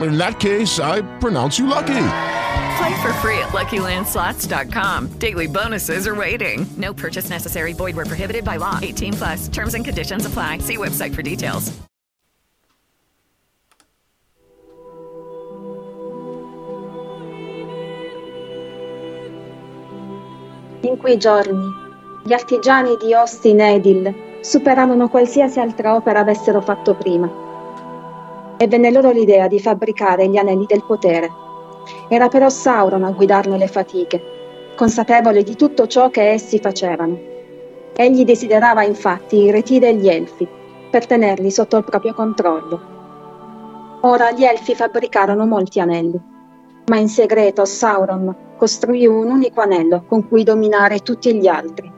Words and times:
In 0.00 0.16
that 0.16 0.40
case, 0.40 0.78
I 0.78 1.02
pronounce 1.18 1.58
you 1.58 1.66
lucky. 1.66 2.06
Play 2.78 3.02
for 3.02 3.12
free 3.14 3.38
at 3.38 3.50
LuckyLandSlots.com. 3.50 5.08
Daily 5.18 5.46
bonuses 5.46 6.06
are 6.06 6.14
waiting. 6.14 6.66
No 6.76 6.94
purchase 6.94 7.28
necessary. 7.28 7.72
Void 7.74 7.96
where 7.96 8.06
prohibited 8.06 8.44
by 8.44 8.56
law. 8.56 8.78
18 8.80 9.12
plus. 9.14 9.48
Terms 9.48 9.74
and 9.74 9.84
conditions 9.84 10.24
apply. 10.24 10.58
See 10.58 10.76
website 10.76 11.14
for 11.14 11.22
details. 11.22 11.72
In 20.82 20.96
quei 20.96 21.18
giorni, 21.18 21.70
gli 22.24 22.32
artigiani 22.32 22.96
di 22.96 23.12
Austin 23.12 23.60
Edil 23.60 24.14
superarono 24.40 25.08
qualsiasi 25.08 25.60
altra 25.60 25.94
opera 25.94 26.20
avessero 26.20 26.62
fatto 26.62 26.94
prima. 26.94 27.49
E 28.62 28.68
venne 28.68 28.90
loro 28.90 29.10
l'idea 29.10 29.48
di 29.48 29.58
fabbricare 29.58 30.28
gli 30.28 30.36
anelli 30.36 30.66
del 30.66 30.84
potere. 30.86 31.30
Era 32.10 32.28
però 32.28 32.50
Sauron 32.50 33.04
a 33.04 33.10
guidarne 33.10 33.56
le 33.56 33.68
fatiche, 33.68 34.22
consapevole 34.76 35.42
di 35.42 35.56
tutto 35.56 35.86
ciò 35.86 36.10
che 36.10 36.32
essi 36.32 36.58
facevano. 36.58 37.18
Egli 37.96 38.22
desiderava 38.22 38.82
infatti 38.82 39.36
i 39.36 39.50
reti 39.50 39.78
degli 39.78 40.10
elfi 40.10 40.46
per 40.90 41.06
tenerli 41.06 41.50
sotto 41.50 41.78
il 41.78 41.84
proprio 41.84 42.12
controllo. 42.12 42.80
Ora 44.02 44.30
gli 44.32 44.44
elfi 44.44 44.74
fabbricarono 44.74 45.46
molti 45.46 45.80
anelli, 45.80 46.20
ma 46.84 46.98
in 46.98 47.08
segreto 47.08 47.64
Sauron 47.64 48.54
costruì 48.58 49.06
un 49.06 49.30
unico 49.30 49.62
anello 49.62 50.04
con 50.06 50.28
cui 50.28 50.44
dominare 50.44 50.98
tutti 50.98 51.34
gli 51.34 51.46
altri, 51.46 51.90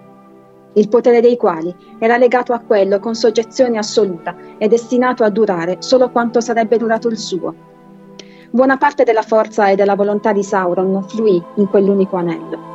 il 0.74 0.88
potere 0.88 1.20
dei 1.20 1.36
quali 1.36 1.74
era 1.98 2.16
legato 2.16 2.52
a 2.52 2.60
quello 2.60 2.98
con 2.98 3.14
soggezione 3.14 3.78
assoluta 3.78 4.34
e 4.58 4.68
destinato 4.68 5.24
a 5.24 5.30
durare 5.30 5.76
solo 5.80 6.10
quanto 6.10 6.40
sarebbe 6.40 6.78
durato 6.78 7.08
il 7.08 7.18
suo. 7.18 7.54
Buona 8.50 8.76
parte 8.76 9.04
della 9.04 9.22
forza 9.22 9.68
e 9.68 9.76
della 9.76 9.94
volontà 9.94 10.32
di 10.32 10.42
Sauron 10.42 11.02
fluì 11.08 11.42
in 11.56 11.68
quell'unico 11.68 12.16
anello. 12.16 12.70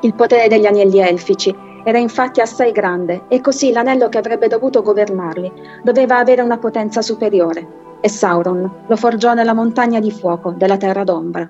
Il 0.00 0.14
potere 0.14 0.48
degli 0.48 0.66
agnelli 0.66 1.00
elfici 1.00 1.54
era 1.84 1.98
infatti 1.98 2.40
assai 2.40 2.72
grande 2.72 3.24
e 3.28 3.40
così 3.40 3.72
l'anello 3.72 4.08
che 4.08 4.18
avrebbe 4.18 4.48
dovuto 4.48 4.82
governarli 4.82 5.52
doveva 5.82 6.18
avere 6.18 6.42
una 6.42 6.58
potenza 6.58 7.02
superiore 7.02 7.98
e 8.00 8.08
Sauron 8.08 8.84
lo 8.86 8.96
forgiò 8.96 9.34
nella 9.34 9.54
montagna 9.54 10.00
di 10.00 10.10
fuoco 10.10 10.52
della 10.52 10.76
terra 10.76 11.04
d'ombra. 11.04 11.48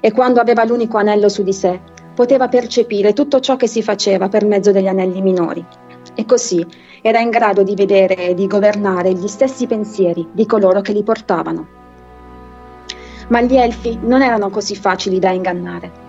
E 0.00 0.12
quando 0.12 0.40
aveva 0.40 0.64
l'unico 0.64 0.98
anello 0.98 1.28
su 1.28 1.42
di 1.42 1.52
sé, 1.52 1.80
poteva 2.14 2.48
percepire 2.48 3.12
tutto 3.12 3.40
ciò 3.40 3.56
che 3.56 3.66
si 3.66 3.82
faceva 3.82 4.28
per 4.28 4.44
mezzo 4.44 4.72
degli 4.72 4.86
anelli 4.86 5.20
minori. 5.20 5.64
E 6.14 6.24
così 6.24 6.64
era 7.02 7.20
in 7.20 7.30
grado 7.30 7.62
di 7.62 7.74
vedere 7.74 8.28
e 8.28 8.34
di 8.34 8.46
governare 8.46 9.12
gli 9.12 9.26
stessi 9.26 9.66
pensieri 9.66 10.26
di 10.32 10.46
coloro 10.46 10.80
che 10.80 10.92
li 10.92 11.02
portavano. 11.02 11.66
Ma 13.28 13.40
gli 13.40 13.56
elfi 13.56 13.98
non 14.02 14.22
erano 14.22 14.48
così 14.48 14.76
facili 14.76 15.18
da 15.18 15.30
ingannare. 15.30 16.02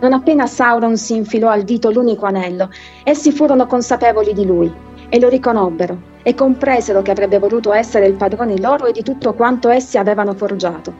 Non 0.00 0.12
appena 0.12 0.46
Sauron 0.46 0.96
si 0.96 1.14
infilò 1.14 1.48
al 1.48 1.62
dito 1.62 1.90
l'unico 1.90 2.26
anello, 2.26 2.68
essi 3.04 3.32
furono 3.32 3.66
consapevoli 3.66 4.32
di 4.32 4.44
lui 4.44 4.72
e 5.08 5.20
lo 5.20 5.28
riconobbero 5.28 6.12
e 6.22 6.34
compresero 6.34 7.02
che 7.02 7.10
avrebbe 7.10 7.38
voluto 7.38 7.72
essere 7.72 8.06
il 8.06 8.14
padrone 8.14 8.58
loro 8.58 8.86
e 8.86 8.92
di 8.92 9.02
tutto 9.02 9.34
quanto 9.34 9.68
essi 9.68 9.98
avevano 9.98 10.34
forgiato. 10.34 10.92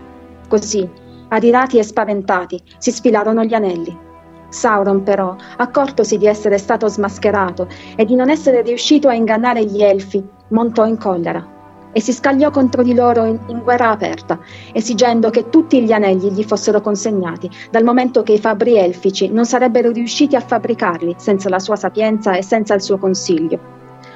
Così, 0.49 0.89
adirati 1.29 1.79
e 1.79 1.83
spaventati, 1.83 2.63
si 2.79 2.93
sfilarono 2.93 3.43
gli 3.45 3.55
anelli. 3.55 4.13
Sauron 4.55 5.03
però, 5.03 5.35
accortosi 5.57 6.17
di 6.17 6.27
essere 6.27 6.59
stato 6.59 6.87
smascherato 6.87 7.67
e 7.97 8.05
di 8.05 8.15
non 8.15 8.31
essere 8.31 8.63
riuscito 8.63 9.09
a 9.09 9.15
ingannare 9.15 9.65
gli 9.65 9.83
elfi, 9.83 10.25
montò 10.49 10.87
in 10.87 10.97
collera 10.97 11.53
e 11.97 12.01
si 12.01 12.13
scagliò 12.13 12.51
contro 12.51 12.83
di 12.83 12.93
loro 12.93 13.25
in, 13.25 13.39
in, 13.47 13.63
guerra 13.63 13.91
aperta, 13.91 14.41
esigendo 14.73 15.31
che 15.31 15.49
tutti 15.49 15.81
gli 15.83 15.93
anelli 15.93 16.33
gli 16.33 16.43
fossero 16.43 16.81
consegnati, 16.81 17.49
dal 17.71 17.85
momento 17.85 18.25
che 18.25 18.33
i 18.33 18.41
fabbri 18.41 18.77
elfici 18.77 19.29
non 19.29 19.47
sarebbero 19.47 19.93
riusciti 19.93 20.35
a 20.35 20.41
fabbricarli 20.41 21.15
senza 21.19 21.49
la 21.49 21.61
sua 21.61 21.77
sapienza 21.77 22.35
e 22.35 22.43
senza 22.43 22.75
il 22.75 22.83
suo 22.83 22.99
consiglio. 22.99 23.61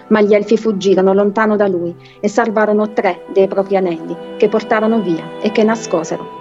Ma 0.09 0.21
gli 0.23 0.35
elfi 0.35 0.57
fuggirono 0.57 1.13
lontano 1.13 1.55
da 1.55 1.69
lui 1.69 1.95
e 2.19 2.29
salvarono 2.29 2.93
tre 2.93 3.27
dei 3.33 3.47
propri 3.47 3.77
anelli, 3.77 4.17
che 4.37 4.49
portarono 4.49 5.01
via 5.01 5.39
e 5.41 5.53
che 5.53 5.63
nascosero. 5.63 6.38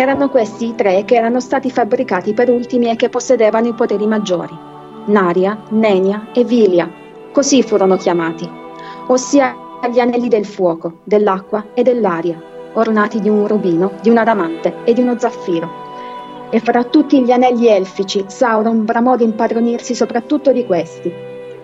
Erano 0.00 0.28
questi 0.30 0.68
i 0.68 0.74
tre 0.76 1.04
che 1.04 1.16
erano 1.16 1.40
stati 1.40 1.72
fabbricati 1.72 2.32
per 2.32 2.48
ultimi 2.50 2.88
e 2.88 2.94
che 2.94 3.08
possedevano 3.08 3.66
i 3.66 3.72
poteri 3.72 4.06
maggiori. 4.06 4.56
Naria, 5.06 5.60
Nenia 5.70 6.28
e 6.32 6.44
Vilia, 6.44 6.88
così 7.32 7.64
furono 7.64 7.96
chiamati, 7.96 8.48
ossia 9.08 9.56
gli 9.90 9.98
anelli 9.98 10.28
del 10.28 10.46
fuoco, 10.46 10.98
dell'acqua 11.02 11.70
e 11.74 11.82
dell'aria, 11.82 12.40
ornati 12.74 13.18
di 13.18 13.28
un 13.28 13.48
rubino, 13.48 13.94
di 14.00 14.08
un 14.08 14.18
adamante 14.18 14.84
e 14.84 14.92
di 14.92 15.00
uno 15.00 15.18
zaffiro. 15.18 15.68
E 16.50 16.60
fra 16.60 16.84
tutti 16.84 17.20
gli 17.24 17.32
anelli 17.32 17.66
elfici, 17.66 18.24
Sauron 18.28 18.84
bramò 18.84 19.16
di 19.16 19.24
impadronirsi 19.24 19.96
soprattutto 19.96 20.52
di 20.52 20.64
questi, 20.64 21.12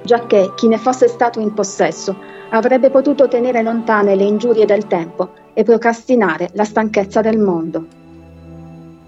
giacché 0.03 0.55
chi 0.57 0.67
ne 0.67 0.79
fosse 0.79 1.07
stato 1.07 1.39
in 1.39 1.55
possesso 1.55 2.17
avrebbe 2.51 2.91
potuto 2.91 3.29
tenere 3.29 3.63
lontane 3.63 4.17
le 4.17 4.25
ingiurie 4.25 4.65
del 4.67 4.89
tempo 4.89 5.29
e 5.55 5.63
procrastinare 5.63 6.49
la 6.55 6.65
stanchezza 6.65 7.21
del 7.21 7.39
mondo. 7.39 8.03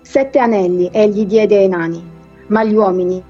Sette 0.09 0.39
anelli 0.39 0.89
egli 0.93 1.27
diede 1.27 1.56
ai 1.56 1.67
nani, 1.67 2.00
ma 2.47 2.61
agli 2.61 2.77
uomini 2.77 3.21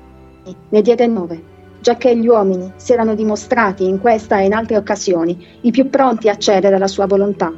ne 0.69 0.82
diede 0.82 1.06
nove 1.06 1.42
giacché 1.81 2.14
gli 2.14 2.28
uomini 2.28 2.70
si 2.76 2.92
erano 2.92 3.14
dimostrati 3.14 3.87
in 3.88 3.98
questa 3.98 4.41
e 4.41 4.44
in 4.44 4.53
altre 4.53 4.76
occasioni 4.76 5.59
i 5.62 5.70
più 5.70 5.88
pronti 5.88 6.28
a 6.28 6.37
cedere 6.37 6.76
alla 6.76 6.87
sua 6.87 7.06
volontà. 7.06 7.50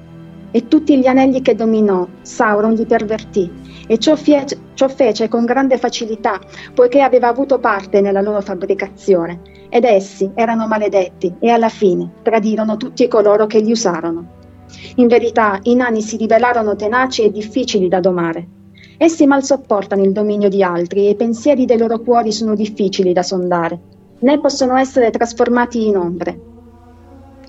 E 0.53 0.69
tutti 0.69 0.99
gli 0.99 1.07
anelli 1.07 1.43
che 1.43 1.57
dominò, 1.57 2.07
Sauron 2.23 2.75
li 2.75 2.87
pervertì, 2.87 3.51
e 3.89 3.99
ciò 3.99 4.15
fece, 4.15 4.57
ciò 4.75 4.87
fece 4.87 5.27
con 5.27 5.45
grande 5.45 5.79
facilità, 5.79 6.39
poiché 6.73 7.03
aveva 7.03 7.27
avuto 7.27 7.59
parte 7.59 8.01
nella 8.01 8.21
loro 8.21 8.41
fabbricazione, 8.41 9.41
ed 9.69 9.83
essi 9.83 10.31
erano 10.35 10.69
maledetti 10.69 11.35
e 11.41 11.51
alla 11.51 11.69
fine 11.69 12.13
tradirono 12.23 12.77
tutti 12.77 13.09
coloro 13.09 13.47
che 13.47 13.59
li 13.59 13.73
usarono. 13.73 14.37
In 14.95 15.09
verità 15.09 15.59
i 15.65 15.75
nani 15.75 16.03
si 16.03 16.17
rivelarono 16.17 16.77
tenaci 16.77 17.25
e 17.25 17.33
difficili 17.33 17.89
da 17.89 17.99
domare. 17.99 18.57
Essi 18.99 19.27
mal 19.27 19.45
sopportano 19.45 20.03
il 20.03 20.13
dominio 20.13 20.49
di 20.49 20.63
altri 20.63 21.07
e 21.07 21.11
i 21.11 21.15
pensieri 21.15 21.65
dei 21.65 21.79
loro 21.79 22.01
cuori 22.01 22.33
sono 22.33 22.55
difficili 22.55 23.13
da 23.13 23.23
sondare 23.23 23.97
né 24.21 24.41
possono 24.41 24.77
essere 24.77 25.11
trasformati 25.11 25.87
in 25.87 25.97
ombre. 25.97 26.41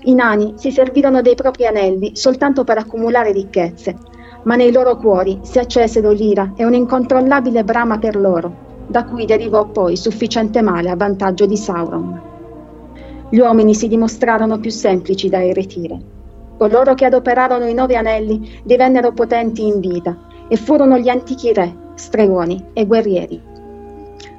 I 0.02 0.14
nani 0.14 0.54
si 0.56 0.70
servirono 0.70 1.20
dei 1.20 1.34
propri 1.34 1.66
anelli 1.66 2.12
soltanto 2.14 2.64
per 2.64 2.78
accumulare 2.78 3.32
ricchezze, 3.32 3.96
ma 4.44 4.54
nei 4.54 4.72
loro 4.72 4.96
cuori 4.96 5.40
si 5.42 5.58
accesero 5.58 6.10
l'ira 6.10 6.52
e 6.56 6.64
un'incontrollabile 6.64 7.64
brama 7.64 7.98
per 7.98 8.16
loro, 8.16 8.68
da 8.86 9.04
cui 9.04 9.26
derivò 9.26 9.66
poi 9.66 9.96
sufficiente 9.96 10.62
male 10.62 10.88
a 10.88 10.96
vantaggio 10.96 11.46
di 11.46 11.56
Sauron. 11.56 12.28
Gli 13.28 13.38
uomini 13.38 13.74
si 13.74 13.88
dimostrarono 13.88 14.58
più 14.58 14.70
semplici 14.70 15.28
da 15.28 15.40
irretire. 15.40 15.98
Coloro 16.56 16.94
che 16.94 17.04
adoperarono 17.04 17.66
i 17.66 17.74
nove 17.74 17.96
anelli 17.96 18.60
divennero 18.64 19.12
potenti 19.12 19.66
in 19.66 19.80
vita 19.80 20.28
e 20.50 20.56
furono 20.56 20.98
gli 20.98 21.08
antichi 21.08 21.52
re, 21.52 21.72
stregoni 21.94 22.70
e 22.72 22.84
guerrieri. 22.84 23.40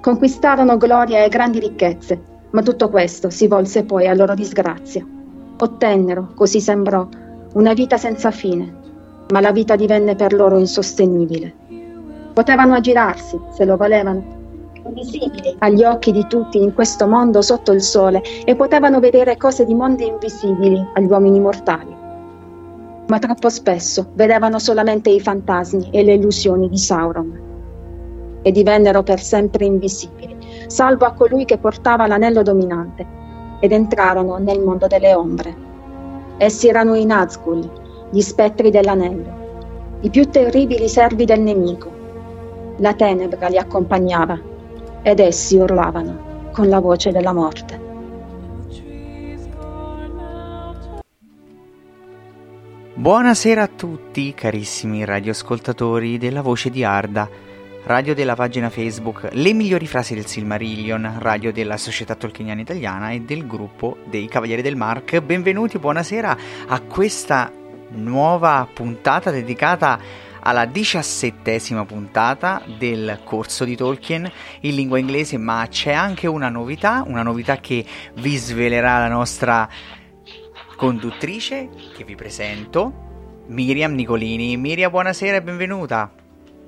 Conquistarono 0.02 0.76
gloria 0.76 1.24
e 1.24 1.30
grandi 1.30 1.60
ricchezze, 1.60 2.22
ma 2.50 2.62
tutto 2.62 2.90
questo 2.90 3.30
si 3.30 3.48
volse 3.48 3.86
poi 3.86 4.08
a 4.08 4.14
loro 4.14 4.34
disgrazia. 4.34 5.08
Ottennero, 5.58 6.34
così 6.36 6.60
sembrò, 6.60 7.08
una 7.54 7.72
vita 7.72 7.96
senza 7.96 8.30
fine, 8.30 8.76
ma 9.30 9.40
la 9.40 9.54
vita 9.54 9.78
divenne 9.78 10.16
per 10.16 10.34
loro 10.34 10.58
insostenibile. 10.58 11.54
Potevano 12.34 12.74
aggirarsi, 12.74 13.40
se 13.54 13.64
lo 13.64 13.78
volevano, 13.78 14.40
invisibili 14.84 15.56
agli 15.60 15.86
occhi 15.86 16.12
di 16.12 16.26
tutti 16.28 16.62
in 16.62 16.74
questo 16.74 17.08
mondo 17.08 17.42
sotto 17.42 17.72
il 17.72 17.82
sole 17.82 18.22
e 18.44 18.54
potevano 18.56 19.00
vedere 19.00 19.38
cose 19.38 19.64
di 19.64 19.74
mondi 19.74 20.08
invisibili 20.08 20.86
agli 20.94 21.06
uomini 21.06 21.40
mortali. 21.40 22.01
Ma 23.12 23.20
troppo 23.20 23.50
spesso 23.50 24.12
vedevano 24.14 24.58
solamente 24.58 25.10
i 25.10 25.20
fantasmi 25.20 25.90
e 25.92 26.02
le 26.02 26.14
illusioni 26.14 26.70
di 26.70 26.78
Sauron 26.78 27.40
e 28.42 28.52
divennero 28.54 29.04
per 29.04 29.20
sempre 29.20 29.66
invisibili, 29.66 30.38
salvo 30.68 31.04
a 31.04 31.12
colui 31.12 31.44
che 31.44 31.58
portava 31.58 32.08
l'anello 32.08 32.42
dominante, 32.42 33.06
ed 33.60 33.74
entrarono 33.74 34.38
nel 34.38 34.62
mondo 34.62 34.88
delle 34.88 35.14
ombre. 35.14 35.54
Essi 36.38 36.70
erano 36.70 36.96
i 36.96 37.06
Nazgûl, 37.06 37.70
gli 38.12 38.22
spettri 38.22 38.72
dell'anello, 38.72 39.98
i 40.00 40.10
più 40.10 40.30
terribili 40.30 40.88
servi 40.88 41.26
del 41.26 41.42
nemico. 41.42 41.92
La 42.78 42.94
tenebra 42.94 43.50
li 43.50 43.58
accompagnava 43.58 44.40
ed 45.02 45.20
essi 45.20 45.58
urlavano 45.58 46.50
con 46.54 46.70
la 46.70 46.80
voce 46.80 47.12
della 47.12 47.34
morte. 47.34 47.91
Buonasera 53.02 53.64
a 53.64 53.68
tutti 53.68 54.32
carissimi 54.36 55.04
radioascoltatori 55.06 56.20
della 56.20 56.44
voce 56.44 56.70
di 56.70 56.84
Arda, 56.84 57.28
radio 57.86 58.14
della 58.14 58.36
pagina 58.36 58.70
Facebook 58.70 59.30
Le 59.32 59.54
migliori 59.54 59.88
frasi 59.88 60.14
del 60.14 60.28
Silmarillion, 60.28 61.16
radio 61.18 61.52
della 61.52 61.78
Società 61.78 62.14
Tolkieniana 62.14 62.62
Italiana 62.62 63.10
e 63.10 63.22
del 63.22 63.48
gruppo 63.48 63.98
dei 64.06 64.28
Cavalieri 64.28 64.62
del 64.62 64.76
Mark. 64.76 65.20
Benvenuti, 65.20 65.80
buonasera 65.80 66.38
a 66.68 66.80
questa 66.82 67.52
nuova 67.90 68.68
puntata 68.72 69.32
dedicata 69.32 70.00
alla 70.40 70.66
diciassettesima 70.66 71.86
puntata 71.86 72.62
del 72.78 73.22
corso 73.24 73.66
di 73.66 73.76
Tolkien 73.76 74.32
in 74.60 74.76
lingua 74.76 75.00
inglese, 75.00 75.38
ma 75.38 75.66
c'è 75.68 75.92
anche 75.92 76.28
una 76.28 76.50
novità, 76.50 77.04
una 77.08 77.24
novità 77.24 77.58
che 77.58 77.84
vi 78.18 78.36
svelerà 78.36 79.00
la 79.00 79.08
nostra 79.08 79.68
conduttrice 80.82 81.70
che 81.96 82.04
vi 82.04 82.16
presento, 82.16 82.92
Miriam 83.46 83.94
Nicolini. 83.94 84.58
Miriam, 84.58 84.90
buonasera 84.90 85.38
e 85.38 85.42
benvenuta. 85.44 86.10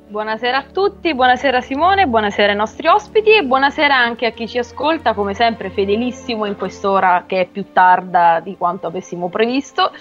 Buonasera 0.07 0.57
a 0.57 0.63
tutti, 0.71 1.15
buonasera 1.15 1.61
Simone, 1.61 2.05
buonasera 2.05 2.51
ai 2.51 2.55
nostri 2.55 2.85
ospiti 2.85 3.31
e 3.35 3.43
buonasera 3.43 3.97
anche 3.97 4.27
a 4.27 4.31
chi 4.31 4.47
ci 4.47 4.59
ascolta, 4.59 5.15
come 5.15 5.33
sempre 5.33 5.71
fedelissimo 5.71 6.45
in 6.45 6.55
quest'ora 6.55 7.23
che 7.25 7.41
è 7.41 7.45
più 7.47 7.71
tarda 7.73 8.39
di 8.39 8.55
quanto 8.55 8.85
avessimo 8.85 9.29
previsto. 9.29 9.91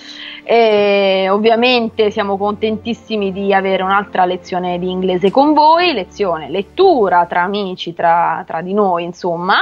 E 0.44 1.28
ovviamente 1.30 2.10
siamo 2.10 2.36
contentissimi 2.36 3.32
di 3.32 3.54
avere 3.54 3.82
un'altra 3.82 4.26
lezione 4.26 4.78
di 4.78 4.90
inglese 4.90 5.30
con 5.30 5.54
voi, 5.54 5.94
lezione 5.94 6.50
lettura 6.50 7.24
tra 7.24 7.44
amici, 7.44 7.94
tra, 7.94 8.44
tra 8.46 8.60
di 8.60 8.74
noi, 8.74 9.04
insomma. 9.04 9.56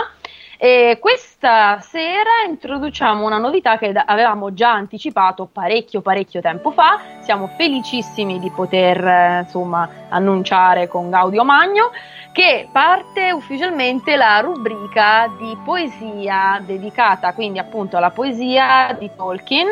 E 0.63 0.99
questa 1.01 1.81
sera 1.81 2.45
introduciamo 2.47 3.25
una 3.25 3.39
novità 3.39 3.79
che 3.79 3.95
avevamo 3.95 4.53
già 4.53 4.71
anticipato 4.73 5.49
parecchio 5.51 6.03
parecchio 6.03 6.43
tempo 6.43 6.71
fa. 6.71 7.01
Siamo 7.21 7.47
felicissimi 7.57 8.39
di 8.39 8.51
poter 8.51 9.03
eh, 9.03 9.39
insomma 9.45 9.89
annunciare 10.11 10.87
con 10.87 11.09
Gaudio 11.09 11.45
Magno 11.45 11.93
che 12.33 12.69
parte 12.71 13.33
ufficialmente 13.33 14.17
la 14.17 14.41
rubrica 14.41 15.35
di 15.39 15.57
poesia 15.65 16.63
dedicata 16.63 17.33
quindi 17.33 17.59
appunto 17.59 17.97
alla 17.97 18.11
poesia 18.11 18.95
di 18.99 19.11
Tolkien 19.17 19.69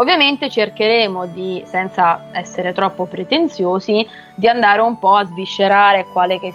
Ovviamente 0.00 0.48
cercheremo 0.48 1.26
di, 1.26 1.62
senza 1.66 2.28
essere 2.32 2.72
troppo 2.72 3.04
pretenziosi, 3.04 4.08
di 4.34 4.48
andare 4.48 4.80
un 4.80 4.98
po' 4.98 5.14
a 5.16 5.26
sviscerare 5.26 6.06
che 6.10 6.54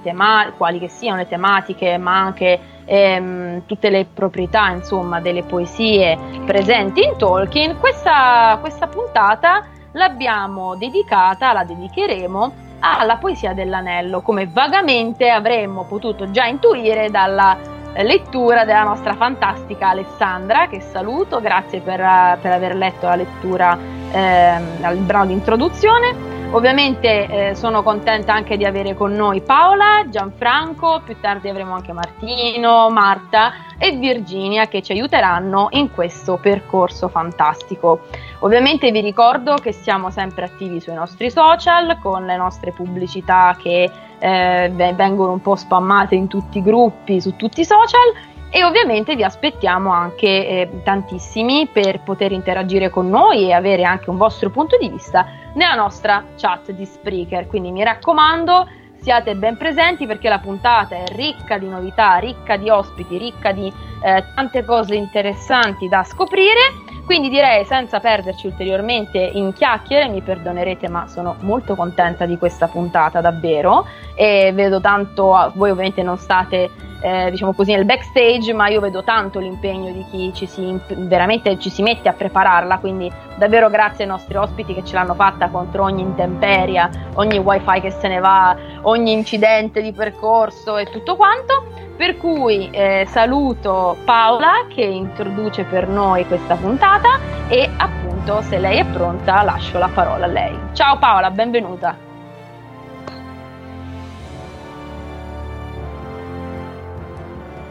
tema- 0.00 0.50
quali 0.56 0.78
che 0.78 0.88
siano 0.88 1.18
le 1.18 1.28
tematiche, 1.28 1.98
ma 1.98 2.18
anche 2.18 2.58
ehm, 2.86 3.66
tutte 3.66 3.90
le 3.90 4.06
proprietà 4.06 4.70
insomma, 4.70 5.20
delle 5.20 5.42
poesie 5.42 6.16
presenti 6.46 7.02
in 7.04 7.18
Tolkien. 7.18 7.78
Questa, 7.78 8.56
questa 8.58 8.86
puntata 8.86 9.66
l'abbiamo 9.92 10.74
dedicata, 10.74 11.52
la 11.52 11.64
dedicheremo 11.64 12.52
alla 12.80 13.18
poesia 13.18 13.52
dell'anello, 13.52 14.22
come 14.22 14.46
vagamente 14.46 15.28
avremmo 15.28 15.84
potuto 15.84 16.30
già 16.30 16.46
intuire 16.46 17.10
dalla 17.10 17.76
lettura 18.02 18.64
della 18.64 18.84
nostra 18.84 19.14
fantastica 19.14 19.88
Alessandra, 19.88 20.68
che 20.68 20.80
saluto, 20.80 21.40
grazie 21.40 21.80
per, 21.80 21.98
per 22.40 22.52
aver 22.52 22.76
letto 22.76 23.06
la 23.06 23.16
lettura 23.16 23.78
eh, 24.12 24.60
al 24.82 24.96
brano 24.98 25.26
di 25.26 25.32
introduzione. 25.32 26.36
Ovviamente 26.50 27.26
eh, 27.50 27.54
sono 27.54 27.82
contenta 27.82 28.32
anche 28.32 28.56
di 28.56 28.64
avere 28.64 28.94
con 28.94 29.12
noi 29.12 29.42
Paola, 29.42 30.06
Gianfranco, 30.08 31.02
più 31.04 31.20
tardi 31.20 31.50
avremo 31.50 31.74
anche 31.74 31.92
Martino, 31.92 32.88
Marta 32.88 33.52
e 33.78 33.92
Virginia 33.92 34.66
che 34.66 34.80
ci 34.80 34.92
aiuteranno 34.92 35.68
in 35.72 35.92
questo 35.92 36.38
percorso 36.40 37.08
fantastico. 37.08 38.00
Ovviamente 38.38 38.90
vi 38.90 39.02
ricordo 39.02 39.56
che 39.56 39.72
siamo 39.72 40.10
sempre 40.10 40.46
attivi 40.46 40.80
sui 40.80 40.94
nostri 40.94 41.30
social 41.30 41.98
con 42.00 42.24
le 42.24 42.36
nostre 42.38 42.72
pubblicità 42.72 43.54
che 43.60 43.90
eh, 44.18 44.70
vengono 44.94 45.32
un 45.32 45.40
po' 45.40 45.56
spammate 45.56 46.14
in 46.14 46.26
tutti 46.26 46.58
i 46.58 46.62
gruppi, 46.62 47.20
su 47.20 47.36
tutti 47.36 47.60
i 47.60 47.64
social 47.64 48.36
e 48.50 48.64
ovviamente 48.64 49.14
vi 49.14 49.24
aspettiamo 49.24 49.90
anche 49.90 50.26
eh, 50.26 50.70
tantissimi 50.82 51.68
per 51.70 52.00
poter 52.00 52.32
interagire 52.32 52.88
con 52.88 53.08
noi 53.08 53.48
e 53.48 53.52
avere 53.52 53.84
anche 53.84 54.08
un 54.08 54.16
vostro 54.16 54.50
punto 54.50 54.78
di 54.78 54.88
vista 54.88 55.26
nella 55.54 55.74
nostra 55.74 56.24
chat 56.36 56.70
di 56.72 56.86
Spreaker. 56.86 57.46
Quindi 57.46 57.70
mi 57.70 57.84
raccomando, 57.84 58.66
siate 59.00 59.34
ben 59.34 59.56
presenti 59.58 60.06
perché 60.06 60.28
la 60.30 60.38
puntata 60.38 60.96
è 60.96 61.04
ricca 61.14 61.58
di 61.58 61.68
novità, 61.68 62.16
ricca 62.16 62.56
di 62.56 62.70
ospiti, 62.70 63.18
ricca 63.18 63.52
di 63.52 63.66
eh, 64.02 64.24
tante 64.34 64.64
cose 64.64 64.94
interessanti 64.94 65.86
da 65.88 66.02
scoprire. 66.02 66.86
Quindi 67.08 67.30
direi 67.30 67.64
senza 67.64 68.00
perderci 68.00 68.48
ulteriormente 68.48 69.16
in 69.18 69.54
chiacchiere, 69.54 70.08
mi 70.08 70.20
perdonerete 70.20 70.90
ma 70.90 71.08
sono 71.08 71.36
molto 71.40 71.74
contenta 71.74 72.26
di 72.26 72.36
questa 72.36 72.66
puntata 72.68 73.22
davvero. 73.22 73.86
E 74.14 74.52
vedo 74.54 74.78
tanto, 74.78 75.50
voi 75.54 75.70
ovviamente 75.70 76.02
non 76.02 76.18
state 76.18 76.68
eh, 77.00 77.30
diciamo 77.30 77.54
così 77.54 77.72
nel 77.72 77.86
backstage 77.86 78.52
ma 78.52 78.68
io 78.68 78.80
vedo 78.80 79.02
tanto 79.04 79.38
l'impegno 79.38 79.90
di 79.90 80.04
chi 80.10 80.34
ci 80.34 80.44
si, 80.44 80.78
veramente 80.86 81.58
ci 81.58 81.70
si 81.70 81.80
mette 81.80 82.10
a 82.10 82.12
prepararla. 82.12 82.76
Quindi 82.76 83.10
davvero 83.36 83.70
grazie 83.70 84.04
ai 84.04 84.10
nostri 84.10 84.36
ospiti 84.36 84.74
che 84.74 84.84
ce 84.84 84.92
l'hanno 84.92 85.14
fatta 85.14 85.48
contro 85.48 85.84
ogni 85.84 86.02
intemperia, 86.02 86.90
ogni 87.14 87.38
wifi 87.38 87.80
che 87.80 87.90
se 87.90 88.08
ne 88.08 88.18
va, 88.18 88.54
ogni 88.82 89.12
incidente 89.12 89.80
di 89.80 89.92
percorso 89.92 90.76
e 90.76 90.84
tutto 90.84 91.16
quanto 91.16 91.87
per 91.98 92.16
cui 92.16 92.70
eh, 92.70 93.06
saluto 93.10 93.96
Paola 94.04 94.68
che 94.68 94.82
introduce 94.82 95.64
per 95.64 95.88
noi 95.88 96.24
questa 96.26 96.54
puntata 96.54 97.18
e 97.48 97.68
appunto 97.76 98.40
se 98.42 98.56
lei 98.60 98.78
è 98.78 98.86
pronta 98.86 99.42
lascio 99.42 99.78
la 99.78 99.90
parola 99.92 100.26
a 100.26 100.28
lei. 100.28 100.56
Ciao 100.74 100.96
Paola, 101.00 101.28
benvenuta. 101.32 101.96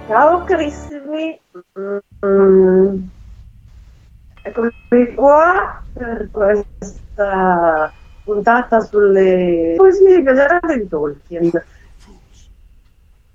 Ciao 0.07 0.43
carissimi, 0.43 1.39
mm, 2.25 2.97
eccomi 4.41 5.13
qua 5.15 5.81
per 5.93 6.27
questa 6.31 7.93
puntata 8.25 8.81
sulle 8.81 9.75
poesie 9.77 10.19
esagerate 10.19 10.79
di 10.79 10.87
Tolkien. 10.89 11.51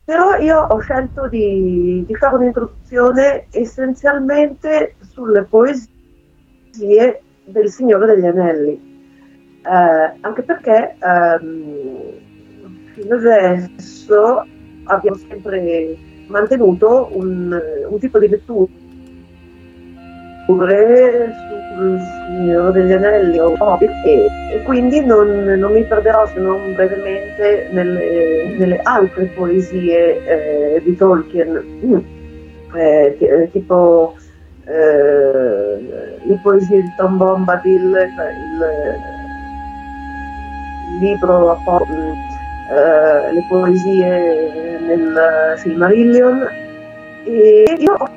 Però 0.05 0.37
io 0.37 0.59
ho 0.59 0.79
scelto 0.81 1.29
di, 1.29 2.05
di 2.07 2.15
fare 2.17 2.37
un'introduzione 2.37 3.47
essenzialmente 3.51 4.97
sulle 5.01 5.45
poesie 5.45 5.89
del 7.45 7.71
Signore 7.71 8.07
degli 8.07 8.27
Anelli, 8.27 8.73
eh, 9.63 10.19
anche 10.21 10.43
perché 10.43 10.97
ehm, 10.99 12.21
fino 12.95 13.15
adesso 13.15 14.45
abbiamo 14.85 15.17
sempre 15.17 15.97
mantenuto 16.27 17.11
un, 17.13 17.57
un 17.89 17.99
tipo 17.99 18.19
di 18.19 18.29
lettura 18.29 18.71
Signore 21.77 22.73
degli 22.73 22.93
Anelli 22.93 23.39
o 23.39 23.55
Hobbit 23.59 23.91
e, 24.05 24.27
e 24.53 24.63
quindi 24.63 25.05
non, 25.05 25.45
non, 25.45 25.73
mi 25.73 25.83
perderò 25.85 26.27
se 26.27 26.39
non 26.39 26.75
brevemente 26.75 27.69
nelle, 27.71 28.55
nelle 28.57 28.81
altre 28.83 29.27
poesie 29.35 30.25
eh, 30.25 30.83
di 30.83 30.97
Tolkien, 30.97 31.65
mm. 31.85 31.99
eh, 32.75 33.49
tipo 33.53 34.15
eh, 34.67 36.21
le 36.23 36.39
poesie 36.43 36.83
di 36.83 36.93
Tom 36.97 37.17
Bombadil, 37.17 37.83
il, 37.83 38.67
il 40.91 40.99
libro 41.01 41.59
eh, 42.71 43.33
le 43.33 43.45
poesie 43.49 44.79
nel 44.87 45.55
Silmarillion 45.57 46.49
e 47.25 47.77
io 47.79 47.95
ho 47.95 48.09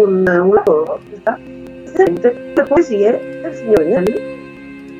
un, 0.00 0.24
un 0.24 0.24
lavoro 0.24 1.00
le 1.96 2.64
poesie 2.68 3.40
del 3.42 3.54
signore 3.54 3.84
Nelli 3.84 4.32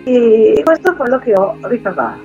e 0.05 0.63
questo 0.65 0.91
è 0.91 0.97
quello 0.97 1.19
che 1.19 1.33
ho 1.35 1.57
ricavato. 1.63 2.21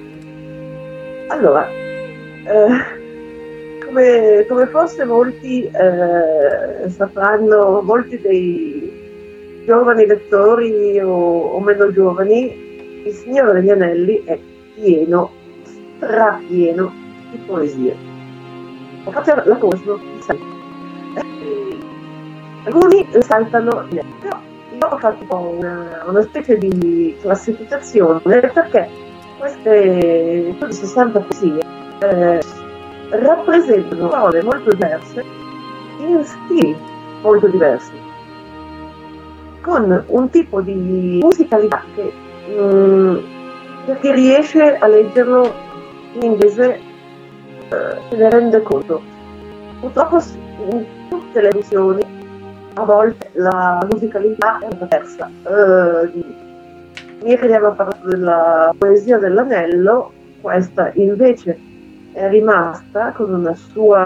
Allora, 1.28 1.68
eh, 1.70 3.86
come, 3.86 4.46
come, 4.48 4.66
forse 4.68 5.06
molti 5.06 5.66
eh, 5.66 6.90
sapranno, 6.90 7.82
molti 7.82 8.20
dei 8.20 9.64
giovani 9.66 10.06
lettori 10.06 11.00
o, 11.00 11.12
o, 11.12 11.60
meno 11.60 11.92
giovani, 11.92 13.04
il 13.06 13.14
Signore 13.14 13.54
degli 13.54 13.70
Anelli 13.70 14.24
è 14.24 14.40
pieno, 14.76 15.32
strapieno 15.98 16.92
di 17.32 17.38
poesie. 17.46 17.96
Ho 19.04 19.12
fatto 19.12 19.42
la 19.46 19.56
cosa, 19.58 20.00
alcuni 22.66 23.08
saltano, 23.20 23.86
però 24.22 24.40
ho 24.80 24.98
fatto 24.98 25.36
una, 25.36 26.04
una 26.06 26.22
specie 26.22 26.58
di 26.58 27.16
classificazione 27.22 28.40
perché 28.40 28.90
queste 29.38 30.56
60 30.70 31.20
poesie 31.20 31.62
eh, 32.00 32.42
rappresentano 33.10 34.08
parole 34.08 34.44
molto 34.44 34.72
diverse 34.72 35.24
in 36.00 36.24
stili 36.24 36.76
molto 37.22 37.48
diversi, 37.48 37.92
con 39.62 40.04
un 40.08 40.30
tipo 40.30 40.62
di 40.62 41.20
musicalità 41.22 41.84
che 41.96 42.12
mh, 42.54 43.24
per 43.86 44.00
chi 44.00 44.12
riesce 44.12 44.78
a 44.78 44.88
leggerlo 44.88 45.54
in 46.14 46.22
inglese 46.24 46.76
eh, 47.70 47.98
se 48.10 48.16
ne 48.16 48.30
rende 48.30 48.62
conto. 48.62 49.02
Purtroppo 49.80 50.20
in 50.72 50.86
tutte 51.10 51.42
le 51.42 51.50
edizioni 51.50 52.17
a 52.78 52.86
volte 52.86 53.30
la 53.34 53.86
musicalità 53.90 54.60
è 54.60 54.68
diversa. 54.70 55.30
Uh, 55.44 57.26
ieri 57.26 57.46
abbiamo 57.46 57.74
parlato 57.74 58.08
della 58.08 58.74
poesia 58.78 59.18
dell'anello, 59.18 60.12
questa 60.42 60.92
invece 60.94 61.58
è 62.14 62.30
rimasta 62.30 63.12
con 63.14 63.52
sua, 63.72 64.06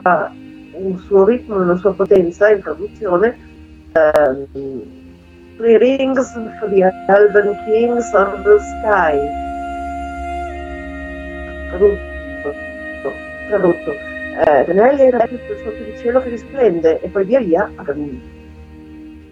un 0.73 0.97
suo 0.99 1.25
ritmo, 1.25 1.61
una 1.61 1.75
sua 1.75 1.93
potenza 1.93 2.49
in 2.49 2.61
traduzione. 2.61 3.37
Um, 3.93 4.99
Three 5.57 5.77
rings 5.77 6.33
for 6.59 6.69
the 6.69 6.89
Elven 7.07 7.55
Kings 7.65 8.11
of 8.13 8.41
the 8.43 8.57
Sky. 8.57 9.19
Tradotto. 11.69 12.53
tradotto. 13.47 13.91
Eh, 13.91 14.63
Tenelli 14.65 15.01
era 15.01 15.19
sotto 15.27 15.83
di 15.83 15.97
cielo 15.97 16.21
che 16.21 16.29
risplende 16.29 17.01
e 17.01 17.09
poi 17.09 17.25
via 17.25 17.39
via 17.41 17.69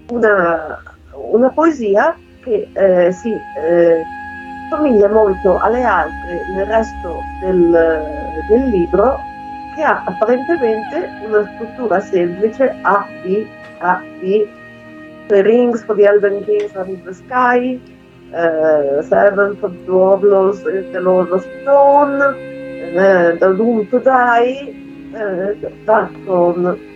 una, 0.10 0.82
una 1.14 1.50
poesia 1.50 2.16
che 2.44 2.68
eh, 2.74 3.12
si 3.12 3.32
eh, 3.32 4.04
somiglia 4.70 5.10
molto 5.10 5.58
alle 5.58 5.84
altre 5.84 6.42
nel 6.54 6.66
resto 6.66 7.22
del, 7.42 7.72
del, 8.48 8.70
libro, 8.70 9.20
che 9.76 9.84
ha 9.84 10.04
apparentemente 10.06 11.10
una 11.26 11.50
struttura 11.56 12.00
semplice 12.00 12.76
A, 12.82 13.06
B, 13.24 13.46
A, 13.80 14.02
B, 14.20 14.48
The 15.28 15.42
Rings 15.42 15.84
for 15.84 15.96
the 15.96 16.06
Elven 16.06 16.44
Kings 16.46 16.76
of 16.76 16.88
the 17.04 17.14
Sky, 17.14 17.80
uh, 18.32 19.02
Seven 19.04 19.58
for 19.58 19.70
the 19.70 19.86
Dwarves, 19.86 20.64
The 20.64 21.00
Lord 21.00 21.32
of 21.32 21.46
Stone, 21.62 22.22
uh, 22.22 23.38
The 23.38 23.56
Doom 23.56 23.88
to 23.90 24.00
Die, 24.00 24.74
uh, 25.14 25.54
Darkthrone 25.86 26.89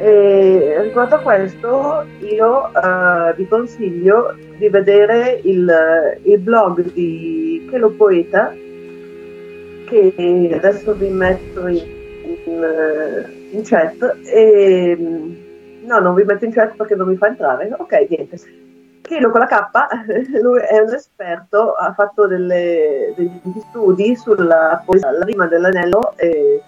e 0.00 0.82
riguardo 0.82 1.16
a 1.16 1.20
questo 1.20 2.06
io 2.20 2.70
uh, 2.72 3.34
vi 3.34 3.48
consiglio 3.48 4.34
di 4.56 4.68
vedere 4.68 5.40
il, 5.42 6.18
il 6.22 6.38
blog 6.38 6.92
di 6.92 7.66
Chelo 7.68 7.90
Poeta 7.90 8.54
che 9.86 10.50
adesso 10.54 10.94
vi 10.94 11.08
metto 11.08 11.66
in, 11.66 11.82
in, 12.44 13.24
in, 13.50 13.62
chat. 13.64 14.18
E 14.24 14.96
no 15.82 15.98
non 15.98 16.14
vi 16.14 16.22
metto 16.22 16.44
in 16.44 16.52
chat 16.52 16.76
perché 16.76 16.94
non 16.94 17.08
mi 17.08 17.16
fa 17.16 17.26
entrare. 17.26 17.74
Ok 17.76 18.06
niente. 18.08 18.36
Chelo 19.02 19.30
con 19.30 19.40
la 19.40 19.46
K 19.46 19.70
lui 20.42 20.60
è 20.60 20.78
un 20.78 20.92
esperto 20.92 21.72
ha 21.72 21.92
fatto 21.94 22.26
delle, 22.26 23.14
degli 23.16 23.40
studi 23.70 24.14
sulla 24.14 24.82
poesia 24.84 25.10
la 25.10 25.24
rima 25.24 25.46
dell'anello 25.46 26.12
e 26.16 26.62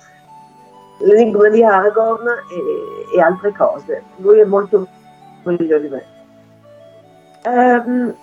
l'enigma 1.01 1.49
di 1.49 1.63
Aragorn 1.63 2.27
e, 2.29 3.17
e, 3.17 3.21
altre 3.21 3.53
cose. 3.53 4.03
Lui 4.17 4.41
è 4.41 4.45
molto 4.45 4.87
meglio 5.45 5.79
di 5.79 5.89
me. 5.89 6.05
Um, 7.45 8.15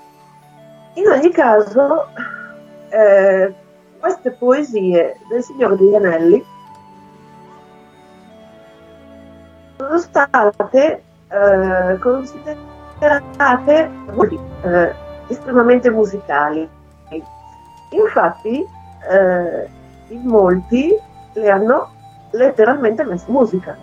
in 0.94 1.08
ogni 1.08 1.30
caso, 1.32 2.08
eh, 2.90 3.54
queste 4.00 4.32
poesie 4.32 5.18
del 5.30 5.44
Signore 5.44 5.76
degli 5.76 5.96
Anelli 5.96 6.46
sono 9.78 9.98
state 9.98 11.04
eh, 11.30 11.98
considerate 12.00 13.92
eh, 14.64 14.94
estremamente 15.28 15.90
musicali. 15.90 16.70
Infatti, 17.92 18.66
eh, 19.10 19.70
in 20.10 20.22
molti 20.24 20.96
le 21.34 21.50
hanno 21.50 21.92
letteralmente 22.32 23.06
musica. 23.28 23.78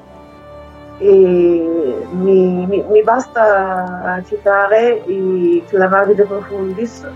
E 0.98 2.06
mi, 2.10 2.66
mi, 2.66 2.84
mi 2.88 3.02
basta 3.02 4.22
citare 4.24 5.02
i 5.06 5.62
Clamari 5.66 6.14
de 6.14 6.24
Profundis, 6.24 7.06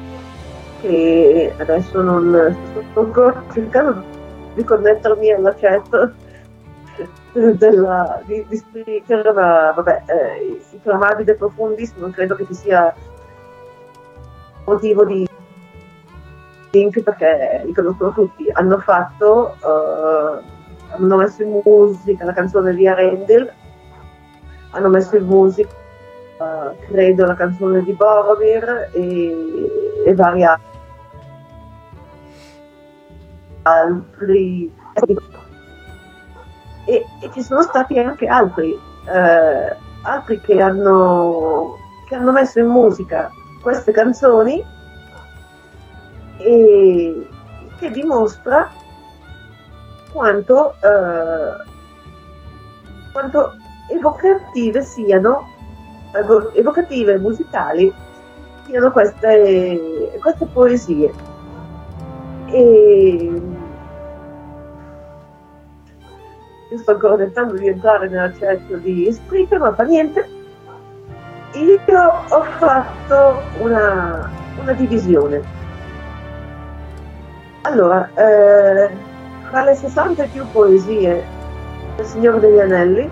che 0.81 1.55
adesso 1.59 2.01
non 2.03 2.57
sto 2.91 3.01
ancora 3.01 3.43
cercando 3.53 4.03
di 4.55 4.65
connettermi 4.65 5.33
alla 5.33 5.55
chat 5.55 6.13
della, 7.33 8.21
di, 8.25 8.45
di 8.49 8.57
speaker, 8.57 9.33
ma 9.33 9.71
vabbè, 9.73 10.03
eh, 10.07 10.61
i 10.73 10.81
Clamari 10.83 11.25
de 11.25 11.35
Profundis 11.35 11.93
non 11.97 12.11
credo 12.11 12.35
che 12.35 12.47
ci 12.47 12.55
sia 12.55 12.93
motivo 14.65 15.05
di 15.05 15.27
link 16.71 17.01
perché 17.03 17.63
li 17.65 17.73
conoscono 17.73 18.13
tutti. 18.13 18.49
Hanno 18.53 18.79
fatto 18.79 19.57
uh, 19.61 20.43
hanno 20.91 21.17
messo 21.17 21.43
in 21.43 21.61
musica 21.65 22.25
la 22.25 22.33
canzone 22.33 22.75
di 22.75 22.87
Arendil, 22.87 23.53
hanno 24.71 24.89
messo 24.89 25.17
in 25.17 25.25
musica, 25.25 25.71
uh, 26.39 26.77
credo, 26.87 27.27
la 27.27 27.35
canzone 27.35 27.83
di 27.83 27.93
Boromir 27.93 28.91
e, 28.93 30.03
e 30.07 30.15
vari 30.15 30.45
altri. 33.63 34.73
E, 36.87 37.05
e, 37.21 37.31
ci 37.33 37.43
sono 37.43 37.63
stati 37.63 37.99
anche 37.99 38.27
altri, 38.27 38.73
eh, 38.73 39.77
altri 40.03 40.41
che 40.41 40.61
hanno, 40.61 41.77
che 42.09 42.15
hanno 42.15 42.33
messo 42.33 42.61
in 42.61 42.67
musica 42.67 43.31
queste 43.61 43.93
canzoni 43.93 44.65
e 46.39 47.29
che 47.79 47.91
dimostra 47.91 48.71
quanto, 50.19 50.75
eh, 50.83 51.65
quanto 53.13 53.53
evocative 53.89 54.83
siano, 54.83 55.47
evocative 56.55 57.19
musicali 57.19 57.95
siano 58.67 58.91
queste, 58.91 60.19
queste 60.21 60.47
poesie. 60.47 61.13
E 62.47 63.43
io 66.71 66.79
sto 66.79 66.91
ancora 66.91 67.17
tentando 67.17 67.55
di 67.55 67.69
entrare 67.69 68.09
nella 68.09 68.33
chat 68.33 68.75
di 68.79 69.13
Spreaker, 69.13 69.61
ma 69.61 69.73
fa 69.73 69.85
niente. 69.85 70.29
Io 71.53 71.79
ho 72.29 72.43
fatto 72.59 73.41
una, 73.61 74.29
una 74.61 74.73
divisione. 74.73 75.41
Allora, 77.63 78.11
eh, 78.15 79.07
tra 79.51 79.65
le 79.65 79.75
60 79.75 80.25
più 80.25 80.47
poesie 80.51 81.25
del 81.97 82.05
Signore 82.05 82.41
degli 82.41 82.59
Anelli 82.59 83.11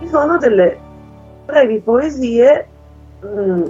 ci 0.00 0.08
sono 0.08 0.38
delle 0.38 0.78
brevi 1.44 1.80
poesie, 1.80 2.66
mh, 3.20 3.26
mm, 3.26 3.64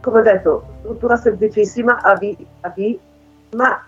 come 0.00 0.22
detto, 0.22 0.64
struttura 0.80 1.16
semplicissima 1.16 2.00
a 2.00 2.14
B, 2.14 2.36
a 2.60 2.68
B, 2.70 2.98
ma 3.52 3.86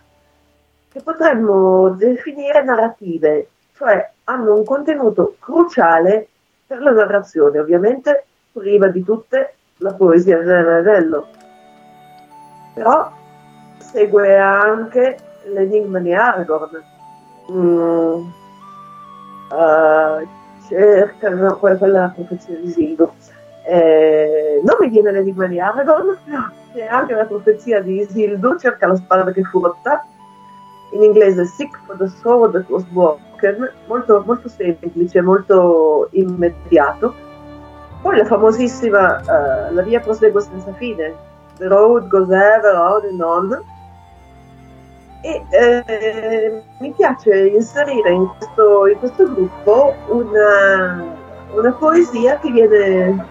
che 0.90 1.00
potremmo 1.00 1.90
definire 1.90 2.62
narrative, 2.62 3.48
cioè 3.76 4.10
hanno 4.24 4.54
un 4.54 4.64
contenuto 4.64 5.36
cruciale 5.38 6.28
per 6.66 6.80
la 6.80 6.92
narrazione. 6.92 7.58
Ovviamente 7.58 8.26
prima 8.52 8.86
di 8.88 9.02
tutte 9.02 9.54
la 9.78 9.92
poesia 9.94 10.38
dell'Anello, 10.38 11.26
però 12.74 13.10
segue 13.78 14.38
anche 14.38 15.16
l'enigma 15.46 15.98
di 15.98 16.12
Aragorn. 16.12 16.82
Mm, 17.50 18.26
uh, 19.50 20.28
cerca 20.68 21.28
no, 21.30 21.56
quella, 21.58 21.76
quella 21.76 22.00
la 22.00 22.12
profezia 22.14 22.56
di 22.56 22.66
Isildur. 22.66 23.10
Eh, 23.66 24.60
non 24.62 24.76
mi 24.80 24.88
viene 24.88 25.10
l'enigma 25.10 25.46
di 25.46 25.60
Aragorn, 25.60 26.16
c'è 26.72 26.86
anche 26.86 27.14
la 27.14 27.24
profezia 27.24 27.80
di 27.80 28.00
Isildur, 28.00 28.58
cerca 28.58 28.86
la 28.86 28.96
spada 28.96 29.30
che 29.32 29.42
fu 29.42 29.60
rotta, 29.60 30.04
in 30.92 31.02
inglese 31.02 31.44
Sick 31.44 31.78
for 31.86 31.96
the 31.96 32.08
Sword 32.08 32.52
that 32.52 32.68
was 32.68 32.84
broken, 32.84 33.70
molto, 33.86 34.22
molto 34.26 34.48
semplice, 34.48 35.20
molto 35.20 36.08
immediato. 36.12 37.14
Poi 38.02 38.18
la 38.18 38.24
famosissima 38.26 39.20
uh, 39.20 39.74
La 39.74 39.82
via 39.82 39.98
prosegue 39.98 40.40
senza 40.42 40.72
fine, 40.74 41.14
The 41.56 41.68
road 41.68 42.08
goes 42.08 42.30
ever 42.30 42.74
on 42.74 43.04
and 43.06 43.20
on. 43.20 43.64
E 45.24 45.42
eh, 45.48 46.62
mi 46.80 46.92
piace 46.92 47.46
inserire 47.46 48.10
in 48.10 48.28
questo, 48.36 48.86
in 48.88 48.98
questo 48.98 49.24
gruppo 49.24 49.94
una, 50.08 51.16
una, 51.50 51.72
poesia 51.72 52.38
che 52.40 52.50
viene. 52.50 53.26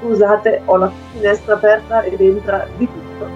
Scusate, 0.00 0.62
ho 0.64 0.76
la 0.78 0.90
finestra 1.12 1.56
aperta 1.56 2.00
ed 2.04 2.18
entra 2.22 2.66
di 2.78 2.88
tutto 2.90 3.28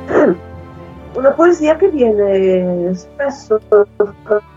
una 1.19 1.31
poesia 1.33 1.77
che 1.77 1.91
viene 1.91 2.95
spesso 2.95 3.61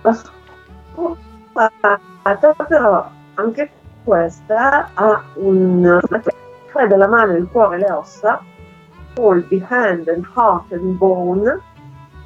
trascurata, 0.01 1.99
però 2.65 3.09
anche 3.33 3.69
questa 4.05 4.89
ha 4.93 5.21
un 5.33 5.99
fredda 6.67 6.95
la 6.95 7.09
mano, 7.09 7.33
il 7.35 7.49
cuore 7.51 7.75
e 7.75 7.79
le 7.79 7.91
ossa, 7.91 8.41
Hold 9.17 9.49
the 9.49 9.65
Hand 9.67 10.07
and 10.07 10.25
Heart 10.33 10.71
and 10.71 10.97
Bone, 10.97 11.73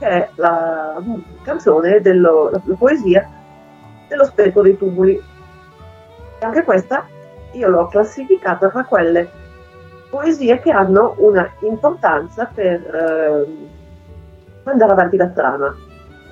è 0.08 0.30
la 0.36 1.02
canzone, 1.44 2.02
dello, 2.02 2.50
la, 2.52 2.62
la 2.64 2.76
poesia 2.76 3.30
dello 4.08 4.26
spettro 4.26 4.62
dei 4.62 4.78
tumuli. 4.78 5.22
E 6.40 6.46
anche 6.46 6.64
questa 6.64 7.06
io 7.52 7.68
l'ho 7.68 7.88
classificata 7.88 8.70
tra 8.70 8.84
quelle 8.84 9.30
poesie 10.10 10.60
che 10.60 10.72
hanno 10.72 11.16
una 11.18 11.50
importanza 11.62 12.50
per 12.54 12.82
eh, 12.96 13.68
andare 14.64 14.92
avanti 14.92 15.18
la 15.18 15.28
trama. 15.28 15.76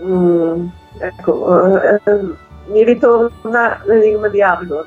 Mm, 0.03 0.67
ecco, 0.99 1.81
eh, 1.81 2.01
eh, 2.03 2.21
mi 2.67 2.83
ritorna 2.83 3.81
l'enigma 3.85 4.27
di 4.27 4.41
Argon. 4.41 4.85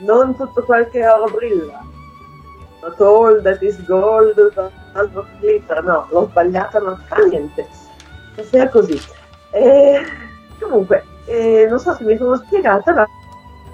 Non 0.00 0.36
tutto 0.36 0.62
quel 0.64 0.88
che 0.90 1.06
oro 1.06 1.30
brilla. 1.32 1.80
Not 2.82 3.00
all 3.00 3.42
that 3.42 3.62
is 3.62 3.82
gold 3.84 4.36
not 4.94 5.26
glitter. 5.40 5.82
No, 5.82 6.06
l'ho 6.10 6.28
sbagliata, 6.28 6.78
non 6.80 7.00
fa 7.06 7.16
niente. 7.16 7.66
Se 8.34 8.42
sia 8.44 8.68
così. 8.68 9.00
E, 9.50 10.00
comunque, 10.60 11.04
eh, 11.26 11.66
non 11.68 11.78
so 11.78 11.94
se 11.94 12.04
mi 12.04 12.16
sono 12.16 12.36
spiegata, 12.36 12.92
ma 12.92 13.06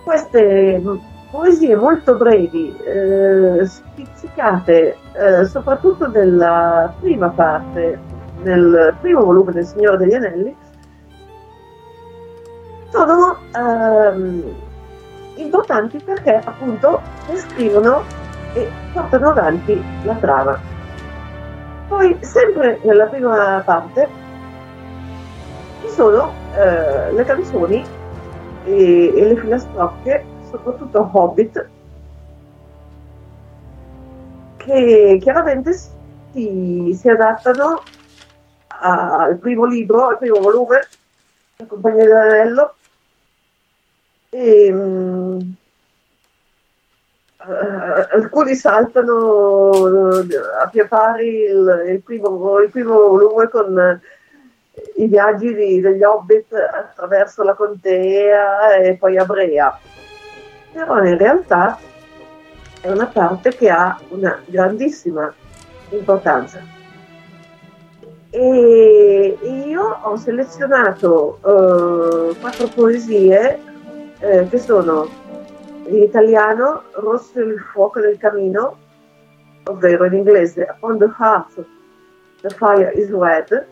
queste 0.05 0.83
poesie 1.31 1.77
molto 1.77 2.17
brevi, 2.17 2.77
eh, 2.85 3.65
spizzicate, 3.65 4.97
eh, 5.13 5.45
soprattutto 5.45 6.09
nella 6.09 6.93
prima 7.01 7.29
parte 7.29 7.99
nel 8.43 8.97
primo 9.01 9.23
volume 9.23 9.53
del 9.53 9.67
Signore 9.67 9.99
degli 9.99 10.15
Anelli, 10.15 10.57
sono 12.91 13.37
ehm, 13.55 14.55
importanti 15.37 15.99
perché 16.03 16.41
appunto 16.45 17.01
descrivono 17.29 18.03
e 18.55 18.69
portano 18.93 19.31
avanti 19.31 19.81
la 20.05 20.15
trama. 20.15 20.59
Poi, 21.89 22.17
sempre 22.21 22.79
nella 22.83 23.07
prima 23.07 23.63
parte, 23.65 24.09
sono 25.91 26.33
eh, 26.55 27.13
le 27.13 27.25
canzoni 27.25 27.85
e, 28.65 29.13
e 29.15 29.25
le 29.25 29.37
filastrocche, 29.37 30.25
soprattutto 30.51 31.11
Hobbit, 31.13 31.69
che 34.57 35.19
chiaramente 35.21 35.73
si, 36.33 36.97
si 36.99 37.09
adattano 37.09 37.83
al 38.69 39.37
primo 39.39 39.65
libro, 39.65 40.09
al 40.09 40.19
primo 40.19 40.41
volume, 40.41 40.87
La 41.57 41.67
Compagnia 41.67 42.05
dell'Anello. 42.05 42.75
E, 44.33 44.73
um, 44.73 45.55
uh, 47.39 48.07
alcuni 48.13 48.55
saltano 48.55 49.71
uh, 49.71 50.27
a 50.61 50.69
pie 50.69 50.87
pari 50.87 51.27
il, 51.27 51.85
il, 51.89 52.03
primo, 52.03 52.61
il, 52.61 52.71
primo, 52.71 52.95
volume 52.95 53.49
con 53.49 54.01
i 54.97 55.07
viaggi 55.07 55.53
degli 55.53 56.03
hobbit 56.03 56.53
attraverso 56.53 57.43
la 57.43 57.55
contea 57.55 58.75
e 58.77 58.97
poi 58.97 59.17
a 59.17 59.25
Brea. 59.25 59.79
Però 60.73 61.03
in 61.05 61.19
realtà 61.19 61.79
è 62.81 62.91
una 62.91 63.07
parte 63.07 63.51
che 63.55 63.69
ha 63.69 63.99
una 64.09 64.41
grandissima 64.47 65.33
importanza 65.91 66.79
e 68.31 69.39
io 69.43 69.99
ho 70.03 70.17
selezionato 70.17 71.39
uh, 71.43 72.37
quattro 72.39 72.69
poesie 72.69 73.59
eh, 74.21 74.47
che 74.49 74.59
sono 74.59 75.09
in 75.87 76.03
italiano 76.03 76.85
Rosso 76.93 77.41
il 77.41 77.59
fuoco 77.59 77.99
del 77.99 78.19
camino, 78.19 78.77
ovvero 79.65 80.05
in 80.05 80.15
inglese 80.15 80.69
Upon 80.77 80.99
the 80.99 81.11
Heart 81.19 81.65
the 82.43 82.51
Fire 82.51 82.93
is 82.95 83.11
Red, 83.11 83.67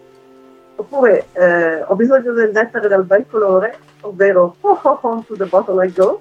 oppure 0.78 1.26
eh, 1.32 1.82
Ho 1.82 1.94
bisogno 1.94 2.32
del 2.32 2.50
nettare 2.52 2.88
dal 2.88 3.04
bel 3.04 3.26
colore, 3.28 3.76
ovvero 4.02 4.54
Ho 4.60 4.78
Ho 4.80 4.98
Ho 5.00 5.24
to 5.26 5.34
the 5.36 5.44
Bottle 5.44 5.84
I 5.84 5.92
Go, 5.92 6.20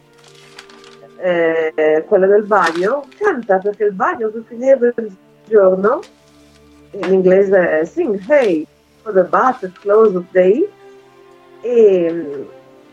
eh, 1.18 2.04
quella 2.08 2.28
del 2.28 2.44
bagno, 2.44 3.06
canta 3.18 3.60
perché 3.60 3.86
il 3.86 3.94
bagno 3.94 4.30
sul 4.30 4.46
finire 4.48 4.78
del 4.96 5.16
giorno. 5.46 6.02
In 6.92 7.14
inglese 7.14 7.86
Sing 7.86 8.20
Hey 8.28 8.66
for 9.02 9.14
the 9.14 9.24
Bath 9.24 9.64
at 9.64 9.80
Close 9.80 10.16
of 10.16 10.24
Day. 10.32 10.68
E, 11.62 12.48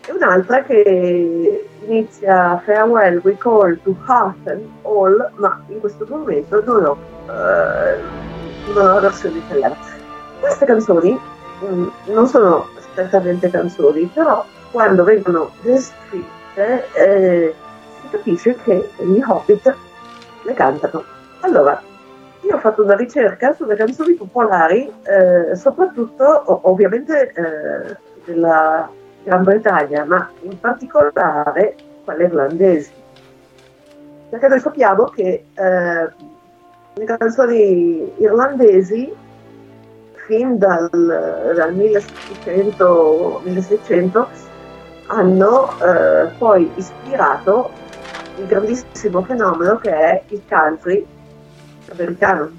e 0.05 0.11
un'altra 0.11 0.63
che 0.63 1.65
inizia 1.85 2.61
Farewell, 2.65 3.21
We 3.23 3.37
Call 3.37 3.79
to 3.83 3.95
Heart 4.07 4.47
and 4.47 4.67
All 4.83 5.31
ma 5.35 5.63
in 5.67 5.79
questo 5.79 6.05
momento 6.07 6.63
non 6.63 6.85
ho, 6.85 6.97
uh, 7.25 8.73
non 8.73 8.87
ho 8.91 8.99
versione 8.99 9.37
italiana. 9.37 9.75
Queste 10.39 10.65
canzoni 10.65 11.17
non 11.59 12.27
sono 12.27 12.67
strettamente 12.77 13.49
canzoni, 13.49 14.09
però 14.13 14.43
quando 14.71 15.03
vengono 15.03 15.51
descritte 15.61 16.87
eh, 16.93 17.53
si 18.01 18.09
capisce 18.09 18.55
che 18.63 18.89
gli 18.97 19.21
Hobbit 19.25 19.75
le 20.43 20.53
cantano. 20.53 21.03
Allora, 21.41 21.81
io 22.41 22.55
ho 22.55 22.59
fatto 22.59 22.83
una 22.83 22.95
ricerca 22.95 23.53
sulle 23.53 23.75
canzoni 23.75 24.13
popolari, 24.13 24.91
eh, 25.03 25.55
soprattutto 25.55 26.43
ovviamente 26.67 27.31
eh, 27.33 27.97
della 28.25 28.89
Gran 29.23 29.43
Bretagna, 29.43 30.03
ma 30.05 30.29
in 30.41 30.59
particolare 30.59 31.75
quelle 32.03 32.25
irlandesi. 32.25 32.91
Perché 34.29 34.47
noi 34.47 34.59
sappiamo 34.59 35.05
che 35.05 35.45
eh, 35.53 36.09
le 36.93 37.05
canzoni 37.05 38.13
irlandesi 38.17 39.11
fin 40.25 40.57
dal, 40.57 40.89
dal 40.89 41.73
1600, 41.73 43.41
1600 43.43 44.27
hanno 45.07 45.69
eh, 45.79 46.27
poi 46.37 46.71
ispirato 46.75 47.69
il 48.37 48.47
grandissimo 48.47 49.21
fenomeno 49.23 49.77
che 49.77 49.91
è 49.91 50.23
il 50.29 50.41
country 50.47 51.05
americano. 51.91 52.51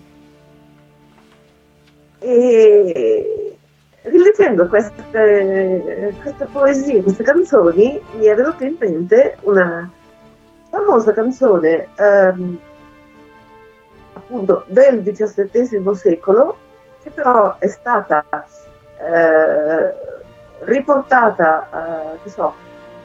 E 2.18 3.56
rileggendo 4.02 4.68
queste, 4.68 6.14
queste 6.22 6.46
poesie, 6.50 7.02
queste 7.02 7.22
canzoni, 7.24 8.00
mi 8.16 8.24
è 8.26 8.34
venuta 8.34 8.64
in 8.64 8.76
mente 8.78 9.36
una 9.42 9.90
famosa 10.70 11.12
canzone 11.12 11.88
ehm, 11.96 12.58
appunto 14.14 14.64
del 14.68 15.02
XVII 15.02 15.94
secolo, 15.94 16.56
che 17.06 17.10
però 17.10 17.56
è 17.60 17.68
stata 17.68 18.24
eh, 18.98 19.94
riportata, 20.64 22.16
eh, 22.24 22.28
so, 22.28 22.52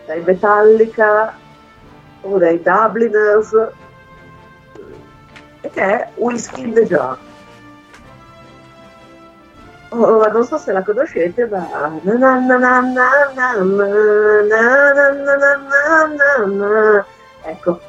dai 0.08 0.22
Metallica 0.22 1.36
o 2.22 2.38
dai 2.40 2.60
Dubliners 2.64 3.52
che 5.62 5.82
è 5.82 6.10
Whisky 6.16 6.64
in 6.64 6.74
the 6.74 6.86
Jar. 6.88 7.16
Oh, 9.90 10.26
non 10.32 10.46
so 10.46 10.58
se 10.58 10.72
la 10.72 10.82
conoscete, 10.82 11.46
ma... 11.46 12.00
Ecco. 17.44 17.80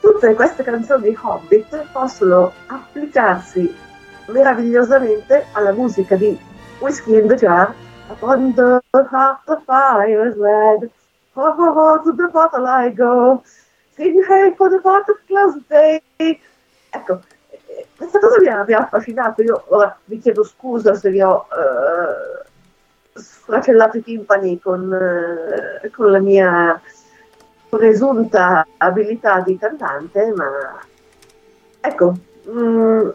tutte 0.00 0.34
queste 0.34 0.62
canzoni 0.62 1.16
Hobbit 1.20 1.86
possono 1.92 2.52
applicarsi 2.66 3.86
meravigliosamente 4.28 5.46
alla 5.52 5.72
musica 5.72 6.16
di 6.16 6.38
Whiskey 6.80 7.18
in 7.18 7.28
the 7.28 7.34
Jar 7.34 7.74
Upon 8.10 8.54
the 8.54 8.80
heart 8.92 9.40
the 9.46 9.60
fire 9.66 10.28
is 10.28 10.36
red 10.36 10.90
Ho 11.34 11.52
ho 11.52 11.72
ho 11.72 12.02
to 12.02 12.12
the 12.12 12.28
bottle 12.32 12.66
I 12.66 12.90
go 12.90 13.42
Sing 13.96 14.22
hey 14.28 14.54
for 14.56 14.70
the 14.70 14.80
part 14.80 15.08
of 15.08 15.16
close 15.26 15.58
day 15.68 16.00
Ecco, 16.90 17.20
questa 17.96 18.18
cosa 18.18 18.40
mi 18.40 18.48
ha, 18.48 18.64
mi 18.66 18.72
ha, 18.72 18.78
affascinato. 18.78 19.42
Io 19.42 19.62
ora 19.68 19.96
vi 20.04 20.18
chiedo 20.18 20.42
scusa 20.42 20.94
se 20.94 21.10
vi 21.10 21.20
ho 21.20 21.46
eh, 21.52 23.18
sfracellato 23.18 23.98
i 23.98 24.02
timpani 24.02 24.58
con, 24.60 24.92
eh, 24.92 25.90
con 25.90 26.10
la 26.10 26.18
mia 26.18 26.80
presunta 27.68 28.66
abilità 28.78 29.40
di 29.40 29.58
cantante, 29.58 30.32
ma 30.34 30.80
ecco, 31.80 32.14
mh, 32.44 32.60
mm, 32.60 33.08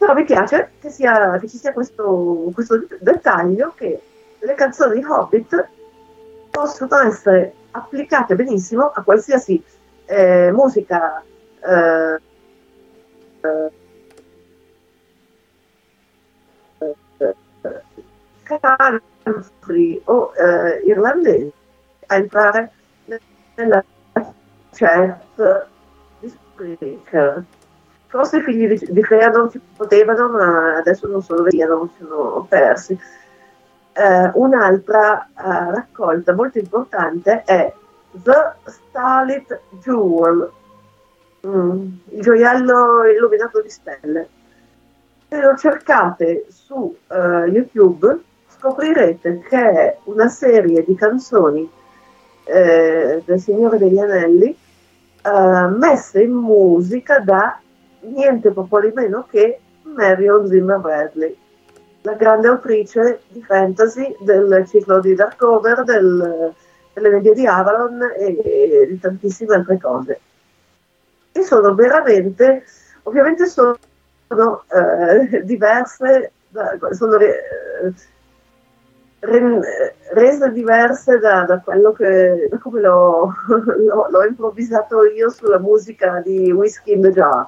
però 0.00 0.14
mi 0.14 0.24
piace 0.24 0.70
che, 0.80 0.88
sia, 0.88 1.36
che 1.38 1.46
ci 1.46 1.58
sia 1.58 1.74
questo, 1.74 2.50
questo, 2.54 2.86
dettaglio 3.00 3.74
che 3.76 4.00
le 4.38 4.54
canzoni 4.54 4.98
di 4.98 5.04
Hobbit 5.04 5.68
possono 6.48 6.96
essere 7.00 7.52
applicate 7.72 8.34
benissimo 8.34 8.90
a 8.94 9.02
qualsiasi 9.02 9.62
eh, 10.06 10.50
musica 10.52 11.22
eh, 11.60 12.18
country 19.22 20.00
o 20.06 20.32
eh, 20.34 20.80
irlandese 20.86 21.52
a 22.06 22.14
entrare 22.14 22.70
nella 23.56 23.84
chat 24.72 25.66
di 26.20 26.28
Spreaker. 26.30 27.44
Forse 28.10 28.38
i 28.38 28.42
figli 28.42 28.66
di, 28.66 28.86
di 28.90 29.02
Crea 29.02 29.28
non 29.28 29.48
ci 29.50 29.60
potevano, 29.76 30.28
ma 30.30 30.76
adesso 30.76 31.06
non 31.06 31.22
sono 31.22 31.44
via, 31.44 31.68
non 31.68 31.88
sono 31.96 32.44
persi. 32.48 32.98
Eh, 33.92 34.30
un'altra 34.34 35.28
uh, 35.32 35.70
raccolta 35.70 36.34
molto 36.34 36.58
importante 36.58 37.44
è 37.44 37.72
The 38.10 38.54
Starlit 38.64 39.60
Jewel, 39.80 40.50
mm, 41.46 41.86
il 42.08 42.20
gioiello 42.20 43.04
illuminato 43.04 43.62
di 43.62 43.70
stelle. 43.70 44.28
Se 45.28 45.40
lo 45.40 45.56
cercate 45.56 46.46
su 46.48 46.74
uh, 47.06 47.14
YouTube 47.44 48.22
scoprirete 48.48 49.38
che 49.48 49.70
è 49.70 49.98
una 50.04 50.28
serie 50.28 50.82
di 50.82 50.96
canzoni 50.96 51.70
eh, 52.42 53.22
del 53.24 53.38
Signore 53.38 53.78
degli 53.78 53.98
Anelli 53.98 54.48
eh, 54.50 55.66
messe 55.68 56.22
in 56.22 56.32
musica 56.32 57.20
da 57.20 57.60
niente 58.00 58.50
poco 58.50 58.80
di 58.80 58.90
meno 58.94 59.26
che 59.30 59.60
Marion 59.82 60.46
Zimmer 60.48 60.78
Bradley, 60.78 61.36
la 62.02 62.14
grande 62.14 62.48
autrice 62.48 63.20
di 63.28 63.42
fantasy 63.42 64.14
del 64.20 64.64
ciclo 64.66 65.00
di 65.00 65.14
Darkover, 65.14 65.84
del, 65.84 66.54
delle 66.92 67.10
medie 67.10 67.34
di 67.34 67.46
Avalon 67.46 68.02
e, 68.16 68.38
e, 68.42 68.86
di 68.88 68.98
tantissime 68.98 69.56
altre 69.56 69.78
cose. 69.78 70.20
E 71.32 71.42
sono 71.42 71.74
veramente, 71.74 72.64
ovviamente 73.04 73.46
sono, 73.46 73.76
eh, 74.28 75.44
diverse, 75.44 76.32
sono 76.90 77.16
eh, 77.18 77.92
rese 79.20 80.50
diverse 80.52 81.18
da, 81.18 81.44
da 81.44 81.60
quello 81.60 81.92
che 81.92 82.48
da 82.50 82.58
come 82.58 82.80
l'ho, 82.80 83.34
l'ho, 83.46 84.06
l'ho, 84.08 84.24
improvvisato 84.24 85.04
io 85.04 85.28
sulla 85.28 85.58
musica 85.58 86.20
di 86.24 86.50
Whiskey 86.50 86.94
in 86.94 87.02
the 87.02 87.10
Jar. 87.10 87.46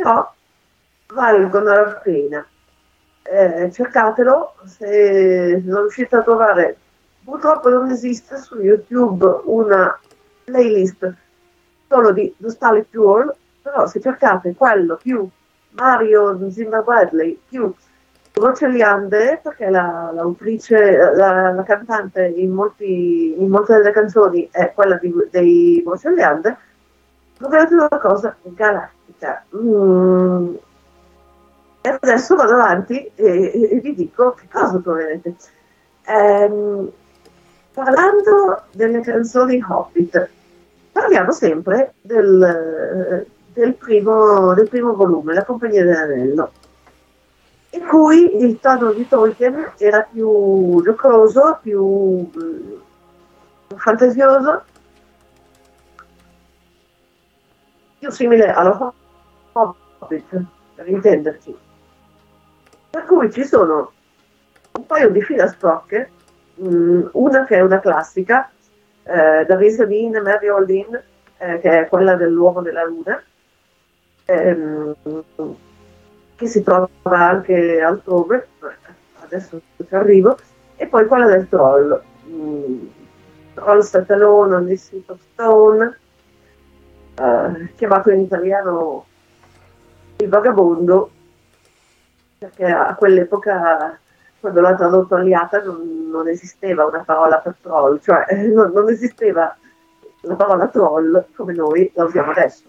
Però 0.00 0.34
valgono 1.12 1.72
la 1.72 2.00
pena. 2.02 2.46
Eh, 3.22 3.70
cercatelo 3.72 4.54
se 4.64 5.60
non 5.64 5.80
riuscite 5.82 6.16
a 6.16 6.22
trovare. 6.22 6.76
Purtroppo 7.24 7.68
non 7.68 7.90
esiste 7.90 8.38
su 8.38 8.58
YouTube 8.60 9.42
una 9.44 9.98
playlist 10.44 11.14
solo 11.88 12.12
di 12.12 12.34
Starlit 12.46 12.86
Jewel, 12.90 13.34
però 13.60 13.86
se 13.86 14.00
cercate 14.00 14.54
quello 14.54 14.96
più 14.96 15.28
Mario 15.70 16.50
Zimmer 16.50 16.82
Bradley 16.82 17.38
più 17.48 17.74
Rocelliande, 18.32 19.40
perché 19.42 19.68
la, 19.68 20.10
l'autrice, 20.14 20.96
la, 21.14 21.50
la, 21.50 21.62
cantante 21.64 22.24
in, 22.24 22.52
molti, 22.52 23.34
in, 23.36 23.48
molte 23.48 23.74
delle 23.74 23.90
canzoni 23.90 24.48
è 24.50 24.72
quella 24.72 24.96
di, 24.96 25.12
dei 25.30 25.82
Rocelliande, 25.84 26.56
troverete 27.38 27.74
una 27.74 27.88
cosa 27.88 28.36
galattica. 28.42 29.44
Mm. 29.56 30.54
E 31.80 31.88
adesso 31.88 32.34
vado 32.34 32.52
avanti 32.54 33.10
e, 33.14 33.70
e, 33.70 33.80
vi 33.80 33.94
dico 33.94 34.32
che 34.32 34.46
cosa 34.50 34.78
troverete. 34.78 35.36
Ehm, 36.04 36.90
parlando 37.72 38.62
delle 38.72 39.00
canzoni 39.00 39.64
Hobbit, 39.66 40.28
parliamo 40.92 41.30
sempre 41.32 41.94
del, 42.00 43.24
del, 43.52 43.74
primo, 43.74 44.52
del 44.54 44.68
primo 44.68 44.94
volume, 44.94 45.32
La 45.32 45.44
Compagnia 45.44 45.84
dell'Anello 45.84 46.50
in 47.70 47.86
cui 47.86 48.42
il 48.42 48.58
tono 48.60 48.92
di 48.92 49.06
Tolkien 49.06 49.72
era 49.76 50.06
più 50.10 50.80
giocoso, 50.82 51.58
più 51.60 52.30
eh, 52.34 53.76
fantasioso, 53.76 54.62
più 57.98 58.10
simile 58.10 58.50
allo 58.52 58.94
Hobbit, 59.52 60.42
per 60.74 60.88
intenderci. 60.88 61.56
Per 62.90 63.04
cui 63.04 63.30
ci 63.32 63.44
sono 63.44 63.92
un 64.72 64.86
paio 64.86 65.10
di 65.10 65.22
filastrocche, 65.22 66.10
mh, 66.54 66.68
mm, 66.68 67.06
una 67.12 67.44
che 67.44 67.56
è 67.56 67.60
una 67.60 67.80
classica, 67.80 68.50
eh, 69.02 69.44
da 69.46 69.56
Risaline 69.56 70.20
Mary 70.20 70.48
Olin, 70.48 71.00
eh, 71.38 71.58
che 71.60 71.80
è 71.80 71.88
quella 71.88 72.14
dell'uomo 72.14 72.62
della 72.62 72.84
luna, 72.84 73.22
ehm, 74.24 74.94
che 76.36 76.46
si 76.46 76.62
trova 76.62 76.88
anche 77.08 77.80
altrove, 77.80 78.48
adesso 79.20 79.60
ci 79.76 79.94
arrivo, 79.94 80.38
e 80.76 80.86
poi 80.86 81.06
quella 81.06 81.26
del 81.26 81.48
troll, 81.48 82.00
mm, 82.28 82.86
Troll 83.54 83.80
Set 83.80 84.08
Alone 84.10 84.54
on 84.54 84.66
the 84.66 84.76
Seat 84.76 85.10
of 85.10 85.18
Stone, 85.32 85.98
eh, 87.18 87.74
chiamato 87.74 88.10
in 88.10 88.20
italiano 88.20 89.04
Il 90.16 90.28
Vagabondo, 90.28 91.10
perché 92.38 92.64
a 92.64 92.94
quell'epoca, 92.94 93.98
quando 94.40 94.60
l'ha 94.60 94.74
tradotto 94.74 95.14
Aliata, 95.16 95.62
non, 95.62 96.08
non 96.10 96.28
esisteva 96.28 96.86
una 96.86 97.02
parola 97.04 97.38
per 97.38 97.56
troll, 97.60 98.00
cioè 98.00 98.24
non, 98.52 98.70
non 98.72 98.88
esisteva 98.88 99.56
la 100.22 100.34
parola 100.34 100.68
troll 100.68 101.26
come 101.34 101.52
noi 101.52 101.90
la 101.94 102.04
usiamo 102.04 102.30
adesso. 102.30 102.64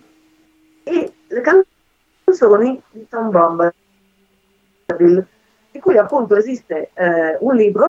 E 0.84 1.14
le 1.28 1.42
canzoni 1.42 2.82
di 2.92 3.08
Tom 3.08 3.30
Bombadil, 3.30 5.28
di 5.72 5.80
cui 5.80 5.98
appunto 5.98 6.36
esiste 6.36 6.92
eh, 6.94 7.38
un 7.40 7.56
libro. 7.56 7.89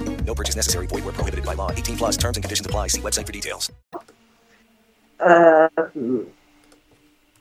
No 0.25 0.33
purchase 0.33 0.55
necessary. 0.55 0.87
Void 0.87 1.03
where 1.03 1.13
prohibited 1.13 1.45
by 1.45 1.53
law. 1.53 1.71
18 1.71 1.97
plus 1.97 2.17
terms 2.17 2.37
and 2.37 2.43
conditions 2.43 2.65
apply. 2.65 2.87
See 2.87 3.01
website 3.01 3.25
for 3.25 3.33
details. 3.33 3.69
eh, 5.21 5.69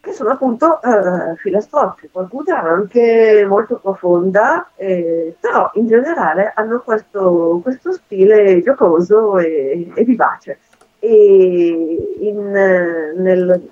che 0.01 0.13
sono 0.13 0.31
appunto 0.31 0.81
eh, 0.83 1.37
filastrocche, 1.37 2.09
qualcuna 2.11 2.63
anche 2.63 3.45
molto 3.47 3.77
profonda, 3.77 4.71
eh, 4.77 5.37
però 5.39 5.71
in 5.75 5.87
generale 5.87 6.53
hanno 6.55 6.81
questo, 6.81 7.61
questo 7.63 7.93
stile 7.93 8.63
giocoso 8.63 9.39
e, 9.39 9.91
e 9.95 10.05
vivace. 10.05 10.59
E 10.99 12.17
in, 12.21 12.51
nel, 12.51 13.71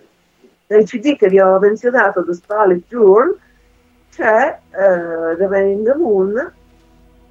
nel 0.66 0.84
CD 0.84 1.16
che 1.16 1.28
vi 1.28 1.40
ho 1.40 1.58
menzionato, 1.58 2.24
The 2.24 2.34
Starlit 2.34 2.84
Jewel, 2.88 3.38
c'è 4.10 4.58
eh, 4.70 5.36
The 5.36 5.46
Man 5.46 5.66
in 5.66 5.84
the 5.84 5.94
Moon 5.94 6.52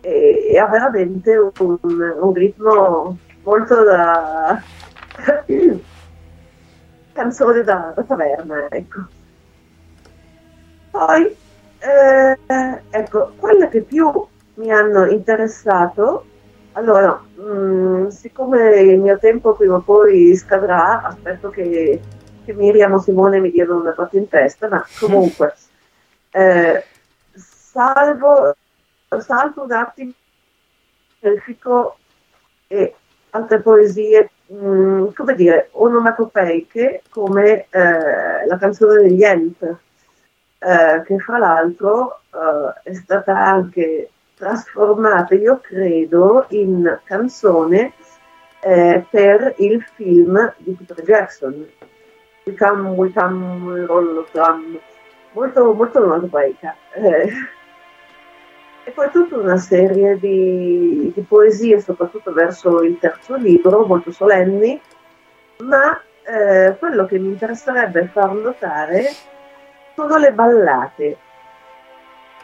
e, 0.08 0.48
e 0.52 0.58
ha 0.58 0.68
veramente 0.68 1.36
un, 1.36 1.78
un 1.82 2.34
ritmo 2.34 3.18
molto 3.44 3.84
da 3.84 4.64
canzone 7.12 7.64
da, 7.64 7.92
da 7.94 8.04
taverna, 8.04 8.68
ecco. 8.70 9.06
Poi, 10.92 11.36
eh, 11.80 12.38
ecco, 12.90 13.34
quelle 13.36 13.68
che 13.68 13.82
più 13.82 14.26
mi 14.56 14.72
hanno 14.72 15.06
interessato, 15.08 16.26
allora, 16.72 17.12
mh, 17.36 18.08
siccome 18.08 18.80
il 18.80 19.00
mio 19.02 19.18
tempo 19.18 19.56
prima 19.56 19.76
o 19.76 19.82
poi 19.82 20.34
scadrà, 20.38 21.04
aspetto 21.04 21.50
che, 21.50 22.00
che 22.46 22.54
Miriam 22.54 22.94
o 22.94 23.00
Simone 23.00 23.42
mi 23.42 23.52
diano 23.52 23.76
una 23.76 23.92
parte 23.92 24.18
in 24.18 24.30
testa, 24.30 24.70
ma 24.70 24.86
comunque, 25.00 25.54
eh, 26.32 26.86
salvo, 27.36 28.56
salvo 29.20 29.64
un 29.64 29.72
attimo 29.72 30.12
elfico 31.20 31.98
e 32.68 32.94
altre 33.32 33.62
poesie, 33.62 34.30
mh, 34.48 35.14
come 35.14 35.36
dire, 35.36 35.70
onomatopeiche 35.72 37.04
come 37.10 37.68
eh, 37.70 38.46
la 38.46 38.58
canzone 38.58 39.02
degli 39.02 39.24
Ent, 39.24 39.64
eh, 40.60 41.02
che 41.06 41.20
fra 41.20 41.38
l'altro 41.38 42.22
eh, 42.34 42.90
è 42.90 42.94
stata 42.94 43.38
anche 43.38 44.10
trasformata, 44.36 45.36
io 45.36 45.60
credo, 45.62 46.46
in 46.50 47.00
canzone 47.04 47.94
eh, 48.62 49.06
per 49.10 49.56
il 49.58 49.84
film 49.96 50.54
di 50.58 50.74
Peter 50.74 51.04
Jackson, 51.04 51.68
We 52.44 52.56
Come, 52.56 52.90
We 52.90 53.12
Come, 53.14 53.86
Roll 53.86 54.26
Drum, 54.32 54.80
molto, 55.32 55.74
molto 55.74 56.00
onomatopeica. 56.00 56.76
E 58.88 58.92
poi 58.92 59.12
tutta 59.12 59.36
una 59.36 59.58
serie 59.58 60.18
di, 60.18 61.12
di, 61.14 61.22
poesie, 61.24 61.82
soprattutto 61.82 62.32
verso 62.32 62.82
il 62.84 62.98
terzo 63.00 63.36
libro, 63.36 63.86
molto 63.86 64.14
solenni, 64.14 64.80
ma 65.58 66.02
eh, 66.24 66.74
quello 66.80 67.06
che 67.06 67.20
mi 67.20 67.28
interesserebbe 67.28 68.08
far 68.08 68.32
notare 68.32 69.10
sono 69.94 70.16
le 70.16 70.32
ballate. 70.32 71.18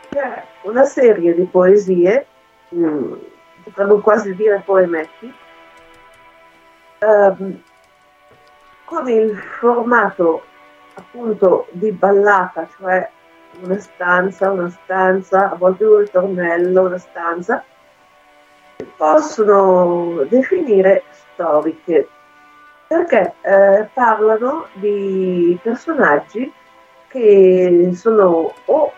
C'è 0.10 0.44
una 0.64 0.84
serie 0.84 1.34
di 1.34 1.46
poesie, 1.46 2.26
mh, 2.68 3.14
potremmo 3.64 4.00
quasi 4.02 4.36
dire 4.36 4.62
poemetti, 4.66 5.34
ehm, 7.00 7.64
con 8.84 9.08
il 9.08 9.34
formato 9.38 10.44
appunto 10.96 11.68
di 11.72 11.90
ballata, 11.94 12.68
cioè 12.78 13.10
una 13.64 13.80
stanza, 13.80 14.52
una 14.52 14.70
stanza, 14.70 15.52
a 15.52 15.56
volte 15.56 15.86
un 15.86 15.98
ritornello, 16.00 16.84
una 16.84 16.98
stanza, 16.98 17.64
possono 18.98 20.26
definire 20.30 21.04
storiche 21.12 22.08
perché 22.88 23.34
eh, 23.42 23.90
parlano 23.94 24.68
di 24.74 25.58
personaggi 25.64 26.52
che 27.08 27.92
sono 27.94 28.54
o 28.66 28.92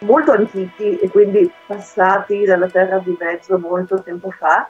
molto 0.00 0.32
antichi 0.32 0.98
e 0.98 1.08
quindi 1.08 1.50
passati 1.66 2.44
dalla 2.44 2.68
terra 2.68 2.98
di 2.98 3.16
mezzo 3.18 3.58
molto 3.58 4.02
tempo 4.02 4.30
fa, 4.30 4.68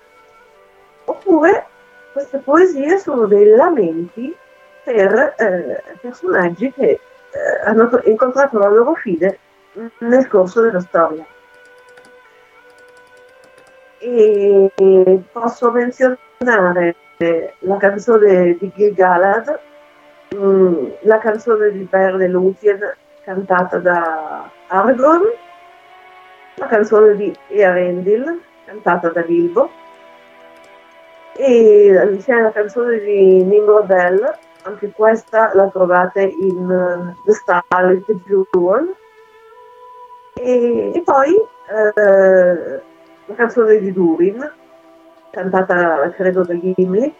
oppure 1.04 1.66
queste 2.12 2.38
poesie 2.38 2.98
sono 2.98 3.26
dei 3.26 3.46
lamenti 3.48 4.34
per 4.84 5.34
eh, 5.36 5.82
personaggi 6.00 6.72
che 6.72 7.00
eh, 7.34 7.68
hanno 7.68 7.90
incontrato 8.04 8.58
la 8.58 8.68
loro 8.68 8.94
fine 8.94 9.38
nel 9.98 10.28
corso 10.28 10.60
della 10.60 10.80
storia. 10.80 11.26
E 13.98 14.70
posso 15.32 15.70
menzionare 15.70 16.94
la 17.60 17.76
canzone 17.78 18.56
di 18.58 18.70
Gil 18.74 18.94
Galad, 18.94 19.58
mh, 20.36 20.86
la 21.00 21.18
canzone 21.18 21.72
di 21.72 21.86
Berne 21.90 22.28
Luthien 22.28 22.78
cantata 23.24 23.78
da 23.78 24.48
Aragorn, 24.68 25.24
la 26.56 26.66
canzone 26.66 27.16
di 27.16 27.34
Earendil 27.48 28.40
cantata 28.66 29.08
da 29.08 29.22
Bilbo 29.22 29.70
e 31.36 32.18
c'è 32.24 32.40
la 32.40 32.52
canzone 32.52 32.98
di 33.00 33.42
Nimrodel, 33.42 34.38
anche 34.64 34.90
questa 34.92 35.52
la 35.54 35.68
trovate 35.68 36.22
in 36.22 37.14
uh, 37.16 37.24
The 37.24 37.32
Starlit 37.32 38.10
Jewel 38.24 38.94
e, 40.34 40.92
e 40.94 41.02
poi 41.02 41.32
uh, 41.32 42.80
la 43.26 43.34
canzone 43.34 43.78
di 43.78 43.92
Durin 43.92 44.52
cantata 45.30 46.10
credo 46.10 46.44
da 46.44 46.54
Gimli 46.58 47.14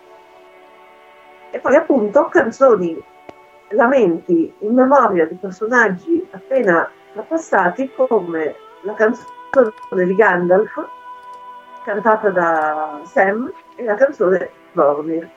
e 1.50 1.58
poi 1.58 1.76
appunto 1.76 2.28
canzoni 2.28 3.02
lamenti 3.70 4.52
in 4.58 4.74
memoria 4.74 5.26
di 5.26 5.34
personaggi 5.34 6.26
appena 6.30 6.88
trapassati 7.12 7.90
come 7.94 8.54
la 8.82 8.94
canzone 8.94 10.04
di 10.04 10.14
Gandalf 10.14 10.86
cantata 11.84 12.30
da 12.30 13.00
Sam 13.04 13.52
e 13.76 13.84
la 13.84 13.94
canzone 13.94 14.50
Boromir 14.72 15.30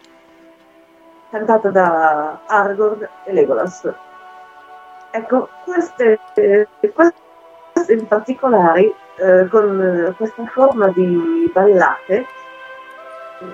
cantata 1.29 1.69
da 1.69 2.39
Aragorn 2.45 3.07
e 3.23 3.33
Legolas. 3.33 3.91
Ecco 5.11 5.49
queste, 5.63 6.19
queste 6.33 7.93
in 7.93 8.07
particolare 8.07 8.93
eh, 9.15 9.47
con 9.49 10.13
questa 10.17 10.45
forma 10.47 10.89
di 10.89 11.49
ballate 11.53 12.25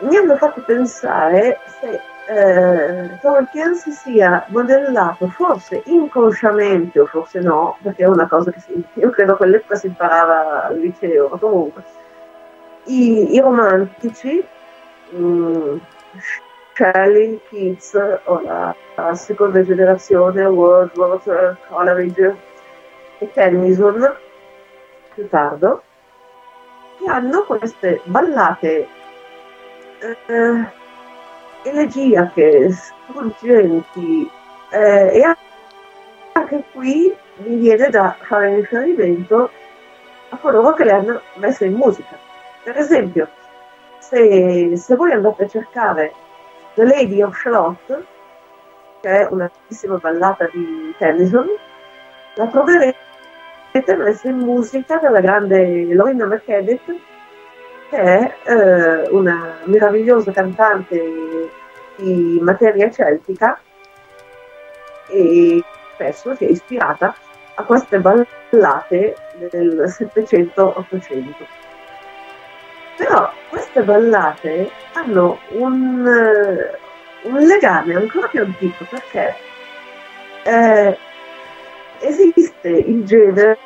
mi 0.01 0.15
hanno 0.15 0.36
fatto 0.38 0.62
pensare 0.62 1.59
se 1.79 1.99
eh, 2.25 3.19
Tolkien 3.19 3.75
si 3.75 3.91
sia 3.91 4.45
modellato 4.47 5.27
forse 5.27 5.81
inconsciamente 5.86 6.99
o 6.99 7.05
forse 7.05 7.41
no, 7.41 7.77
perché 7.81 8.03
è 8.03 8.07
una 8.07 8.27
cosa 8.27 8.51
che 8.51 8.59
si, 8.62 8.81
io 8.93 9.09
credo 9.09 9.36
che 9.36 9.43
all'epoca 9.43 9.75
si 9.75 9.88
imparava 9.88 10.65
al 10.65 10.79
liceo, 10.79 11.27
ma 11.27 11.38
comunque 11.38 11.83
i, 12.86 13.33
i 13.33 13.39
romantici, 13.39 14.45
mh, 15.09 15.75
Shelley, 16.73 17.39
Keats 17.49 17.93
o 18.25 18.41
la, 18.41 18.75
la, 18.95 19.13
seconda 19.15 19.63
generazione, 19.63 20.45
Wordsworth, 20.45 21.57
Coleridge 21.69 22.36
e 23.19 23.31
Tennyson 23.31 24.15
più 25.13 25.29
tardo, 25.29 25.83
che 26.97 27.09
hanno 27.09 27.43
queste 27.43 28.01
ballate 28.05 28.88
eh, 29.99 30.65
elegiache, 31.63 32.71
struggenti 32.71 34.29
eh, 34.71 35.19
e 35.19 35.36
anche 36.33 36.63
qui 36.71 37.15
mi 37.38 37.55
viene 37.57 37.89
da 37.89 38.15
fare 38.19 38.55
riferimento 38.55 39.51
a 40.29 40.38
coloro 40.38 40.73
che 40.73 40.83
le 40.86 40.91
hanno 40.91 41.21
messe 41.36 41.65
in 41.65 41.73
musica. 41.73 42.17
Per 42.63 42.77
esempio, 42.77 43.29
se, 43.99 44.75
se 44.75 44.95
voi 44.95 45.12
andate 45.12 45.43
a 45.43 45.47
cercare 45.47 46.13
The 46.75 46.86
Lady 46.86 47.21
of 47.21 47.38
Shalott, 47.39 48.03
che 49.01 49.09
è 49.09 49.27
una 49.29 49.49
bellissima 49.51 49.97
ballata 49.97 50.49
di 50.51 50.93
Tennyson, 50.97 51.47
la 52.36 52.47
troverete 52.47 53.95
messa 53.97 54.29
in 54.29 54.38
musica 54.38 54.97
dalla 54.97 55.19
grande 55.19 55.93
Lorena 55.93 56.25
McKennitt 56.25 57.12
che 57.93 57.97
è 57.99 58.36
eh, 58.45 59.09
una 59.09 59.59
meravigliosa 59.65 60.31
cantante 60.31 61.49
di 61.97 62.39
materia 62.41 62.89
celtica 62.89 63.59
e 65.09 65.63
spesso 65.93 66.33
si 66.33 66.45
è 66.45 66.49
ispirata 66.49 67.15
a 67.55 67.63
queste 67.63 67.99
ballate 67.99 69.15
del 69.51 69.83
700-800. 69.86 71.62
Però 72.97 73.32
queste 73.49 73.82
ballate 73.82 74.71
hanno 74.93 75.39
un, 75.49 76.08
eh, 76.08 76.79
un 77.27 77.38
legame 77.39 77.95
ancora 77.95 78.27
più 78.27 78.41
antico 78.41 78.86
perché 78.89 79.36
eh, 80.43 80.97
esiste 81.99 82.69
il 82.69 83.03
genere 83.06 83.58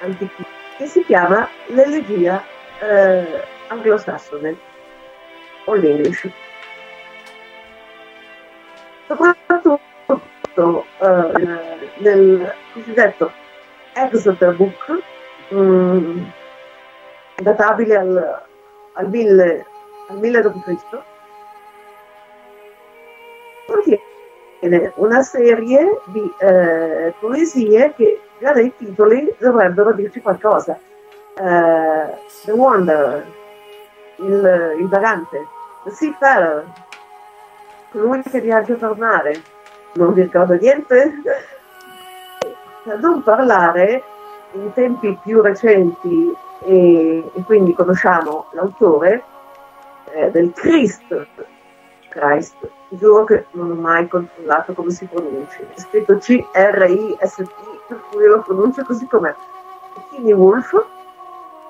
antico 0.00 0.44
che 0.76 0.86
si 0.86 1.04
chiama 1.04 1.48
l'elegia 1.66 2.42
eh, 2.80 3.42
anglosassone 3.68 4.56
o 5.64 5.74
l'English. 5.74 6.28
Soprattutto 9.06 10.84
eh, 10.98 11.90
nel 11.98 12.54
cosiddetto 12.72 13.32
Exeter 13.94 14.54
Book, 14.54 15.02
mh, 15.50 15.56
mm, 15.56 16.24
databile 17.36 17.96
al, 17.96 18.42
al 18.94 19.08
1000, 19.08 19.66
al 20.08 20.18
1000 20.18 20.42
d.C., 20.42 21.02
contiene 23.66 24.92
una 24.96 25.22
serie 25.22 26.00
di 26.06 26.32
eh, 26.38 27.14
poesie 27.18 27.92
che 27.94 28.20
già 28.38 28.52
dai 28.52 28.74
titoli 28.76 29.34
dovrebbero 29.38 29.92
dirci 29.92 30.20
qualcosa. 30.20 30.78
Uh, 31.36 32.14
the 32.44 32.52
Wanderer, 32.52 33.26
il, 34.16 34.76
il 34.78 34.88
vagante, 34.88 35.44
The 35.82 35.90
Seafarer, 35.90 36.64
colui 37.90 38.22
che 38.22 38.40
viaggia 38.40 38.74
per 38.74 38.94
mare, 38.96 39.42
non 39.94 40.12
vi 40.12 40.22
ricordo 40.22 40.54
niente? 40.54 41.12
Per 42.84 42.98
non 42.98 43.22
parlare 43.22 44.02
in 44.52 44.70
tempi 44.74 45.18
più 45.24 45.40
recenti 45.40 46.30
e, 46.64 47.30
e 47.34 47.42
quindi 47.42 47.74
conosciamo 47.74 48.46
l'autore 48.52 49.22
eh, 50.12 50.30
del 50.30 50.52
Christ, 50.52 51.26
Christ, 52.08 52.56
giuro 52.90 53.24
che 53.24 53.46
non 53.52 53.72
ho 53.72 53.74
mai 53.74 54.08
controllato 54.08 54.72
come 54.72 54.90
si 54.90 55.06
pronuncia, 55.06 55.58
è 55.74 55.80
scritto 55.80 56.16
C-R-I-S-T, 56.16 57.50
per 57.88 58.00
cui 58.10 58.26
lo 58.26 58.40
pronuncio 58.40 58.84
così 58.84 59.06
com'è. 59.06 59.34
Kinney 60.10 60.32
Wolf, 60.32 60.84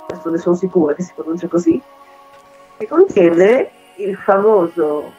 questo 0.07 0.31
ne 0.31 0.39
sono 0.39 0.55
sicura 0.55 0.95
che 0.95 1.03
si 1.03 1.13
pronuncia 1.15 1.49
così, 1.49 1.81
che 2.77 2.87
contiene 2.87 3.71
il 3.97 4.17
famoso, 4.17 5.13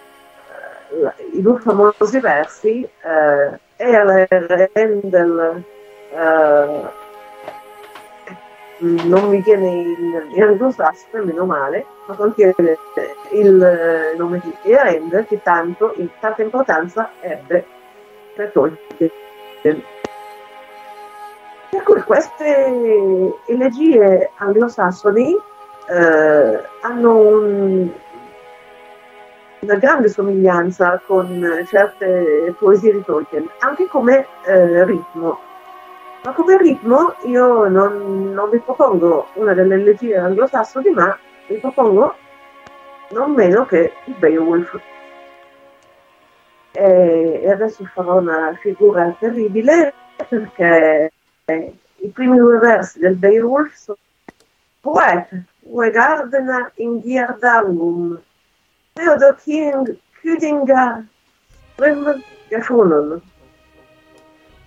eh, 0.89 1.25
i 1.33 1.41
due 1.41 1.59
famosi 1.59 2.19
versi 2.19 2.83
eh, 2.83 3.59
Erle 3.77 4.27
Rendel 4.73 5.63
eh, 6.11 7.03
non 8.79 9.29
mi 9.29 9.41
viene 9.41 9.67
in, 9.67 10.27
in 10.29 10.43
anglosassone, 10.43 11.23
meno 11.23 11.45
male, 11.45 11.85
ma 12.07 12.15
contiene 12.15 12.77
il 13.31 14.13
nome 14.17 14.41
di 14.43 14.53
Erend 14.69 15.25
che 15.27 15.41
tanto, 15.41 15.93
in, 15.95 16.09
tanta 16.19 16.41
importanza 16.41 17.11
ebbe 17.21 17.65
per 18.35 18.51
Tolkien. 18.51 19.11
Per 21.69 21.83
cui 21.83 22.01
queste 22.01 23.33
elegie 23.47 24.31
anglosassoni 24.38 25.35
eh, 25.88 26.63
hanno 26.81 27.17
un, 27.17 27.89
una 29.59 29.75
grande 29.75 30.09
somiglianza 30.09 31.01
con 31.05 31.65
certe 31.67 32.53
poesie 32.57 32.93
di 32.93 33.03
Tolkien, 33.03 33.49
anche 33.59 33.88
come 33.88 34.27
eh, 34.45 34.85
ritmo. 34.85 35.39
Ma 36.25 36.33
come 36.33 36.57
ritmo 36.57 37.13
io 37.25 37.67
non, 37.67 38.33
non 38.33 38.49
vi 38.49 38.57
propongo 38.57 39.27
una 39.35 39.53
delle 39.53 39.75
elegie 39.75 40.17
anglosassoni, 40.17 40.89
ma 40.89 41.15
vi 41.47 41.57
propongo 41.57 42.15
non 43.11 43.33
meno 43.33 43.67
che 43.67 43.93
il 44.05 44.15
Beowulf. 44.15 44.75
E 46.71 47.47
adesso 47.47 47.85
farò 47.93 48.17
una 48.17 48.57
figura 48.59 49.15
terribile 49.19 49.93
perché 50.27 51.11
i 51.45 52.07
primi 52.07 52.38
due 52.38 52.57
versi 52.57 52.97
del 52.97 53.17
Beowulf 53.17 53.73
sono 53.75 53.97
Poet, 54.79 55.29
we 55.61 55.91
gardena 55.91 56.71
in 56.77 57.01
Giardangum, 57.01 58.19
Theodor 58.93 59.35
King, 59.43 59.95
Küdinga, 60.21 61.05
Ström, 61.75 62.19
Gafunon 62.47 63.21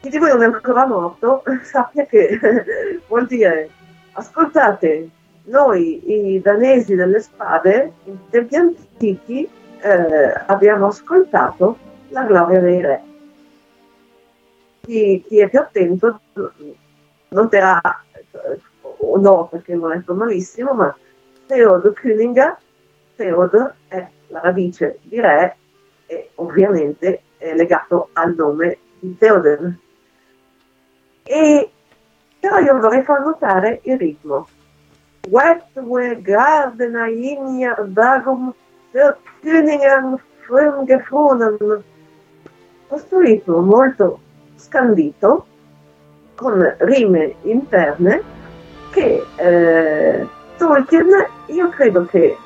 chi 0.00 0.08
di 0.08 0.18
voi 0.18 0.30
non 0.30 0.42
è 0.42 0.44
ancora 0.46 0.87
morto 0.87 1.42
sappia 1.62 2.04
che 2.06 2.38
vuol 3.08 3.26
dire 3.26 3.70
ascoltate 4.12 5.11
noi 5.44 6.34
i 6.34 6.40
danesi 6.40 6.94
delle 6.94 7.20
spade 7.20 7.92
in 8.04 8.16
tempi 8.30 8.56
antichi 8.56 9.48
eh, 9.80 10.42
abbiamo 10.46 10.87
ascoltato 10.87 11.78
la 12.08 12.24
gloria 12.24 12.61
dei 12.61 12.80
re. 12.80 13.02
Chi, 14.80 15.24
chi 15.26 15.38
è 15.38 15.48
più 15.48 15.58
attento 15.58 16.20
noterà 17.28 17.80
o 18.80 19.18
no 19.18 19.48
perché 19.48 19.74
l'ho 19.74 19.88
letto 19.88 20.14
malissimo 20.14 20.72
ma 20.72 20.94
Theodor 21.46 21.92
Königa 21.92 22.58
Theodor 23.16 23.74
è 23.88 24.06
la 24.28 24.40
radice 24.40 24.98
di 25.02 25.20
re 25.20 25.56
e 26.06 26.30
ovviamente 26.37 27.22
è 27.37 27.54
legato 27.54 28.11
al 28.14 28.34
nome 28.34 28.78
di 28.98 29.16
Theodor 29.16 29.72
e 31.28 31.70
però 32.40 32.58
io 32.58 32.78
vorrei 32.80 33.02
far 33.02 33.20
notare 33.20 33.80
il 33.82 33.98
ritmo. 33.98 34.48
Wet 35.28 35.64
we 35.74 36.20
garden 36.22 36.96
injar 36.96 37.84
darum 37.88 38.54
verkünningen 38.92 40.18
frumgefunden. 40.46 41.82
Questo 42.88 43.18
ritmo 43.18 43.60
molto 43.60 44.20
scandito, 44.56 45.46
con 46.34 46.74
rime 46.78 47.34
interne, 47.42 48.22
che 48.90 49.22
eh, 49.36 50.26
Tolkien 50.56 51.08
io 51.46 51.68
credo 51.68 52.06
che 52.06 52.36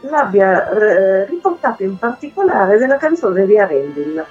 l'abbia 0.00 0.68
eh, 0.68 1.24
riportato 1.26 1.84
in 1.84 1.96
particolare 1.96 2.78
nella 2.78 2.96
canzone 2.96 3.46
di 3.46 3.56
Arendil 3.56 4.24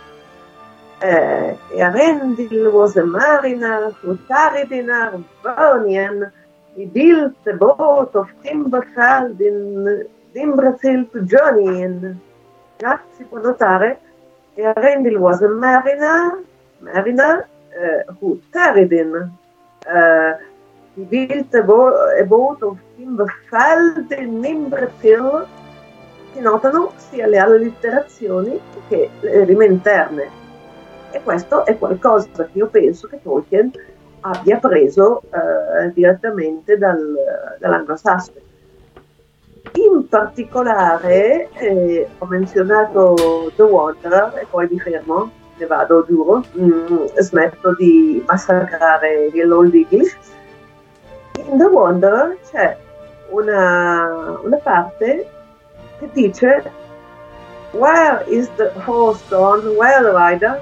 uh, 1.02 1.58
Arendil 1.74 2.72
was 2.72 2.96
a 2.98 3.06
mariner 3.06 3.92
who 4.02 4.18
tarried 4.28 4.72
in 4.72 4.88
Arvonian. 4.88 6.32
He 6.76 6.86
built 6.86 7.36
a 7.48 7.54
boat 7.54 8.12
of 8.16 8.30
timber 8.44 8.88
felled 8.96 9.40
in 9.42 10.08
Dimbrasil 10.34 11.12
to 11.12 11.26
journey 11.26 11.82
in. 11.82 12.20
Yeah, 12.82 13.00
si 13.18 13.24
può 13.24 13.40
notare. 13.40 14.00
Arendil 14.56 15.18
was 15.18 15.42
a 15.42 15.50
mariner, 15.50 16.44
mariner 16.80 17.48
uh, 17.76 18.14
who 18.20 18.42
tarried 18.52 18.92
in. 18.92 19.32
Uh, 19.86 20.34
he 20.96 21.04
built 21.04 21.54
a, 21.54 21.64
bo- 21.64 22.12
a 22.20 22.24
boat 22.26 22.62
of 22.62 22.78
timber 22.98 23.34
felled 23.50 24.12
in 24.12 24.42
Dimbrasil. 24.42 25.48
Si 26.34 26.40
notano 26.40 26.94
sia 26.96 27.28
le 27.28 27.40
allitterazioni 27.40 28.60
che 28.88 29.10
le 29.20 29.44
rime 29.44 29.66
interne 29.66 30.41
e 31.12 31.22
questo 31.22 31.66
è 31.66 31.78
qualcosa 31.78 32.28
che 32.46 32.50
io 32.54 32.68
penso 32.68 33.08
che 33.08 33.22
Tolkien 33.22 33.72
abbia 34.22 34.58
preso 34.58 35.22
eh, 35.24 35.92
direttamente 35.94 36.78
dal, 36.78 37.16
dall'anglosassone. 37.60 38.50
In 39.74 40.08
particolare 40.08 41.50
eh, 41.54 42.08
ho 42.18 42.26
menzionato 42.26 43.52
The 43.56 43.64
Wanderer 43.64 44.40
e 44.42 44.48
poi 44.50 44.68
mi 44.70 44.80
fermo, 44.80 45.32
ne 45.58 45.66
vado, 45.66 46.04
giuro, 46.08 46.44
mm, 46.60 47.06
smetto 47.18 47.76
di 47.76 48.24
massacrare 48.26 49.30
l'Old 49.34 49.74
English. 49.74 50.18
In 51.46 51.58
The 51.58 51.66
Wanderer 51.66 52.38
c'è 52.50 52.78
una, 53.30 54.40
una 54.44 54.58
parte 54.58 55.30
che 56.00 56.10
dice 56.12 56.80
Where 57.72 58.26
is 58.28 58.50
the 58.58 58.72
horse 58.86 59.24
gone? 59.30 59.78
Where 59.78 60.04
the 60.04 60.12
rider? 60.12 60.62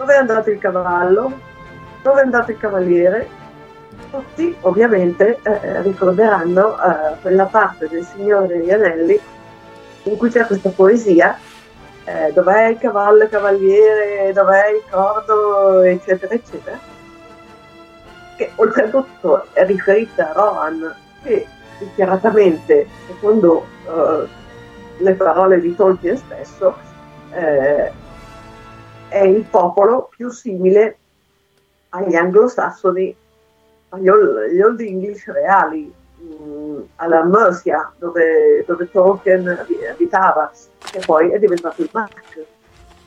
Dove 0.00 0.14
è 0.14 0.16
andato 0.16 0.48
il 0.48 0.58
cavallo, 0.58 1.30
dove 2.00 2.20
è 2.22 2.24
andato 2.24 2.50
il 2.52 2.56
cavaliere. 2.58 3.28
Tutti 4.10 4.56
ovviamente 4.62 5.40
eh, 5.42 5.82
ricorderanno 5.82 6.74
eh, 6.74 7.16
quella 7.20 7.44
parte 7.44 7.86
del 7.86 8.02
Signore 8.02 8.46
degli 8.46 8.70
Anelli 8.70 9.20
in 10.04 10.16
cui 10.16 10.30
c'è 10.30 10.46
questa 10.46 10.70
poesia, 10.70 11.36
eh, 12.04 12.32
dov'è 12.32 12.68
il 12.68 12.78
cavallo, 12.78 13.24
il 13.24 13.28
cavaliere, 13.28 14.32
dov'è 14.32 14.70
il 14.70 14.82
cordo, 14.88 15.82
eccetera, 15.82 16.32
eccetera, 16.32 16.78
che 18.36 18.52
oltretutto 18.54 19.48
è 19.52 19.66
riferita 19.66 20.30
a 20.30 20.32
Rohan, 20.32 20.94
che 21.22 21.46
dichiaratamente, 21.78 22.86
secondo 23.06 23.66
eh, 23.86 24.26
le 24.96 25.12
parole 25.12 25.60
di 25.60 25.76
Tolkien 25.76 26.16
stesso, 26.16 26.74
eh, 27.32 27.99
è 29.10 29.22
il 29.24 29.42
popolo 29.42 30.08
più 30.16 30.30
simile 30.30 30.96
agli 31.90 32.14
anglosassoni, 32.14 33.14
agli 33.90 34.08
old, 34.08 34.50
gli 34.52 34.60
old 34.60 34.80
English 34.80 35.26
reali, 35.26 35.92
mh, 36.16 36.42
mm, 36.42 36.80
alla 36.96 37.24
Mercia, 37.24 37.92
dove, 37.98 38.64
dove, 38.66 38.88
Tolkien 38.90 39.66
abitava, 39.90 40.50
che 40.78 41.00
poi 41.04 41.30
è 41.30 41.38
diventato 41.40 41.82
il 41.82 41.90
Mac, 41.92 42.46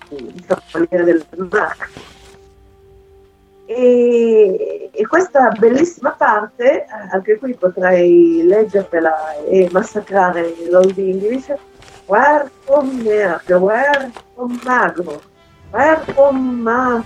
il 0.10 0.46
cavaliere 0.46 1.04
del 1.06 1.48
Mac. 1.50 1.90
E, 3.66 4.90
e, 4.92 5.08
questa 5.08 5.52
bellissima 5.58 6.12
parte, 6.12 6.86
anche 7.12 7.38
qui 7.38 7.56
potrei 7.56 8.44
leggervela 8.44 9.42
e 9.46 9.70
massacrare 9.72 10.54
l'Old 10.70 10.98
English, 10.98 11.54
Merc, 12.08 12.52
where 13.50 14.12
from 14.36 14.60
Magro, 14.66 15.22
Ma... 15.74 17.04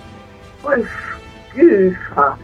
Scusa, 1.51 2.37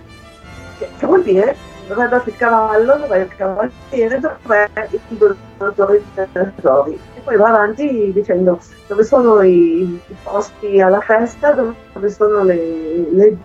che, 0.78 0.90
che 0.98 1.06
vuol 1.06 1.22
dire? 1.24 1.56
Dove 1.86 2.00
è 2.00 2.04
andato 2.06 2.30
il 2.30 2.38
cavallo, 2.38 2.96
dove 2.96 3.20
il 3.20 3.36
cavaliere, 3.36 4.20
dove 4.20 4.70
è 4.72 4.88
il 4.90 5.38
donatore 5.58 6.02
di 6.16 6.28
tesori. 6.32 7.00
E 7.16 7.20
poi 7.20 7.36
va 7.36 7.50
avanti 7.50 8.12
dicendo 8.14 8.58
dove 8.88 9.04
sono 9.04 9.42
i, 9.42 9.82
i 9.82 10.16
posti 10.24 10.80
alla 10.80 11.02
festa, 11.02 11.52
dove 11.52 12.10
sono 12.10 12.44
le, 12.44 12.56
le, 13.12 13.38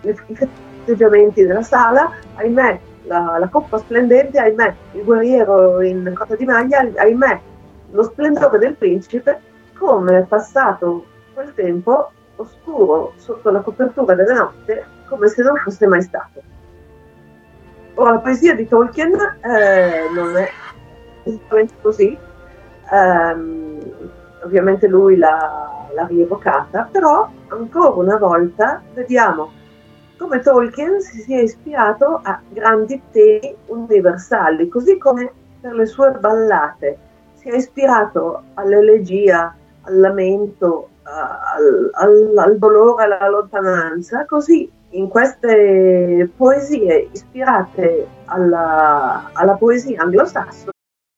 le, 0.00 0.16
i 0.26 0.34
festeggiamenti 0.34 1.44
della 1.44 1.62
sala, 1.62 2.10
ahimè 2.36 2.80
la, 3.04 3.36
la, 3.38 3.48
coppa 3.48 3.76
splendente, 3.76 4.38
ahimè 4.38 4.74
il 4.92 5.04
guerriero 5.04 5.82
in 5.82 6.14
cotta 6.16 6.34
di 6.34 6.46
maglia, 6.46 6.80
ahimè 6.96 7.40
lo 7.90 8.02
splendore 8.04 8.58
del 8.58 8.74
principe, 8.74 9.38
come 9.74 10.20
è 10.20 10.22
passato 10.22 11.14
quel 11.36 11.52
tempo 11.52 12.10
oscuro 12.36 13.12
sotto 13.16 13.50
la 13.50 13.60
copertura 13.60 14.14
della 14.14 14.32
notte 14.32 14.86
come 15.06 15.28
se 15.28 15.42
non 15.42 15.56
fosse 15.56 15.86
mai 15.86 16.00
stato. 16.00 16.40
Ora, 17.96 18.12
la 18.12 18.18
poesia 18.20 18.54
di 18.54 18.66
Tolkien 18.66 19.12
eh, 19.42 20.08
non 20.14 20.34
è 20.34 20.48
esattamente 21.24 21.74
così, 21.82 22.16
um, 22.90 23.78
ovviamente 24.44 24.86
lui 24.88 25.18
l'ha, 25.18 25.88
l'ha 25.92 26.06
rievocata, 26.06 26.88
però 26.90 27.28
ancora 27.48 27.88
una 27.90 28.16
volta 28.16 28.82
vediamo 28.94 29.52
come 30.16 30.40
Tolkien 30.40 31.02
si 31.02 31.20
sia 31.20 31.42
ispirato 31.42 32.20
a 32.22 32.40
grandi 32.48 33.02
temi 33.10 33.54
universali, 33.66 34.68
così 34.68 34.96
come 34.96 35.30
per 35.60 35.74
le 35.74 35.84
sue 35.84 36.12
ballate 36.12 36.98
si 37.34 37.50
è 37.50 37.56
ispirato 37.56 38.42
all'elegia, 38.54 39.54
al 39.82 39.98
lamento, 39.98 40.88
al, 41.06 41.90
al, 41.92 42.34
al 42.36 42.58
dolore, 42.58 43.04
alla 43.04 43.28
lontananza, 43.28 44.24
così 44.26 44.70
in 44.90 45.08
queste 45.08 46.30
poesie 46.36 47.08
ispirate 47.12 48.06
alla, 48.26 49.30
alla 49.32 49.54
poesia 49.54 50.02
anglosassone. 50.02 50.74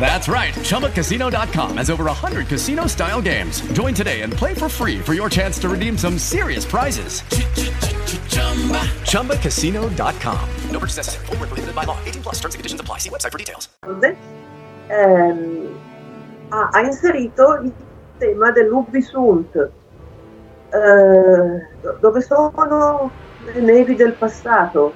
That's 0.00 0.28
right. 0.28 0.54
ChumbaCasino.com 0.54 1.76
has 1.76 1.90
over 1.90 2.04
100 2.04 2.46
casino 2.46 2.86
style 2.86 3.20
games. 3.20 3.60
Join 3.72 3.92
today 3.92 4.22
and 4.22 4.32
play 4.32 4.54
for 4.54 4.68
free 4.68 4.98
for 4.98 5.12
your 5.14 5.28
chance 5.28 5.58
to 5.58 5.68
redeem 5.68 5.98
some 5.98 6.16
serious 6.18 6.64
prizes. 6.64 7.22
ChumbaCasino.com. 9.02 10.48
No 10.70 10.78
purchase 10.78 10.96
necessary. 10.96 11.26
Full 11.26 11.36
prohibited 11.36 11.74
by 11.74 11.84
law. 11.84 11.98
18 12.06 12.22
plus 12.22 12.36
terms 12.36 12.54
and 12.54 12.60
conditions 12.60 12.80
apply. 12.80 12.98
See 12.98 13.10
website 13.10 13.32
for 13.32 13.38
details. 13.38 13.68
Um, 14.90 15.78
ha, 16.50 16.80
inserito 16.80 17.60
il 17.62 17.72
tema 18.18 18.50
dell'Ubbisunt, 18.50 19.70
uh, 20.72 21.60
dove 22.00 22.20
sono 22.22 23.10
le 23.44 23.60
nevi 23.60 23.94
del 23.94 24.12
passato. 24.12 24.94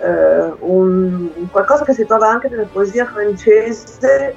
Eh, 0.00 0.52
un, 0.60 1.30
qualcosa 1.50 1.84
che 1.84 1.92
si 1.92 2.06
trova 2.06 2.28
anche 2.28 2.48
nella 2.48 2.66
poesia 2.70 3.04
francese. 3.06 4.34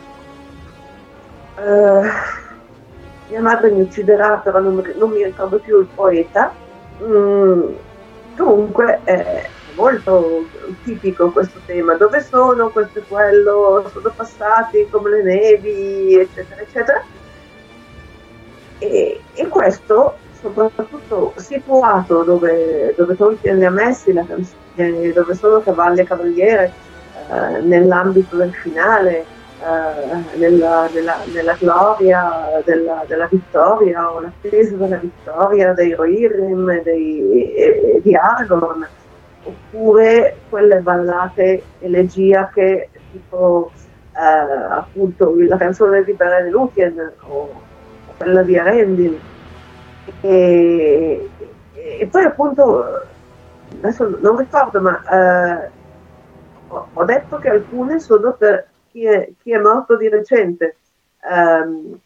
Eh, 1.58 2.02
mia 3.30 3.42
madre 3.42 3.72
mi 3.72 3.82
ucciderà, 3.82 4.38
però 4.38 4.60
non, 4.60 4.94
non 4.96 5.10
mi 5.10 5.24
ricordo 5.24 5.58
più 5.60 5.80
il 5.80 5.88
poeta. 5.94 6.54
Mm, 7.02 7.74
comunque 8.38 9.00
è 9.04 9.48
molto 9.76 10.46
tipico 10.84 11.32
questo 11.32 11.60
tema. 11.66 11.96
Dove 11.96 12.22
sono 12.22 12.70
questo 12.70 13.00
e 13.00 13.04
quello? 13.08 13.90
Sono 13.92 14.12
passati 14.16 14.88
come 14.90 15.10
le 15.10 15.24
nevi, 15.24 16.16
eccetera, 16.20 16.62
eccetera. 16.62 17.04
E, 18.80 19.22
e 19.34 19.48
questo 19.48 20.18
soprattutto 20.52 21.34
situato 21.38 22.24
dove, 22.24 22.94
dove 22.98 23.16
Tolkien 23.16 23.58
li 23.58 23.66
ha 23.66 23.72
messi 23.72 24.12
canzone 24.26 25.12
dove 25.14 25.36
sono 25.36 25.60
cavalli 25.62 26.02
e 26.02 26.04
cavaliere 26.04 26.72
eh, 27.30 27.62
nell'ambito 27.62 28.36
del 28.36 28.54
finale, 28.54 29.26
eh, 29.62 30.38
nella, 30.38 30.90
gloria 31.58 32.62
della, 32.66 33.04
della, 33.08 33.28
vittoria 33.30 34.12
o 34.12 34.20
l'attesa 34.20 34.76
della 34.76 34.98
vittoria 34.98 35.74
dei 35.74 35.94
Rohirrim 35.94 36.82
dei, 36.82 37.54
e, 37.54 38.00
di 38.02 38.16
Aragorn, 38.16 38.88
oppure 39.44 40.38
quelle 40.50 40.80
ballate 40.80 41.62
elegiache 41.80 42.90
tipo 43.12 43.72
eh, 44.16 44.20
appunto 44.70 45.34
la 45.38 45.58
canzone 45.58 46.04
di 46.04 46.14
Beren 46.14 46.50
Lúthien 46.50 47.12
o 47.28 47.62
quella 48.18 48.42
di 48.42 48.58
Arendil. 48.58 49.20
E, 50.22 51.30
e 51.74 52.08
poi 52.08 52.24
appunto 52.24 53.02
adesso 53.78 54.18
non 54.22 54.38
ricordo, 54.38 54.82
ma 54.82 55.62
eh, 55.64 55.70
ho 56.68 57.04
detto 57.06 57.38
che 57.38 57.50
alcune 57.50 58.00
sono 58.00 58.34
per 58.34 58.68
chi 58.90 59.06
è, 59.06 59.30
chi 59.42 59.52
è 59.52 59.58
morto 59.58 59.98
di 59.98 60.10
recente. 60.10 60.78
Um, 61.22 62.00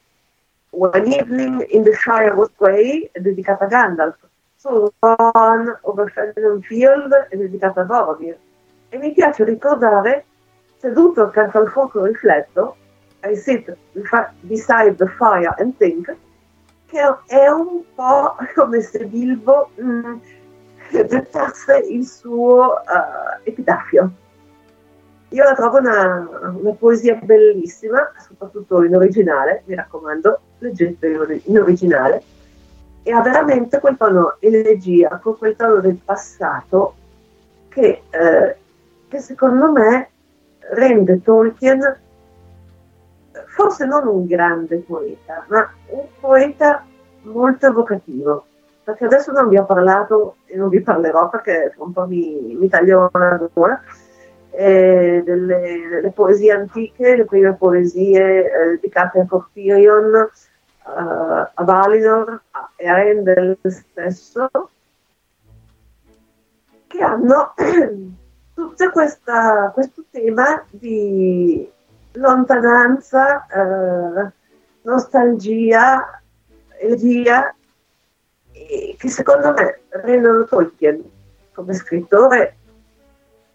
One 0.69 1.15
Evening 1.15 1.65
in 1.69 1.83
the 1.83 1.93
Shire 1.93 2.33
was 2.33 2.51
Grey 2.55 3.09
è 3.11 3.19
dedicata 3.19 3.65
a 3.65 3.67
Gandalf. 3.67 4.17
So 4.55 4.93
One 4.99 5.77
over 5.81 6.11
Fenton 6.11 6.61
Field 6.61 7.13
è 7.29 7.35
dedicata 7.35 7.81
a 7.81 7.83
Boromir. 7.83 8.37
E 8.89 8.97
mi 8.97 9.11
piace 9.11 9.43
ricordare, 9.43 10.25
seduto 10.77 11.23
accanto 11.23 11.57
al 11.57 11.69
fuoco 11.69 12.05
rifletto, 12.05 12.75
I 13.23 13.35
sit 13.35 13.75
beside 14.41 14.95
the 14.95 15.07
fire 15.07 15.53
and 15.57 15.75
think, 15.77 16.15
che 16.87 16.99
è 17.27 17.47
un 17.49 17.83
po' 17.93 18.35
come 18.55 18.81
se 18.81 19.05
Bilbo 19.05 19.71
mh, 19.75 19.83
mm, 19.83 20.17
il 21.89 22.05
suo 22.05 22.81
uh, 22.85 23.39
epitafio. 23.43 24.11
io 25.29 25.43
la 25.43 25.53
trovo 25.53 25.79
una, 25.79 26.27
una, 26.53 26.71
poesia 26.71 27.15
bellissima, 27.15 28.11
soprattutto 28.25 28.83
in 28.83 28.95
originale, 28.95 29.63
mi 29.65 29.75
raccomando, 29.75 30.39
leggete 30.59 31.41
in 31.43 31.59
originale, 31.59 32.23
e 33.03 33.11
ha 33.11 33.21
veramente 33.21 33.79
quel 33.79 33.97
tono 33.97 34.37
elegiaco, 34.39 35.35
quel 35.35 35.55
tono 35.55 35.79
del 35.81 35.99
passato 36.03 36.95
che, 37.67 38.03
eh, 38.09 38.55
che 39.07 39.19
secondo 39.19 39.71
me 39.71 40.09
rende 40.71 41.21
Tolkien 41.21 41.99
forse 43.47 43.85
non 43.85 44.07
un 44.07 44.25
grande 44.25 44.77
poeta, 44.77 45.45
ma 45.47 45.69
un 45.87 46.05
poeta 46.19 46.85
molto 47.23 47.67
evocativo. 47.67 48.45
Perché 48.83 49.05
adesso 49.05 49.31
non 49.33 49.49
vi 49.49 49.57
ho 49.57 49.65
parlato 49.65 50.37
e 50.45 50.55
non 50.55 50.69
vi 50.69 50.79
parlerò 50.79 51.27
perché 51.27 51.73
un 51.77 51.91
po' 51.91 52.07
mi, 52.07 52.55
mi 52.57 52.69
taglio 52.69 53.09
una 53.11 53.49
gola 53.51 53.81
eh, 54.51 55.21
delle, 55.25 55.87
delle, 55.89 56.11
poesie 56.11 56.51
antiche, 56.51 57.15
le 57.15 57.25
prime 57.25 57.53
poesie 57.53 58.45
eh, 58.45 58.69
dedicate 58.69 59.19
a 59.19 59.25
Corpirion, 59.27 60.13
uh, 60.13 60.89
a 60.89 61.63
Valinor 61.63 62.41
e 62.75 62.87
a 62.87 62.95
Rendel 62.95 63.57
stesso, 63.61 64.49
che 66.87 67.03
hanno 67.03 67.53
tutto 68.55 68.91
questo 68.91 70.05
tema 70.09 70.63
di 70.71 71.69
lontananza, 72.17 73.45
eh, 73.47 74.31
nostalgia, 74.81 76.21
elegia, 76.79 77.53
che 78.97 79.09
secondo 79.09 79.53
me 79.53 79.81
rendono 79.89 80.45
Tolkien 80.45 81.03
come 81.53 81.73
scrittore, 81.73 82.55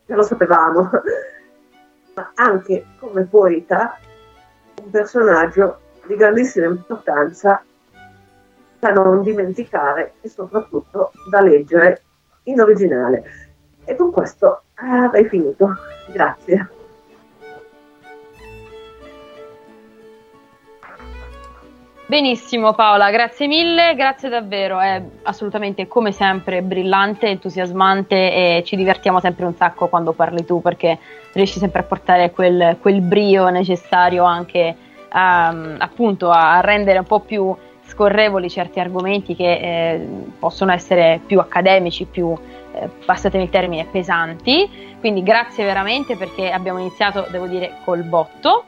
che 0.07 0.15
lo 0.15 0.23
sapevamo, 0.23 0.91
ma 2.15 2.33
anche 2.35 2.87
come 2.99 3.25
poeta, 3.25 3.99
un 4.83 4.91
personaggio 4.91 5.81
di 6.07 6.17
grandissima 6.17 6.67
importanza 6.67 7.63
da 8.79 8.91
non 8.91 9.23
dimenticare 9.23 10.15
e 10.21 10.29
soprattutto 10.29 11.13
da 11.31 11.41
leggere 11.41 12.03
in 12.45 12.61
originale. 12.61 13.25
E 13.85 13.95
con 13.95 14.11
questo 14.11 14.63
avrei 14.75 15.29
finito. 15.29 15.77
Grazie. 16.13 16.82
Benissimo 22.05 22.75
Paola, 22.75 23.11
grazie 23.11 23.47
mille, 23.47 23.95
grazie 23.95 24.29
davvero, 24.29 24.81
è 24.81 25.01
assolutamente 25.23 25.87
come 25.87 26.11
sempre 26.11 26.61
brillante, 26.61 27.29
entusiasmante 27.29 28.17
e 28.17 28.63
ci 28.67 28.75
divertiamo 28.75 29.21
sempre 29.21 29.47
un 29.47 29.55
sacco 29.55 29.87
quando 29.87 30.13
parli 30.13 30.45
tu 30.45 30.61
perché 30.61 30.99
riesci 31.33 31.61
sempre 31.61 31.81
a 31.81 31.85
portare 31.85 32.33
quel, 32.33 32.77
quel 32.81 33.01
brio 33.01 33.49
necessario 33.51 34.25
anche 34.25 34.77
um, 35.13 35.77
appunto 35.79 36.31
a 36.31 36.61
rendere 36.61 36.99
un 36.99 37.07
po' 37.07 37.21
più 37.21 37.55
scorrevoli 37.85 38.51
certi 38.51 38.81
argomenti 38.81 39.37
che 39.37 39.53
eh, 39.53 40.07
possono 40.39 40.73
essere 40.73 41.21
più 41.25 41.39
accademici, 41.39 42.05
più, 42.05 42.35
eh, 42.75 42.89
passatemi 43.05 43.45
il 43.45 43.51
termine, 43.51 43.87
pesanti. 43.91 44.97
Quindi 44.99 45.23
grazie 45.23 45.65
veramente 45.65 46.17
perché 46.17 46.51
abbiamo 46.51 46.79
iniziato, 46.79 47.27
devo 47.31 47.47
dire, 47.47 47.77
col 47.85 48.03
botto 48.03 48.65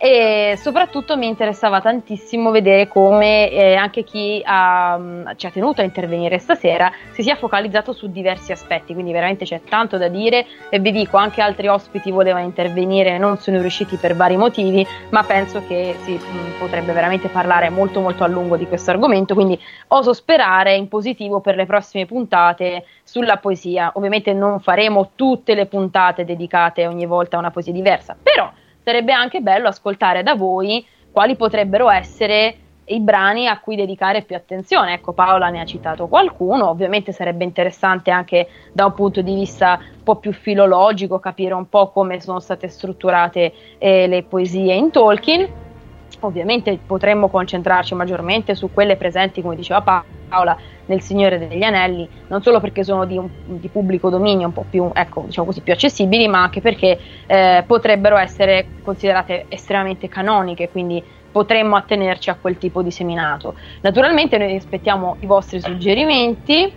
e 0.00 0.54
soprattutto 0.56 1.16
mi 1.16 1.26
interessava 1.26 1.80
tantissimo 1.80 2.52
vedere 2.52 2.86
come 2.86 3.50
eh, 3.50 3.74
anche 3.74 4.04
chi 4.04 4.40
ha, 4.44 4.96
mm, 4.96 5.26
ci 5.34 5.46
ha 5.46 5.50
tenuto 5.50 5.80
a 5.80 5.84
intervenire 5.84 6.38
stasera 6.38 6.92
si 7.10 7.24
sia 7.24 7.34
focalizzato 7.34 7.92
su 7.92 8.08
diversi 8.08 8.52
aspetti, 8.52 8.94
quindi 8.94 9.10
veramente 9.10 9.44
c'è 9.44 9.60
tanto 9.68 9.98
da 9.98 10.06
dire 10.06 10.46
e 10.70 10.78
vi 10.78 10.92
dico 10.92 11.16
anche 11.16 11.42
altri 11.42 11.66
ospiti 11.66 12.12
volevano 12.12 12.44
intervenire, 12.44 13.18
non 13.18 13.38
sono 13.38 13.60
riusciti 13.60 13.96
per 13.96 14.14
vari 14.14 14.36
motivi, 14.36 14.86
ma 15.10 15.24
penso 15.24 15.64
che 15.66 15.96
si 16.02 16.12
mm, 16.12 16.58
potrebbe 16.60 16.92
veramente 16.92 17.26
parlare 17.28 17.68
molto 17.68 18.00
molto 18.00 18.22
a 18.22 18.28
lungo 18.28 18.56
di 18.56 18.68
questo 18.68 18.92
argomento, 18.92 19.34
quindi 19.34 19.58
oso 19.88 20.12
sperare 20.12 20.76
in 20.76 20.86
positivo 20.86 21.40
per 21.40 21.56
le 21.56 21.66
prossime 21.66 22.06
puntate 22.06 22.84
sulla 23.02 23.38
poesia. 23.38 23.90
Ovviamente 23.94 24.32
non 24.32 24.60
faremo 24.60 25.10
tutte 25.16 25.54
le 25.54 25.66
puntate 25.66 26.24
dedicate 26.24 26.86
ogni 26.86 27.06
volta 27.06 27.34
a 27.34 27.40
una 27.40 27.50
poesia 27.50 27.72
diversa, 27.72 28.16
però 28.20 28.48
sarebbe 28.88 29.12
anche 29.12 29.40
bello 29.40 29.68
ascoltare 29.68 30.22
da 30.22 30.34
voi 30.34 30.82
quali 31.10 31.36
potrebbero 31.36 31.90
essere 31.90 32.56
i 32.86 33.00
brani 33.00 33.46
a 33.46 33.60
cui 33.60 33.76
dedicare 33.76 34.22
più 34.22 34.34
attenzione. 34.34 34.94
Ecco, 34.94 35.12
Paola 35.12 35.50
ne 35.50 35.60
ha 35.60 35.66
citato 35.66 36.06
qualcuno, 36.06 36.70
ovviamente 36.70 37.12
sarebbe 37.12 37.44
interessante 37.44 38.10
anche 38.10 38.48
da 38.72 38.86
un 38.86 38.94
punto 38.94 39.20
di 39.20 39.34
vista 39.34 39.78
un 39.78 40.02
po' 40.02 40.16
più 40.16 40.32
filologico 40.32 41.18
capire 41.18 41.52
un 41.52 41.68
po' 41.68 41.90
come 41.90 42.18
sono 42.18 42.40
state 42.40 42.68
strutturate 42.68 43.52
eh, 43.76 44.06
le 44.06 44.22
poesie 44.22 44.74
in 44.74 44.90
Tolkien. 44.90 45.67
Ovviamente 46.20 46.78
potremmo 46.84 47.28
concentrarci 47.28 47.94
maggiormente 47.94 48.54
su 48.54 48.70
quelle 48.72 48.96
presenti, 48.96 49.40
come 49.40 49.54
diceva 49.54 49.80
Paola, 50.28 50.56
nel 50.86 51.00
Signore 51.00 51.38
degli 51.38 51.62
Anelli, 51.62 52.08
non 52.28 52.42
solo 52.42 52.60
perché 52.60 52.82
sono 52.82 53.04
di, 53.04 53.16
un, 53.16 53.28
di 53.44 53.68
pubblico 53.68 54.10
dominio 54.10 54.46
un 54.46 54.52
po' 54.52 54.64
più, 54.68 54.90
ecco, 54.92 55.22
diciamo 55.26 55.46
così, 55.46 55.60
più 55.60 55.72
accessibili, 55.72 56.26
ma 56.26 56.42
anche 56.42 56.60
perché 56.60 56.98
eh, 57.26 57.64
potrebbero 57.66 58.16
essere 58.16 58.68
considerate 58.82 59.46
estremamente 59.48 60.08
canoniche, 60.08 60.70
quindi 60.70 61.02
potremmo 61.30 61.76
attenerci 61.76 62.30
a 62.30 62.36
quel 62.40 62.58
tipo 62.58 62.82
di 62.82 62.90
seminato. 62.90 63.54
Naturalmente 63.82 64.38
noi 64.38 64.56
aspettiamo 64.56 65.16
i 65.20 65.26
vostri 65.26 65.60
suggerimenti 65.60 66.72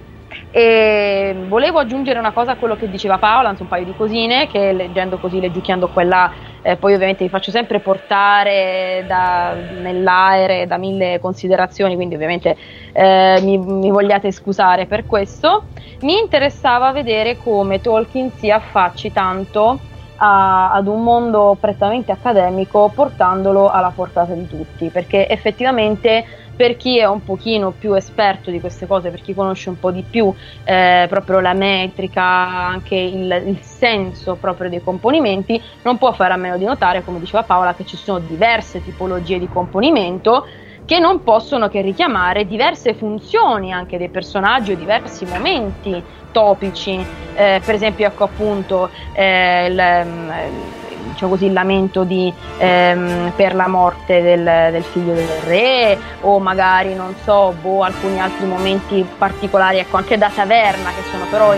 e 0.52 1.36
volevo 1.48 1.80
aggiungere 1.80 2.20
una 2.20 2.32
cosa 2.32 2.52
a 2.52 2.56
quello 2.56 2.76
che 2.76 2.90
diceva 2.90 3.18
Paola, 3.18 3.56
un 3.58 3.68
paio 3.68 3.86
di 3.86 3.94
cosine, 3.96 4.48
che 4.48 4.74
leggendo 4.74 5.18
così, 5.18 5.40
leggiucchiando 5.40 5.88
quella, 5.90 6.32
eh, 6.62 6.76
poi 6.76 6.94
ovviamente 6.94 7.24
vi 7.24 7.30
faccio 7.30 7.52
sempre 7.52 7.80
portare 7.80 9.04
da, 9.08 9.54
nell'aere 9.54 10.68
da 10.68 10.78
mille 10.78 11.20
considerazioni, 11.20 11.96
quindi 11.96 12.16
ovviamente 12.16 12.56
eh, 12.92 13.40
mi, 13.42 13.58
mi, 13.58 13.90
vogliate 13.90 14.32
scusare 14.32 14.86
per 14.86 15.06
questo. 15.06 15.66
Mi 16.02 16.18
interessava 16.20 16.92
vedere 16.92 17.38
come 17.38 17.80
Tolkien 17.82 18.32
si 18.32 18.50
affacci 18.50 19.12
tanto 19.12 19.80
a, 20.18 20.72
ad 20.72 20.88
un 20.88 21.04
mondo 21.04 21.58
prettamente 21.60 22.12
accademico 22.12 22.92
portandolo 22.94 23.70
alla 23.70 23.92
portata 23.94 24.34
di 24.34 24.48
tutti, 24.48 24.90
perché 24.90 25.28
effettivamente 25.28 26.26
per 26.62 26.78
chi 26.78 26.99
è 26.99 27.05
un 27.05 27.24
pochino 27.24 27.72
più 27.72 27.95
esperto 27.95 28.51
di 28.51 28.59
queste 28.59 28.86
cose, 28.86 29.09
per 29.09 29.24
chi 29.24 29.34
conosce 29.34 29.70
un 29.70 29.80
po' 29.80 29.89
di 29.89 30.03
più 30.07 30.32
eh, 30.64 31.07
proprio 31.09 31.39
la 31.39 31.53
metrica, 31.53 32.22
anche 32.22 32.93
il, 32.93 33.43
il, 33.47 33.59
senso 33.62 34.36
proprio 34.36 34.70
dei 34.70 34.80
componimenti, 34.84 35.59
non 35.82 35.97
può 35.97 36.12
fare 36.12 36.34
a 36.34 36.36
meno 36.36 36.59
di 36.59 36.66
notare, 36.66 37.03
come 37.03 37.18
diceva 37.18 37.41
Paola, 37.41 37.74
che 37.74 37.84
ci 37.84 37.97
sono 37.97 38.20
diverse 38.20 38.84
tipologie 38.84 39.39
di 39.39 39.47
componimento 39.47 40.45
che 40.86 40.99
non 40.99 41.24
possono 41.24 41.68
che 41.68 41.82
richiamare 41.82 42.45
diverse 42.45 42.93
funzioni 42.93 43.74
anche 43.74 43.97
dei 43.97 44.09
personaggi 44.09 44.74
o 44.74 44.76
diversi 44.76 45.26
momenti 45.26 45.99
topici, 46.32 47.03
eh, 47.34 47.59
per 47.66 47.74
esempio 47.74 48.05
ecco 48.05 48.26
appunto 48.26 48.88
eh, 49.14 49.66
il, 49.66 50.81
diciamo 51.22 51.30
così, 51.30 51.52
lamento 51.52 52.04
di, 52.04 52.34
ehm, 52.58 53.34
per 53.36 53.54
la 53.54 53.68
morte 53.68 54.22
del, 54.22 54.72
del, 54.72 54.84
figlio 54.84 55.14
del 55.14 55.28
re 55.46 55.98
o 56.22 56.40
magari 56.40 56.96
non 56.96 57.14
so, 57.24 57.54
boh, 57.62 57.84
alcuni 57.84 58.20
altri 58.20 58.48
momenti 58.48 59.06
particolari, 59.18 59.78
ecco 59.78 59.98
anche 59.98 60.18
da 60.18 60.32
taverna 60.34 60.90
che 60.90 61.04
sono 61.12 61.26
però 61.30 61.54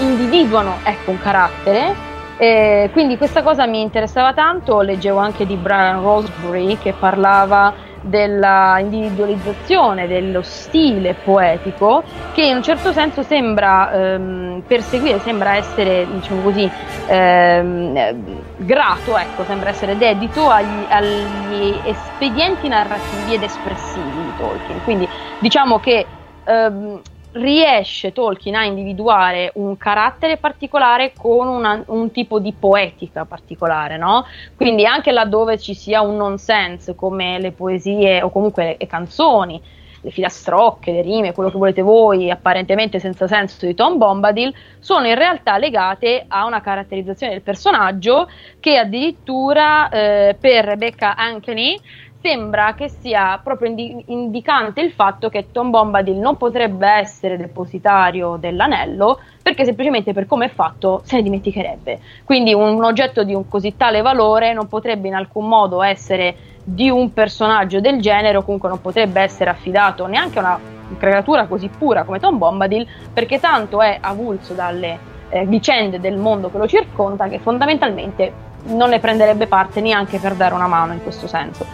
individuano 0.00 0.78
ecco, 0.82 1.12
un 1.12 1.18
carattere. 1.18 2.14
Eh, 2.38 2.90
quindi 2.92 3.16
questa 3.16 3.42
cosa 3.42 3.66
mi 3.66 3.80
interessava 3.80 4.34
tanto, 4.34 4.80
leggevo 4.80 5.18
anche 5.18 5.46
di 5.46 5.56
Brian 5.56 6.02
Rosebury 6.02 6.76
che 6.76 6.92
parlava 6.92 7.72
della 8.02 8.78
individualizzazione 8.78 10.06
dello 10.06 10.42
stile 10.42 11.14
poetico 11.14 12.02
che 12.32 12.42
in 12.42 12.56
un 12.56 12.62
certo 12.62 12.92
senso 12.92 13.22
sembra 13.22 13.90
ehm, 13.92 14.62
perseguire, 14.66 15.18
sembra 15.20 15.56
essere 15.56 16.06
diciamo 16.10 16.42
così 16.42 16.70
ehm, 17.06 18.14
grato, 18.56 19.16
ecco, 19.16 19.44
sembra 19.44 19.70
essere 19.70 19.96
dedito 19.96 20.48
agli, 20.48 20.86
agli, 20.88 21.80
espedienti 21.84 22.68
narrativi 22.68 23.34
ed 23.34 23.42
espressivi 23.42 24.10
di 24.10 24.32
Tolkien. 24.38 24.82
Quindi 24.84 25.08
diciamo 25.38 25.78
che 25.78 26.06
ehm, 26.44 27.00
riesce 27.36 28.12
Tolkien 28.12 28.54
a 28.54 28.64
individuare 28.64 29.50
un 29.54 29.76
carattere 29.76 30.36
particolare 30.36 31.12
con 31.16 31.48
una, 31.48 31.82
un 31.86 32.10
tipo 32.10 32.38
di 32.38 32.52
poetica 32.52 33.24
particolare, 33.24 33.96
no? 33.96 34.26
Quindi 34.56 34.84
anche 34.86 35.12
laddove 35.12 35.58
ci 35.58 35.74
sia 35.74 36.00
un 36.00 36.16
nonsense 36.16 36.94
come 36.94 37.38
le 37.38 37.52
poesie 37.52 38.22
o 38.22 38.30
comunque 38.30 38.64
le, 38.64 38.76
le 38.78 38.86
canzoni, 38.86 39.60
le 40.06 40.10
filastrocche, 40.12 40.92
le 40.92 41.02
rime, 41.02 41.32
quello 41.32 41.50
che 41.50 41.58
volete 41.58 41.82
voi, 41.82 42.30
apparentemente 42.30 43.00
senza 43.00 43.26
senso 43.26 43.66
di 43.66 43.74
Tom 43.74 43.98
Bombadil, 43.98 44.54
sono 44.78 45.06
in 45.08 45.16
realtà 45.16 45.58
legate 45.58 46.24
a 46.28 46.46
una 46.46 46.60
caratterizzazione 46.60 47.32
del 47.32 47.42
personaggio 47.42 48.28
che 48.60 48.78
addirittura 48.78 49.88
eh, 49.88 50.36
per 50.38 50.64
Rebecca 50.64 51.16
Ankeny 51.16 51.78
sembra 52.26 52.74
che 52.74 52.88
sia 52.88 53.38
proprio 53.40 53.68
indi- 53.68 54.02
indicante 54.08 54.80
il 54.80 54.90
fatto 54.90 55.28
che 55.28 55.52
Tom 55.52 55.70
Bombadil 55.70 56.16
non 56.16 56.36
potrebbe 56.36 56.88
essere 56.88 57.36
depositario 57.36 58.36
dell'anello 58.36 59.20
perché 59.40 59.64
semplicemente 59.64 60.12
per 60.12 60.26
come 60.26 60.46
è 60.46 60.48
fatto 60.48 61.02
se 61.04 61.14
ne 61.14 61.22
dimenticherebbe. 61.22 62.00
Quindi 62.24 62.52
un, 62.52 62.82
oggetto 62.82 63.22
di 63.22 63.32
un 63.32 63.46
così 63.46 63.76
tale 63.76 64.02
valore 64.02 64.52
non 64.52 64.66
potrebbe 64.66 65.06
in 65.06 65.14
alcun 65.14 65.46
modo 65.46 65.82
essere 65.84 66.34
di 66.64 66.90
un 66.90 67.12
personaggio 67.12 67.78
del 67.78 68.00
genere 68.00 68.38
o 68.38 68.42
comunque 68.42 68.68
non 68.68 68.80
potrebbe 68.80 69.20
essere 69.20 69.50
affidato 69.50 70.06
neanche 70.06 70.40
a 70.40 70.42
una 70.42 70.60
creatura 70.98 71.46
così 71.46 71.68
pura 71.68 72.02
come 72.02 72.18
Tom 72.18 72.38
Bombadil 72.38 72.84
perché 73.12 73.38
tanto 73.38 73.80
è 73.80 73.98
avulso 74.00 74.52
dalle 74.52 74.98
eh, 75.28 75.46
vicende 75.46 76.00
del 76.00 76.16
mondo 76.16 76.50
che 76.50 76.58
lo 76.58 76.66
circonda 76.66 77.28
che 77.28 77.38
fondamentalmente 77.38 78.46
non 78.66 78.88
ne 78.88 78.98
prenderebbe 78.98 79.46
parte 79.46 79.80
neanche 79.80 80.18
per 80.18 80.34
dare 80.34 80.54
una 80.54 80.66
mano 80.66 80.92
in 80.92 81.02
questo 81.04 81.28
senso. 81.28 81.66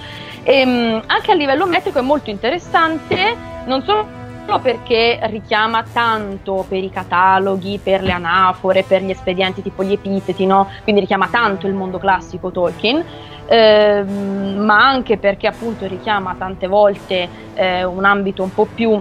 E, 0.42 0.60
ehm, 0.60 1.02
anche 1.06 1.30
a 1.30 1.34
livello 1.34 1.66
metrico 1.66 1.98
è 1.98 2.02
molto 2.02 2.30
interessante, 2.30 3.36
non 3.66 3.82
solo 3.82 4.20
perché 4.60 5.18
richiama 5.22 5.84
tanto 5.90 6.64
per 6.68 6.82
i 6.82 6.90
cataloghi, 6.90 7.80
per 7.82 8.02
le 8.02 8.12
anafore, 8.12 8.82
per 8.82 9.02
gli 9.02 9.10
espedienti 9.10 9.62
tipo 9.62 9.82
gli 9.82 9.92
epiteti, 9.92 10.46
no? 10.46 10.68
quindi 10.82 11.00
richiama 11.00 11.28
tanto 11.28 11.66
il 11.66 11.74
mondo 11.74 11.98
classico 11.98 12.50
Tolkien, 12.50 13.02
ehm, 13.46 14.56
ma 14.58 14.86
anche 14.86 15.16
perché 15.16 15.46
appunto 15.46 15.86
richiama 15.86 16.34
tante 16.36 16.66
volte 16.66 17.28
eh, 17.54 17.84
un 17.84 18.04
ambito 18.04 18.42
un 18.42 18.52
po' 18.52 18.66
più 18.66 19.00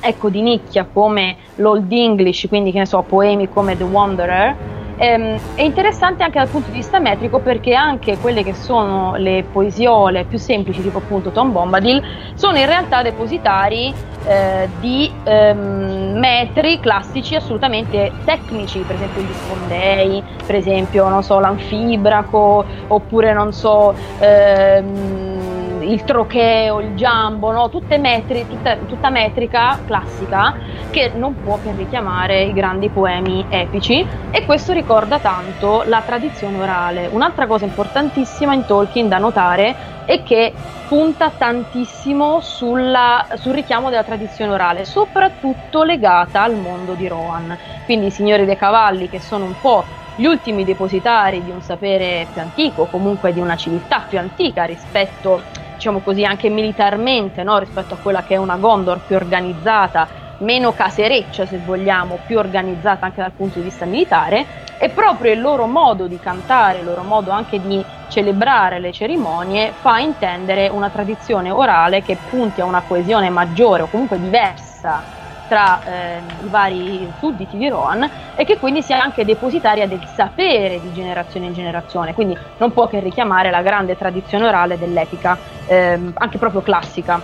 ecco, 0.00 0.28
di 0.28 0.40
nicchia 0.40 0.86
come 0.90 1.36
l'Old 1.56 1.90
English, 1.92 2.46
quindi 2.48 2.70
che 2.70 2.78
ne 2.78 2.86
so, 2.86 3.02
poemi 3.02 3.48
come 3.48 3.76
The 3.76 3.84
Wanderer 3.84 4.56
Ehm, 5.02 5.38
è 5.54 5.62
interessante 5.62 6.22
anche 6.22 6.38
dal 6.38 6.48
punto 6.48 6.68
di 6.68 6.76
vista 6.76 6.98
metrico 6.98 7.38
perché 7.38 7.72
anche 7.72 8.18
quelle 8.18 8.42
che 8.44 8.52
sono 8.52 9.16
le 9.16 9.44
poesiole 9.50 10.24
più 10.24 10.36
semplici, 10.36 10.82
tipo 10.82 10.98
appunto 10.98 11.30
Tom 11.30 11.52
Bombadil, 11.52 12.02
sono 12.34 12.58
in 12.58 12.66
realtà 12.66 13.00
depositari 13.00 13.94
eh, 14.26 14.68
di 14.78 15.10
ehm, 15.24 16.18
metri 16.18 16.80
classici 16.80 17.34
assolutamente 17.34 18.12
tecnici, 18.26 18.80
per 18.80 18.96
esempio 18.96 19.22
gli 19.22 19.32
spondei, 19.32 20.22
per 20.44 20.54
esempio, 20.56 21.08
non 21.08 21.22
so, 21.22 21.40
l'anfibraco, 21.40 22.64
oppure 22.88 23.32
non 23.32 23.54
so. 23.54 23.94
Ehm, 24.18 25.39
il 25.80 26.04
trocheo, 26.04 26.80
il 26.80 26.94
giambo, 26.94 27.52
no? 27.52 27.70
Metri, 27.98 28.46
tutta, 28.46 28.76
tutta 28.86 29.10
metrica 29.10 29.80
classica 29.84 30.54
che 30.90 31.12
non 31.14 31.40
può 31.42 31.58
che 31.60 31.72
richiamare 31.72 32.42
i 32.42 32.52
grandi 32.52 32.88
poemi 32.88 33.44
epici 33.48 34.06
e 34.30 34.44
questo 34.44 34.72
ricorda 34.72 35.18
tanto 35.18 35.82
la 35.86 36.02
tradizione 36.02 36.58
orale. 36.58 37.08
Un'altra 37.10 37.46
cosa 37.46 37.64
importantissima 37.64 38.54
in 38.54 38.64
Tolkien 38.64 39.08
da 39.08 39.18
notare 39.18 39.74
è 40.04 40.22
che 40.22 40.52
punta 40.88 41.30
tantissimo 41.30 42.40
sulla, 42.40 43.26
sul 43.34 43.54
richiamo 43.54 43.90
della 43.90 44.02
tradizione 44.02 44.52
orale, 44.52 44.84
soprattutto 44.84 45.84
legata 45.84 46.42
al 46.42 46.56
mondo 46.56 46.94
di 46.94 47.06
Rohan. 47.06 47.56
Quindi 47.84 48.06
i 48.06 48.10
signori 48.10 48.44
dei 48.44 48.56
cavalli, 48.56 49.08
che 49.08 49.20
sono 49.20 49.44
un 49.44 49.54
po' 49.60 49.84
gli 50.16 50.24
ultimi 50.24 50.64
depositari 50.64 51.44
di 51.44 51.50
un 51.50 51.62
sapere 51.62 52.26
più 52.32 52.40
antico, 52.40 52.86
comunque 52.86 53.32
di 53.32 53.40
una 53.40 53.56
civiltà 53.56 54.04
più 54.08 54.18
antica 54.18 54.64
rispetto 54.64 55.42
diciamo 55.80 56.02
così, 56.02 56.24
anche 56.24 56.50
militarmente 56.50 57.42
no? 57.42 57.58
rispetto 57.58 57.94
a 57.94 57.98
quella 57.98 58.22
che 58.22 58.34
è 58.34 58.36
una 58.36 58.58
Gondor 58.58 59.00
più 59.02 59.16
organizzata, 59.16 60.06
meno 60.38 60.74
casereccia 60.74 61.46
se 61.46 61.58
vogliamo, 61.58 62.20
più 62.22 62.36
organizzata 62.36 63.06
anche 63.06 63.22
dal 63.22 63.32
punto 63.32 63.58
di 63.58 63.64
vista 63.64 63.86
militare, 63.86 64.46
e 64.76 64.90
proprio 64.90 65.32
il 65.32 65.40
loro 65.40 65.66
modo 65.66 66.06
di 66.06 66.18
cantare, 66.18 66.80
il 66.80 66.84
loro 66.84 67.02
modo 67.02 67.30
anche 67.30 67.60
di 67.60 67.86
celebrare 68.06 68.78
le 68.78 68.92
cerimonie 68.92 69.72
fa 69.72 69.98
intendere 70.00 70.68
una 70.68 70.90
tradizione 70.90 71.50
orale 71.50 72.02
che 72.02 72.20
punti 72.22 72.60
a 72.60 72.66
una 72.66 72.82
coesione 72.82 73.30
maggiore 73.30 73.82
o 73.82 73.88
comunque 73.88 74.18
diversa 74.18 75.02
tra 75.50 75.82
eh, 75.82 76.22
i 76.42 76.48
vari 76.48 77.12
sudditi 77.16 77.56
di 77.56 77.68
Rohan 77.68 78.08
e 78.36 78.44
che 78.44 78.56
quindi 78.56 78.82
sia 78.82 79.02
anche 79.02 79.24
depositaria 79.24 79.88
del 79.88 80.06
sapere 80.06 80.78
di 80.78 80.92
generazione 80.92 81.46
in 81.46 81.52
generazione, 81.52 82.14
quindi 82.14 82.38
non 82.58 82.72
può 82.72 82.86
che 82.86 83.00
richiamare 83.00 83.50
la 83.50 83.60
grande 83.60 83.96
tradizione 83.96 84.46
orale 84.46 84.78
dell'etica, 84.78 85.40
ehm, 85.64 86.12
anche 86.14 86.38
proprio 86.38 86.62
classica. 86.62 87.20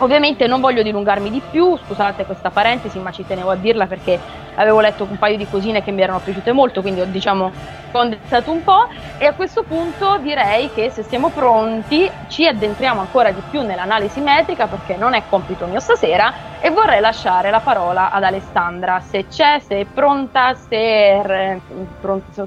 Ovviamente 0.00 0.46
non 0.46 0.60
voglio 0.60 0.82
dilungarmi 0.82 1.28
di 1.28 1.42
più, 1.50 1.76
scusate 1.76 2.24
questa 2.24 2.50
parentesi, 2.50 3.00
ma 3.00 3.10
ci 3.10 3.26
tenevo 3.26 3.50
a 3.50 3.56
dirla 3.56 3.86
perché 3.86 4.18
avevo 4.54 4.80
letto 4.80 5.04
un 5.08 5.18
paio 5.18 5.36
di 5.36 5.46
cosine 5.48 5.82
che 5.82 5.90
mi 5.90 6.02
erano 6.02 6.20
piaciute 6.20 6.52
molto, 6.52 6.82
quindi 6.82 7.00
ho 7.00 7.04
diciamo 7.04 7.50
condensato 7.90 8.52
un 8.52 8.62
po' 8.62 8.86
e 9.18 9.26
a 9.26 9.32
questo 9.32 9.64
punto 9.64 10.18
direi 10.18 10.70
che 10.72 10.90
se 10.90 11.02
siamo 11.02 11.30
pronti 11.30 12.08
ci 12.28 12.46
addentriamo 12.46 13.00
ancora 13.00 13.32
di 13.32 13.40
più 13.50 13.62
nell'analisi 13.62 14.20
metrica 14.20 14.68
perché 14.68 14.94
non 14.96 15.14
è 15.14 15.24
compito 15.28 15.66
mio 15.66 15.80
stasera 15.80 16.32
e 16.60 16.70
vorrei 16.70 17.00
lasciare 17.00 17.50
la 17.50 17.60
parola 17.60 18.10
ad 18.10 18.22
Alessandra, 18.22 19.00
se 19.00 19.26
c'è, 19.26 19.58
se 19.58 19.80
è 19.80 19.84
pronta, 19.84 20.54
se 20.54 20.76
è 20.76 21.60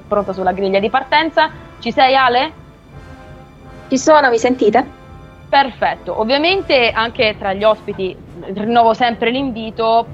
pronta 0.06 0.32
sulla 0.32 0.52
griglia 0.52 0.78
di 0.78 0.88
partenza. 0.88 1.50
Ci 1.78 1.92
sei 1.92 2.14
Ale? 2.14 2.52
Ci 3.88 3.98
sono, 3.98 4.30
mi 4.30 4.38
sentite? 4.38 5.01
Perfetto, 5.52 6.18
ovviamente 6.18 6.90
anche 6.92 7.36
tra 7.38 7.52
gli 7.52 7.62
ospiti 7.62 8.16
rinnovo 8.54 8.94
sempre 8.94 9.28
l'invito, 9.28 10.06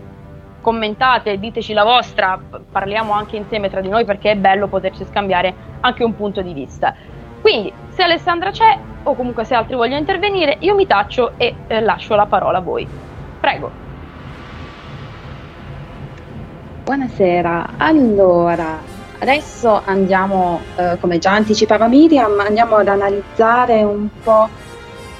commentate, 0.61 1.39
diteci 1.39 1.72
la 1.74 1.84
vostra, 1.84 2.36
parliamo 2.72 3.12
anche 3.12 3.36
insieme 3.36 3.70
tra 3.70 3.80
di 3.80 3.89
noi 3.89 4.05
perché 4.05 4.32
è 4.32 4.36
bello 4.36 4.66
poterci 4.66 5.05
scambiare 5.05 5.55
anche 5.78 6.03
un 6.03 6.16
punto 6.16 6.43
di 6.43 6.53
vista. 6.53 6.93
Quindi 7.41 7.72
se 7.91 8.03
Alessandra 8.03 8.51
c'è 8.51 8.76
o 9.05 9.14
comunque 9.14 9.45
se 9.45 9.55
altri 9.55 9.76
vogliono 9.76 10.01
intervenire, 10.01 10.57
io 10.59 10.74
mi 10.74 10.89
taccio 10.89 11.34
e 11.36 11.55
eh, 11.68 11.80
lascio 11.82 12.16
la 12.16 12.26
parola 12.26 12.59
a 12.59 12.61
voi. 12.61 12.84
Prego. 13.39 13.70
Buonasera, 16.82 17.74
allora 17.76 18.97
adesso 19.20 19.82
andiamo, 19.84 20.61
eh, 20.74 20.97
come 20.99 21.18
già 21.18 21.30
anticipava 21.30 21.86
Miriam, 21.86 22.41
andiamo 22.41 22.74
ad 22.74 22.89
analizzare 22.89 23.84
un 23.84 24.09
po' 24.20 24.66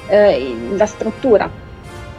eh, 0.09 0.56
la 0.76 0.86
struttura 0.86 1.48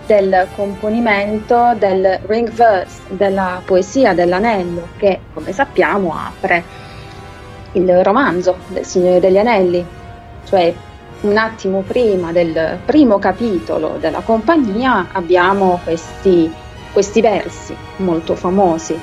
del 0.06 0.48
componimento 0.56 1.76
del 1.78 2.20
ring 2.26 2.50
verse, 2.52 3.02
della 3.10 3.62
poesia 3.64 4.14
dell'anello, 4.14 4.88
che 4.98 5.20
come 5.34 5.52
sappiamo 5.52 6.16
apre 6.16 6.64
il 7.74 8.04
romanzo 8.04 8.58
del 8.68 8.86
Signore 8.86 9.20
degli 9.20 9.38
Anelli, 9.38 9.86
cioè 10.46 10.74
un 11.22 11.38
attimo 11.38 11.82
prima 11.82 12.32
del 12.32 12.80
primo 12.86 13.20
capitolo 13.20 13.98
della 14.00 14.22
compagnia 14.22 15.08
abbiamo 15.12 15.80
questi, 15.84 16.52
questi 16.92 17.22
versi 17.22 17.76
molto 17.98 18.36
famosi 18.36 19.00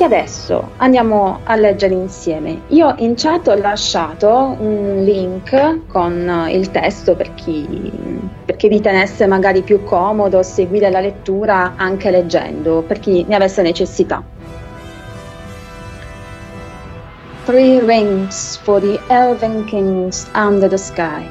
che 0.00 0.06
adesso 0.06 0.70
andiamo 0.78 1.40
a 1.44 1.56
leggere 1.56 1.92
insieme. 1.92 2.62
Io 2.68 2.94
in 3.00 3.16
chat 3.16 3.48
ho 3.48 3.54
lasciato 3.54 4.56
un 4.58 5.02
link 5.04 5.86
con 5.88 6.46
il 6.48 6.70
testo 6.70 7.14
per 7.14 7.34
chi, 7.34 7.92
per 8.46 8.56
chi 8.56 8.68
ritenesse 8.68 9.26
magari 9.26 9.60
più 9.60 9.84
comodo 9.84 10.42
seguire 10.42 10.88
la 10.88 11.00
lettura 11.00 11.74
anche 11.76 12.10
leggendo, 12.10 12.80
per 12.80 12.98
chi 12.98 13.26
ne 13.28 13.34
avesse 13.34 13.60
necessità. 13.60 14.22
Three 17.44 17.80
rings 17.80 18.56
for 18.56 18.80
the 18.80 18.98
elven 19.08 19.66
kings 19.66 20.26
under 20.34 20.70
the 20.70 20.78
sky, 20.78 21.28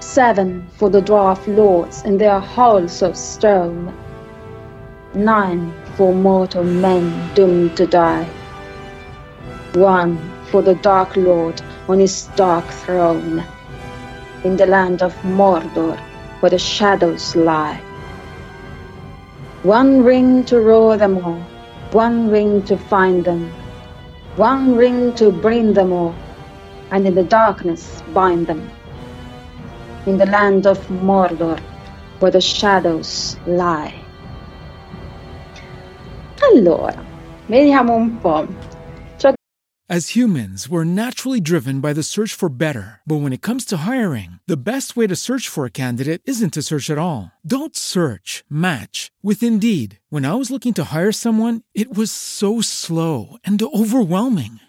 seven 0.00 0.68
for 0.76 0.90
the 0.90 1.00
dwarf 1.00 1.46
lords 1.46 2.02
in 2.04 2.18
their 2.18 2.38
halls 2.38 3.00
of 3.00 3.14
stone, 3.14 3.90
nine 5.14 5.72
for 5.98 6.14
mortal 6.14 6.62
men 6.62 7.04
doomed 7.34 7.76
to 7.76 7.84
die. 7.84 8.24
One 9.74 10.16
for 10.48 10.62
the 10.62 10.76
Dark 10.76 11.16
Lord 11.16 11.60
on 11.88 11.98
his 11.98 12.28
dark 12.36 12.64
throne, 12.66 13.42
in 14.44 14.56
the 14.56 14.66
land 14.66 15.02
of 15.02 15.12
Mordor 15.24 15.98
where 16.38 16.50
the 16.50 16.58
shadows 16.58 17.34
lie. 17.34 17.80
One 19.64 20.04
ring 20.04 20.44
to 20.44 20.60
rule 20.60 20.96
them 20.96 21.18
all, 21.18 21.42
one 21.90 22.30
ring 22.30 22.62
to 22.70 22.76
find 22.76 23.24
them, 23.24 23.50
one 24.36 24.76
ring 24.76 25.12
to 25.16 25.32
bring 25.32 25.72
them 25.72 25.92
all, 25.92 26.14
and 26.92 27.08
in 27.08 27.16
the 27.16 27.24
darkness 27.24 28.04
bind 28.14 28.46
them. 28.46 28.70
In 30.06 30.16
the 30.16 30.26
land 30.26 30.64
of 30.64 30.78
Mordor 30.90 31.58
where 32.20 32.30
the 32.30 32.40
shadows 32.40 33.36
lie. 33.48 34.07
Allora, 36.40 36.94
vediamo 37.48 37.94
un 37.94 38.18
po'. 38.20 38.46
As 39.90 40.14
humans, 40.14 40.68
we're 40.68 40.84
naturally 40.84 41.40
driven 41.40 41.80
by 41.80 41.94
the 41.94 42.02
search 42.02 42.34
for 42.34 42.50
better. 42.50 43.00
But 43.06 43.22
when 43.22 43.32
it 43.32 43.40
comes 43.40 43.64
to 43.66 43.88
hiring, 43.88 44.38
the 44.46 44.62
best 44.62 44.96
way 44.96 45.06
to 45.06 45.16
search 45.16 45.48
for 45.48 45.64
a 45.64 45.70
candidate 45.70 46.20
isn't 46.26 46.52
to 46.52 46.62
search 46.62 46.90
at 46.90 46.98
all. 46.98 47.32
Don't 47.40 47.74
search, 47.74 48.44
match 48.50 49.10
with 49.22 49.42
Indeed. 49.42 49.98
When 50.10 50.26
I 50.26 50.34
was 50.34 50.50
looking 50.50 50.74
to 50.74 50.92
hire 50.92 51.10
someone, 51.10 51.62
it 51.72 51.96
was 51.96 52.12
so 52.12 52.60
slow 52.60 53.38
and 53.44 53.62
overwhelming. 53.62 54.60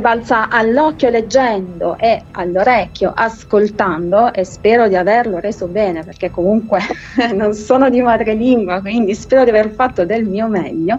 Balza 0.00 0.48
all'occhio 0.48 1.10
leggendo 1.10 1.96
e 1.98 2.22
all'orecchio 2.32 3.12
ascoltando 3.14 4.32
e 4.32 4.44
spero 4.44 4.88
di 4.88 4.96
averlo 4.96 5.38
reso 5.38 5.66
bene 5.66 6.04
perché 6.04 6.30
comunque 6.30 6.80
non 7.34 7.54
sono 7.54 7.90
di 7.90 8.00
madrelingua 8.02 8.80
quindi 8.80 9.14
spero 9.14 9.44
di 9.44 9.50
aver 9.50 9.70
fatto 9.70 10.04
del 10.04 10.24
mio 10.24 10.48
meglio. 10.48 10.98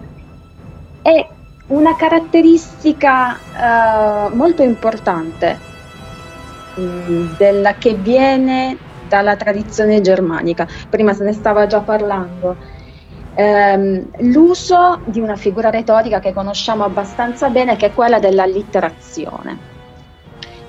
È 1.01 1.27
una 1.67 1.95
caratteristica 1.95 3.37
uh, 3.37 4.35
molto 4.35 4.63
importante 4.63 5.57
mh, 6.75 7.35
della 7.37 7.73
che 7.75 7.93
viene 7.93 8.77
dalla 9.07 9.35
tradizione 9.35 10.01
germanica. 10.01 10.67
Prima 10.89 11.13
se 11.13 11.23
ne 11.23 11.33
stava 11.33 11.65
già 11.65 11.79
parlando 11.79 12.57
ehm, 13.38 14.09
l'uso 14.31 15.01
di 15.05 15.19
una 15.19 15.35
figura 15.35 15.69
retorica 15.69 16.19
che 16.19 16.33
conosciamo 16.33 16.83
abbastanza 16.83 17.49
bene, 17.49 17.75
che 17.75 17.88
è 17.88 17.93
quella 17.93 18.17
dell'allitterazione, 18.17 19.57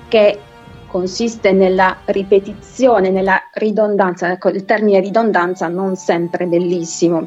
che 0.09 0.39
consiste 0.87 1.53
nella 1.53 1.97
ripetizione, 2.05 3.11
nella 3.11 3.41
ridondanza. 3.55 4.31
Ecco, 4.31 4.51
il 4.51 4.66
termine 4.66 5.01
ridondanza 5.01 5.69
non 5.69 5.97
sempre 5.97 6.45
bellissimo. 6.45 7.27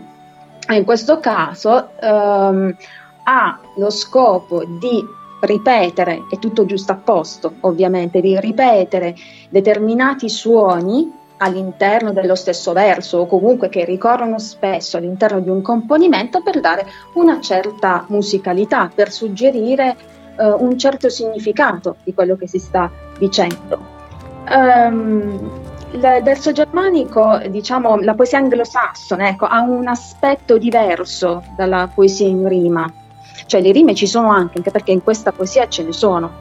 In 0.69 0.83
questo 0.85 1.19
caso 1.19 1.89
ehm, 1.99 2.75
ha 3.23 3.59
lo 3.77 3.89
scopo 3.89 4.63
di 4.63 5.03
ripetere, 5.41 6.25
è 6.29 6.37
tutto 6.37 6.65
giusto 6.65 6.91
a 6.91 6.95
posto 6.95 7.55
ovviamente, 7.61 8.21
di 8.21 8.39
ripetere 8.39 9.15
determinati 9.49 10.29
suoni 10.29 11.19
all'interno 11.43 12.13
dello 12.13 12.35
stesso 12.35 12.71
verso 12.71 13.19
o 13.19 13.25
comunque 13.25 13.69
che 13.69 13.83
ricorrono 13.83 14.37
spesso 14.37 14.97
all'interno 14.97 15.39
di 15.39 15.49
un 15.49 15.61
componimento 15.61 16.41
per 16.41 16.59
dare 16.59 16.85
una 17.13 17.41
certa 17.41 18.05
musicalità, 18.07 18.91
per 18.93 19.11
suggerire 19.11 19.95
eh, 20.37 20.45
un 20.45 20.77
certo 20.77 21.09
significato 21.09 21.97
di 22.03 22.13
quello 22.13 22.35
che 22.35 22.47
si 22.47 22.59
sta 22.59 22.89
dicendo. 23.17 23.99
Um, 24.49 25.49
il 25.93 25.99
verso 26.23 26.51
germanico, 26.51 27.41
diciamo, 27.49 27.97
la 27.97 28.13
poesia 28.13 28.37
anglosassone, 28.37 29.29
ecco, 29.29 29.45
ha 29.45 29.61
un 29.61 29.87
aspetto 29.87 30.57
diverso 30.57 31.43
dalla 31.55 31.89
poesia 31.93 32.27
in 32.27 32.47
rima. 32.47 32.91
Cioè 33.45 33.61
le 33.61 33.71
rime 33.71 33.93
ci 33.93 34.07
sono 34.07 34.29
anche, 34.29 34.57
anche 34.57 34.71
perché 34.71 34.91
in 34.91 35.03
questa 35.03 35.31
poesia 35.31 35.67
ce 35.67 35.83
ne 35.83 35.91
sono. 35.91 36.31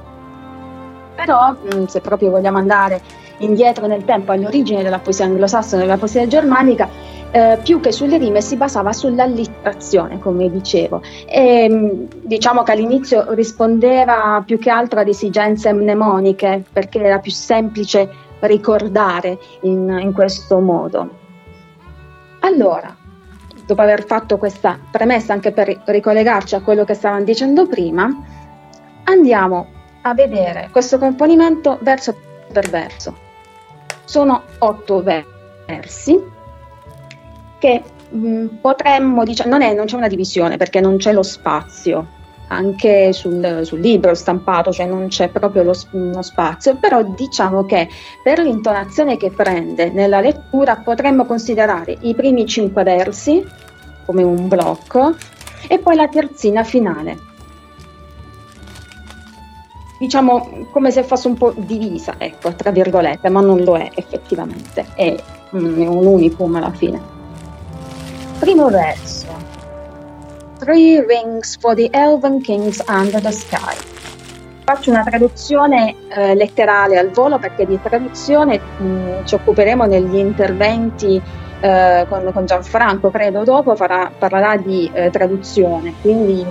Però, 1.17 1.53
mh, 1.53 1.87
se 1.87 2.01
proprio 2.01 2.31
vogliamo 2.31 2.59
andare 2.59 3.01
indietro 3.41 3.87
nel 3.87 4.05
tempo 4.05 4.33
all'origine 4.33 4.83
della 4.83 4.99
poesia 4.99 5.27
anglosassone 5.27 5.83
e 5.83 5.87
della 5.87 5.99
poesia 5.99 6.27
germanica, 6.27 6.89
eh, 7.31 7.59
più 7.63 7.81
che 7.81 7.93
sulle 7.93 8.19
rime 8.19 8.41
si 8.41 8.57
basava 8.57 8.93
sull'allitterazione, 8.93 10.19
come 10.19 10.51
dicevo. 10.51 11.03
E, 11.27 11.69
mm, 11.71 12.05
diciamo 12.23 12.63
che 12.63 12.73
all'inizio 12.73 13.33
rispondeva 13.35 14.43
più 14.45 14.59
che 14.59 14.71
altro 14.71 15.01
ad 15.01 15.09
esigenze 15.09 15.73
mnemoniche, 15.73 16.65
perché 16.73 17.01
era 17.01 17.19
più 17.19 17.31
semplice 17.31 18.09
ricordare 18.41 19.39
in, 19.63 19.99
in 20.01 20.13
questo 20.13 20.59
modo. 20.59 21.19
Allora, 22.41 22.97
dopo 23.67 23.83
aver 23.83 24.05
fatto 24.05 24.39
questa 24.39 24.79
premessa 24.91 25.33
anche 25.33 25.53
per 25.53 25.83
ricollegarci 25.85 26.55
a 26.55 26.63
quello 26.63 26.85
che 26.85 26.95
stavamo 26.95 27.23
dicendo 27.23 27.67
prima, 27.67 28.09
andiamo 29.05 29.67
a 30.03 30.15
vedere 30.15 30.69
questo 30.73 30.99
componimento 30.99 31.79
verso 31.83 32.17
per 32.51 32.69
verso. 32.69 33.29
Sono 34.11 34.43
otto 34.59 35.05
versi 35.05 36.21
che 37.61 37.83
mh, 38.09 38.19
mm, 38.19 38.47
potremmo, 38.61 39.23
diciamo, 39.23 39.51
non, 39.51 39.63
è, 39.63 39.73
non 39.73 39.87
c'è 39.87 39.95
una 39.95 40.09
divisione 40.09 40.57
perché 40.57 40.81
non 40.81 40.97
c'è 40.97 41.13
lo 41.13 41.23
spazio, 41.23 42.09
anche 42.49 43.13
sul, 43.13 43.61
sul, 43.63 43.79
libro 43.79 44.13
stampato, 44.17 44.73
cioè 44.73 44.87
non 44.87 45.07
c'è 45.07 45.29
proprio 45.29 45.63
lo, 45.63 45.75
lo, 45.93 46.23
spazio, 46.23 46.75
però 46.75 47.05
diciamo 47.05 47.65
che 47.65 47.89
per 48.21 48.41
l'intonazione 48.41 49.17
che 49.17 49.31
prende 49.31 49.91
nella 49.91 50.21
lettura 50.21 50.75
potremmo 50.75 51.25
considerare 51.25 51.97
i 52.01 52.13
primi 52.17 52.47
cinque 52.47 52.83
versi 52.83 53.47
come 54.07 54.25
un 54.25 54.49
blocco 54.49 55.15
e 55.69 55.79
poi 55.79 55.95
la 55.95 56.09
terzina 56.09 56.65
finale 56.65 57.30
diciamo 60.01 60.67
come 60.71 60.91
se 60.91 61.03
fosse 61.03 61.29
un 61.29 61.37
po' 61.37 61.53
divisa, 61.55 62.15
ecco, 62.17 62.55
tra 62.55 62.71
virgolette, 62.71 63.29
ma 63.29 63.43
non 63.43 63.61
lo 63.61 63.77
è 63.77 63.91
effettivamente, 63.95 64.87
è, 64.95 65.15
mm, 65.55 65.83
è 65.83 65.87
un 65.87 66.07
unicum 66.07 66.55
alla 66.57 66.73
fine. 66.73 66.99
Primo 68.39 68.71
verso. 68.71 69.27
Three 70.59 71.05
rings 71.05 71.59
for 71.59 71.75
the 71.75 71.91
elven 71.93 72.41
kings 72.41 72.83
under 72.89 73.21
the 73.21 73.31
sky. 73.31 73.77
Faccio 74.65 74.91
una 74.91 75.03
traduzione 75.03 75.95
eh, 76.09 76.35
letterale 76.35 76.97
al 76.99 77.11
volo 77.11 77.39
perché 77.39 77.67
di 77.67 77.79
traduzione 77.83 78.59
mh, 78.59 78.85
mm, 78.85 79.25
ci 79.25 79.35
occuperemo 79.35 79.85
negli 79.85 80.17
interventi 80.17 81.21
eh, 81.61 82.07
con, 82.09 82.31
con, 82.33 82.47
Gianfranco, 82.47 83.11
credo 83.11 83.45
dopo 83.45 83.77
farà, 83.77 84.11
parlerà 84.17 84.57
di 84.57 84.91
eh, 84.95 85.11
traduzione, 85.11 85.93
quindi 86.01 86.47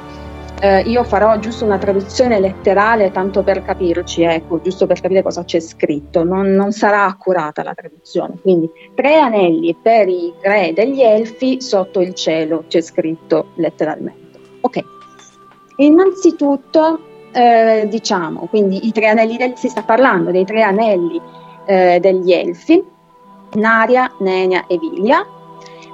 eh, 0.62 0.82
io 0.82 1.04
farò 1.04 1.38
giusto 1.40 1.64
una 1.66 1.78
traduzione 1.78 2.40
letterale 2.40 3.12
tanto 3.12 3.44
per 3.44 3.64
capirci, 3.64 4.24
ecco, 4.24 4.60
giusto 4.62 4.88
per 4.88 5.00
capire 5.00 5.24
cosa 5.24 5.44
c'è 5.44 5.60
scritto, 5.60 6.24
non, 6.24 6.48
non 6.52 6.72
sarà 6.72 7.06
accurata 7.06 7.64
la 7.64 7.74
traduzione. 7.74 8.36
Quindi 8.42 8.70
tre 8.94 9.18
anelli 9.18 9.76
per 9.82 10.10
i 10.10 10.34
re 10.42 10.74
degli 10.74 11.02
elfi 11.02 11.62
sotto 11.62 12.02
il 12.02 12.14
cielo, 12.14 12.66
c'è 12.68 12.82
scritto 12.82 13.52
letteralmente. 13.56 14.40
Ok, 14.62 14.84
innanzitutto 15.78 17.00
eh, 17.32 17.88
diciamo, 17.90 18.48
quindi 18.50 18.88
i 18.88 18.92
tre 18.92 19.08
anelli 19.08 19.38
del, 19.38 19.54
si 19.56 19.70
sta 19.70 19.84
parlando 19.84 20.32
dei 20.32 20.46
tre 20.46 20.62
anelli 20.62 21.22
eh, 21.66 22.00
degli 22.02 22.34
elfi, 22.34 22.84
Naria, 23.54 24.12
Nenia 24.20 24.66
e 24.68 24.78
Vilia, 24.78 25.26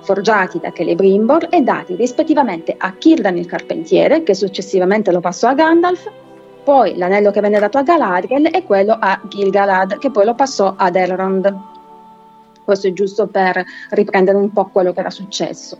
forgiati 0.05 0.59
da 0.59 0.71
Celebrimbor 0.71 1.47
e 1.49 1.61
dati 1.61 1.95
rispettivamente 1.95 2.75
a 2.77 2.93
Círdan 2.97 3.35
il 3.37 3.47
Carpentiere, 3.47 4.23
che 4.23 4.35
successivamente 4.35 5.11
lo 5.11 5.19
passò 5.19 5.49
a 5.49 5.53
Gandalf, 5.55 6.09
poi 6.63 6.97
l'anello 6.97 7.31
che 7.31 7.41
venne 7.41 7.59
dato 7.59 7.77
a 7.77 7.83
Galadriel 7.83 8.49
e 8.51 8.63
quello 8.63 8.97
a 8.99 9.21
Gilgalad, 9.27 9.99
che 9.99 10.09
poi 10.09 10.25
lo 10.25 10.33
passò 10.33 10.73
ad 10.75 10.95
Elrond. 10.95 11.55
Questo 12.63 12.87
è 12.87 12.93
giusto 12.93 13.27
per 13.27 13.63
riprendere 13.91 14.37
un 14.37 14.51
po' 14.51 14.69
quello 14.69 14.91
che 14.91 14.99
era 14.99 15.11
successo. 15.11 15.77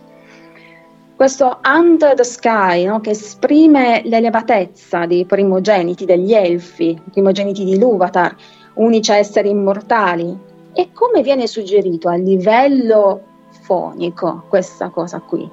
questo 1.16 1.60
under 1.64 2.14
the 2.14 2.24
sky, 2.24 2.84
no, 2.84 3.00
che 3.00 3.10
esprime 3.10 4.02
l'elevatezza 4.04 5.06
dei 5.06 5.24
primogeniti, 5.24 6.04
degli 6.04 6.34
elfi, 6.34 7.00
primogeniti 7.10 7.64
di 7.64 7.78
Luvatar, 7.78 8.36
unici 8.74 9.12
esseri 9.12 9.48
immortali. 9.48 10.38
E 10.72 10.90
come 10.92 11.22
viene 11.22 11.46
suggerito 11.46 12.08
a 12.08 12.16
livello 12.16 13.35
fonico 13.66 14.44
questa 14.48 14.88
cosa 14.90 15.20
qui? 15.20 15.50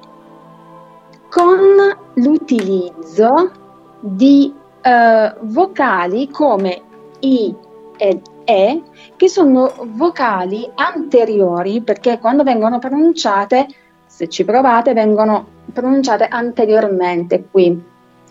Con 1.28 1.58
l'utilizzo 2.14 3.50
di 3.98 4.54
eh, 4.80 5.34
vocali 5.40 6.30
come 6.30 6.82
I 7.20 7.54
ed 7.96 8.22
E, 8.44 8.82
che 9.16 9.28
sono 9.28 9.72
vocali 9.94 10.70
anteriori 10.74 11.80
perché 11.80 12.18
quando 12.18 12.44
vengono 12.44 12.78
pronunciate, 12.78 13.66
se 14.06 14.28
ci 14.28 14.44
provate, 14.44 14.92
vengono 14.92 15.46
pronunciate 15.72 16.28
anteriormente 16.28 17.46
qui. 17.50 17.82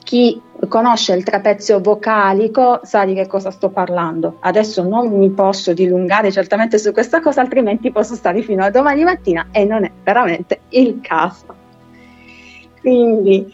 Chi 0.03 0.41
conosce 0.67 1.13
il 1.13 1.23
trapezio 1.23 1.79
vocalico 1.79 2.79
sa 2.83 3.05
di 3.05 3.13
che 3.13 3.27
cosa 3.27 3.51
sto 3.51 3.69
parlando. 3.69 4.37
Adesso 4.41 4.83
non 4.83 5.11
mi 5.17 5.29
posso 5.31 5.73
dilungare 5.73 6.31
certamente 6.31 6.77
su 6.77 6.91
questa 6.91 7.21
cosa, 7.21 7.41
altrimenti 7.41 7.91
posso 7.91 8.15
stare 8.15 8.41
fino 8.41 8.63
a 8.63 8.69
domani 8.69 9.03
mattina 9.03 9.47
e 9.51 9.65
non 9.65 9.83
è 9.83 9.91
veramente 10.03 10.61
il 10.69 10.99
caso. 11.01 11.45
Quindi, 12.79 13.53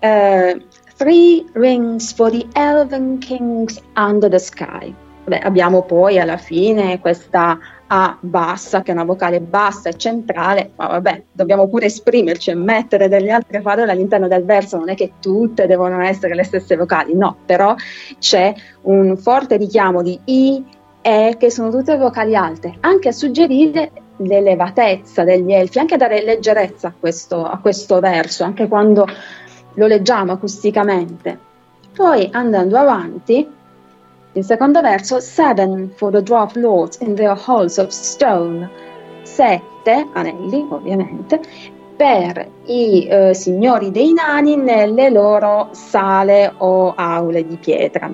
uh, 0.00 0.62
Three 0.96 1.44
Rings 1.52 2.12
for 2.14 2.30
the 2.30 2.46
Elven 2.54 3.18
Kings 3.18 3.80
Under 3.96 4.30
the 4.30 4.38
Sky. 4.38 4.94
Beh, 5.24 5.40
abbiamo 5.40 5.82
poi 5.82 6.18
alla 6.18 6.36
fine 6.36 7.00
questa 7.00 7.58
A 7.88 8.16
bassa, 8.18 8.82
che 8.82 8.90
è 8.90 8.94
una 8.94 9.04
vocale 9.04 9.40
bassa 9.40 9.90
e 9.90 9.96
centrale, 9.96 10.72
ma 10.74 10.88
vabbè, 10.88 11.22
dobbiamo 11.30 11.68
pure 11.68 11.86
esprimerci 11.86 12.50
e 12.50 12.54
mettere 12.54 13.08
delle 13.08 13.30
altre 13.30 13.60
parole 13.60 13.92
all'interno 13.92 14.26
del 14.26 14.44
verso, 14.44 14.76
non 14.76 14.88
è 14.88 14.96
che 14.96 15.12
tutte 15.20 15.66
devono 15.66 16.00
essere 16.02 16.34
le 16.34 16.42
stesse 16.42 16.76
vocali, 16.76 17.14
no, 17.14 17.36
però 17.46 17.76
c'è 18.18 18.52
un 18.82 19.16
forte 19.16 19.56
richiamo 19.56 20.02
di 20.02 20.18
I, 20.24 20.64
E, 21.00 21.36
che 21.38 21.52
sono 21.52 21.70
tutte 21.70 21.96
vocali 21.96 22.34
alte, 22.34 22.78
anche 22.80 23.10
a 23.10 23.12
suggerire 23.12 23.92
l'elevatezza 24.16 25.22
degli 25.22 25.52
elfi, 25.52 25.78
anche 25.78 25.94
a 25.94 25.98
dare 25.98 26.24
leggerezza 26.24 26.88
a 26.88 26.92
questo, 26.98 27.44
a 27.44 27.58
questo 27.58 28.00
verso, 28.00 28.42
anche 28.42 28.66
quando 28.66 29.06
lo 29.74 29.86
leggiamo 29.86 30.32
acusticamente. 30.32 31.38
Poi 31.94 32.28
andando 32.32 32.76
avanti, 32.76 33.48
il 34.36 34.44
secondo 34.44 34.82
verso, 34.82 35.18
seven 35.18 35.90
for 35.96 36.12
the 36.12 36.22
dwarf 36.22 36.54
lords 36.56 36.98
in 37.00 37.14
their 37.14 37.34
halls 37.34 37.78
of 37.78 37.88
stone, 37.88 38.68
sette 39.22 40.08
anelli 40.12 40.66
ovviamente, 40.68 41.40
per 41.96 42.46
i 42.66 43.06
eh, 43.06 43.32
signori 43.32 43.90
dei 43.90 44.12
nani 44.12 44.56
nelle 44.56 45.08
loro 45.08 45.68
sale 45.72 46.52
o 46.58 46.92
aule 46.94 47.46
di 47.46 47.56
pietra. 47.56 48.12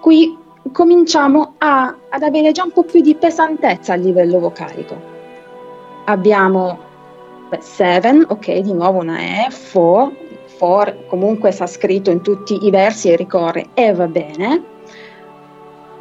Qui 0.00 0.38
cominciamo 0.70 1.54
a, 1.58 1.92
ad 2.08 2.22
avere 2.22 2.52
già 2.52 2.62
un 2.62 2.70
po' 2.70 2.84
più 2.84 3.00
di 3.00 3.16
pesantezza 3.16 3.94
a 3.94 3.96
livello 3.96 4.38
vocalico. 4.38 4.96
Abbiamo 6.04 6.78
7, 7.58 8.26
ok, 8.28 8.58
di 8.58 8.72
nuovo 8.72 9.00
una 9.00 9.18
E, 9.18 9.48
4, 9.72 10.25
4 10.58 11.04
comunque 11.06 11.50
sta 11.50 11.66
scritto 11.66 12.10
in 12.10 12.22
tutti 12.22 12.64
i 12.66 12.70
versi 12.70 13.10
e 13.10 13.16
ricorre 13.16 13.66
e 13.74 13.92
va 13.92 14.06
bene. 14.06 14.62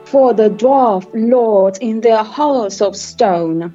For 0.03 0.34
the 0.34 0.53
dwarf 0.53 1.08
lords 1.14 1.80
in 1.80 1.99
their 1.99 2.24
halls 2.24 2.80
of 2.80 2.93
stone. 2.93 3.72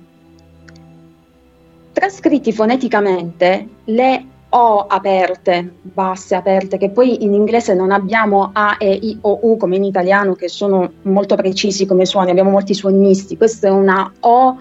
Trascritti 1.92 2.52
foneticamente, 2.52 3.68
le 3.84 4.24
O 4.52 4.86
aperte, 4.88 5.74
basse 5.82 6.34
aperte, 6.34 6.76
che 6.76 6.90
poi 6.90 7.22
in 7.22 7.34
inglese 7.34 7.72
non 7.72 7.92
abbiamo 7.92 8.50
A, 8.52 8.74
E, 8.80 8.90
I, 8.90 9.18
O, 9.20 9.38
U 9.42 9.56
come 9.56 9.76
in 9.76 9.84
italiano, 9.84 10.34
che 10.34 10.48
sono 10.48 10.90
molto 11.02 11.36
precisi 11.36 11.86
come 11.86 12.04
suoni, 12.04 12.30
abbiamo 12.30 12.50
molti 12.50 12.74
suoni 12.74 12.98
misti. 12.98 13.36
Questa 13.36 13.68
è 13.68 13.70
una 13.70 14.12
O 14.20 14.58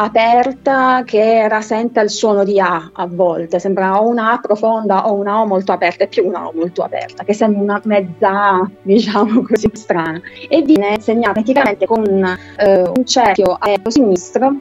aperta 0.00 1.02
che 1.04 1.48
rasenta 1.48 2.00
il 2.00 2.10
suono 2.10 2.44
di 2.44 2.60
A 2.60 2.90
a 2.92 3.06
volte, 3.06 3.58
sembra 3.58 4.00
o 4.00 4.08
una 4.08 4.32
A 4.32 4.38
profonda 4.38 5.08
o 5.08 5.14
una 5.14 5.40
O 5.40 5.46
molto 5.46 5.72
aperta, 5.72 6.04
è 6.04 6.08
più 6.08 6.26
una 6.26 6.46
O 6.46 6.52
molto 6.54 6.82
aperta, 6.82 7.24
che 7.24 7.34
sembra 7.34 7.60
una 7.60 7.80
mezza 7.84 8.28
A, 8.28 8.70
diciamo 8.82 9.42
così 9.42 9.68
strana, 9.72 10.20
e 10.48 10.62
viene 10.62 11.00
segnata 11.00 11.32
praticamente 11.32 11.86
con 11.86 12.04
eh, 12.04 12.82
un 12.82 13.04
cerchio 13.04 13.56
a 13.58 13.68
sinistro 13.88 14.54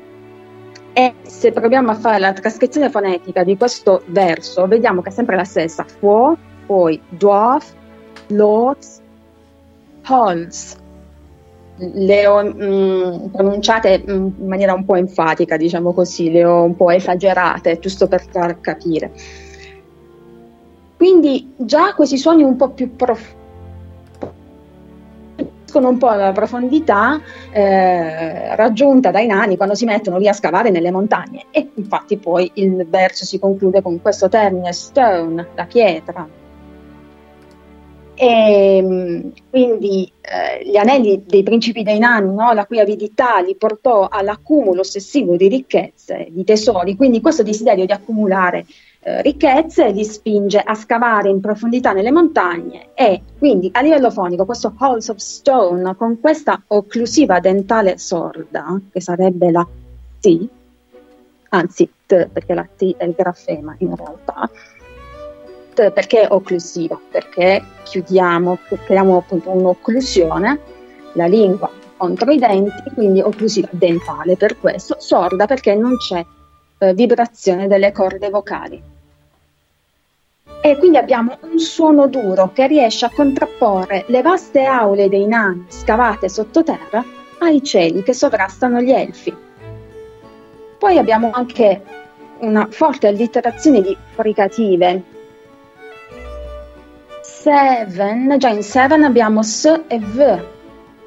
e 0.93 1.13
se 1.21 1.51
proviamo 1.51 1.91
a 1.91 1.95
fare 1.95 2.17
la 2.17 2.33
trascrizione 2.33 2.89
fonetica 2.89 3.43
di 3.43 3.55
questo 3.55 4.01
verso, 4.07 4.65
vediamo 4.65 5.03
che 5.03 5.09
è 5.09 5.11
sempre 5.11 5.35
la 5.35 5.43
stessa, 5.43 5.85
for, 5.99 6.35
poi 6.65 6.99
dwarf, 7.09 7.71
lords, 8.29 8.99
halls, 10.01 10.75
le 11.78 12.28
ho 12.28 12.43
mh, 12.43 12.63
mm, 12.63 13.25
pronunciate 13.28 14.03
in 14.05 14.34
maniera 14.45 14.73
un 14.73 14.86
po' 14.86 14.95
enfatica, 14.95 15.57
diciamo 15.57 15.93
così, 15.93 16.32
le 16.32 16.45
ho 16.45 16.63
un 16.63 16.75
po' 16.75 16.91
esagerate, 16.91 17.80
giusto 17.80 18.07
per 18.07 18.23
far 18.30 18.59
capire. 18.59 19.11
Quindi 20.95 21.53
già 21.57 21.93
questi 21.93 22.17
suoni 22.17 22.43
un 22.43 22.55
po' 22.55 22.69
più 22.69 22.95
profondi 22.95 23.36
un 25.80 25.97
po' 25.99 26.09
la 26.09 26.32
profondità 26.32 27.21
eh, 27.51 28.55
raggiunta 28.55 29.11
dai 29.11 29.28
nani 29.28 29.57
quando 29.57 29.75
si 29.75 29.86
mettono 29.86 30.17
lì 30.17 30.28
a 30.28 30.34
scavare 30.34 30.71
nelle 30.71 30.89
montagne 30.89 31.45
e 31.51 31.69
infatti 31.75 32.17
poi 32.17 32.49
il 32.55 32.88
verso 32.89 33.25
si 33.25 33.38
conclude 33.38 33.84
con 33.84 34.01
questo 34.01 34.28
termine 34.28 34.73
stone, 34.73 35.49
la 35.53 35.65
pietra, 35.65 36.28
e 38.20 38.78
ehm, 38.78 39.32
quindi 39.49 40.11
eh, 40.22 40.68
gli 40.68 40.76
anelli 40.76 41.24
dei 41.26 41.43
principi 41.43 41.84
dei 41.84 41.99
nani, 41.99 42.34
no? 42.34 42.51
la 42.51 42.65
cui 42.65 42.80
avidità 42.80 43.39
li 43.39 43.55
portò 43.55 44.07
all'accumulo 44.09 44.82
ossessivo 44.82 45.36
di 45.36 45.47
ricchezze, 45.47 46.28
di 46.32 46.43
tesori, 46.43 46.95
quindi 46.95 47.22
questo 47.22 47.43
desiderio 47.43 47.86
di 47.86 47.91
accumulare 47.91 48.65
eh, 49.01 49.22
ricchezze 49.22 49.91
li 49.91 50.03
spinge 50.03 50.59
a 50.59 50.74
scavare 50.74 51.30
in 51.30 51.39
profondità 51.39 51.93
nelle 51.93 52.11
montagne 52.11 52.88
e 52.95 53.22
quindi 53.38 53.70
a 53.72 53.82
livello 53.82 54.09
fonico 54.09 54.45
questo 54.45 54.74
Halls 54.76 55.09
of 55.09 55.18
Stone 55.18 55.95
con 55.95 56.20
questa 56.20 56.63
occlusiva 56.68 57.39
dentale 57.39 57.99
sorda, 57.99 58.82
che 58.91 58.99
sarebbe 58.99 59.51
la 59.51 59.65
T, 60.20 60.47
anzi 61.49 61.89
T 62.07 62.28
perché 62.28 62.53
la 62.55 62.68
T 62.76 62.95
è 62.97 63.03
il 63.03 63.13
grafema 63.15 63.76
in 63.78 63.95
realtà, 63.95 64.49
perché 65.91 66.25
occlusiva? 66.28 66.99
Perché 67.09 67.63
chiudiamo, 67.84 68.57
creiamo 68.86 69.17
appunto 69.17 69.51
un'occlusione, 69.51 70.59
la 71.13 71.25
lingua 71.28 71.69
contro 71.95 72.32
i 72.32 72.38
denti, 72.38 72.91
quindi 72.93 73.21
occlusiva 73.21 73.67
dentale 73.71 74.36
per 74.38 74.59
questo, 74.59 74.95
sorda 74.99 75.45
perché 75.45 75.75
non 75.75 75.97
c'è 75.97 76.23
eh, 76.80 76.93
vibrazione 76.93 77.67
delle 77.67 77.91
corde 77.91 78.30
vocali. 78.30 78.82
E 80.61 80.78
quindi 80.78 80.97
abbiamo 80.97 81.38
un 81.41 81.59
suono 81.59 82.07
duro 82.07 82.51
che 82.53 82.67
riesce 82.67 83.05
a 83.05 83.11
contrapporre 83.13 84.05
le 84.07 84.21
vaste 84.21 84.63
aule 84.65 85.07
dei 85.07 85.25
nani 85.25 85.65
scavate 85.67 86.30
sottoterra 86.30 87.03
ai 87.39 87.63
cieli 87.63 88.03
che 88.03 88.13
sovrastano 88.13 88.82
gli 88.82 88.91
elfi. 88.91 89.36
Poi 90.78 90.97
abbiamo 90.97 91.30
anche 91.32 91.82
una 92.39 92.67
forte 92.69 93.07
allitterazione 93.07 93.82
di 93.82 93.95
fricative 94.13 95.15
seven, 97.48 98.36
già 98.39 98.50
in 98.50 98.62
seven 98.62 99.06
abbiamo 99.06 99.41
S 99.41 99.84
e 99.88 100.00
V, 100.00 100.45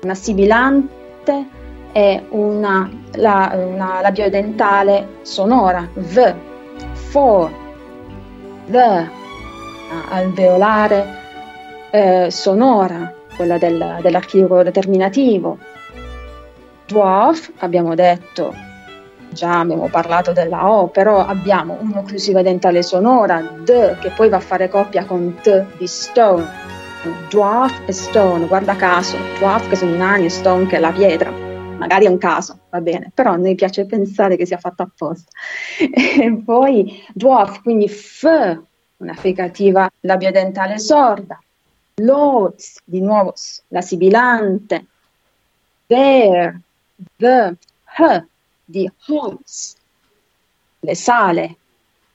una 0.00 0.14
sibilante 0.14 1.46
e 1.92 2.24
una, 2.30 2.90
la, 3.16 3.52
una 3.54 4.00
labiodentale 4.00 5.18
sonora, 5.20 5.86
V, 5.92 6.34
for, 6.92 7.50
the, 8.70 9.10
alveolare 10.08 11.06
eh, 11.90 12.30
sonora, 12.30 13.14
quella 13.36 13.58
del, 13.58 13.98
dell'archivio 14.00 14.62
determinativo. 14.62 15.58
Dwarf, 16.86 17.52
abbiamo 17.58 17.94
detto, 17.94 18.54
già 19.32 19.60
abbiamo 19.60 19.88
parlato 19.88 20.32
della 20.32 20.70
O, 20.70 20.88
però 20.88 21.24
abbiamo 21.24 21.78
un'occlusiva 21.80 22.42
dentale 22.42 22.82
sonora, 22.82 23.40
D, 23.40 23.98
che 23.98 24.10
poi 24.10 24.28
va 24.28 24.36
a 24.36 24.40
fare 24.40 24.68
coppia 24.68 25.04
con 25.04 25.36
T 25.40 25.76
di 25.78 25.86
Stone. 25.86 26.68
Dwarf 27.30 27.82
e 27.86 27.92
Stone, 27.92 28.46
guarda 28.46 28.76
caso, 28.76 29.16
Dwarf 29.38 29.68
che 29.68 29.76
sono 29.76 29.94
i 29.94 29.96
nani 29.96 30.26
e 30.26 30.30
Stone 30.30 30.66
che 30.66 30.76
è 30.76 30.80
la 30.80 30.92
pietra. 30.92 31.30
Magari 31.30 32.04
è 32.04 32.08
un 32.08 32.18
caso, 32.18 32.58
va 32.68 32.80
bene, 32.82 33.10
però 33.14 33.32
a 33.32 33.36
noi 33.36 33.54
piace 33.54 33.86
pensare 33.86 34.36
che 34.36 34.44
sia 34.44 34.58
fatto 34.58 34.82
apposta. 34.82 35.30
E 35.80 36.42
poi 36.44 37.02
Dwarf, 37.14 37.62
quindi 37.62 37.88
F, 37.88 38.24
una 38.98 39.14
fricativa 39.14 39.88
labiodentale 40.00 40.78
sorda. 40.78 41.40
Lords, 41.96 42.80
di 42.84 43.00
nuovo 43.00 43.34
la 43.68 43.80
sibilante. 43.80 44.86
There, 45.86 46.60
the, 47.16 47.56
H, 47.96 48.24
di 48.70 48.90
Holmes, 49.08 49.76
le 50.80 50.94
sale, 50.94 51.56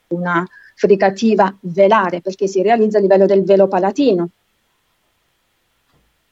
una 0.07 0.47
fricativa 0.75 1.55
velare 1.61 2.21
perché 2.21 2.47
si 2.47 2.61
realizza 2.61 2.97
a 2.97 3.01
livello 3.01 3.25
del 3.25 3.43
velo 3.43 3.67
palatino. 3.67 4.29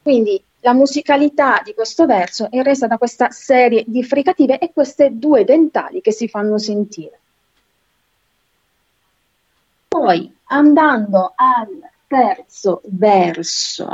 Quindi 0.02 0.42
la 0.60 0.74
musicalità 0.74 1.62
di 1.64 1.74
questo 1.74 2.06
verso 2.06 2.50
è 2.50 2.62
resa 2.62 2.88
da 2.88 2.98
questa 2.98 3.30
serie 3.32 3.84
di 3.86 4.04
fricative 4.04 4.60
e 4.60 4.72
queste 4.72 5.18
due 5.18 5.44
dentali 5.44 6.02
che 6.02 6.12
si 6.12 6.28
fanno 6.28 6.58
sentire. 6.58 7.20
Poi 9.88 10.34
andando 10.46 11.34
al 11.36 11.90
terzo 12.08 12.82
verso, 12.86 13.88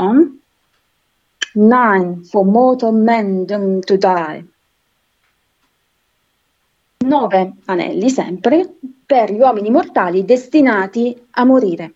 Nine 1.56 2.24
for 2.26 2.46
mortal 2.46 2.94
men 2.94 3.46
doomed 3.46 3.86
to 3.86 3.98
die. 3.98 4.46
Nove 7.06 7.54
anelli 7.66 8.10
sempre 8.10 8.76
per 9.06 9.32
gli 9.32 9.40
uomini 9.40 9.70
mortali 9.70 10.26
destinati 10.26 11.28
a 11.32 11.46
morire. 11.46 11.94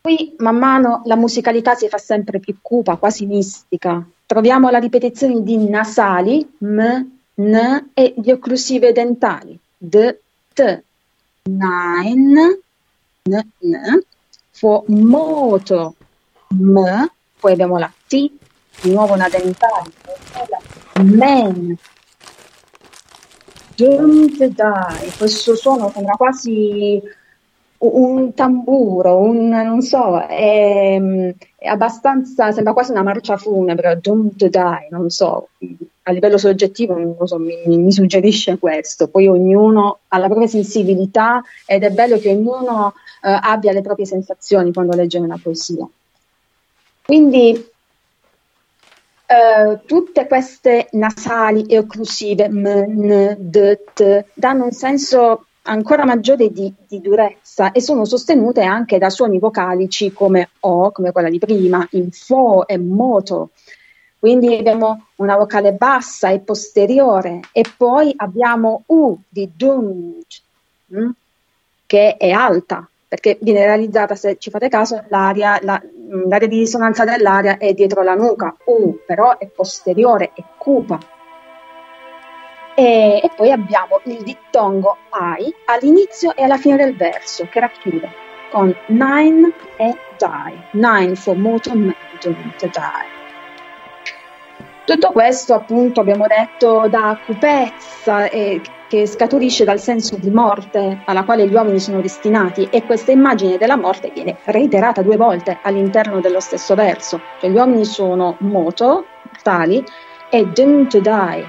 Qui 0.00 0.34
man 0.38 0.56
mano 0.56 1.02
la 1.04 1.16
musicalità 1.16 1.74
si 1.74 1.88
fa 1.88 1.98
sempre 1.98 2.40
più 2.40 2.56
cupa, 2.62 2.96
quasi 2.96 3.26
mistica. 3.26 4.04
Troviamo 4.24 4.70
la 4.70 4.78
ripetizione 4.78 5.42
di 5.42 5.68
nasali, 5.68 6.50
m, 6.58 7.10
n 7.34 7.90
e 7.92 8.14
di 8.16 8.30
occlusive 8.30 8.92
dentali, 8.92 9.56
d, 9.76 10.16
t, 10.54 10.82
nine, 11.42 12.60
n, 13.22 13.48
n, 13.58 14.02
for 14.50 14.82
moto, 14.88 15.94
m, 16.48 17.06
poi 17.38 17.52
abbiamo 17.52 17.78
la 17.78 17.92
t, 18.06 18.30
di 18.80 18.90
nuovo 18.90 19.12
una 19.12 19.28
dentale, 19.28 19.92
men, 21.02 21.76
don't 23.76 24.36
die, 24.36 25.12
questo 25.16 25.54
suono 25.54 25.90
sembra 25.90 26.14
quasi 26.14 27.02
un 27.78 28.32
tamburo, 28.34 29.16
un, 29.18 29.48
non 29.48 29.82
so, 29.82 30.20
è, 30.20 31.00
è, 31.56 31.66
abbastanza, 31.66 32.52
sembra 32.52 32.72
quasi 32.72 32.92
una 32.92 33.02
marcia 33.02 33.36
funebre, 33.36 33.98
don't 34.00 34.46
die, 34.46 34.88
non 34.90 35.10
so, 35.10 35.48
a 36.04 36.12
livello 36.12 36.38
soggettivo 36.38 36.96
non 36.96 37.26
so, 37.26 37.38
mi, 37.38 37.56
mi, 37.66 37.92
suggerisce 37.92 38.58
questo, 38.58 39.08
poi 39.08 39.26
ognuno 39.26 39.98
ha 40.08 40.18
la 40.18 40.26
propria 40.26 40.46
sensibilità 40.46 41.42
ed 41.66 41.82
è 41.82 41.90
bello 41.90 42.18
che 42.18 42.30
ognuno 42.30 42.94
eh, 43.22 43.38
abbia 43.40 43.72
le 43.72 43.82
proprie 43.82 44.06
sensazioni 44.06 44.72
quando 44.72 44.96
legge 44.96 45.18
una 45.18 45.38
poesia. 45.42 45.86
Quindi 47.04 47.70
Uh, 49.32 49.80
tutte 49.86 50.26
queste 50.26 50.88
nasali 50.92 51.64
e 51.64 51.78
occlusive 51.78 52.50
m, 52.50 52.66
n, 52.66 53.36
d, 53.38 53.78
t 53.94 54.24
danno 54.34 54.64
un 54.64 54.72
senso 54.72 55.46
ancora 55.62 56.04
maggiore 56.04 56.52
di, 56.52 56.70
di, 56.86 57.00
durezza 57.00 57.72
e 57.72 57.80
sono 57.80 58.04
sostenute 58.04 58.62
anche 58.62 58.98
da 58.98 59.08
suoni 59.08 59.38
vocalici 59.38 60.12
come 60.12 60.50
O, 60.60 60.92
come 60.92 61.12
quella 61.12 61.30
di 61.30 61.38
prima, 61.38 61.86
in 61.92 62.10
fo 62.10 62.66
e 62.66 62.76
moto. 62.76 63.50
Quindi 64.18 64.54
abbiamo 64.54 65.06
una 65.16 65.36
vocale 65.36 65.72
bassa 65.72 66.28
e 66.28 66.40
posteriore 66.40 67.40
e 67.52 67.64
poi 67.74 68.12
abbiamo 68.14 68.82
U 68.86 69.18
di 69.28 69.50
dung, 69.56 70.22
mm, 70.94 71.10
che 71.86 72.16
è 72.18 72.30
alta, 72.30 72.86
perché 73.12 73.36
viene 73.42 73.66
realizzata, 73.66 74.14
se 74.14 74.38
ci 74.38 74.48
fate 74.48 74.70
caso, 74.70 75.04
l'aria, 75.08 75.58
la, 75.60 75.78
mm, 75.84 76.30
l'area 76.30 76.48
di 76.48 76.60
risonanza 76.60 77.04
dell'aria 77.04 77.58
è 77.58 77.74
dietro 77.74 78.02
la 78.02 78.14
nuca, 78.14 78.56
U 78.64 79.00
però 79.04 79.36
è 79.36 79.48
posteriore, 79.48 80.30
è 80.32 80.42
cupa, 80.56 80.98
e, 82.74 83.20
e, 83.22 83.30
poi 83.36 83.50
abbiamo 83.50 84.00
il 84.04 84.22
dittongo 84.22 84.96
I 85.38 85.54
all'inizio 85.66 86.34
e 86.34 86.44
alla 86.44 86.56
fine 86.56 86.76
del 86.78 86.96
verso 86.96 87.46
che 87.50 87.60
racchiude 87.60 88.10
con 88.50 88.74
nine 88.86 89.52
e 89.76 89.94
die, 90.16 90.68
nine 90.70 91.14
for 91.14 91.36
mortal 91.36 91.76
man 91.76 91.94
to 92.18 92.30
die. 92.30 93.10
Tutto 94.86 95.10
questo 95.10 95.52
appunto 95.52 96.00
abbiamo 96.00 96.26
detto 96.26 96.88
da 96.88 97.20
cupezza 97.26 98.30
e 98.30 98.62
che 98.92 99.06
scaturisce 99.06 99.64
dal 99.64 99.80
senso 99.80 100.18
di 100.18 100.28
morte 100.28 101.00
alla 101.06 101.24
quale 101.24 101.48
gli 101.48 101.54
uomini 101.54 101.80
sono 101.80 102.02
destinati 102.02 102.68
e 102.70 102.84
questa 102.84 103.10
immagine 103.10 103.56
della 103.56 103.78
morte 103.78 104.10
viene 104.12 104.36
reiterata 104.44 105.00
due 105.00 105.16
volte 105.16 105.60
all'interno 105.62 106.20
dello 106.20 106.40
stesso 106.40 106.74
verso, 106.74 107.18
cioè 107.40 107.48
gli 107.48 107.54
uomini 107.54 107.86
sono 107.86 108.36
moto, 108.40 109.06
tali, 109.42 109.82
e 110.28 110.44
doomed 110.44 110.88
to 110.88 111.00
die, 111.00 111.48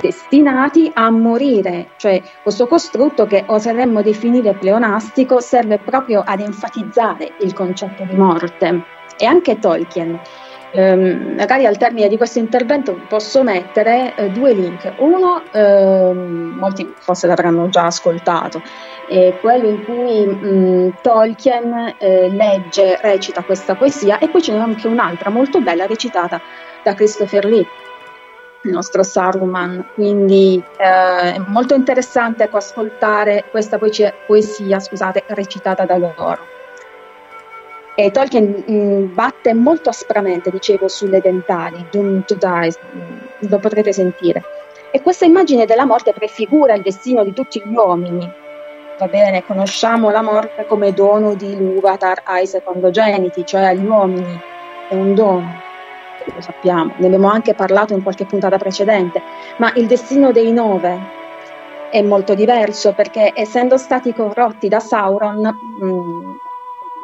destinati 0.00 0.88
a 0.94 1.10
morire, 1.10 1.88
cioè 1.96 2.22
questo 2.44 2.68
costrutto 2.68 3.26
che 3.26 3.42
oseremmo 3.44 4.00
definire 4.00 4.54
pleonastico 4.54 5.40
serve 5.40 5.78
proprio 5.78 6.22
ad 6.24 6.38
enfatizzare 6.38 7.32
il 7.40 7.52
concetto 7.54 8.04
di 8.04 8.14
morte. 8.14 8.84
E 9.18 9.24
anche 9.24 9.58
Tolkien, 9.58 10.20
ehm, 10.76 11.34
magari 11.36 11.66
al 11.66 11.76
termine 11.76 12.08
di 12.08 12.16
questo 12.16 12.38
intervento 12.38 13.00
posso 13.08 13.42
mettere 13.42 14.14
eh, 14.14 14.30
due 14.30 14.52
link. 14.52 14.92
Uno, 14.98 15.42
ehm, 15.50 16.56
molti 16.58 16.92
forse 16.98 17.26
l'avranno 17.26 17.68
già 17.68 17.86
ascoltato, 17.86 18.62
è 19.08 19.36
quello 19.40 19.68
in 19.68 19.84
cui 19.84 20.26
mh, 20.26 20.98
Tolkien 21.02 21.94
eh, 21.98 22.28
legge, 22.28 22.98
recita 23.00 23.42
questa 23.42 23.74
poesia, 23.74 24.18
e 24.18 24.28
poi 24.28 24.42
ce 24.42 24.52
n'è 24.52 24.58
anche 24.58 24.86
un'altra 24.86 25.30
molto 25.30 25.60
bella 25.60 25.86
recitata 25.86 26.40
da 26.82 26.94
Christopher 26.94 27.44
Lee 27.46 27.66
il 28.62 28.72
nostro 28.72 29.04
Saruman, 29.04 29.90
quindi 29.94 30.62
eh, 30.76 31.34
è 31.34 31.42
molto 31.46 31.74
interessante 31.74 32.44
ecco, 32.44 32.56
ascoltare 32.56 33.44
questa 33.50 33.78
poesia, 33.78 34.12
poesia 34.26 34.80
scusate, 34.80 35.22
recitata 35.28 35.84
da 35.84 35.96
loro. 35.96 36.55
E 37.98 38.10
Tolkien 38.10 38.62
mh, 38.66 38.72
mm, 38.72 39.14
batte 39.14 39.54
molto 39.54 39.88
aspramente, 39.88 40.50
dicevo, 40.50 40.86
sulle 40.86 41.20
dentali, 41.20 41.84
Doom 41.90 42.24
to 42.24 42.34
Die, 42.34 42.72
mh, 42.92 42.98
mm, 42.98 43.48
lo 43.48 43.58
potrete 43.58 43.92
sentire. 43.92 44.42
E 44.90 45.00
questa 45.00 45.24
immagine 45.24 45.66
della 45.66 45.86
morte 45.86 46.12
prefigura 46.12 46.74
il 46.74 46.82
destino 46.82 47.24
di 47.24 47.32
tutti 47.32 47.60
gli 47.64 47.74
uomini. 47.74 48.30
Va 48.98 49.08
bene, 49.08 49.44
conosciamo 49.44 50.10
la 50.10 50.22
morte 50.22 50.66
come 50.66 50.92
dono 50.92 51.34
di 51.34 51.56
Luvatar 51.56 52.22
ai 52.24 52.46
secondogeniti, 52.46 53.44
cioè 53.44 53.62
agli 53.62 53.84
uomini, 53.84 54.40
è 54.88 54.94
un 54.94 55.14
dono 55.14 55.64
lo 56.34 56.40
sappiamo, 56.40 56.92
ne 56.96 57.06
abbiamo 57.06 57.28
anche 57.28 57.54
parlato 57.54 57.92
in 57.92 58.02
qualche 58.02 58.24
puntata 58.24 58.58
precedente, 58.58 59.22
ma 59.58 59.72
il 59.74 59.86
destino 59.86 60.32
dei 60.32 60.52
nove 60.52 60.98
è 61.90 62.02
molto 62.02 62.34
diverso 62.34 62.92
perché 62.92 63.32
essendo 63.34 63.76
stati 63.76 64.12
corrotti 64.12 64.68
da 64.68 64.80
Sauron 64.80 65.40
mh, 65.80 65.86
mm, 65.86 66.34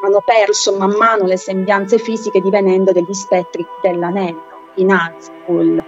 hanno 0.03 0.21
perso 0.25 0.77
man 0.77 0.93
mano 0.93 1.25
le 1.25 1.37
sembianze 1.37 1.99
fisiche 1.99 2.41
divenendo 2.41 2.91
degli 2.93 3.13
spettri 3.13 3.65
dell'anello, 3.81 4.43
i 4.75 4.85
Nazgûl. 4.85 5.79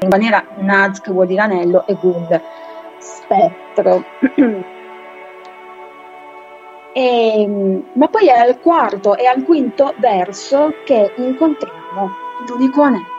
In 0.00 0.08
maniera 0.08 0.44
Nazg 0.56 1.10
vuol 1.10 1.26
dire 1.26 1.40
anello 1.40 1.86
e 1.86 1.94
Gul 1.94 2.42
spettro. 2.98 4.04
e, 6.92 7.82
ma 7.94 8.08
poi 8.08 8.28
è 8.28 8.38
al 8.38 8.60
quarto 8.60 9.16
e 9.16 9.26
al 9.26 9.42
quinto 9.44 9.94
verso 9.96 10.74
che 10.84 11.14
incontriamo 11.16 12.10
l'unico 12.46 12.82
anello. 12.82 13.12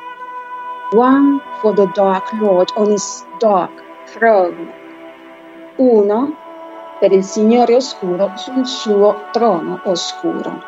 One 0.91 1.41
for 1.59 1.73
the 1.73 1.89
Dark 1.95 2.31
Lord 2.33 2.71
on 2.75 2.91
his 2.91 3.25
dark 3.39 3.71
throne. 4.05 4.71
Uno 5.77 6.44
per 6.99 7.11
il 7.11 7.23
Signore 7.23 7.75
Oscuro 7.75 8.31
sul 8.35 8.65
suo 8.65 9.25
trono 9.31 9.79
oscuro. 9.83 10.61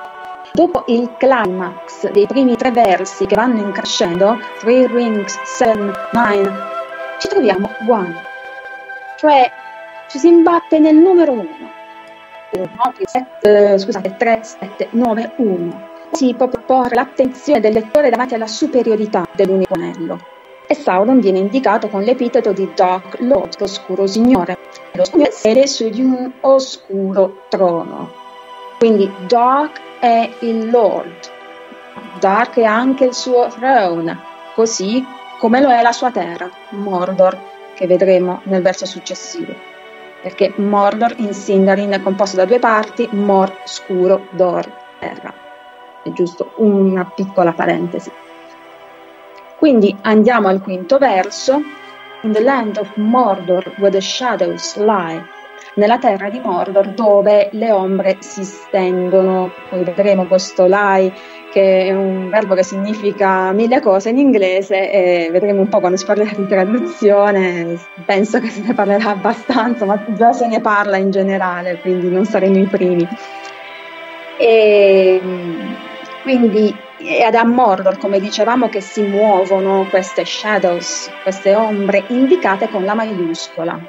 Dopo 0.54 0.84
il 0.88 1.14
climax 1.18 2.10
dei 2.12 2.26
primi 2.26 2.56
tre 2.56 2.72
versi 2.72 3.26
che 3.26 3.36
vanno 3.36 3.60
in 3.60 3.72
crescendo, 3.72 4.38
Three 4.60 4.88
Rings, 4.88 5.40
Seven, 5.44 5.94
Nine, 6.12 6.52
ci 7.20 7.28
troviamo 7.28 7.70
One, 7.88 8.16
cioè 9.18 9.52
ci 10.10 10.20
si 10.20 10.28
imbatte 10.28 10.80
nel 10.80 10.96
numero 10.96 11.34
uno. 11.34 11.76
1, 12.52 12.70
7, 13.04 13.78
scusate, 13.78 14.16
3, 14.18 14.40
7, 14.42 14.88
9, 14.92 15.32
1 15.36 15.96
si 16.12 16.34
può 16.34 16.48
proporre 16.48 16.96
l'attenzione 16.96 17.60
del 17.60 17.74
lettore 17.74 18.10
davanti 18.10 18.34
alla 18.34 18.48
superiorità 18.48 19.28
dell'unico 19.34 19.74
anello. 19.74 20.20
E 20.68 20.76
Sauron 20.76 21.20
viene 21.20 21.40
indicato 21.40 21.88
con 21.88 22.02
l'epiteto 22.02 22.52
di 22.52 22.70
Dark 22.76 23.20
Lord, 23.20 23.60
l'oscuro 23.60 24.06
signore. 24.06 24.58
Lo 24.94 25.06
signore 25.06 25.32
siede 25.32 25.66
su 25.66 25.90
di 25.90 26.02
un 26.02 26.32
oscuro 26.42 27.44
trono. 27.48 28.12
Quindi 28.78 29.10
Dark 29.28 29.80
è 30.00 30.30
il 30.42 30.70
Lord, 30.70 31.32
Dark 32.20 32.58
è 32.58 32.64
anche 32.64 33.06
il 33.06 33.14
suo 33.14 33.48
throne, 33.48 34.20
così 34.54 35.04
come 35.40 35.62
lo 35.62 35.70
è 35.70 35.82
la 35.82 35.92
sua 35.92 36.12
terra, 36.12 36.50
Mordor, 36.70 37.38
che 37.74 37.88
vedremo 37.88 38.42
nel 38.44 38.62
verso 38.62 38.86
successivo. 38.86 39.54
Perché 40.22 40.54
Mordor 40.58 41.14
in 41.18 41.34
Sindarin 41.34 41.92
è 41.92 42.02
composto 42.02 42.36
da 42.36 42.46
due 42.46 42.60
parti, 42.60 43.08
Mor 43.12 43.52
scuro, 43.66 44.28
Dor 44.32 44.70
terra 45.00 45.46
è 46.08 46.14
giusto 46.14 46.54
una 46.58 47.06
piccola 47.06 47.52
parentesi. 47.52 48.12
Quindi 49.58 49.96
andiamo 50.02 50.48
al 50.48 50.62
quinto 50.62 50.98
verso. 50.98 51.62
in 52.24 52.34
the 52.34 52.42
land 52.42 52.78
of 52.78 52.90
Mordor 52.96 53.64
where 53.78 53.92
the 53.92 54.02
shadows 54.02 54.76
lie, 54.78 55.24
nella 55.76 55.98
terra 56.00 56.30
di 56.30 56.40
Mordor 56.40 56.90
dove 56.90 57.50
le 57.52 57.72
ombre 57.72 58.18
si 58.20 58.44
stendono. 58.44 59.52
Poi 59.70 59.84
vedremo 59.84 60.26
questo 60.26 60.66
lie 60.66 61.14
che 61.52 61.86
è 61.86 61.94
un 61.94 62.30
verbo 62.30 62.56
che 62.56 62.64
significa 62.64 63.52
mille 63.52 63.80
cose 63.80 64.10
in 64.10 64.18
inglese 64.18 64.92
e 64.92 65.30
vedremo 65.32 65.62
un 65.62 65.70
po' 65.70 65.80
quando 65.80 65.98
si 65.98 66.06
parlerà 66.06 66.32
di 66.36 66.48
traduzione, 66.48 67.80
penso 68.06 68.40
che 68.40 68.50
se 68.50 68.62
ne 68.62 68.74
parlerà 68.74 69.12
abbastanza, 69.12 69.86
ma 69.86 70.04
già 70.16 70.34
se 70.34 70.48
ne 70.48 70.60
parla 70.60 70.98
in 70.98 71.12
generale, 71.12 71.80
quindi 71.80 72.10
non 72.10 72.26
saremo 72.26 72.58
i 72.58 72.66
primi. 72.66 73.08
E, 74.40 75.22
quindi 76.24 76.76
è 76.98 77.22
ad 77.22 77.36
Mordor, 77.48 77.98
come 77.98 78.20
dicevamo, 78.20 78.70
che 78.70 78.82
si 78.82 79.02
muovono 79.02 79.86
queste 79.90 80.26
shadows, 80.26 81.12
queste 81.24 81.56
ombre 81.56 82.04
indicate 82.08 82.70
con 82.70 82.84
la 82.84 82.96
maiuscola, 82.96 83.80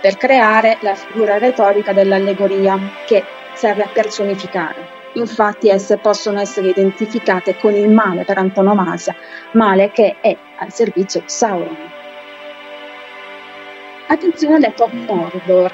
per 0.00 0.16
creare 0.16 0.78
la 0.80 0.94
figura 0.94 1.38
retorica 1.38 1.92
dell'allegoria 1.92 2.78
che 3.06 3.22
serve 3.54 3.84
a 3.84 3.88
personificare. 3.92 4.98
Infatti 5.14 5.68
esse 5.68 5.98
possono 5.98 6.40
essere 6.40 6.68
identificate 6.68 7.56
con 7.56 7.74
il 7.74 7.88
male 7.88 8.24
per 8.24 8.38
antonomasia, 8.38 9.14
male 9.52 9.90
che 9.90 10.16
è 10.20 10.36
al 10.58 10.72
servizio 10.72 11.20
di 11.20 11.28
Sauron. 11.28 11.76
Attenzione 14.06 14.54
al 14.54 14.60
detto 14.60 14.88
Mordor, 14.88 15.72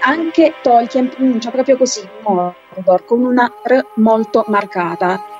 anche 0.00 0.54
Tolkien 0.62 1.08
pronuncia 1.08 1.50
proprio 1.50 1.76
così 1.76 2.06
Mordor, 2.22 3.04
con 3.04 3.24
una 3.24 3.50
R 3.64 3.84
molto 3.94 4.44
marcata. 4.48 5.36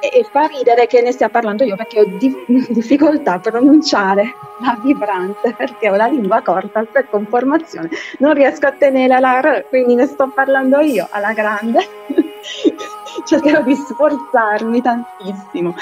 E, 0.00 0.20
e 0.20 0.26
fa 0.30 0.46
ridere 0.46 0.86
che 0.86 1.02
ne 1.02 1.12
stia 1.12 1.28
parlando 1.28 1.62
io 1.64 1.76
perché 1.76 2.00
ho 2.00 2.04
di- 2.04 2.34
difficoltà 2.70 3.34
a 3.34 3.38
pronunciare 3.38 4.34
la 4.60 4.78
vibrante 4.82 5.52
perché 5.54 5.90
ho 5.90 5.96
la 5.96 6.06
lingua 6.06 6.40
corta 6.40 6.82
per 6.84 7.08
conformazione, 7.10 7.90
non 8.18 8.32
riesco 8.32 8.66
a 8.66 8.72
tenere 8.72 9.20
la 9.20 9.40
R, 9.40 9.66
quindi 9.68 9.94
ne 9.94 10.06
sto 10.06 10.30
parlando 10.34 10.80
io 10.80 11.06
alla 11.10 11.32
grande. 11.32 11.80
Cercherò 13.26 13.62
di 13.62 13.74
sforzarmi 13.74 14.80
tantissimo. 14.80 15.74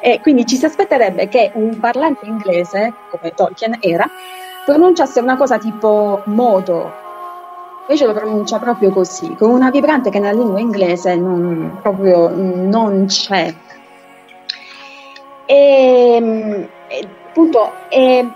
E 0.00 0.20
quindi 0.20 0.46
ci 0.46 0.56
si 0.56 0.64
aspetterebbe 0.64 1.28
che 1.28 1.50
un 1.54 1.78
parlante 1.78 2.24
inglese, 2.24 2.94
come 3.10 3.32
Tolkien 3.34 3.76
era, 3.80 4.08
pronunciasse 4.64 5.20
una 5.20 5.36
cosa 5.36 5.58
tipo 5.58 6.22
modo, 6.26 6.92
invece 7.88 8.04
lo 8.04 8.12
pronuncia 8.12 8.58
proprio 8.58 8.90
così, 8.90 9.34
con 9.34 9.48
una 9.50 9.70
vibrante 9.70 10.10
che 10.10 10.18
nella 10.18 10.38
lingua 10.38 10.60
inglese 10.60 11.16
non, 11.16 11.78
proprio 11.80 12.28
non 12.28 13.06
c'è. 13.06 13.54
E, 15.46 16.68
e 16.88 17.08
appunto, 17.28 17.72
e 17.88 18.28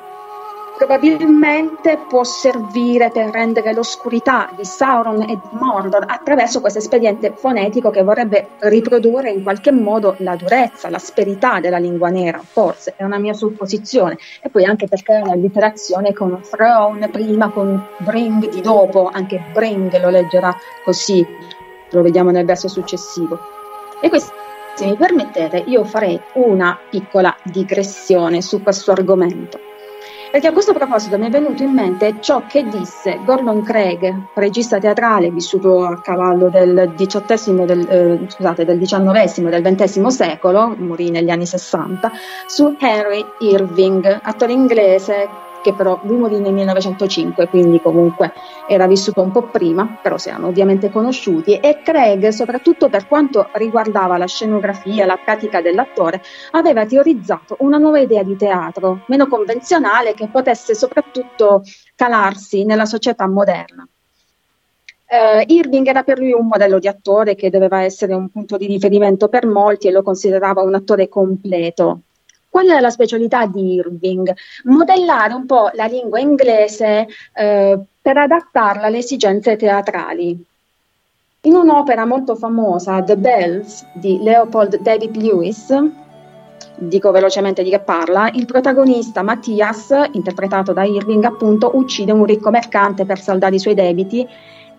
probabilmente 0.82 1.96
può 2.08 2.24
servire 2.24 3.10
per 3.10 3.30
rendere 3.30 3.72
l'oscurità 3.72 4.50
di 4.56 4.64
Sauron 4.64 5.22
e 5.22 5.26
di 5.26 5.48
Mordor 5.52 6.04
attraverso 6.08 6.60
questo 6.60 6.80
espediente 6.80 7.32
fonetico 7.36 7.90
che 7.90 8.02
vorrebbe 8.02 8.48
riprodurre 8.58 9.30
in 9.30 9.44
qualche 9.44 9.70
modo 9.70 10.16
la 10.18 10.34
durezza, 10.34 10.90
l'asperità 10.90 11.60
della 11.60 11.78
lingua 11.78 12.08
nera, 12.08 12.40
forse 12.42 12.94
è 12.96 13.04
una 13.04 13.18
mia 13.18 13.32
supposizione, 13.32 14.18
e 14.40 14.48
poi 14.48 14.64
anche 14.64 14.88
perché 14.88 15.18
è 15.18 15.20
un'allitterazione 15.20 16.12
con 16.12 16.40
throne 16.50 17.08
prima, 17.10 17.50
con 17.50 17.80
bring 17.98 18.48
di 18.48 18.60
dopo, 18.60 19.08
anche 19.12 19.40
bring 19.52 20.00
lo 20.00 20.10
leggerà 20.10 20.52
così, 20.84 21.24
lo 21.90 22.02
vediamo 22.02 22.32
nel 22.32 22.44
verso 22.44 22.66
successivo. 22.66 23.38
E 24.00 24.08
questo 24.08 24.32
se 24.74 24.86
mi 24.86 24.96
permettete, 24.96 25.62
io 25.66 25.84
farei 25.84 26.20
una 26.32 26.76
piccola 26.90 27.36
digressione 27.44 28.42
su 28.42 28.62
questo 28.62 28.90
argomento. 28.90 29.70
Perché 30.32 30.46
a 30.46 30.52
questo 30.52 30.72
proposito 30.72 31.18
mi 31.18 31.26
è 31.26 31.28
venuto 31.28 31.62
in 31.62 31.72
mente 31.72 32.16
ciò 32.20 32.44
che 32.46 32.64
disse 32.66 33.20
Gordon 33.22 33.62
Craig, 33.62 34.28
regista 34.32 34.78
teatrale 34.78 35.30
vissuto 35.30 35.84
a 35.84 36.00
cavallo 36.00 36.48
del 36.48 36.94
XVIII, 36.96 37.66
del, 37.66 37.86
eh, 37.86 38.64
del 38.64 38.78
XIX 38.78 39.52
e 39.52 39.60
del 39.60 39.76
XX 39.76 40.06
secolo, 40.06 40.74
morì 40.78 41.10
negli 41.10 41.28
anni 41.28 41.44
60, 41.44 42.10
su 42.46 42.74
Henry 42.80 43.22
Irving, 43.40 44.20
attore 44.22 44.52
inglese 44.52 45.28
che 45.62 45.72
però 45.72 46.00
morì 46.02 46.38
nel 46.38 46.52
1905, 46.52 47.48
quindi 47.48 47.80
comunque 47.80 48.32
era 48.68 48.86
vissuto 48.86 49.22
un 49.22 49.30
po' 49.30 49.42
prima, 49.42 49.98
però 50.02 50.18
si 50.18 50.28
erano 50.28 50.48
ovviamente 50.48 50.90
conosciuti 50.90 51.54
e 51.56 51.80
Craig, 51.82 52.28
soprattutto 52.28 52.88
per 52.88 53.08
quanto 53.08 53.48
riguardava 53.52 54.18
la 54.18 54.26
scenografia, 54.26 55.06
la 55.06 55.18
pratica 55.22 55.62
dell'attore, 55.62 56.20
aveva 56.50 56.84
teorizzato 56.84 57.56
una 57.60 57.78
nuova 57.78 58.00
idea 58.00 58.22
di 58.22 58.36
teatro, 58.36 59.04
meno 59.06 59.26
convenzionale, 59.26 60.12
che 60.12 60.28
potesse 60.28 60.74
soprattutto 60.74 61.62
calarsi 61.94 62.64
nella 62.64 62.84
società 62.84 63.26
moderna. 63.26 63.86
Uh, 65.12 65.44
Irving 65.46 65.86
era 65.86 66.04
per 66.04 66.18
lui 66.18 66.32
un 66.32 66.46
modello 66.46 66.78
di 66.78 66.88
attore 66.88 67.34
che 67.34 67.50
doveva 67.50 67.82
essere 67.82 68.14
un 68.14 68.30
punto 68.30 68.56
di 68.56 68.66
riferimento 68.66 69.28
per 69.28 69.44
molti 69.44 69.86
e 69.86 69.90
lo 69.90 70.02
considerava 70.02 70.62
un 70.62 70.74
attore 70.74 71.10
completo. 71.10 72.00
Qual 72.52 72.68
è 72.68 72.80
la 72.80 72.90
specialità 72.90 73.46
di 73.46 73.76
Irving? 73.76 74.30
Modellare 74.64 75.32
un 75.32 75.46
po' 75.46 75.70
la 75.72 75.86
lingua 75.86 76.20
inglese 76.20 77.06
eh, 77.32 77.78
per 78.02 78.16
adattarla 78.18 78.88
alle 78.88 78.98
esigenze 78.98 79.56
teatrali. 79.56 80.38
In 81.44 81.54
un'opera 81.54 82.04
molto 82.04 82.34
famosa, 82.36 83.02
The 83.02 83.16
Bells, 83.16 83.86
di 83.94 84.18
Leopold 84.22 84.82
David 84.82 85.16
Lewis, 85.16 85.74
dico 86.76 87.10
velocemente 87.10 87.62
di 87.62 87.70
che 87.70 87.80
parla, 87.80 88.28
il 88.34 88.44
protagonista 88.44 89.22
Mattias, 89.22 90.10
interpretato 90.12 90.74
da 90.74 90.84
Irving 90.84 91.24
appunto, 91.24 91.70
uccide 91.72 92.12
un 92.12 92.26
ricco 92.26 92.50
mercante 92.50 93.06
per 93.06 93.18
saldare 93.18 93.54
i 93.54 93.60
suoi 93.60 93.72
debiti 93.72 94.28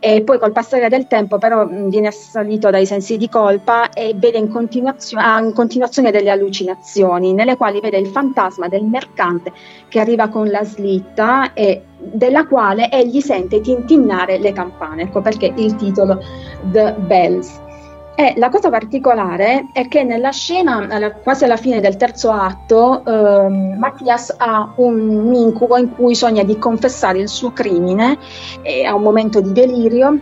e 0.05 0.21
poi 0.21 0.37
col 0.37 0.51
passare 0.51 0.89
del 0.89 1.07
tempo 1.07 1.37
però 1.37 1.65
viene 1.65 2.07
assalito 2.07 2.69
dai 2.69 2.85
sensi 2.85 3.15
di 3.15 3.29
colpa 3.29 3.87
e 3.87 4.13
vede 4.13 4.37
in, 4.37 4.49
continuazio- 4.49 5.17
ah, 5.17 5.39
in 5.39 5.53
continuazione 5.53 6.11
delle 6.11 6.29
allucinazioni 6.29 7.31
nelle 7.31 7.55
quali 7.55 7.79
vede 7.79 7.99
il 7.99 8.07
fantasma 8.07 8.67
del 8.67 8.83
mercante 8.83 9.53
che 9.87 10.01
arriva 10.01 10.27
con 10.27 10.49
la 10.49 10.65
slitta 10.65 11.53
e 11.53 11.83
della 11.97 12.45
quale 12.47 12.91
egli 12.91 13.21
sente 13.21 13.61
tintinnare 13.61 14.39
le 14.39 14.51
campane, 14.51 15.03
ecco 15.03 15.21
perché 15.21 15.53
il 15.55 15.73
titolo 15.77 16.19
The 16.69 16.95
Bells. 16.97 17.61
E 18.15 18.35
la 18.37 18.49
cosa 18.49 18.69
particolare 18.69 19.69
è 19.73 19.87
che 19.87 20.03
nella 20.03 20.29
scena, 20.29 20.87
quasi 21.23 21.45
alla 21.45 21.57
fine 21.57 21.79
del 21.79 21.97
terzo 21.97 22.29
atto, 22.31 23.03
ehm, 23.03 23.75
Mattias 23.79 24.35
ha 24.37 24.71
un 24.75 25.33
incubo 25.33 25.77
in 25.77 25.91
cui 25.95 26.13
sogna 26.13 26.43
di 26.43 26.59
confessare 26.59 27.17
il 27.17 27.27
suo 27.27 27.51
crimine, 27.53 28.19
ha 28.85 28.93
un 28.93 29.01
momento 29.01 29.41
di 29.41 29.51
delirio 29.51 30.19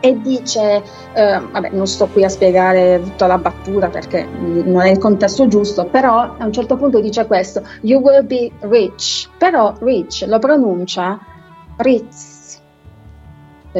e 0.00 0.20
dice, 0.20 0.82
eh, 1.14 1.40
vabbè 1.50 1.70
non 1.72 1.86
sto 1.86 2.06
qui 2.06 2.24
a 2.24 2.28
spiegare 2.28 3.00
tutta 3.02 3.26
la 3.26 3.38
battuta 3.38 3.88
perché 3.88 4.26
non 4.26 4.80
è 4.82 4.90
il 4.90 4.98
contesto 4.98 5.46
giusto, 5.46 5.84
però 5.86 6.34
a 6.36 6.44
un 6.44 6.52
certo 6.52 6.76
punto 6.76 7.00
dice 7.00 7.26
questo, 7.26 7.62
you 7.82 8.00
will 8.00 8.26
be 8.26 8.50
rich, 8.60 9.28
però 9.38 9.74
rich 9.80 10.24
lo 10.26 10.38
pronuncia 10.38 11.18
Ritz 11.76 12.33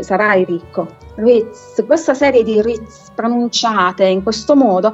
sarai 0.03 0.45
ricco. 0.45 0.89
Ritz, 1.17 1.85
questa 1.87 2.15
serie 2.15 2.43
di 2.43 2.61
Ritz 2.61 3.11
pronunciate 3.15 4.05
in 4.07 4.23
questo 4.23 4.57
modo 4.57 4.93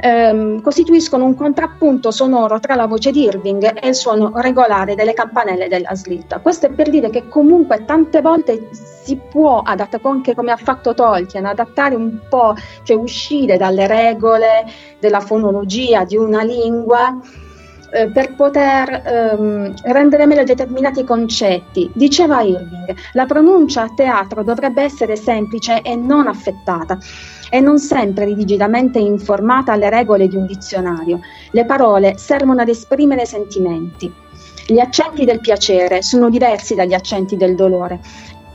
ehm, 0.00 0.60
costituiscono 0.62 1.24
un 1.24 1.34
contrappunto 1.34 2.10
sonoro 2.10 2.58
tra 2.60 2.74
la 2.74 2.86
voce 2.86 3.10
di 3.10 3.24
Irving 3.24 3.78
e 3.80 3.88
il 3.88 3.94
suono 3.94 4.32
regolare 4.34 4.94
delle 4.94 5.14
campanelle 5.14 5.68
della 5.68 5.94
slitta. 5.94 6.38
Questo 6.40 6.66
è 6.66 6.70
per 6.70 6.90
dire 6.90 7.10
che 7.10 7.28
comunque 7.28 7.84
tante 7.84 8.20
volte 8.20 8.68
si 8.70 9.16
può 9.16 9.60
adattare, 9.60 10.02
anche 10.06 10.34
come 10.34 10.52
ha 10.52 10.56
fatto 10.56 10.94
Tolkien, 10.94 11.46
adattare 11.46 11.94
un 11.94 12.18
po', 12.28 12.54
cioè 12.82 12.96
uscire 12.96 13.56
dalle 13.56 13.86
regole 13.86 14.64
della 14.98 15.20
fonologia 15.20 16.04
di 16.04 16.16
una 16.16 16.42
lingua 16.42 17.18
eh, 17.96 18.08
per 18.08 18.34
poter 18.34 19.02
ehm, 19.06 19.74
rendere 19.84 20.26
meglio 20.26 20.44
determinati 20.44 21.02
concetti. 21.02 21.90
Diceva 21.94 22.42
Irving, 22.42 22.94
la 23.12 23.24
pronuncia 23.24 23.84
a 23.84 23.92
teatro 23.94 24.42
dovrebbe 24.42 24.82
essere 24.82 25.16
semplice 25.16 25.80
e 25.80 25.96
non 25.96 26.26
affettata 26.26 26.98
e 27.48 27.60
non 27.60 27.78
sempre 27.78 28.26
rigidamente 28.26 28.98
informata 28.98 29.72
alle 29.72 29.88
regole 29.88 30.28
di 30.28 30.36
un 30.36 30.44
dizionario. 30.44 31.20
Le 31.52 31.64
parole 31.64 32.18
servono 32.18 32.60
ad 32.60 32.68
esprimere 32.68 33.24
sentimenti. 33.24 34.12
Gli 34.66 34.78
accenti 34.78 35.24
del 35.24 35.40
piacere 35.40 36.02
sono 36.02 36.28
diversi 36.28 36.74
dagli 36.74 36.92
accenti 36.92 37.36
del 37.36 37.54
dolore 37.54 38.00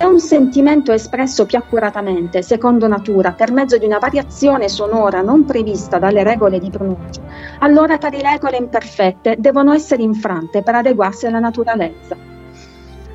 è 0.02 0.06
un 0.06 0.20
sentimento 0.20 0.92
espresso 0.92 1.46
più 1.46 1.60
accuratamente, 1.60 2.42
secondo 2.42 2.88
natura, 2.88 3.34
per 3.34 3.52
mezzo 3.52 3.78
di 3.78 3.86
una 3.86 4.00
variazione 4.00 4.68
sonora 4.68 5.22
non 5.22 5.46
prevista 5.46 6.00
dalle 6.00 6.24
regole 6.24 6.58
di 6.58 6.72
pronuncia, 6.72 7.22
allora 7.60 8.00
tali 8.00 8.20
regole 8.20 8.58
imperfette 8.58 9.36
devono 9.38 9.74
essere 9.74 10.02
infrante 10.02 10.64
per 10.64 10.74
adeguarsi 10.74 11.28
alla 11.28 11.38
naturalezza. 11.38 12.18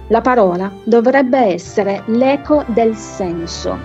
La 0.06 0.20
parola 0.20 0.70
dovrebbe 0.84 1.38
essere 1.38 2.04
l'eco 2.06 2.62
del 2.68 2.94
senso. 2.94 3.76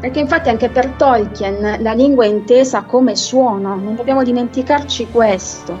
Perché 0.00 0.18
infatti 0.18 0.48
anche 0.48 0.70
per 0.70 0.92
Tolkien 0.92 1.76
la 1.80 1.92
lingua 1.92 2.24
è 2.24 2.28
intesa 2.28 2.84
come 2.84 3.16
suono, 3.16 3.74
non 3.76 3.96
dobbiamo 3.96 4.22
dimenticarci 4.22 5.08
questo. 5.10 5.76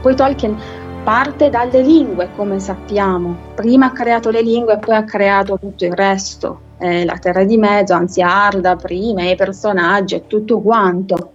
Poi 0.00 0.14
Tolkien 0.14 0.56
parte 1.04 1.50
dalle 1.50 1.82
lingue, 1.82 2.30
come 2.36 2.58
sappiamo. 2.58 3.36
Prima 3.54 3.86
ha 3.86 3.92
creato 3.92 4.30
le 4.30 4.42
lingue 4.42 4.74
e 4.74 4.78
poi 4.78 4.94
ha 4.94 5.04
creato 5.04 5.58
tutto 5.58 5.84
il 5.84 5.92
resto. 5.92 6.60
Eh, 6.78 7.04
la 7.04 7.16
terra 7.18 7.44
di 7.44 7.56
mezzo, 7.56 7.94
anzi 7.94 8.22
Arda 8.22 8.76
prima, 8.76 9.28
i 9.28 9.36
personaggi 9.36 10.14
e 10.14 10.26
tutto 10.26 10.60
quanto. 10.60 11.32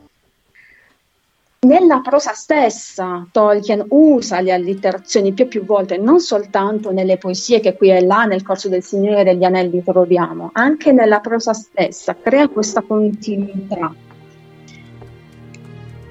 Nella 1.64 2.02
prosa 2.02 2.34
stessa 2.34 3.26
Tolkien 3.32 3.86
usa 3.90 4.42
le 4.42 4.52
allitterazioni 4.52 5.32
più 5.32 5.46
e 5.46 5.48
più 5.48 5.64
volte, 5.64 5.98
non 5.98 6.20
soltanto 6.20 6.92
nelle 6.92 7.18
poesie 7.18 7.62
che 7.62 7.76
qui 7.78 7.90
e 7.90 8.04
là 8.04 8.26
nel 8.26 8.44
corso 8.44 8.68
del 8.68 8.84
Signore 8.84 9.24
degli 9.24 9.46
Anelli 9.46 9.82
troviamo, 9.82 10.50
anche 10.54 10.92
nella 10.92 11.22
prosa 11.22 11.54
stessa 11.54 12.18
crea 12.22 12.50
questa 12.50 12.82
continuità. 12.82 13.94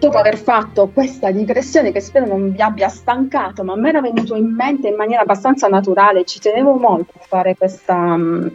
Dopo 0.03 0.19
aver 0.19 0.37
fatto 0.37 0.89
questa 0.89 1.31
digressione 1.31 1.93
che 1.93 2.01
spero 2.01 2.27
non 2.27 2.51
vi 2.51 2.61
abbia 2.61 2.89
stancato, 2.89 3.63
ma 3.63 3.75
a 3.75 3.77
me 3.77 3.91
era 3.91 4.01
venuto 4.01 4.35
in 4.35 4.53
mente 4.53 4.89
in 4.89 4.97
maniera 4.97 5.23
abbastanza 5.23 5.69
naturale, 5.69 6.25
ci 6.25 6.41
tenevo 6.41 6.75
molto 6.75 7.13
a 7.17 7.25
fare 7.25 7.57
questa, 7.57 8.17
mm, 8.17 8.49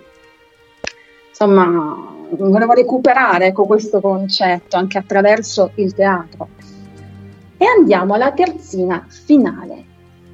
insomma, 1.29 2.13
volevo 2.31 2.73
recuperare 2.73 3.45
ecco, 3.45 3.65
questo 3.65 4.01
concetto 4.01 4.75
anche 4.75 4.97
attraverso 4.97 5.71
il 5.75 5.93
teatro. 5.93 6.49
E 7.55 7.65
andiamo 7.65 8.15
alla 8.15 8.33
terzina 8.33 9.05
finale 9.07 9.85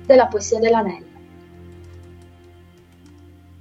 della 0.07 0.25
poesia 0.25 0.57
dell'anello. 0.57 1.05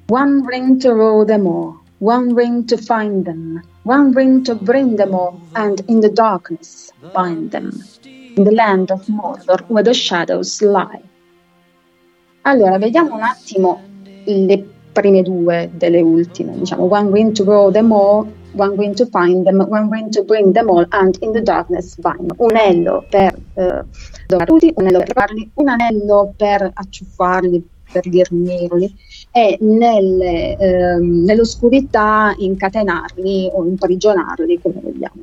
One 0.08 0.42
ring 0.46 0.78
to 0.78 0.94
row 0.94 1.22
them 1.22 1.46
all, 1.46 1.80
one 1.98 2.32
ring 2.32 2.64
to 2.64 2.78
find 2.78 3.22
them, 3.22 3.62
one 3.82 4.10
ring 4.14 4.40
to 4.40 4.54
bring 4.54 4.96
them 4.96 5.12
all, 5.12 5.38
and 5.52 5.82
in 5.88 6.00
the 6.00 6.10
darkness 6.10 6.91
bind 7.12 7.50
them, 7.50 7.70
in 8.36 8.44
the 8.44 8.52
land 8.52 8.90
of 8.90 9.04
Mordor 9.06 9.60
where 9.68 9.82
the 9.82 9.92
shadows 9.92 10.60
lie. 10.62 11.02
Allora, 12.42 12.78
vediamo 12.78 13.14
un 13.14 13.22
attimo 13.22 13.80
le 14.24 14.64
prime 14.92 15.22
due 15.22 15.70
delle 15.74 16.00
ultime, 16.00 16.58
diciamo 16.58 16.84
one 16.84 17.10
ring 17.10 17.32
to 17.32 17.44
row 17.44 17.70
them 17.70 17.92
all, 17.92 18.26
one 18.54 18.76
ring 18.76 18.94
to 18.94 19.06
find 19.06 19.44
them, 19.44 19.60
one 19.68 19.88
ring 19.90 20.10
to 20.10 20.22
bring 20.22 20.52
them 20.52 20.68
all, 20.68 20.86
and 20.90 21.16
in 21.20 21.32
the 21.32 21.42
darkness 21.42 21.96
bind. 21.96 22.32
Un 22.36 22.56
anello 22.56 23.04
per 23.08 23.34
eh, 23.54 23.84
tutti, 24.44 24.72
un 24.76 24.86
anello 24.86 24.98
per 24.98 25.12
farli, 25.14 25.50
un 25.54 25.68
anello 25.68 26.34
per 26.36 26.70
acciuffarli, 26.72 27.68
per 27.92 28.08
dirmirli, 28.08 28.94
e 29.32 29.56
nelle, 29.60 30.56
eh, 30.56 30.96
nell'oscurità 30.98 32.34
incatenarli 32.36 33.50
o 33.52 33.64
imprigionarli, 33.64 34.60
come 34.60 34.80
vogliamo. 34.82 35.22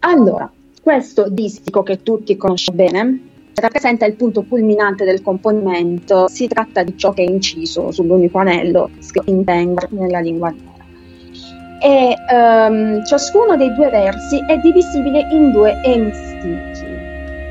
Allora, 0.00 0.50
questo 0.82 1.28
distico 1.28 1.82
che 1.82 2.02
tutti 2.02 2.36
conosciamo 2.36 2.76
bene 2.78 3.20
rappresenta 3.54 4.06
il 4.06 4.14
punto 4.14 4.42
culminante 4.42 5.04
del 5.04 5.22
componimento. 5.22 6.28
Si 6.28 6.48
tratta 6.48 6.82
di 6.82 6.96
ciò 6.96 7.12
che 7.12 7.22
è 7.22 7.30
inciso 7.30 7.90
sull'unico 7.90 8.38
anello 8.38 8.90
in 9.26 9.44
Tengr 9.44 9.88
nella 9.90 10.20
lingua 10.20 10.50
nera. 10.50 10.68
E 11.82 12.14
um, 12.32 13.04
ciascuno 13.04 13.56
dei 13.56 13.72
due 13.74 13.88
versi 13.90 14.42
è 14.46 14.56
divisibile 14.58 15.26
in 15.30 15.52
due 15.52 15.80
emistichi. 15.82 16.48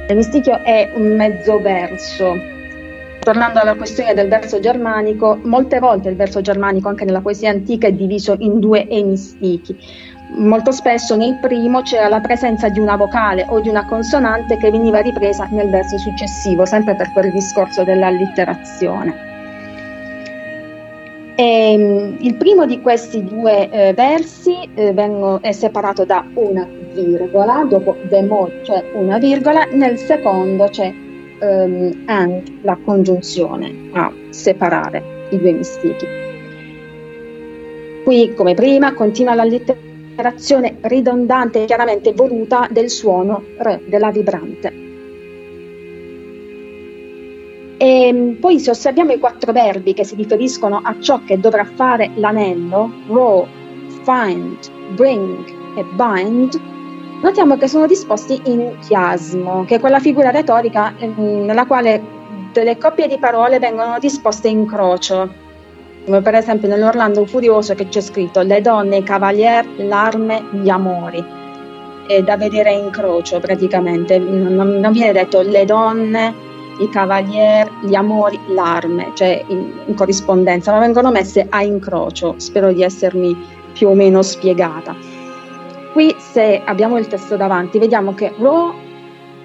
L'emistichio 0.07 0.57
è 0.63 0.91
un 0.95 1.15
mezzo 1.15 1.59
verso. 1.61 2.57
Tornando 3.19 3.59
alla 3.59 3.75
questione 3.75 4.13
del 4.13 4.27
verso 4.27 4.59
germanico, 4.59 5.39
molte 5.43 5.79
volte 5.79 6.09
il 6.09 6.15
verso 6.15 6.41
germanico 6.41 6.87
anche 6.87 7.05
nella 7.05 7.21
poesia 7.21 7.51
antica 7.51 7.87
è 7.87 7.91
diviso 7.91 8.35
in 8.39 8.59
due 8.59 8.87
emistichi 8.87 9.77
molto 10.31 10.71
spesso 10.71 11.15
nel 11.15 11.37
primo 11.39 11.81
c'era 11.81 12.07
la 12.07 12.19
presenza 12.19 12.69
di 12.69 12.79
una 12.79 12.95
vocale 12.95 13.45
o 13.47 13.59
di 13.59 13.69
una 13.69 13.85
consonante 13.85 14.57
che 14.57 14.69
veniva 14.69 14.99
ripresa 14.99 15.47
nel 15.51 15.69
verso 15.69 15.97
successivo, 15.97 16.65
sempre 16.65 16.95
per 16.95 17.11
quel 17.11 17.31
discorso 17.31 17.83
dell'allitterazione. 17.83 19.27
E, 21.35 21.73
ehm, 21.73 22.17
il 22.19 22.35
primo 22.35 22.65
di 22.65 22.81
questi 22.81 23.23
due 23.23 23.69
eh, 23.69 23.93
versi 23.93 24.69
eh, 24.75 24.93
vengo, 24.93 25.41
è 25.41 25.51
separato 25.51 26.05
da 26.05 26.25
una 26.33 26.67
virgola, 26.93 27.65
dopo 27.67 27.95
demol, 28.07 28.61
cioè 28.63 28.83
una 28.93 29.17
virgola, 29.17 29.65
nel 29.71 29.97
secondo 29.97 30.65
c'è 30.65 30.93
ehm, 31.39 32.03
and, 32.05 32.59
la 32.61 32.77
congiunzione 32.83 33.89
a 33.93 34.11
separare 34.29 35.27
i 35.29 35.39
due 35.39 35.51
mistichi. 35.53 36.05
Qui, 38.03 38.33
come 38.33 38.53
prima, 38.53 38.93
continua 38.93 39.33
l'allitterazione 39.33 39.88
alterazione 40.19 40.77
ridondante 40.81 41.63
e 41.63 41.65
chiaramente 41.65 42.13
voluta 42.13 42.67
del 42.69 42.89
suono 42.89 43.43
R 43.57 43.79
della 43.87 44.11
vibrante. 44.11 44.87
E 47.77 48.07
ehm, 48.07 48.35
poi 48.35 48.59
se 48.59 48.71
osserviamo 48.71 49.13
i 49.13 49.19
quattro 49.19 49.53
verbi 49.53 49.93
che 49.93 50.03
si 50.03 50.15
riferiscono 50.15 50.81
a 50.83 50.99
ciò 50.99 51.21
che 51.23 51.39
dovrà 51.39 51.63
fare 51.63 52.11
l'anello, 52.15 52.91
raw, 53.07 53.47
find, 54.03 54.57
bring 54.95 55.45
e 55.77 55.85
bind, 55.95 56.59
notiamo 57.21 57.55
che 57.55 57.69
sono 57.69 57.87
disposti 57.87 58.41
in 58.45 58.77
chiasmo, 58.85 59.63
che 59.63 59.75
è 59.75 59.79
quella 59.79 59.99
figura 59.99 60.31
retorica 60.31 60.93
ehm, 60.97 61.45
nella 61.45 61.65
quale 61.65 62.17
delle 62.51 62.77
coppie 62.77 63.07
di 63.07 63.17
parole 63.17 63.59
vengono 63.59 63.97
disposte 63.99 64.49
in 64.49 64.65
crocio 64.65 65.47
come 66.09 66.21
per 66.23 66.33
esempio 66.33 66.67
nell'Orlando 66.67 67.23
Furioso 67.27 67.75
che 67.75 67.87
c'è 67.87 68.01
scritto 68.01 68.41
le 68.41 68.61
donne, 68.61 68.97
i 68.97 69.03
cavalier, 69.03 69.63
l'arme, 69.77 70.43
gli 70.53 70.67
amori. 70.67 71.23
È 72.07 72.23
da 72.23 72.35
vedere 72.35 72.73
in 72.73 72.89
crocio 72.89 73.39
praticamente, 73.39 74.17
non, 74.17 74.79
non 74.79 74.91
viene 74.91 75.11
detto 75.11 75.41
le 75.41 75.65
donne, 75.65 76.33
i 76.79 76.89
cavalier, 76.89 77.69
gli 77.83 77.93
amori, 77.93 78.39
l'arme, 78.47 79.11
cioè 79.13 79.43
in, 79.49 79.71
in, 79.85 79.93
corrispondenza, 79.93 80.71
ma 80.71 80.79
vengono 80.79 81.11
messe 81.11 81.45
a 81.47 81.61
incrocio. 81.61 82.33
Spero 82.37 82.73
di 82.73 82.81
essermi 82.81 83.37
più 83.73 83.89
o 83.89 83.93
meno 83.93 84.23
spiegata. 84.23 84.95
Qui 85.93 86.15
se 86.17 86.59
abbiamo 86.65 86.97
il 86.97 87.05
testo 87.05 87.35
davanti, 87.35 87.77
vediamo 87.77 88.15
che 88.15 88.33
raw 88.39 88.73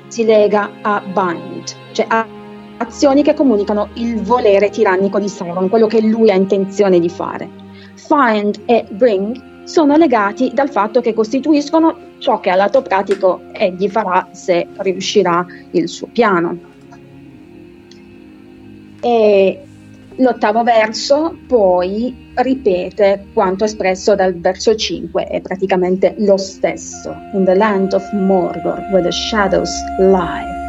si 0.07 0.25
lega 0.25 0.71
a 0.81 1.03
bind, 1.05 1.65
cioè 1.93 2.07
a 2.09 2.27
azioni 2.79 3.23
che 3.23 3.35
comunicano 3.35 3.89
il 3.95 4.23
volere 4.23 4.71
tirannico 4.71 5.19
di 5.19 5.29
Sauron, 5.29 5.69
quello 5.69 5.87
che 5.87 6.01
lui 6.01 6.31
ha 6.31 6.35
intenzione 6.35 6.99
di 6.99 7.09
fare. 7.09 7.49
Find 7.95 8.61
e 8.67 8.85
bring 8.91 9.53
sono 9.65 9.97
legati 9.97 10.51
dal 10.53 10.71
fatto 10.71 11.01
che 11.01 11.15
costituiscono 11.15 12.13
ciò 12.19 12.41
che 12.41 12.51
a 12.51 12.55
lato 12.55 12.83
pratico 12.83 13.43
egli 13.53 13.89
farà 13.89 14.29
se 14.33 14.67
riuscirà 14.77 15.47
il 15.71 15.89
suo 15.89 16.09
piano. 16.13 16.73
E 19.01 19.61
l'ottavo 20.17 20.63
verso 20.63 21.37
poi 21.47 22.31
ripete 22.35 23.27
quanto 23.33 23.65
espresso 23.65 24.15
dal 24.15 24.35
verso 24.35 24.75
5, 24.75 25.25
è 25.25 25.41
praticamente 25.41 26.15
lo 26.19 26.37
stesso. 26.37 27.15
In 27.33 27.45
the 27.45 27.55
land 27.55 27.93
of 27.95 28.03
Mordor, 28.13 28.87
where 28.91 29.03
the 29.03 29.13
shadows 29.13 29.71
lie 29.99 30.64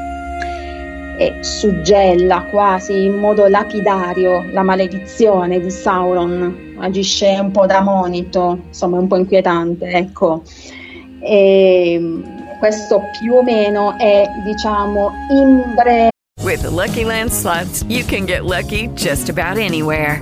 e 1.17 1.37
suggella 1.41 2.43
quasi 2.49 3.05
in 3.05 3.17
modo 3.19 3.47
lapidario 3.47 4.45
la 4.51 4.63
maledizione 4.63 5.59
di 5.59 5.69
Sauron, 5.69 6.75
agisce 6.79 7.37
un 7.39 7.51
po' 7.51 7.65
da 7.65 7.81
monito, 7.81 8.59
insomma 8.67 8.99
un 8.99 9.07
po' 9.07 9.17
inquietante, 9.17 9.87
ecco. 9.87 10.43
E 11.21 12.21
questo 12.59 13.01
più 13.19 13.33
o 13.33 13.43
meno 13.43 13.97
è, 13.97 14.29
diciamo, 14.43 15.11
in 15.31 15.73
breve. 15.75 16.09
With 16.43 16.61
the 16.61 16.69
Lucky 16.69 17.03
Land 17.03 17.31
slots, 17.31 17.83
you 17.87 18.03
can 18.03 18.25
get 18.25 18.45
lucky 18.45 18.89
just 18.93 19.29
about 19.29 19.57
anywhere. 19.57 20.21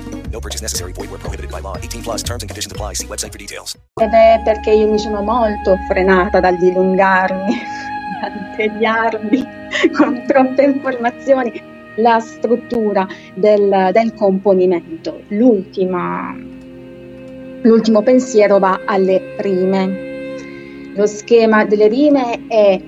No 0.31 0.39
purchase 0.39 0.61
necessary. 0.61 0.93
Void 0.93 1.09
where 1.11 1.19
prohibited 1.19 1.51
by 1.51 1.59
law. 1.59 1.75
18 1.77 2.03
plus 2.03 2.23
terms 2.23 2.43
and 2.43 2.49
conditions 2.49 2.71
apply. 2.71 2.93
See 2.93 3.07
website 3.07 3.31
for 3.31 3.37
details. 3.37 3.75
Ed 4.01 4.13
è 4.13 4.41
perché 4.43 4.71
io 4.71 4.89
mi 4.89 4.97
sono 4.97 5.21
molto 5.21 5.77
frenata 5.89 6.39
dal 6.39 6.57
dilungarmi, 6.57 7.53
dal 8.21 8.55
tagliarmi 8.55 9.45
con 9.91 10.23
troppe 10.25 10.63
informazioni 10.63 11.61
la 11.95 12.19
struttura 12.19 13.05
del, 13.33 13.89
del 13.91 14.13
componimento. 14.13 15.21
L'ultimo 15.27 16.41
pensiero 18.01 18.59
va 18.59 18.79
alle 18.85 19.35
rime. 19.39 20.09
Lo 20.95 21.05
schema 21.05 21.65
delle 21.65 21.87
rime 21.87 22.47
è 22.47 22.81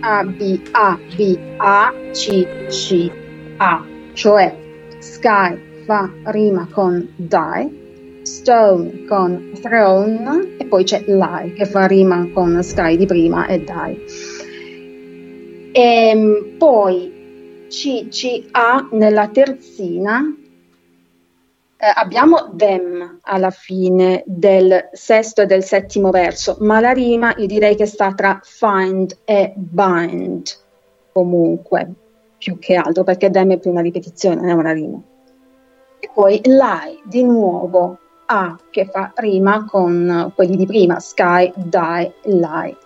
A, 0.00 0.24
B, 0.24 0.60
A, 0.72 0.98
B, 1.14 1.38
A, 1.56 1.94
C, 2.12 2.66
C, 2.66 3.10
A, 3.58 3.84
cioè 4.12 4.56
sky 4.98 5.69
fa 5.90 6.08
rima 6.26 6.68
con 6.70 7.14
die, 7.16 8.20
stone 8.22 9.04
con 9.06 9.50
throne 9.60 10.54
e 10.56 10.66
poi 10.66 10.84
c'è 10.84 11.02
lie 11.08 11.52
che 11.54 11.64
fa 11.64 11.86
rima 11.86 12.28
con 12.32 12.62
sky 12.62 12.96
di 12.96 13.06
prima 13.06 13.48
e 13.48 13.64
die. 13.64 14.04
E 15.72 16.08
ehm, 16.10 16.54
poi 16.58 17.66
CCA 17.68 18.88
nella 18.92 19.26
terzina 19.30 20.32
eh, 21.76 21.92
abbiamo 21.92 22.52
them 22.54 23.18
alla 23.22 23.50
fine 23.50 24.22
del 24.26 24.90
sesto 24.92 25.42
e 25.42 25.46
del 25.46 25.64
settimo 25.64 26.10
verso, 26.10 26.56
ma 26.60 26.78
la 26.78 26.92
rima 26.92 27.34
io 27.36 27.46
direi 27.46 27.74
che 27.74 27.86
sta 27.86 28.14
tra 28.14 28.38
find 28.44 29.18
e 29.24 29.54
bind 29.56 30.56
comunque, 31.10 31.92
più 32.38 32.60
che 32.60 32.76
altro, 32.76 33.02
perché 33.02 33.28
them 33.28 33.50
è 33.50 33.58
più 33.58 33.72
una 33.72 33.80
ripetizione, 33.80 34.36
non 34.36 34.50
è 34.50 34.52
una 34.52 34.72
rima. 34.72 35.02
E 36.00 36.10
poi 36.12 36.40
lie, 36.44 37.00
di 37.04 37.22
nuovo, 37.22 37.98
A 38.26 38.56
che 38.70 38.86
fa 38.86 39.12
rima 39.16 39.64
con 39.64 40.32
quelli 40.34 40.56
di 40.56 40.64
prima, 40.64 41.00
sky, 41.00 41.52
die, 41.56 42.14
lie. 42.24 42.76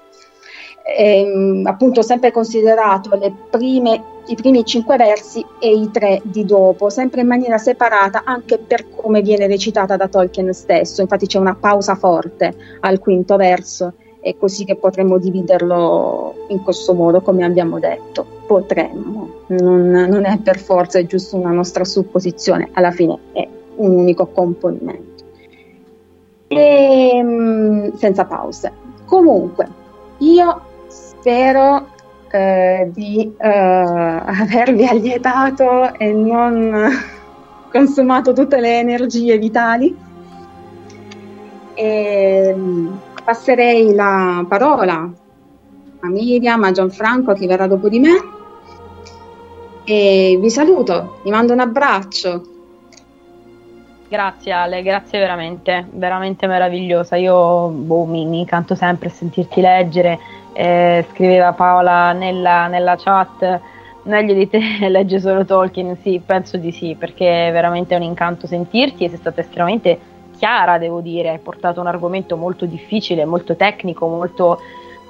E, 0.83 1.21
ehm, 1.21 1.67
appunto 1.67 2.03
sempre 2.03 2.31
considerato 2.31 3.11
prime 3.51 4.13
i 4.27 4.35
primi 4.37 4.65
cinque 4.65 4.97
versi 4.97 5.45
e 5.59 5.71
i 5.71 5.91
tre 5.91 6.21
di 6.25 6.45
dopo, 6.45 6.89
sempre 6.89 7.21
in 7.21 7.27
maniera 7.27 7.59
separata 7.59 8.23
anche 8.25 8.59
per 8.59 8.89
come 8.95 9.21
viene 9.21 9.47
recitata 9.47 9.97
da 9.97 10.09
Tolkien 10.09 10.53
stesso. 10.55 11.03
Infatti 11.03 11.27
c'è 11.27 11.39
una 11.39 11.55
pausa 11.55 11.95
forte 11.95 12.55
al 12.81 12.99
quinto 13.01 13.37
verso, 13.37 13.95
è 14.25 14.39
così 14.39 14.65
che 14.65 14.77
potremmo 14.77 15.19
dividerlo 15.19 16.47
in 16.49 16.63
questo 16.63 16.95
modo, 16.95 17.21
come 17.21 17.45
abbiamo 17.45 17.79
detto. 17.79 18.25
Potremmo, 18.47 19.29
non, 19.49 19.91
non 19.91 20.25
è 20.25 20.39
per 20.39 20.59
forza, 20.59 20.99
è 20.99 21.05
giusto 21.05 21.37
una 21.37 21.51
nostra 21.51 21.85
supposizione, 21.85 22.71
alla 22.73 22.91
fine 22.91 23.19
è 23.33 23.47
un 23.77 23.91
unico 23.91 24.29
componimento. 24.29 25.25
E, 26.47 27.11
ehm, 27.13 27.95
senza 27.97 28.25
pause. 28.25 28.73
Comunque, 29.05 29.69
io 30.19 30.61
spero 30.87 31.89
eh, 32.31 32.89
di 32.95 33.31
eh, 33.37 33.47
avervi 33.47 34.87
allietato 34.89 35.93
e 35.99 36.13
non 36.13 36.89
consumato 37.71 38.33
tutte 38.33 38.59
le 38.59 38.79
energie 38.79 39.37
vitali. 39.37 39.95
E 41.75 42.55
passerei 43.25 43.95
la 43.95 44.45
parola 44.49 45.11
a 46.01 46.09
Miriam, 46.09 46.63
a 46.63 46.71
Gianfranco, 46.71 47.33
chi 47.33 47.47
verrà 47.47 47.67
dopo 47.67 47.89
di 47.89 47.99
me. 47.99 48.33
E 49.85 50.39
vi 50.41 50.51
saluto, 50.51 51.21
vi 51.25 51.31
mando 51.31 51.53
un 51.53 51.61
abbraccio. 51.61 52.43
Grazie 54.09 54.53
Ale, 54.53 54.83
grazie 54.83 55.19
veramente, 55.19 55.87
veramente 55.93 56.47
meravigliosa. 56.47 57.17
Io 57.17 57.69
boh, 57.69 58.05
mi, 58.05 58.27
mi 58.27 58.41
incanto 58.41 58.75
sempre 58.75 59.09
a 59.09 59.13
sentirti 59.13 59.61
leggere 59.61 60.19
eh, 60.55 61.05
scriveva 61.11 61.53
Paola 61.53 62.13
nella, 62.13 62.69
nella 62.69 62.97
chat 62.97 63.61
meglio 64.05 64.35
di 64.35 64.49
te 64.49 64.61
legge 64.89 65.19
solo 65.19 65.45
Tolkien 65.45 65.97
sì 66.01 66.23
penso 66.25 66.57
di 66.57 66.73
sì 66.73 66.95
perché 66.99 67.49
è 67.49 67.53
veramente 67.53 67.95
un 67.95 68.03
incanto 68.03 68.47
sentirti 68.47 69.05
e 69.05 69.09
sei 69.09 69.19
stata 69.19 69.41
estremamente 69.41 69.99
chiara 70.45 70.77
devo 70.77 71.01
dire. 71.01 71.31
Hai 71.31 71.39
portato 71.39 71.81
un 71.81 71.87
argomento 71.87 72.37
molto 72.37 72.67
difficile 72.67 73.25
molto 73.25 73.57
tecnico 73.57 74.07
molto 74.07 74.61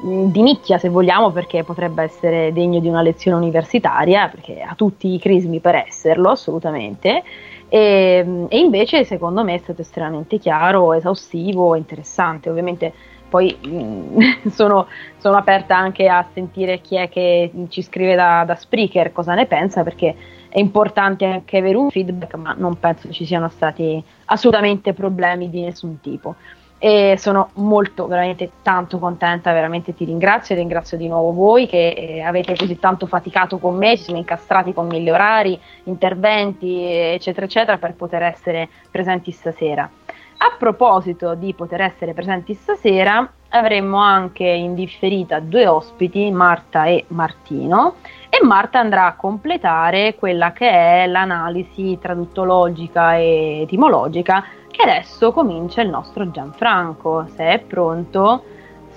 mh, 0.00 0.26
di 0.26 0.42
nicchia 0.42 0.78
se 0.78 0.88
vogliamo 0.88 1.32
perché 1.32 1.64
potrebbe 1.64 2.04
essere 2.04 2.52
degno 2.52 2.78
di 2.78 2.88
una 2.88 3.02
lezione 3.02 3.36
universitaria 3.36 4.28
perché 4.28 4.62
ha 4.62 4.74
tutti 4.76 5.12
i 5.12 5.18
crismi 5.18 5.58
per 5.58 5.74
esserlo 5.74 6.30
assolutamente. 6.30 7.24
E, 7.68 8.46
e 8.48 8.58
invece 8.58 9.04
secondo 9.04 9.42
me 9.42 9.54
è 9.54 9.58
stato 9.58 9.80
estremamente 9.80 10.38
chiaro 10.38 10.92
esaustivo 10.92 11.74
interessante. 11.74 12.48
Ovviamente 12.48 12.92
poi 13.28 13.58
mh, 13.60 13.68
mm, 13.68 14.18
sono, 14.54 14.86
sono, 15.16 15.36
aperta 15.36 15.76
anche 15.76 16.06
a 16.06 16.24
sentire 16.32 16.80
chi 16.80 16.94
è 16.94 17.08
che 17.08 17.50
ci 17.70 17.82
scrive 17.82 18.14
da, 18.14 18.44
da 18.46 18.54
Spreaker, 18.54 19.10
cosa 19.10 19.34
ne 19.34 19.46
pensa, 19.46 19.82
perché 19.82 20.14
è 20.54 20.60
importante 20.60 21.24
anche 21.24 21.58
avere 21.58 21.76
un 21.76 21.90
feedback, 21.90 22.36
ma 22.36 22.54
non 22.56 22.78
penso 22.78 23.10
ci 23.10 23.26
siano 23.26 23.48
stati 23.48 24.00
assolutamente 24.26 24.92
problemi 24.92 25.50
di 25.50 25.62
nessun 25.62 25.98
tipo. 26.00 26.36
E 26.78 27.16
sono 27.18 27.50
molto, 27.54 28.06
veramente 28.06 28.52
tanto 28.62 29.00
contenta, 29.00 29.52
veramente 29.52 29.96
ti 29.96 30.04
ringrazio 30.04 30.54
e 30.54 30.58
ringrazio 30.58 30.96
di 30.96 31.08
nuovo 31.08 31.32
voi 31.32 31.66
che 31.66 31.88
eh, 31.88 32.20
avete 32.20 32.54
così 32.54 32.78
tanto 32.78 33.06
faticato 33.06 33.58
con 33.58 33.74
me, 33.74 33.96
ci 33.96 34.04
siamo 34.04 34.20
incastrati 34.20 34.72
con 34.72 34.86
mille 34.86 35.10
orari, 35.10 35.58
interventi, 35.84 36.84
eccetera, 36.84 37.46
eccetera, 37.46 37.78
per 37.78 37.94
poter 37.94 38.22
essere 38.22 38.68
presenti 38.92 39.32
stasera. 39.32 39.90
A 40.36 40.56
proposito 40.56 41.34
di 41.34 41.52
poter 41.52 41.80
essere 41.80 42.12
presenti 42.12 42.54
stasera, 42.54 43.28
avremo 43.48 43.98
anche 43.98 44.44
in 44.44 44.74
differita 44.74 45.40
due 45.40 45.66
ospiti, 45.66 46.30
Marta 46.30 46.86
e 46.86 47.04
Martino, 47.08 47.94
e 48.40 48.44
Marta 48.44 48.80
andrà 48.80 49.06
a 49.06 49.14
completare 49.14 50.16
quella 50.16 50.52
che 50.52 50.68
è 50.68 51.06
l'analisi 51.06 51.96
traduttologica 52.00 53.14
e 53.16 53.60
etimologica 53.62 54.44
che 54.70 54.82
adesso 54.82 55.30
comincia 55.30 55.82
il 55.82 55.88
nostro 55.88 56.28
Gianfranco. 56.30 57.26
Se 57.32 57.44
è 57.44 57.60
pronto, 57.60 58.44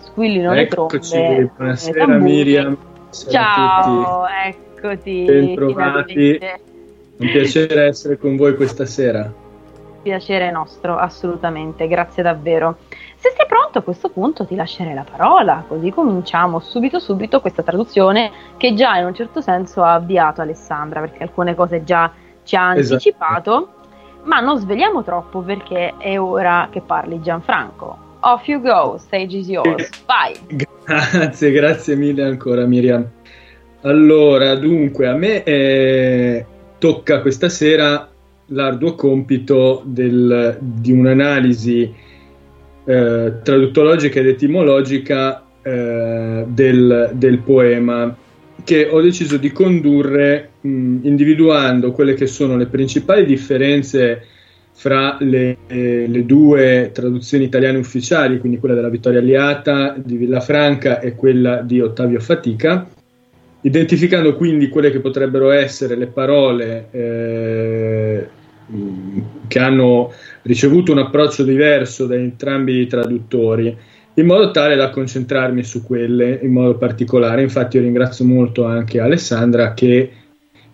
squillino 0.02 0.54
Eccoci, 0.54 1.16
le 1.16 1.26
trombe. 1.26 1.52
buonasera 1.56 2.08
Miriam. 2.08 2.76
Buonasera 2.76 3.32
Ciao, 3.32 4.26
eccoti. 4.28 5.24
Bentrovati. 5.26 6.40
Un 7.18 7.28
piacere 7.32 7.86
essere 7.86 8.18
con 8.18 8.36
voi 8.38 8.56
questa 8.56 8.86
sera 8.86 9.32
piacere 10.08 10.50
nostro, 10.52 10.96
assolutamente, 10.96 11.86
grazie 11.90 12.24
davvero. 12.24 12.78
Se 13.18 13.34
sei 13.36 13.46
pronto 13.46 13.80
a 13.80 13.82
questo 13.82 14.08
punto 14.08 14.46
ti 14.46 14.56
lascerei 14.56 14.94
la 14.94 15.04
parola, 15.04 15.66
così 15.68 15.90
cominciamo 15.90 16.60
subito 16.60 16.98
subito 17.00 17.42
questa 17.42 17.62
traduzione 17.62 18.32
che 18.56 18.74
già 18.74 18.96
in 18.98 19.08
un 19.08 19.14
certo 19.14 19.42
senso 19.42 19.84
ha 19.84 19.96
avviato 19.96 20.40
Alessandra, 20.40 21.02
perché 21.02 21.24
alcune 21.24 21.56
cose 21.56 21.84
già 21.84 22.10
ci 22.44 22.56
ha 22.56 22.78
esatto. 22.78 22.94
anticipato, 22.94 23.70
ma 24.24 24.40
non 24.40 24.58
sveliamo 24.58 25.04
troppo 25.04 25.42
perché 25.42 25.96
è 25.98 26.18
ora 26.18 26.70
che 26.72 26.80
parli 26.80 27.20
Gianfranco. 27.22 28.06
Off 28.22 28.48
you 28.48 28.62
go, 28.62 28.98
stage 28.98 29.38
is 29.38 29.50
yours, 29.50 29.90
vai! 30.06 30.34
Grazie, 30.86 31.52
grazie 31.52 31.96
mille 31.98 32.24
ancora 32.24 32.66
Miriam. 32.66 33.06
Allora, 33.82 34.56
dunque, 34.56 35.08
a 35.08 35.14
me 35.14 35.44
eh, 35.44 36.46
tocca 36.78 37.20
questa 37.20 37.50
sera 37.50 38.10
l'arduo 38.48 38.96
compito 38.96 39.82
del, 39.86 40.58
di 40.60 40.92
un'analisi 40.92 41.94
eh, 42.86 43.34
traduttologica 43.44 44.20
ed 44.20 44.28
etimologica 44.28 45.44
eh, 45.62 46.46
del, 46.48 47.12
del, 47.14 47.40
poema 47.40 48.16
che 48.64 48.88
ho 48.90 49.02
deciso 49.02 49.38
di 49.38 49.52
condurre 49.52 50.52
mh, 50.62 51.00
individuando 51.02 51.92
quelle 51.92 52.14
che 52.14 52.28
sono 52.28 52.56
le 52.56 52.68
principali 52.68 53.26
differenze 53.26 54.26
fra 54.72 55.18
le, 55.20 55.58
le, 55.68 56.26
due 56.26 56.92
traduzioni 56.94 57.46
italiane 57.46 57.80
ufficiali, 57.80 58.38
quindi 58.38 58.60
quella 58.60 58.76
della 58.76 58.90
Vittoria 58.90 59.20
Alliata 59.20 59.96
di 59.98 60.18
Villafranca 60.18 61.00
e 61.00 61.16
quella 61.16 61.62
di 61.62 61.82
Ottavio 61.82 62.20
Fatica, 62.20 62.88
identificando 63.62 64.36
quindi 64.36 64.70
quelle 64.70 64.92
che 64.92 65.00
potrebbero 65.00 65.50
essere 65.50 65.96
le 65.96 66.06
parole 66.06 66.88
eh, 66.92 68.28
che 69.48 69.60
hanno 69.60 70.12
ricevuto 70.44 70.92
un 70.92 71.00
approccio 71.00 71.44
diverso 71.44 72.06
da 72.06 72.16
entrambi 72.16 72.82
i 72.82 72.88
traduttori, 72.88 73.76
in 74.14 74.26
modo 74.26 74.52
tale 74.52 74.76
da 74.76 74.90
concentrarmi 74.90 75.64
su 75.64 75.84
quelle 75.84 76.40
in 76.42 76.52
modo 76.52 76.76
particolare. 76.76 77.42
Infatti 77.42 77.78
io 77.78 77.84
ringrazio 77.84 78.26
molto 78.26 78.66
anche 78.66 79.00
Alessandra 79.00 79.74
che 79.74 80.12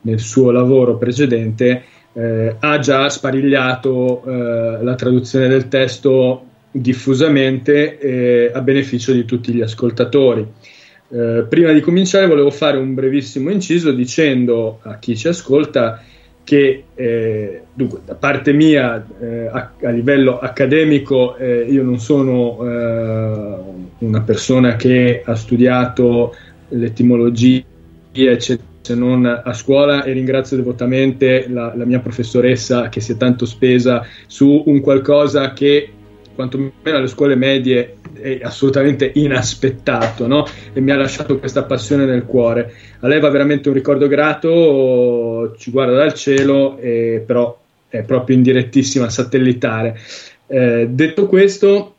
nel 0.02 0.20
suo 0.20 0.52
lavoro 0.52 0.98
precedente 0.98 1.84
eh, 2.14 2.56
ha 2.60 2.80
già 2.80 3.10
sparigliato 3.10 4.24
eh, 4.26 4.84
la 4.84 4.96
traduzione 4.96 5.48
del 5.48 5.68
testo 5.68 6.46
diffusamente 6.72 8.00
eh, 8.00 8.52
a 8.54 8.62
beneficio 8.62 9.12
di 9.12 9.26
tutti 9.26 9.54
gli 9.54 9.62
ascoltatori. 9.62 10.46
Eh, 11.10 11.46
prima 11.48 11.72
di 11.72 11.80
cominciare 11.80 12.28
volevo 12.28 12.50
fare 12.50 12.78
un 12.78 12.94
brevissimo 12.94 13.52
inciso 13.52 13.92
dicendo 13.92 14.80
a 14.82 14.98
chi 14.98 15.16
ci 15.16 15.28
ascolta 15.28 16.02
che 16.44 16.84
eh, 16.94 17.62
dunque, 17.74 18.00
da 18.06 18.16
parte 18.16 18.52
mia 18.52 19.06
eh, 19.22 19.48
a, 19.48 19.72
a, 19.82 19.90
livello 19.90 20.40
accademico 20.40 21.38
eh, 21.38 21.66
io 21.70 21.84
non 21.84 22.00
sono 22.00 22.60
eh, 22.62 23.58
una 24.00 24.22
persona 24.22 24.76
che 24.76 25.22
ha 25.24 25.36
studiato 25.36 26.36
l'etimologia 26.70 27.64
eccetera 28.14 28.72
se 28.84 28.96
non 28.96 29.26
a 29.26 29.54
scuola 29.54 30.04
e 30.04 30.12
ringrazio 30.12 30.58
devotamente 30.58 31.48
la, 31.48 31.74
la 31.74 31.86
mia 31.86 32.00
professoressa 32.00 32.90
che 32.90 33.00
si 33.00 33.14
è 33.14 33.18
tanto 33.18 33.46
spesa 33.46 34.06
su 34.28 34.64
un 34.66 34.82
qualcosa 34.82 35.54
che 35.54 35.90
quantomeno 36.36 36.74
alle 36.84 37.08
scuole 37.08 37.36
medie 37.36 37.96
è 38.24 38.40
assolutamente 38.42 39.12
inaspettato 39.16 40.26
no? 40.26 40.48
e 40.72 40.80
mi 40.80 40.92
ha 40.92 40.96
lasciato 40.96 41.38
questa 41.38 41.64
passione 41.64 42.06
nel 42.06 42.26
cuore. 42.26 42.74
A 43.02 43.08
lei 43.08 43.20
va 43.20 43.30
veramente 43.30 43.68
un 43.68 43.76
ricordo 43.76 44.08
grato, 44.08 45.54
ci 45.58 45.70
guarda 45.70 45.96
dal 45.96 46.14
cielo, 46.14 46.78
eh, 46.80 47.22
però 47.26 47.60
è 47.90 48.02
proprio 48.04 48.36
in 48.36 48.42
direttissima 48.42 49.10
satellitare. 49.10 50.00
Eh, 50.48 50.88
detto 50.90 51.28
questo, 51.28 51.96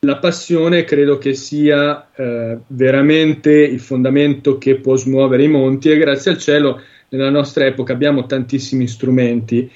la 0.00 0.16
passione 0.16 0.84
credo 0.84 1.18
che 1.18 1.34
sia 1.34 2.08
eh, 2.14 2.58
veramente 2.68 3.50
il 3.50 3.80
fondamento 3.80 4.56
che 4.58 4.76
può 4.76 4.96
smuovere 4.96 5.42
i 5.42 5.48
monti 5.48 5.90
e 5.90 5.98
grazie 5.98 6.30
al 6.30 6.38
cielo 6.38 6.80
nella 7.08 7.30
nostra 7.30 7.66
epoca 7.66 7.92
abbiamo 7.92 8.26
tantissimi 8.26 8.86
strumenti 8.86 9.70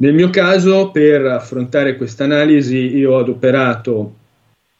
nel 0.00 0.14
mio 0.14 0.30
caso, 0.30 0.92
per 0.92 1.26
affrontare 1.26 1.96
questa 1.96 2.22
analisi, 2.22 2.76
io 2.96 3.14
ho 3.14 3.18
adoperato 3.18 4.14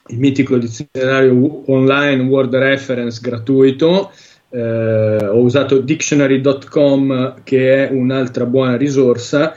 il 0.09 0.19
mitico 0.19 0.57
dizionario 0.57 1.71
online 1.71 2.23
Word 2.23 2.55
Reference 2.55 3.21
gratuito, 3.21 4.11
eh, 4.51 5.27
ho 5.27 5.39
usato 5.39 5.79
dictionary.com 5.79 7.43
che 7.45 7.89
è 7.89 7.93
un'altra 7.93 8.47
buona 8.47 8.77
risorsa 8.77 9.55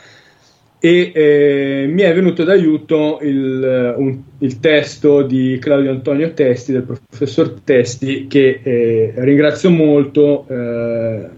e 0.83 1.11
eh, 1.13 1.85
mi 1.87 2.01
è 2.01 2.13
venuto 2.13 2.43
d'aiuto 2.43 3.19
il, 3.21 3.93
un, 3.97 4.19
il, 4.39 4.59
testo 4.59 5.21
di 5.21 5.59
Claudio 5.61 5.91
Antonio 5.91 6.33
Testi, 6.33 6.71
del 6.71 6.81
professor 6.81 7.61
Testi, 7.63 8.25
che 8.27 8.61
eh, 8.63 9.13
ringrazio 9.17 9.69
molto 9.69 10.47
eh, 10.49 11.29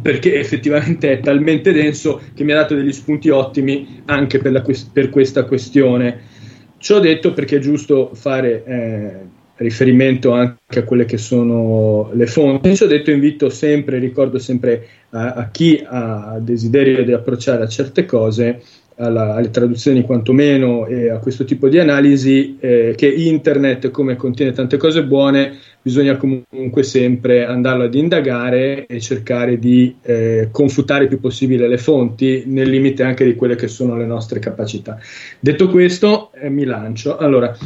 perché 0.00 0.38
effettivamente 0.38 1.10
è 1.10 1.20
talmente 1.20 1.72
denso 1.72 2.22
che 2.34 2.44
mi 2.44 2.52
ha 2.52 2.56
dato 2.56 2.76
degli 2.76 2.92
spunti 2.92 3.30
ottimi 3.30 4.02
anche 4.04 4.38
per, 4.38 4.52
la, 4.52 4.64
per 4.92 5.10
questa 5.10 5.42
questione. 5.42 6.34
Ciò 6.78 7.00
detto 7.00 7.32
perché 7.32 7.56
è 7.56 7.60
giusto 7.60 8.10
fare 8.14 8.64
eh, 8.64 9.20
riferimento 9.56 10.32
anche 10.32 10.80
a 10.80 10.84
quelle 10.84 11.04
che 11.04 11.16
sono 11.16 12.10
le 12.12 12.26
fonti. 12.26 12.76
Ciò 12.76 12.86
detto 12.86 13.10
invito 13.10 13.48
sempre, 13.48 13.98
ricordo 13.98 14.38
sempre 14.38 14.86
a, 15.10 15.32
a 15.32 15.50
chi 15.50 15.82
ha 15.84 16.38
desiderio 16.40 17.04
di 17.04 17.12
approcciare 17.12 17.62
a 17.62 17.68
certe 17.68 18.04
cose 18.04 18.62
alla, 18.96 19.34
alle 19.34 19.50
traduzioni 19.50 20.02
quantomeno 20.02 20.86
e 20.86 21.10
a 21.10 21.18
questo 21.18 21.44
tipo 21.44 21.68
di 21.68 21.78
analisi 21.78 22.56
eh, 22.60 22.94
che 22.96 23.08
internet 23.08 23.90
come 23.90 24.16
contiene 24.16 24.52
tante 24.52 24.76
cose 24.76 25.04
buone 25.04 25.54
bisogna 25.82 26.16
comunque 26.16 26.82
sempre 26.82 27.44
andarlo 27.44 27.84
ad 27.84 27.94
indagare 27.94 28.86
e 28.86 29.00
cercare 29.00 29.58
di 29.58 29.94
eh, 30.02 30.48
confutare 30.50 31.04
il 31.04 31.08
più 31.08 31.20
possibile 31.20 31.68
le 31.68 31.78
fonti 31.78 32.42
nel 32.46 32.68
limite 32.68 33.04
anche 33.04 33.24
di 33.24 33.36
quelle 33.36 33.54
che 33.54 33.68
sono 33.68 33.96
le 33.96 34.06
nostre 34.06 34.40
capacità. 34.40 34.98
Detto 35.38 35.68
questo 35.68 36.32
eh, 36.32 36.50
mi 36.50 36.64
lancio. 36.64 37.16
Allora 37.16 37.56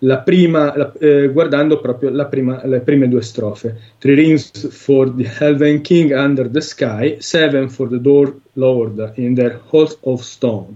la 0.00 0.18
prima, 0.18 0.76
la, 0.76 0.92
eh, 0.98 1.28
guardando 1.28 1.80
proprio 1.80 2.10
prima, 2.26 2.64
le 2.64 2.80
prime 2.80 3.08
due 3.08 3.22
strofe. 3.22 3.76
Three 3.98 4.14
rings 4.14 4.68
for 4.68 5.12
the 5.14 5.28
Helven 5.38 5.80
King 5.80 6.12
under 6.12 6.48
the 6.48 6.60
sky, 6.60 7.16
seven 7.18 7.68
for 7.68 7.88
the 7.88 8.00
door 8.00 8.36
Lord 8.54 9.12
in 9.16 9.34
their 9.34 9.60
host 9.68 9.98
of 10.02 10.22
stone. 10.22 10.74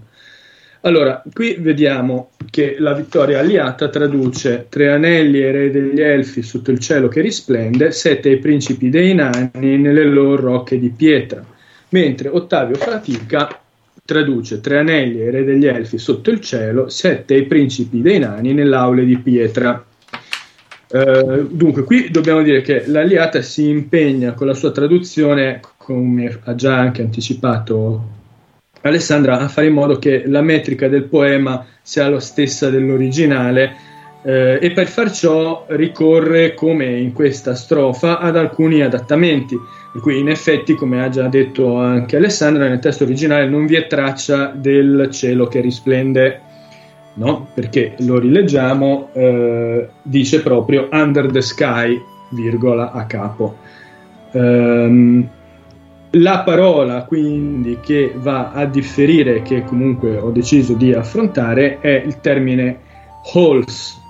Allora, 0.85 1.23
qui 1.31 1.55
vediamo 1.59 2.31
che 2.49 2.75
la 2.77 2.93
vittoria 2.93 3.39
alliata 3.39 3.87
traduce 3.87 4.65
tre 4.67 4.91
anelli 4.91 5.41
ai 5.41 5.51
re 5.51 5.71
degli 5.71 6.01
elfi 6.01 6.41
sotto 6.41 6.71
il 6.71 6.79
cielo 6.79 7.07
che 7.07 7.21
risplende, 7.21 7.91
sette 7.91 8.29
ai 8.29 8.37
principi 8.39 8.89
dei 8.89 9.13
nani 9.13 9.77
nelle 9.77 10.03
loro 10.03 10.35
rocche 10.35 10.77
di 10.77 10.89
pietra, 10.89 11.41
mentre 11.89 12.27
Ottavio 12.27 12.75
Fatica 12.75 13.62
traduce 14.05 14.59
tre 14.59 14.79
anelli 14.79 15.21
ai 15.21 15.31
re 15.31 15.43
degli 15.43 15.65
elfi 15.65 15.97
sotto 15.97 16.29
il 16.29 16.41
cielo, 16.41 16.89
sette 16.89 17.35
ai 17.35 17.45
principi 17.45 18.01
dei 18.01 18.19
nani 18.19 18.53
nell'aule 18.53 19.05
di 19.05 19.17
pietra. 19.17 19.83
Uh, 20.89 21.47
dunque, 21.49 21.83
qui 21.83 22.11
dobbiamo 22.11 22.43
dire 22.43 22.61
che 22.61 22.83
l'alliata 22.85 23.41
si 23.41 23.67
impegna 23.67 24.33
con 24.33 24.47
la 24.47 24.53
sua 24.53 24.71
traduzione, 24.71 25.59
come 25.77 26.39
ha 26.43 26.53
già 26.53 26.77
anche 26.77 27.01
anticipato 27.01 28.21
Alessandra, 28.81 29.39
a 29.39 29.47
fare 29.47 29.67
in 29.67 29.73
modo 29.73 29.97
che 29.97 30.23
la 30.27 30.41
metrica 30.41 30.89
del 30.89 31.03
poema 31.03 31.65
sia 31.81 32.09
la 32.09 32.19
stessa 32.19 32.69
dell'originale 32.69 33.75
eh, 34.23 34.57
e 34.61 34.71
per 34.71 34.87
far 34.87 35.11
ciò 35.11 35.65
ricorre, 35.67 36.53
come 36.53 36.85
in 36.85 37.13
questa 37.13 37.55
strofa, 37.55 38.19
ad 38.19 38.37
alcuni 38.37 38.81
adattamenti. 38.81 39.57
Per 39.91 40.01
cui 40.01 40.19
in 40.19 40.29
effetti, 40.29 40.73
come 40.73 41.03
ha 41.03 41.09
già 41.09 41.27
detto 41.27 41.77
anche 41.77 42.15
Alessandra, 42.15 42.67
nel 42.67 42.79
testo 42.79 43.03
originale 43.03 43.47
non 43.47 43.65
vi 43.65 43.75
è 43.75 43.85
traccia 43.85 44.47
del 44.55 45.09
cielo 45.11 45.45
che 45.47 45.61
risplende, 45.61 46.41
no? 47.15 47.47
Perché 47.53 47.95
lo 47.99 48.17
rileggiamo, 48.17 49.09
eh, 49.13 49.87
dice 50.01 50.41
proprio 50.41 50.87
under 50.91 51.29
the 51.29 51.41
sky, 51.41 52.01
virgola 52.29 52.91
a 52.91 53.05
capo. 53.05 53.57
Um, 54.31 55.29
la 56.15 56.39
parola 56.39 57.03
quindi 57.03 57.79
che 57.81 58.13
va 58.15 58.51
a 58.51 58.65
differire, 58.65 59.41
che 59.41 59.63
comunque 59.63 60.17
ho 60.17 60.31
deciso 60.31 60.73
di 60.73 60.93
affrontare, 60.93 61.79
è 61.81 62.01
il 62.05 62.19
termine 62.19 62.79
holes, 63.33 64.01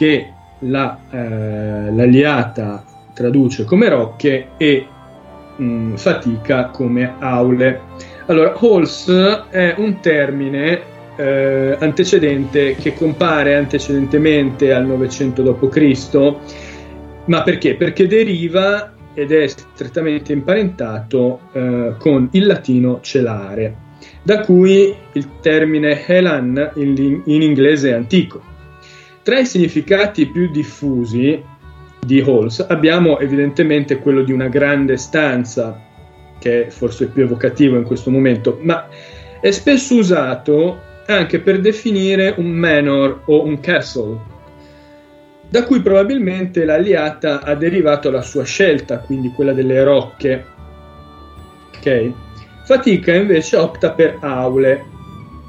che 0.00 0.32
la, 0.60 0.98
eh, 1.10 1.92
l'alliata 1.92 2.82
traduce 3.12 3.64
come 3.64 3.90
rocche 3.90 4.52
e 4.56 4.86
mh, 5.56 5.62
mm, 5.62 5.94
fatica 5.96 6.68
come 6.68 7.16
aule. 7.18 7.80
Allora, 8.24 8.54
Halls 8.58 9.10
è 9.50 9.74
un 9.76 10.00
termine 10.00 10.80
eh, 11.16 11.76
antecedente 11.78 12.76
che 12.76 12.94
compare 12.94 13.56
antecedentemente 13.56 14.72
al 14.72 14.86
900 14.86 15.42
d.C., 15.42 16.34
ma 17.26 17.42
perché? 17.42 17.74
Perché 17.74 18.06
deriva 18.06 18.94
ed 19.12 19.32
è 19.32 19.46
strettamente 19.48 20.32
imparentato 20.32 21.40
eh, 21.52 21.94
con 21.98 22.26
il 22.32 22.46
latino 22.46 23.00
celare, 23.02 23.76
da 24.22 24.40
cui 24.40 24.94
il 25.12 25.28
termine 25.42 26.06
Helan 26.06 26.70
in, 26.76 27.20
in 27.26 27.42
inglese 27.42 27.92
antico. 27.92 28.48
Tra 29.30 29.38
i 29.38 29.46
significati 29.46 30.26
più 30.26 30.50
diffusi 30.50 31.40
di 32.04 32.20
Halls 32.20 32.66
abbiamo 32.68 33.20
evidentemente 33.20 34.00
quello 34.00 34.24
di 34.24 34.32
una 34.32 34.48
grande 34.48 34.96
stanza, 34.96 35.80
che 36.40 36.66
è 36.66 36.70
forse 36.70 37.06
più 37.06 37.22
evocativo 37.22 37.76
in 37.76 37.84
questo 37.84 38.10
momento, 38.10 38.58
ma 38.60 38.88
è 39.40 39.52
spesso 39.52 39.94
usato 39.94 40.80
anche 41.06 41.38
per 41.38 41.60
definire 41.60 42.34
un 42.38 42.50
manor 42.50 43.22
o 43.26 43.44
un 43.44 43.60
castle, 43.60 44.18
da 45.48 45.62
cui 45.62 45.80
probabilmente 45.80 46.64
l'alliata 46.64 47.42
ha 47.42 47.54
derivato 47.54 48.10
la 48.10 48.22
sua 48.22 48.42
scelta, 48.42 48.98
quindi 48.98 49.30
quella 49.30 49.52
delle 49.52 49.84
rocche. 49.84 50.44
Ok? 51.76 52.12
Fatica 52.64 53.14
invece 53.14 53.56
opta 53.56 53.92
per 53.92 54.16
aule, 54.22 54.86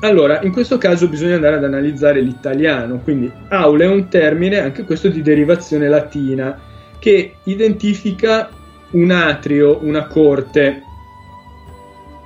allora, 0.02 0.41
in 0.41 0.52
questo 0.52 0.78
caso 0.78 1.07
bisogna 1.07 1.36
andare 1.36 1.56
ad 1.57 1.64
analizzare 1.64 2.22
l'italiano, 2.22 2.99
quindi 3.03 3.32
aula 3.49 3.84
è 3.84 3.88
un 3.88 4.07
termine, 4.07 4.60
anche 4.60 4.84
questo 4.84 5.10
di 5.10 5.22
derivazione 5.22 5.88
latina, 5.88 6.60
che 6.99 7.36
identifica 7.44 8.49
un 8.91 9.11
atrio, 9.11 9.80
una 9.84 10.07
corte, 10.07 10.84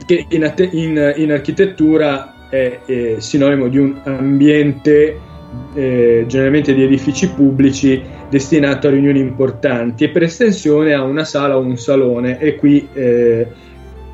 che 0.05 0.25
in, 0.29 0.53
in, 0.71 1.13
in 1.17 1.31
architettura 1.31 2.49
è, 2.49 2.79
è, 2.85 3.15
sinonimo 3.17 3.67
di 3.67 3.77
un 3.77 3.99
ambiente 4.03 5.19
eh, 5.73 6.25
generalmente 6.27 6.73
di 6.73 6.83
edifici 6.83 7.29
pubblici 7.29 8.01
destinato 8.29 8.87
a 8.87 8.91
riunioni 8.91 9.19
importanti 9.19 10.03
e 10.05 10.09
per 10.09 10.23
estensione 10.23 10.93
a 10.93 11.03
una 11.03 11.23
sala 11.23 11.57
o 11.57 11.61
un 11.61 11.77
salone 11.77 12.39
e 12.39 12.55
qui 12.55 12.87
eh, 12.93 13.47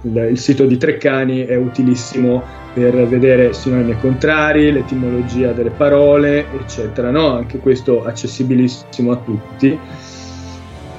il, 0.02 0.28
il 0.32 0.38
sito 0.38 0.66
di 0.66 0.78
Treccani 0.78 1.46
è 1.46 1.56
utilissimo 1.56 2.44
per 2.74 3.06
vedere 3.08 3.54
sinonimi 3.54 3.98
contrari, 4.00 4.72
l'etimologia 4.72 5.52
delle 5.52 5.72
parole, 5.72 6.46
eccetera. 6.60 7.12
No? 7.12 7.34
Anche 7.34 7.58
questo 7.60 8.04
accessibilissimo 8.04 9.12
a 9.12 9.18
tutti. 9.18 9.78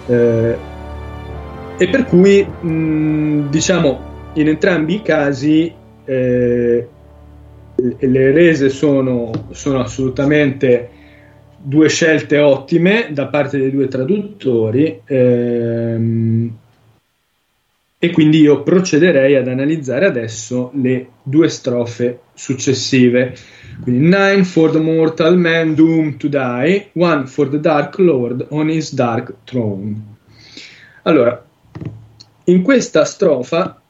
Eh, 0.07 0.57
e 1.79 1.89
per 1.89 2.05
cui, 2.05 2.45
mh, 2.45 3.49
diciamo, 3.49 4.11
in 4.35 4.49
entrambi 4.49 4.95
i 4.97 5.03
casi 5.03 5.73
eh, 6.05 6.89
le 7.99 8.31
rese 8.33 8.69
sono, 8.69 9.31
sono 9.51 9.81
assolutamente 9.81 10.91
due 11.57 11.89
scelte 11.89 12.39
ottime 12.39 13.09
da 13.11 13.27
parte 13.27 13.59
dei 13.59 13.71
due 13.71 13.89
traduttori. 13.89 15.01
Ehm, 15.05 16.57
e 18.05 18.11
quindi 18.11 18.41
io 18.41 18.65
procederei 18.65 19.37
ad 19.37 19.47
analizzare 19.47 20.07
adesso 20.07 20.73
le 20.75 21.11
due 21.23 21.49
strofe 21.49 22.23
successive. 22.35 23.33
Quindi 23.81 24.09
nine 24.09 24.43
for 24.43 24.73
the 24.73 24.81
mortal 24.81 25.39
man 25.39 25.77
doomed 25.77 26.17
to 26.17 26.27
die, 26.27 26.89
one 26.95 27.29
for 27.29 27.49
the 27.49 27.61
dark 27.61 27.99
lord 27.99 28.47
on 28.49 28.69
his 28.69 28.93
dark 28.93 29.45
throne. 29.45 30.17
Allora, 31.03 31.47
in 32.47 32.63
questa 32.63 33.05
strofa, 33.05 33.81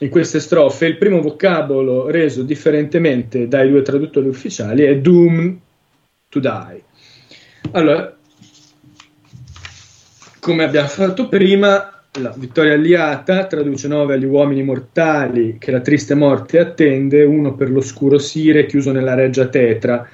in 0.00 0.08
queste 0.08 0.40
strofe, 0.40 0.86
il 0.86 0.96
primo 0.96 1.20
vocabolo 1.20 2.10
reso 2.10 2.42
differentemente 2.42 3.46
dai 3.46 3.68
due 3.68 3.82
traduttori 3.82 4.26
ufficiali 4.26 4.82
è 4.82 4.98
doomed 4.98 5.58
to 6.28 6.40
die. 6.40 6.82
Allora, 7.70 8.16
come 10.40 10.64
abbiamo 10.64 10.88
fatto 10.88 11.28
prima, 11.28 11.91
la 12.20 12.34
vittoria 12.36 12.74
alliata 12.74 13.46
traduce 13.46 13.88
nove 13.88 14.14
agli 14.14 14.26
uomini 14.26 14.62
mortali 14.62 15.56
che 15.58 15.70
la 15.70 15.80
triste 15.80 16.14
morte 16.14 16.58
attende, 16.58 17.24
uno 17.24 17.54
per 17.54 17.70
l'oscuro 17.70 18.18
Sire 18.18 18.66
chiuso 18.66 18.92
nella 18.92 19.14
reggia 19.14 19.46
tetra, 19.46 20.06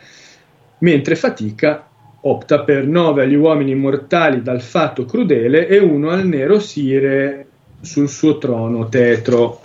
mentre 0.78 1.16
fatica 1.16 1.88
opta 2.20 2.60
per 2.60 2.86
nove 2.86 3.24
agli 3.24 3.34
uomini 3.34 3.74
mortali 3.74 4.42
dal 4.42 4.60
fatto 4.60 5.04
crudele 5.06 5.66
e 5.66 5.78
uno 5.78 6.10
al 6.10 6.24
nero 6.24 6.60
Sire 6.60 7.46
sul 7.80 8.08
suo 8.08 8.38
trono 8.38 8.88
tetro. 8.88 9.60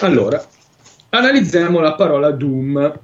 Allora, 0.00 0.44
analizziamo 1.10 1.78
la 1.78 1.94
parola 1.94 2.32
Doom. 2.32 2.98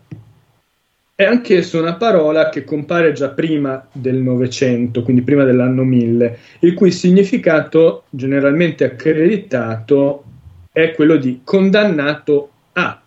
È 1.19 1.25
anch'essa 1.25 1.81
una 1.81 1.95
parola 1.95 2.51
che 2.51 2.63
compare 2.63 3.13
già 3.13 3.31
prima 3.31 3.89
del 3.91 4.17
Novecento, 4.17 5.03
quindi 5.03 5.23
prima 5.23 5.45
dell'anno 5.45 5.83
1000, 5.83 6.39
il 6.59 6.75
cui 6.75 6.91
significato 6.91 8.05
generalmente 8.11 8.85
accreditato 8.85 10.25
è 10.71 10.93
quello 10.93 11.17
di 11.17 11.41
condannato 11.43 12.51
a 12.75 13.01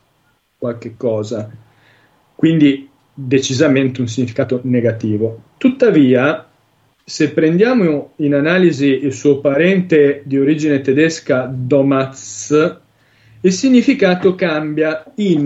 qualche 0.57 0.95
cosa, 0.97 1.51
quindi 2.33 2.89
decisamente 3.13 4.01
un 4.01 4.07
significato 4.07 4.61
negativo. 4.63 5.43
Tuttavia, 5.57 6.49
se 7.03 7.29
prendiamo 7.29 8.13
in 8.15 8.33
analisi 8.33 8.87
il 8.87 9.13
suo 9.13 9.39
parente 9.39 10.23
di 10.25 10.39
origine 10.39 10.81
tedesca 10.81 11.47
Domaz, 11.47 12.79
il 13.41 13.51
significato 13.51 14.33
cambia 14.33 15.03
in 15.17 15.45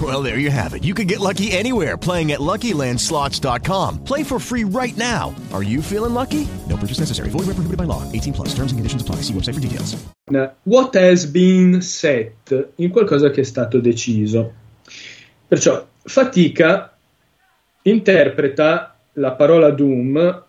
Well, 0.00 0.22
there 0.22 0.38
you 0.38 0.50
have 0.50 0.74
it. 0.74 0.84
You 0.84 0.94
can 0.94 1.06
get 1.06 1.18
lucky 1.18 1.50
anywhere 1.50 1.96
playing 1.96 2.30
at 2.30 2.38
LuckyLandSlots.com. 2.40 4.04
Play 4.04 4.22
for 4.22 4.38
free 4.38 4.64
right 4.64 4.96
now. 4.96 5.34
Are 5.52 5.64
you 5.64 5.82
feeling 5.82 6.14
lucky? 6.14 6.46
No 6.68 6.76
purchase 6.76 7.00
necessary. 7.00 7.30
Void 7.30 7.46
where 7.46 7.56
prohibited 7.56 7.78
by 7.78 7.84
law. 7.84 8.04
18 8.12 8.32
plus. 8.34 8.48
Terms 8.50 8.70
and 8.70 8.78
conditions 8.78 9.02
apply. 9.02 9.22
See 9.22 9.32
website 9.32 9.54
for 9.54 9.60
details. 9.60 9.96
What 10.64 10.94
has 10.94 11.26
been 11.26 11.80
set 11.80 12.52
in 12.76 12.90
qualcosa 12.90 13.30
che 13.30 13.40
è 13.40 13.44
stato 13.44 13.80
deciso. 13.80 14.52
Perciò 15.48 15.86
fatica 16.02 16.94
interpreta 17.82 18.94
la 19.14 19.32
parola 19.32 19.70
doom 19.70 20.44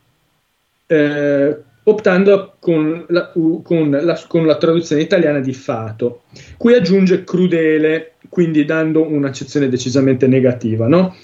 eh, 0.86 1.64
optando 1.84 2.56
con 2.60 3.06
la, 3.10 3.30
con, 3.30 3.90
la, 3.90 4.22
con 4.28 4.46
la 4.46 4.58
traduzione 4.58 5.02
italiana 5.02 5.40
di 5.40 5.54
fato, 5.54 6.24
cui 6.58 6.74
aggiunge 6.74 7.24
crudele, 7.24 8.14
quindi 8.30 8.64
dando 8.64 9.06
un'accezione 9.06 9.68
decisamente 9.68 10.28
negativa. 10.28 10.88
No? 10.88 11.16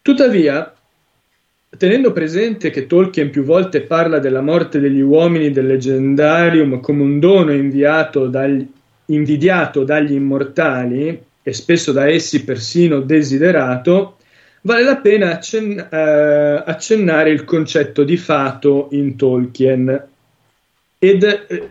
Tuttavia, 0.00 0.72
tenendo 1.76 2.12
presente 2.12 2.70
che 2.70 2.86
Tolkien 2.86 3.30
più 3.30 3.42
volte 3.42 3.82
parla 3.82 4.18
della 4.18 4.40
morte 4.40 4.78
degli 4.78 5.00
uomini 5.00 5.50
del 5.50 5.66
leggendarium 5.66 6.80
come 6.80 7.02
un 7.02 7.18
dono 7.18 7.52
inviato 7.52 8.28
dagli, 8.28 8.66
invidiato 9.06 9.84
dagli 9.84 10.12
immortali 10.12 11.22
e 11.42 11.52
spesso 11.52 11.92
da 11.92 12.08
essi 12.08 12.44
persino 12.44 13.00
desiderato, 13.00 14.16
vale 14.62 14.82
la 14.82 14.96
pena 14.96 15.38
eh, 15.38 16.62
accennare 16.64 17.30
il 17.30 17.44
concetto 17.44 18.02
di 18.02 18.16
fato 18.16 18.88
in 18.92 19.16
Tolkien. 19.16 20.12
Ed, 21.04 21.22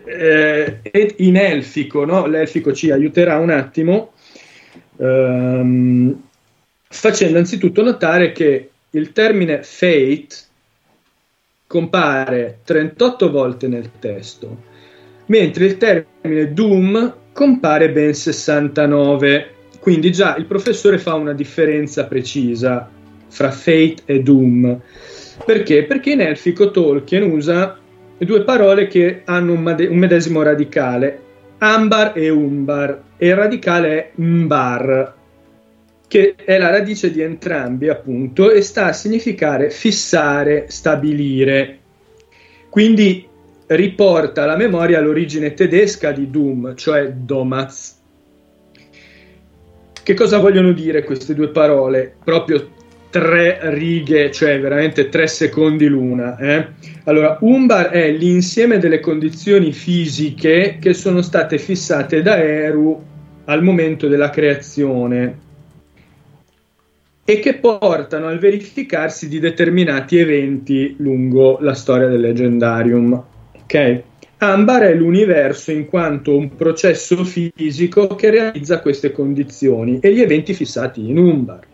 eh, 0.06 0.78
ed 0.82 1.14
in 1.16 1.36
elfico, 1.36 2.04
no? 2.04 2.26
l'elfico 2.26 2.72
ci 2.72 2.92
aiuterà 2.92 3.38
un 3.38 3.50
attimo, 3.50 4.12
ehm, 4.96 6.22
facendo 6.88 7.38
anzitutto 7.38 7.82
notare 7.82 8.30
che 8.30 8.70
il 8.90 9.10
termine 9.10 9.64
fate 9.64 10.36
compare 11.66 12.60
38 12.62 13.30
volte 13.32 13.66
nel 13.66 13.90
testo, 13.98 14.62
mentre 15.26 15.64
il 15.64 15.78
termine 15.78 16.52
doom 16.52 17.14
compare 17.32 17.90
ben 17.90 18.14
69. 18.14 19.48
Quindi 19.80 20.12
già 20.12 20.36
il 20.36 20.46
professore 20.46 20.98
fa 20.98 21.14
una 21.14 21.32
differenza 21.32 22.06
precisa 22.06 22.88
fra 23.26 23.50
Fate 23.50 24.02
e 24.04 24.22
Doom. 24.22 24.80
Perché? 25.44 25.82
Perché 25.84 26.12
in 26.12 26.20
elfico 26.20 26.70
Tolkien 26.70 27.24
usa 27.24 27.80
due 28.18 28.44
parole 28.44 28.86
che 28.86 29.22
hanno 29.24 29.52
un, 29.52 29.62
made- 29.62 29.86
un 29.86 29.96
medesimo 29.96 30.42
radicale, 30.42 31.20
Ambar 31.58 32.12
e 32.16 32.28
Umbar, 32.28 33.02
e 33.16 33.28
il 33.28 33.34
radicale 33.34 33.96
è 33.96 34.10
Mbar, 34.16 35.14
che 36.06 36.34
è 36.36 36.58
la 36.58 36.70
radice 36.70 37.10
di 37.10 37.20
entrambi, 37.20 37.88
appunto, 37.88 38.50
e 38.50 38.60
sta 38.62 38.86
a 38.86 38.92
significare 38.92 39.70
fissare, 39.70 40.66
stabilire. 40.68 41.78
Quindi 42.68 43.26
riporta 43.66 44.42
alla 44.42 44.56
memoria 44.56 45.00
l'origine 45.00 45.54
tedesca 45.54 46.12
di 46.12 46.30
Doom, 46.30 46.74
cioè 46.76 47.12
Domaz. 47.12 48.02
Che 50.02 50.14
cosa 50.14 50.38
vogliono 50.38 50.72
dire 50.72 51.02
queste 51.02 51.34
due 51.34 51.48
parole? 51.48 52.16
Proprio 52.22 52.68
tre 53.14 53.60
righe, 53.70 54.32
cioè 54.32 54.58
veramente 54.58 55.08
tre 55.08 55.28
secondi 55.28 55.86
l'una. 55.86 56.36
Eh? 56.36 56.66
Allora, 57.04 57.38
Umbar 57.42 57.90
è 57.90 58.10
l'insieme 58.10 58.78
delle 58.78 58.98
condizioni 58.98 59.70
fisiche 59.70 60.78
che 60.80 60.94
sono 60.94 61.22
state 61.22 61.58
fissate 61.58 62.22
da 62.22 62.42
Eru 62.42 63.00
al 63.44 63.62
momento 63.62 64.08
della 64.08 64.30
creazione 64.30 65.38
e 67.24 67.38
che 67.38 67.54
portano 67.54 68.26
al 68.26 68.40
verificarsi 68.40 69.28
di 69.28 69.38
determinati 69.38 70.18
eventi 70.18 70.96
lungo 70.98 71.58
la 71.60 71.74
storia 71.74 72.08
del 72.08 72.20
leggendarium. 72.20 73.24
Ok? 73.62 74.02
Ambar 74.38 74.82
è 74.82 74.94
l'universo 74.94 75.70
in 75.70 75.86
quanto 75.86 76.36
un 76.36 76.56
processo 76.56 77.22
fisico 77.22 78.08
che 78.16 78.30
realizza 78.30 78.80
queste 78.80 79.12
condizioni 79.12 80.00
e 80.00 80.12
gli 80.12 80.20
eventi 80.20 80.52
fissati 80.52 81.08
in 81.08 81.16
Umbar. 81.16 81.73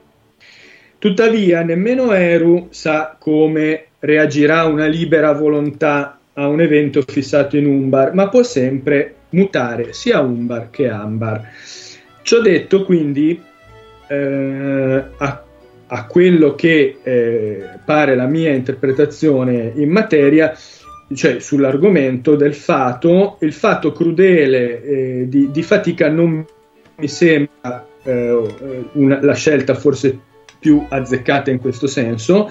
Tuttavia, 1.00 1.62
nemmeno 1.62 2.12
Eru 2.12 2.66
sa 2.68 3.16
come 3.18 3.86
reagirà 4.00 4.64
una 4.66 4.84
libera 4.84 5.32
volontà 5.32 6.18
a 6.34 6.46
un 6.46 6.60
evento 6.60 7.00
fissato 7.00 7.56
in 7.56 7.64
Umbar, 7.64 8.12
ma 8.12 8.28
può 8.28 8.42
sempre 8.42 9.14
mutare 9.30 9.94
sia 9.94 10.20
Umbar 10.20 10.68
che 10.68 10.90
Ambar. 10.90 11.48
Ciò 12.20 12.42
detto, 12.42 12.84
quindi, 12.84 13.40
eh, 14.08 15.04
a, 15.16 15.44
a, 15.86 16.04
quello 16.04 16.54
che 16.54 16.98
eh, 17.02 17.64
pare 17.82 18.14
la 18.14 18.26
mia 18.26 18.50
interpretazione 18.50 19.72
in 19.76 19.88
materia, 19.88 20.54
cioè 21.14 21.40
sull'argomento 21.40 22.36
del 22.36 22.52
fato, 22.52 23.38
il 23.40 23.54
fatto 23.54 23.92
crudele 23.92 24.82
eh, 24.82 25.28
di, 25.30 25.50
di, 25.50 25.62
fatica 25.62 26.10
non 26.10 26.44
mi 26.96 27.08
sembra 27.08 27.86
eh, 28.02 28.38
una, 28.92 29.18
la 29.22 29.34
scelta 29.34 29.72
forse 29.72 30.28
più 30.60 30.84
azzeccata 30.88 31.50
in 31.50 31.58
questo 31.58 31.88
senso, 31.88 32.48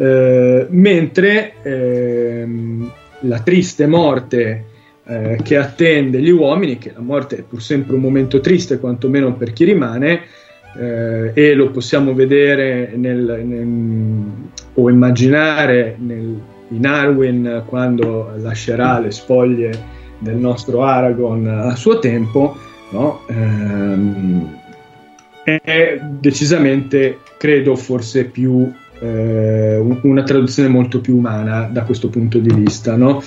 Eh, 0.00 0.66
mentre 0.70 1.54
ehm, 1.60 2.88
la 3.22 3.40
triste 3.40 3.88
morte 3.88 4.64
eh, 5.04 5.40
che 5.42 5.56
attende 5.56 6.20
gli 6.20 6.30
uomini, 6.30 6.78
che 6.78 6.92
la 6.94 7.00
morte 7.00 7.38
è 7.38 7.42
pur 7.42 7.60
sempre 7.60 7.96
un 7.96 8.02
momento 8.02 8.38
triste, 8.38 8.78
quantomeno 8.78 9.34
per 9.34 9.52
chi 9.52 9.64
rimane, 9.64 10.20
eh, 10.78 11.32
e 11.34 11.54
lo 11.54 11.70
possiamo 11.70 12.14
vedere 12.14 12.92
nel, 12.94 13.42
nel, 13.44 14.24
o 14.74 14.88
immaginare 14.88 15.96
nel, 15.98 16.40
in 16.68 16.86
Arwen 16.86 17.64
quando 17.66 18.30
lascerà 18.36 19.00
le 19.00 19.10
spoglie 19.10 19.72
del 20.20 20.36
nostro 20.36 20.84
Aragorn 20.84 21.48
a 21.48 21.74
suo 21.74 21.98
tempo, 21.98 22.56
no? 22.92 23.22
ehm, 23.28 24.57
è 25.56 26.00
decisamente, 26.20 27.18
credo, 27.38 27.76
forse 27.76 28.24
più 28.24 28.70
eh, 29.00 29.76
una 30.02 30.22
traduzione 30.22 30.68
molto 30.68 31.00
più 31.00 31.16
umana 31.16 31.68
da 31.70 31.82
questo 31.84 32.08
punto 32.08 32.38
di 32.38 32.52
vista, 32.52 32.96
no? 32.96 33.22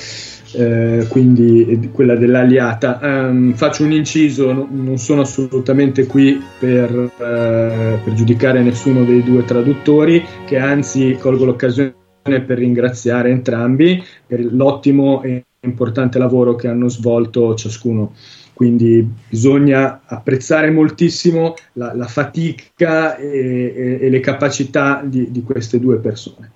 eh, 0.53 1.05
quindi 1.09 1.89
quella 1.91 2.15
dell'aliata. 2.15 2.99
Um, 3.01 3.53
faccio 3.53 3.83
un 3.83 3.91
inciso, 3.91 4.51
no, 4.51 4.67
non 4.69 4.97
sono 4.97 5.21
assolutamente 5.21 6.05
qui 6.05 6.41
per, 6.59 6.91
uh, 6.91 7.09
per, 7.17 8.13
giudicare 8.13 8.61
nessuno 8.61 9.03
dei 9.03 9.23
due 9.23 9.45
traduttori, 9.45 10.23
che 10.45 10.57
anzi 10.57 11.17
colgo 11.19 11.45
l'occasione 11.45 11.93
per 12.23 12.57
ringraziare 12.57 13.31
entrambi 13.31 14.03
per 14.27 14.45
l'ottimo 14.53 15.23
e 15.23 15.45
importante 15.61 16.19
lavoro 16.19 16.55
che 16.55 16.67
hanno 16.67 16.89
svolto 16.89 17.55
ciascuno. 17.55 18.13
Quindi 18.61 19.03
bisogna 19.27 20.01
apprezzare 20.05 20.69
moltissimo 20.69 21.55
la, 21.73 21.95
la 21.95 22.05
fatica 22.05 23.15
e, 23.15 23.73
e, 23.75 23.97
e, 23.99 24.07
le 24.07 24.19
capacità 24.19 25.01
di, 25.03 25.31
di 25.31 25.41
queste 25.41 25.79
due 25.79 25.97
persone 25.97 26.51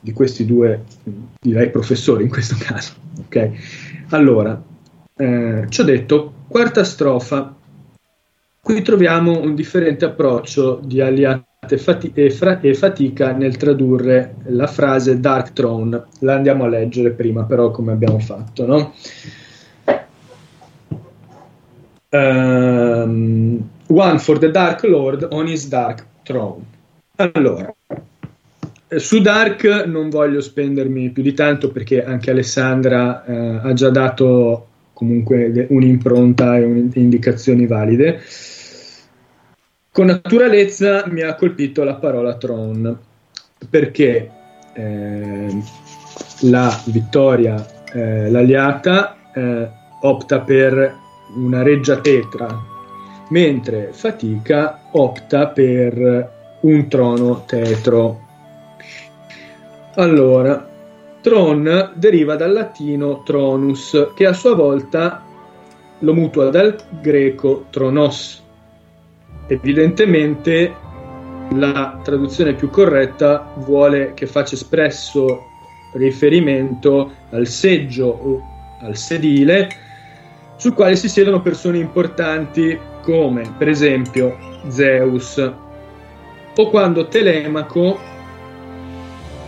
di 0.00 0.12
questi 0.12 0.44
due, 0.44 0.82
direi 1.40 1.70
professori 1.70 2.24
in 2.24 2.28
questo 2.28 2.56
caso. 2.58 2.94
Ok, 3.20 3.50
allora, 4.08 4.60
eh, 5.16 5.66
ci 5.68 5.80
ho 5.80 5.84
detto, 5.84 6.32
quarta 6.48 6.82
strofa, 6.82 7.54
qui 8.60 8.82
troviamo 8.82 9.40
un 9.40 9.54
differente 9.54 10.04
approccio 10.06 10.80
di 10.82 11.00
Aliate 11.00 11.78
fati- 11.78 12.10
e, 12.14 12.30
fra- 12.30 12.58
e, 12.58 12.74
fatica 12.74 13.30
nel 13.30 13.56
tradurre 13.56 14.38
la 14.46 14.66
frase 14.66 15.20
Dark 15.20 15.52
Throne. 15.52 16.02
La 16.18 16.34
andiamo 16.34 16.64
a 16.64 16.68
leggere 16.68 17.12
prima, 17.12 17.44
però, 17.44 17.70
come 17.70 17.92
abbiamo 17.92 18.18
fatto, 18.18 18.66
no? 18.66 18.92
Um, 22.14 23.70
one 23.86 24.18
for 24.18 24.38
the 24.38 24.50
Dark 24.50 24.82
Lord 24.82 25.28
on 25.30 25.46
his 25.46 25.66
Dark 25.66 26.04
Throne. 26.24 26.62
Allora, 27.16 27.74
eh, 28.88 28.98
su 28.98 29.22
Dark 29.22 29.64
non 29.86 30.10
voglio 30.10 30.42
spendermi 30.42 31.08
più 31.08 31.22
di 31.22 31.32
tanto 31.32 31.70
perché 31.70 32.04
anche 32.04 32.30
Alessandra 32.30 33.24
eh, 33.24 33.60
ha 33.62 33.72
già 33.72 33.88
dato 33.88 34.66
comunque 34.92 35.66
un'impronta 35.70 36.58
e 36.58 36.64
un, 36.64 36.90
indicazioni 36.92 37.66
valide. 37.66 38.20
Con 39.90 40.06
naturalezza 40.06 41.04
mi 41.08 41.22
ha 41.22 41.34
colpito 41.34 41.82
la 41.82 41.94
parola 41.94 42.36
Tron 42.36 42.98
perché 43.70 44.30
eh, 44.74 45.62
la 46.42 46.82
vittoria, 46.86 47.66
eh, 47.90 48.30
l'aliata, 48.30 49.32
eh, 49.32 49.68
opta 50.02 50.40
per 50.40 51.00
una 51.34 51.62
reggia 51.62 51.98
tetra, 52.00 52.48
mentre 53.28 53.90
Fatica 53.92 54.80
opta 54.92 55.48
per 55.48 56.30
un 56.60 56.88
trono 56.88 57.44
tetro 57.46 58.30
allora, 59.94 60.70
Tron 61.20 61.92
deriva 61.94 62.34
dal 62.34 62.52
latino 62.52 63.22
tronus, 63.24 64.12
che 64.14 64.26
a 64.26 64.32
sua 64.32 64.54
volta 64.54 65.22
lo 65.98 66.14
mutua 66.14 66.48
dal 66.48 66.74
greco 67.00 67.66
tronos. 67.68 68.42
Evidentemente 69.48 70.74
la 71.50 72.00
traduzione 72.02 72.54
più 72.54 72.70
corretta 72.70 73.52
vuole 73.56 74.14
che 74.14 74.26
faccia 74.26 74.54
espresso 74.54 75.42
riferimento 75.92 77.12
al 77.30 77.46
seggio 77.46 78.06
o 78.06 78.40
al 78.80 78.96
sedile 78.96 79.68
sul 80.62 80.74
quale 80.74 80.94
si 80.94 81.08
siedono 81.08 81.42
persone 81.42 81.78
importanti 81.78 82.78
come 83.02 83.52
per 83.58 83.68
esempio 83.68 84.38
Zeus 84.68 85.52
o 86.54 86.70
quando 86.70 87.08
Telemaco 87.08 87.98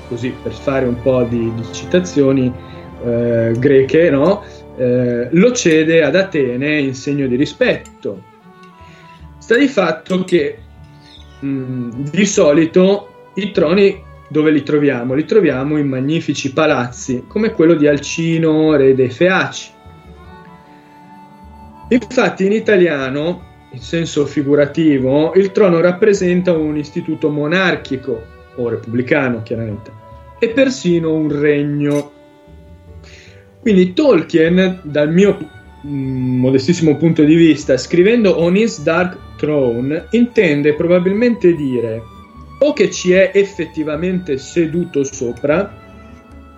così 0.09 0.35
per 0.43 0.51
fare 0.51 0.87
un 0.87 1.01
po' 1.01 1.23
di, 1.23 1.55
di 1.55 1.63
citazioni 1.71 2.53
eh, 3.05 3.55
greche, 3.57 4.11
no? 4.11 4.43
eh, 4.77 5.29
lo 5.31 5.53
cede 5.53 6.03
ad 6.03 6.17
Atene 6.17 6.81
in 6.81 6.95
segno 6.97 7.29
di 7.29 7.37
rispetto. 7.37 8.21
Sta 9.39 9.57
di 9.57 9.69
fatto 9.69 10.25
che 10.25 10.59
mh, 11.39 12.11
di 12.11 12.27
solito 12.27 13.31
i 13.35 13.53
troni 13.53 14.03
dove 14.27 14.51
li 14.51 14.65
troviamo? 14.65 15.15
Li 15.15 15.25
troviamo 15.25 15.77
in 15.77 15.87
magnifici 15.87 16.53
palazzi 16.53 17.23
come 17.29 17.53
quello 17.53 17.75
di 17.75 17.87
Alcino, 17.87 18.75
re 18.75 18.97
dei 18.97 19.11
Feaci. 19.11 19.74
Infatti 21.89 22.47
in 22.47 22.53
italiano, 22.53 23.43
in 23.71 23.81
senso 23.81 24.25
figurativo, 24.27 25.35
il 25.35 25.53
trono 25.53 25.81
rappresenta 25.81 26.57
un 26.57 26.77
istituto 26.77 27.29
monarchico 27.29 28.23
o 28.57 28.69
repubblicano 28.69 29.43
chiaramente, 29.43 29.93
e 30.39 30.49
persino 30.49 31.13
un 31.13 31.39
regno. 31.39 32.13
Quindi 33.61 33.93
Tolkien, 33.93 34.81
dal 34.83 35.13
mio 35.13 35.39
mm, 35.87 36.39
modestissimo 36.41 36.97
punto 36.97 37.23
di 37.23 37.35
vista, 37.35 37.77
scrivendo 37.77 38.41
On 38.41 38.57
His 38.57 38.83
Dark 38.83 39.37
Throne, 39.37 40.07
intende 40.11 40.75
probabilmente 40.75 41.55
dire 41.55 42.03
o 42.59 42.73
che 42.73 42.91
ci 42.91 43.13
è 43.13 43.31
effettivamente 43.35 44.39
seduto 44.39 45.05
sopra, 45.05 45.83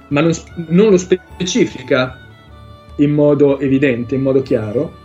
ma 0.08 0.20
non, 0.20 0.32
non 0.68 0.90
lo 0.90 0.96
specifica 0.96 2.20
in 2.98 3.12
modo 3.12 3.58
evidente, 3.58 4.14
in 4.14 4.22
modo 4.22 4.42
chiaro, 4.42 5.04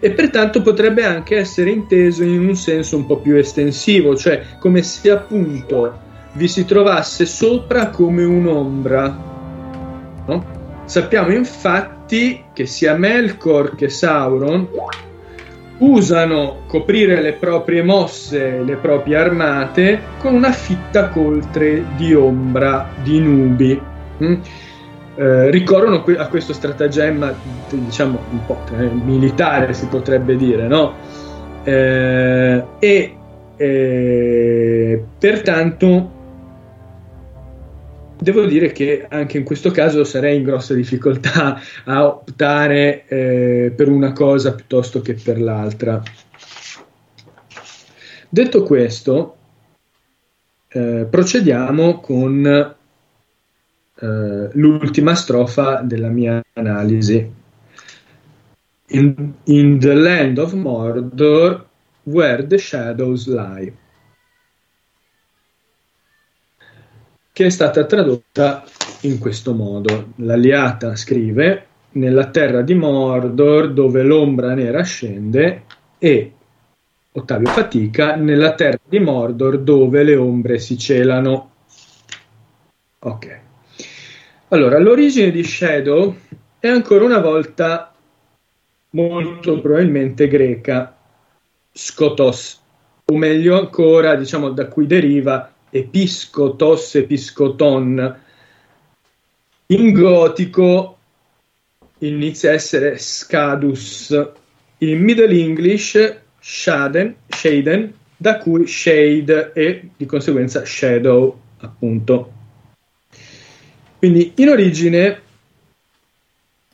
e 0.00 0.10
pertanto 0.10 0.62
potrebbe 0.62 1.04
anche 1.04 1.36
essere 1.36 1.70
inteso 1.70 2.22
in 2.22 2.46
un 2.46 2.54
senso 2.54 2.96
un 2.96 3.06
po' 3.06 3.18
più 3.18 3.36
estensivo, 3.36 4.16
cioè 4.16 4.42
come 4.58 4.82
se 4.82 5.10
appunto 5.10 5.98
vi 6.32 6.48
si 6.48 6.64
trovasse 6.64 7.26
sopra 7.26 7.88
come 7.90 8.24
un'ombra. 8.24 9.32
No? 10.26 10.44
Sappiamo 10.84 11.32
infatti 11.32 12.44
che 12.52 12.66
sia 12.66 12.94
Melkor 12.94 13.74
che 13.74 13.88
Sauron 13.88 14.68
usano 15.78 16.62
coprire 16.66 17.20
le 17.20 17.32
proprie 17.32 17.82
mosse, 17.82 18.62
le 18.62 18.76
proprie 18.76 19.16
armate 19.16 20.00
con 20.18 20.34
una 20.34 20.52
fitta 20.52 21.08
coltre 21.08 21.84
di 21.96 22.14
ombra, 22.14 22.90
di 23.02 23.18
nubi. 23.18 23.80
Mm? 24.22 24.34
Eh, 25.16 25.50
ricorrono 25.50 26.02
a 26.18 26.26
questo 26.26 26.52
stratagemma, 26.52 27.32
diciamo 27.68 28.18
un 28.30 28.46
po' 28.46 28.58
eh, 28.76 28.88
militare, 28.88 29.72
si 29.72 29.86
potrebbe 29.86 30.36
dire, 30.36 30.66
no? 30.66 30.94
Eh, 31.62 32.64
e 32.80 33.16
eh, 33.56 35.04
pertanto 35.18 36.10
Devo 38.16 38.46
dire 38.46 38.72
che 38.72 39.06
anche 39.08 39.38
in 39.38 39.44
questo 39.44 39.70
caso 39.70 40.02
sarei 40.04 40.38
in 40.38 40.44
grossa 40.44 40.72
difficoltà 40.72 41.60
a 41.84 42.06
optare 42.06 43.04
eh, 43.06 43.72
per 43.76 43.88
una 43.88 44.12
cosa 44.12 44.54
piuttosto 44.54 45.02
che 45.02 45.14
per 45.14 45.38
l'altra. 45.40 46.00
Detto 48.28 48.62
questo, 48.62 49.36
procediamo 50.68 52.00
con 52.00 52.74
eh, 54.04 54.50
l'ultima 54.52 55.14
strofa 55.14 55.80
della 55.80 56.08
mia 56.08 56.42
analisi. 56.54 57.32
In, 58.88 59.32
in 59.44 59.78
the 59.78 59.94
land 59.94 60.38
of 60.38 60.52
Mordor, 60.52 61.66
where 62.04 62.46
the 62.46 62.58
shadows 62.58 63.26
lie. 63.26 63.72
che 67.34 67.46
è 67.46 67.50
stata 67.50 67.84
tradotta 67.84 68.62
in 69.00 69.18
questo 69.18 69.54
modo. 69.54 70.12
L'alliata 70.18 70.94
scrive 70.94 71.66
nella 71.94 72.30
terra 72.30 72.62
di 72.62 72.74
Mordor 72.74 73.72
dove 73.72 74.04
l'ombra 74.04 74.54
nera 74.54 74.84
scende 74.84 75.62
e 75.98 76.32
Ottavio 77.10 77.48
Fatica 77.48 78.14
nella 78.14 78.54
terra 78.54 78.78
di 78.88 79.00
Mordor 79.00 79.58
dove 79.58 80.04
le 80.04 80.14
ombre 80.14 80.60
si 80.60 80.78
celano. 80.78 81.50
Ok. 83.00 83.40
Allora, 84.54 84.78
l'origine 84.78 85.32
di 85.32 85.42
Shadow 85.42 86.16
è 86.60 86.68
ancora 86.68 87.04
una 87.04 87.18
volta 87.18 87.92
molto 88.90 89.60
probabilmente 89.60 90.28
greca, 90.28 90.96
Skotos, 91.72 92.62
o 93.04 93.16
meglio 93.16 93.58
ancora, 93.58 94.14
diciamo, 94.14 94.50
da 94.50 94.68
cui 94.68 94.86
deriva 94.86 95.52
episcotos, 95.70 96.94
episcoton. 96.94 98.16
In 99.66 99.92
gotico 99.92 100.98
inizia 101.98 102.50
a 102.50 102.54
essere 102.54 102.96
scadus. 102.96 104.16
In 104.78 105.02
Middle 105.02 105.36
English 105.36 106.16
shaden, 106.38 107.16
shaden, 107.26 107.92
da 108.16 108.38
cui 108.38 108.68
shade 108.68 109.50
e 109.52 109.88
di 109.96 110.06
conseguenza 110.06 110.64
shadow, 110.64 111.40
appunto. 111.58 112.42
Quindi 114.04 114.32
in 114.34 114.50
origine 114.50 115.20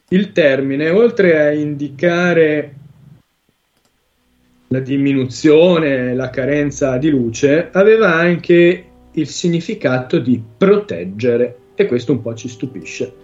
il 0.08 0.32
termine, 0.32 0.90
oltre 0.90 1.38
a 1.40 1.52
indicare 1.52 2.74
la 4.66 4.80
diminuzione, 4.80 6.12
la 6.16 6.28
carenza 6.28 6.96
di 6.96 7.08
luce, 7.08 7.68
aveva 7.70 8.12
anche 8.12 8.84
il 9.12 9.28
significato 9.28 10.18
di 10.18 10.42
proteggere 10.58 11.58
e 11.76 11.86
questo 11.86 12.10
un 12.10 12.20
po' 12.20 12.34
ci 12.34 12.48
stupisce. 12.48 13.14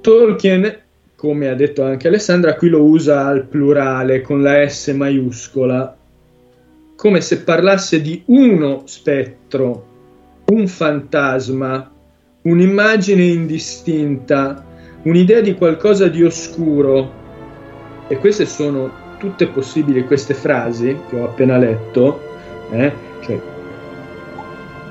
Tolkien, 0.00 0.82
come 1.16 1.48
ha 1.48 1.54
detto 1.54 1.82
anche 1.82 2.06
Alessandra, 2.06 2.54
qui 2.54 2.68
lo 2.68 2.84
usa 2.84 3.26
al 3.26 3.44
plurale 3.44 4.20
con 4.20 4.40
la 4.40 4.68
S 4.68 4.86
maiuscola, 4.86 5.98
come 6.94 7.20
se 7.22 7.40
parlasse 7.40 8.00
di 8.00 8.22
uno 8.26 8.84
spettro, 8.86 9.86
un 10.44 10.68
fantasma, 10.68 11.91
un'immagine 12.42 13.22
indistinta, 13.22 14.64
un'idea 15.02 15.40
di 15.40 15.54
qualcosa 15.54 16.08
di 16.08 16.22
oscuro. 16.22 17.20
E 18.08 18.16
queste 18.18 18.46
sono 18.46 18.90
tutte 19.18 19.46
possibili 19.46 20.04
queste 20.04 20.34
frasi 20.34 20.98
che 21.08 21.16
ho 21.18 21.24
appena 21.24 21.56
letto, 21.56 22.20
eh? 22.70 22.92
cioè 23.22 23.40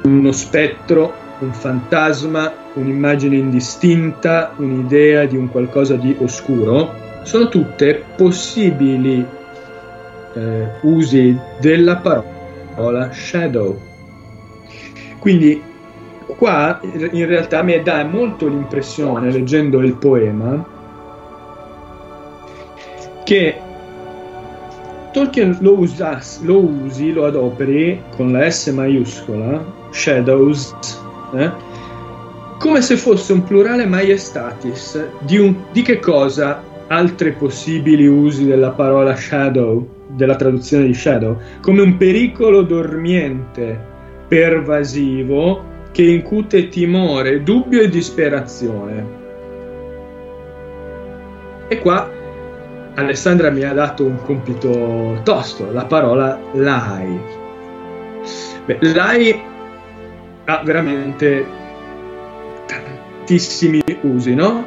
uno 0.04 0.32
spettro, 0.32 1.14
un 1.40 1.54
fantasma, 1.54 2.52
un'immagine 2.74 3.36
indistinta, 3.36 4.54
un'idea 4.56 5.26
di 5.26 5.36
un 5.36 5.50
qualcosa 5.50 5.96
di 5.96 6.16
oscuro, 6.20 6.94
sono 7.24 7.50
tutte 7.50 8.04
possibili 8.16 9.24
eh, 10.34 10.68
usi 10.82 11.38
della 11.60 11.98
parola 11.98 13.12
shadow. 13.12 13.80
Quindi 15.20 15.62
qua 16.42 16.80
in 16.82 17.28
realtà 17.28 17.62
mi 17.62 17.80
dà 17.84 18.04
molto 18.04 18.48
l'impressione, 18.48 19.32
leggendo 19.32 19.80
il 19.82 19.94
poema, 19.94 20.66
che 23.24 23.56
Tolkien 25.14 25.60
lo, 25.62 25.78
usa, 25.78 26.20
lo 26.42 26.58
usi, 26.62 27.14
lo 27.14 27.26
adoperi 27.28 28.02
con 28.16 28.32
la 28.32 28.50
S 28.50 28.70
maiuscola, 28.70 29.64
shadows, 29.92 30.74
eh, 31.36 31.52
come 32.58 32.82
se 32.82 32.98
fosse 32.98 33.34
un 33.34 33.44
plurale 33.44 33.86
maiestatis. 33.86 35.10
Di, 35.20 35.38
un, 35.38 35.56
di 35.72 35.84
che 35.84 36.00
cosa 36.00 36.64
altri 36.88 37.34
possibili 37.34 38.08
usi 38.08 38.48
della 38.48 38.72
parola 38.72 39.16
shadow, 39.16 39.88
della 40.08 40.36
traduzione 40.36 40.88
di 40.88 40.96
shadow, 40.96 41.38
come 41.62 41.82
un 41.84 41.98
pericolo 41.98 42.64
dormiente, 42.64 43.80
pervasivo, 44.28 45.70
che 45.92 46.04
incute 46.04 46.70
timore, 46.70 47.44
dubbio 47.44 47.82
e 47.82 47.90
disperazione. 47.90 49.20
E 51.68 51.80
qua 51.80 52.10
Alessandra 52.96 53.50
mi 53.50 53.64
ha 53.64 53.74
dato 53.74 54.04
un 54.04 54.18
compito 54.24 55.22
tosto, 55.24 55.72
la 55.72 55.86
parola 55.86 56.40
lai. 56.54 57.20
Beh, 58.66 58.78
lai 58.94 59.42
ha 60.46 60.62
veramente 60.64 61.46
tantissimi 62.66 63.82
usi, 64.02 64.36
no? 64.36 64.66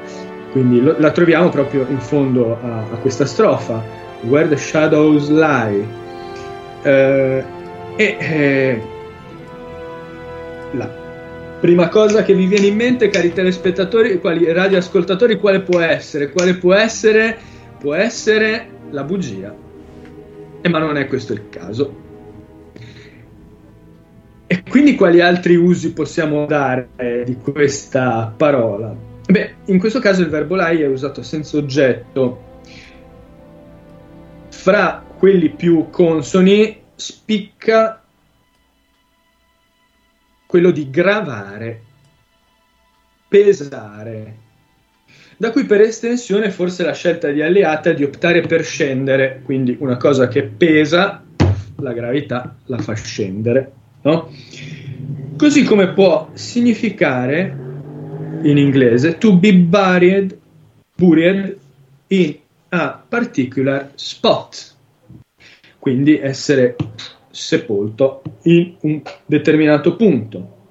Quindi 0.53 0.81
lo, 0.81 0.95
la 0.99 1.11
troviamo 1.11 1.49
proprio 1.49 1.87
in 1.89 2.01
fondo 2.01 2.59
a, 2.63 2.79
a, 2.91 2.97
questa 2.99 3.27
strofa, 3.27 3.83
Where 4.23 4.49
the 4.49 4.57
Shadows 4.57 5.29
Lie. 5.29 6.03
Eh, 6.83 7.45
e 7.97 8.17
eh, 8.19 8.83
la 10.73 11.04
prima 11.65 11.89
cosa 11.89 12.25
che 12.25 12.35
vi 12.35 12.45
viene 12.45 12.67
in 12.67 12.77
mente, 12.77 13.09
cari 13.09 13.33
telespettatori, 13.33 14.21
quali 14.21 14.53
radioascoltatori, 14.53 15.39
quale 15.39 15.63
può 15.63 15.81
essere? 15.81 16.31
Quale 16.31 16.57
può 16.57 16.75
essere? 16.75 17.39
Può 17.79 17.95
essere 17.95 18.69
la 18.91 19.03
bugia. 19.03 19.57
E 20.61 20.69
ma 20.69 20.79
non 20.79 20.99
è 20.99 21.07
questo 21.07 21.33
il 21.33 21.49
caso. 21.49 21.95
E 24.47 24.63
quindi 24.69 24.95
quali 24.95 25.23
altri 25.23 25.57
usi 25.57 25.95
possiamo 25.95 26.45
dare 26.45 27.25
di 27.25 27.39
questa 27.39 28.31
parola? 28.37 28.95
Beh, 29.27 29.55
in 29.65 29.79
questo 29.79 30.01
caso 30.01 30.21
il 30.21 30.29
verbo 30.29 30.57
lai 30.57 30.83
è 30.83 30.87
usato 30.87 31.23
senza 31.23 31.57
oggetto. 31.57 32.61
Fra 34.51 35.03
quelli 35.17 35.49
più 35.49 35.89
consoni 35.89 36.79
spicca 36.95 38.04
quello 40.55 40.71
di 40.71 40.89
gravare, 40.89 41.83
pesare. 43.27 44.37
Da 45.37 45.51
qui 45.51 45.65
per 45.65 45.81
estensione 45.81 46.53
forse 46.53 46.85
la 46.85 46.93
scelta 46.93 47.29
di 47.33 47.43
Alleata 47.43 47.91
è 47.91 47.95
di 47.95 48.05
optare 48.05 48.41
per 48.43 48.63
scendere, 48.63 49.41
quindi 49.43 49.77
una 49.81 49.97
cosa 49.97 50.29
che 50.29 50.45
pesa, 50.45 51.25
la 51.79 51.93
gravità 51.93 52.55
la 52.67 52.79
fa 52.79 52.95
scendere. 52.95 53.73
No? 54.03 54.31
Così 55.37 55.65
come 55.65 55.93
può 55.93 56.31
significare 56.35 57.59
in 58.43 58.57
inglese 58.57 59.19
to 59.19 59.37
be 59.37 59.55
buried, 59.55 60.39
buried 60.95 61.59
in 62.07 62.37
a 62.69 63.03
particular 63.09 63.91
spot, 63.97 64.77
quindi 65.81 66.17
essere 66.17 66.77
sepolto 67.35 68.23
in 68.43 68.77
un 68.81 69.03
determinato 69.27 69.97
punto, 69.97 70.69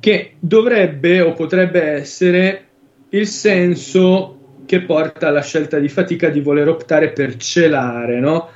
che 0.00 0.34
dovrebbe 0.38 1.20
o 1.20 1.32
potrebbe 1.34 1.82
essere 1.82 2.66
il 3.10 3.26
senso 3.26 4.38
che 4.64 4.80
porta 4.82 5.28
alla 5.28 5.42
scelta 5.42 5.78
di 5.78 5.88
fatica 5.88 6.28
di 6.30 6.40
voler 6.40 6.68
optare 6.68 7.10
per 7.10 7.36
celare, 7.36 8.20
no? 8.20 8.48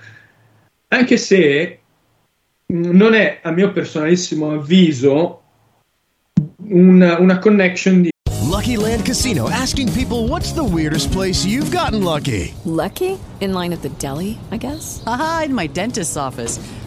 Anche 0.89 1.17
se 1.17 1.81
non 2.69 3.15
è, 3.15 3.41
a 3.43 3.51
mio 3.51 3.71
personalissimo 3.71 4.53
avviso, 4.53 5.43
una, 6.69 7.19
una 7.19 7.39
connection 7.39 8.03
di 8.03 8.11
Lucky 8.57 8.77
Land 8.77 9.05
Casino 9.05 9.51
asking 9.51 9.93
people 9.93 10.29
what's 10.29 10.53
the 10.53 10.65
weirdest 10.65 11.13
place 11.13 11.45
you've 11.45 11.71
gotten 11.71 12.03
lucky? 12.03 12.55
Lucky? 12.65 13.19
In 13.41 13.53
line 13.53 13.73
at 13.75 13.83
the 13.83 13.91
deli, 13.99 14.39
I 14.51 14.57
guess? 14.57 15.03
Aha, 15.07 15.43
in 15.45 15.55
my 15.55 15.67
dentist's 15.67 16.17
office. 16.17 16.59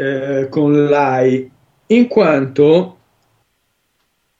eh, 0.00 0.46
con 0.48 0.86
l'AI, 0.86 1.50
in 1.86 2.06
quanto, 2.06 2.98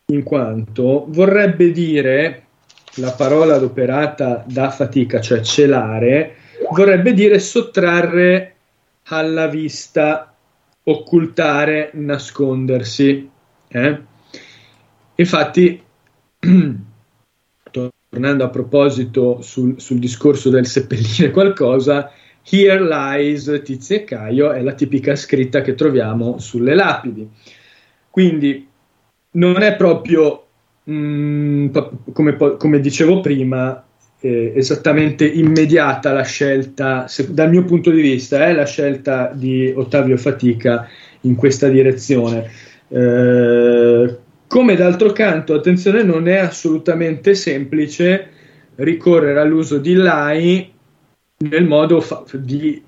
in 0.07 0.23
quanto 0.23 1.07
vorrebbe 1.09 1.73
dire 1.73 2.45
la 2.95 3.11
parola 3.11 3.57
adoperata 3.57 4.45
da 4.47 4.71
fatica, 4.71 5.21
cioè 5.21 5.41
celare, 5.41 6.37
vorrebbe 6.71 7.13
dire 7.13 7.41
sottrarre 7.41 8.55
alla 9.09 9.49
vista, 9.49 10.33
occultare, 10.85 11.91
nascondersi. 11.95 13.29
eh? 13.69 14.01
Infatti, 15.17 15.83
tornando 18.09 18.45
a 18.45 18.49
proposito 18.49 19.43
sul, 19.43 19.81
sul 19.81 19.99
discorso 19.99 20.51
del 20.51 20.67
seppellire 20.67 21.33
qualcosa, 21.33 22.13
Here 22.51 22.81
lies 22.81 23.61
Tizio 23.63 23.97
e 23.97 24.05
Caio 24.05 24.53
è 24.53 24.63
la 24.63 24.73
tipica 24.73 25.15
scritta 25.15 25.61
che 25.61 25.75
troviamo 25.75 26.39
sulle 26.39 26.75
lapidi. 26.75 27.29
Quindi 28.11 28.67
non 29.33 29.63
è 29.63 29.77
proprio, 29.77 30.47
mh, 30.85 31.69
come, 32.13 32.37
come, 32.57 32.81
dicevo 32.81 33.21
prima, 33.21 33.85
eh, 34.21 34.53
esattamente 34.57 35.27
immediata 35.27 36.13
la 36.13 36.23
scelta, 36.23 37.07
se, 37.07 37.33
dal 37.35 37.51
mio 37.51 37.65
punto 37.65 37.91
di 37.91 38.01
vista, 38.01 38.49
eh, 38.49 38.55
la 38.55 38.67
scelta 38.67 39.31
di 39.33 39.71
Ottavio 39.75 40.17
Fatica 40.17 40.89
in 41.23 41.35
questa 41.35 41.69
direzione. 41.69 42.51
Eh, 42.89 44.17
come 44.47 44.75
d'altro 44.75 45.13
canto, 45.13 45.53
attenzione, 45.53 46.03
non 46.03 46.27
è 46.27 46.39
assolutamente 46.39 47.35
semplice 47.35 48.31
ricorrere 48.77 49.39
all'uso 49.39 49.77
di 49.77 49.93
LAI 49.93 50.77
nel 51.39 51.65
modo 51.65 52.01
fa- 52.01 52.25
di, 52.33 52.83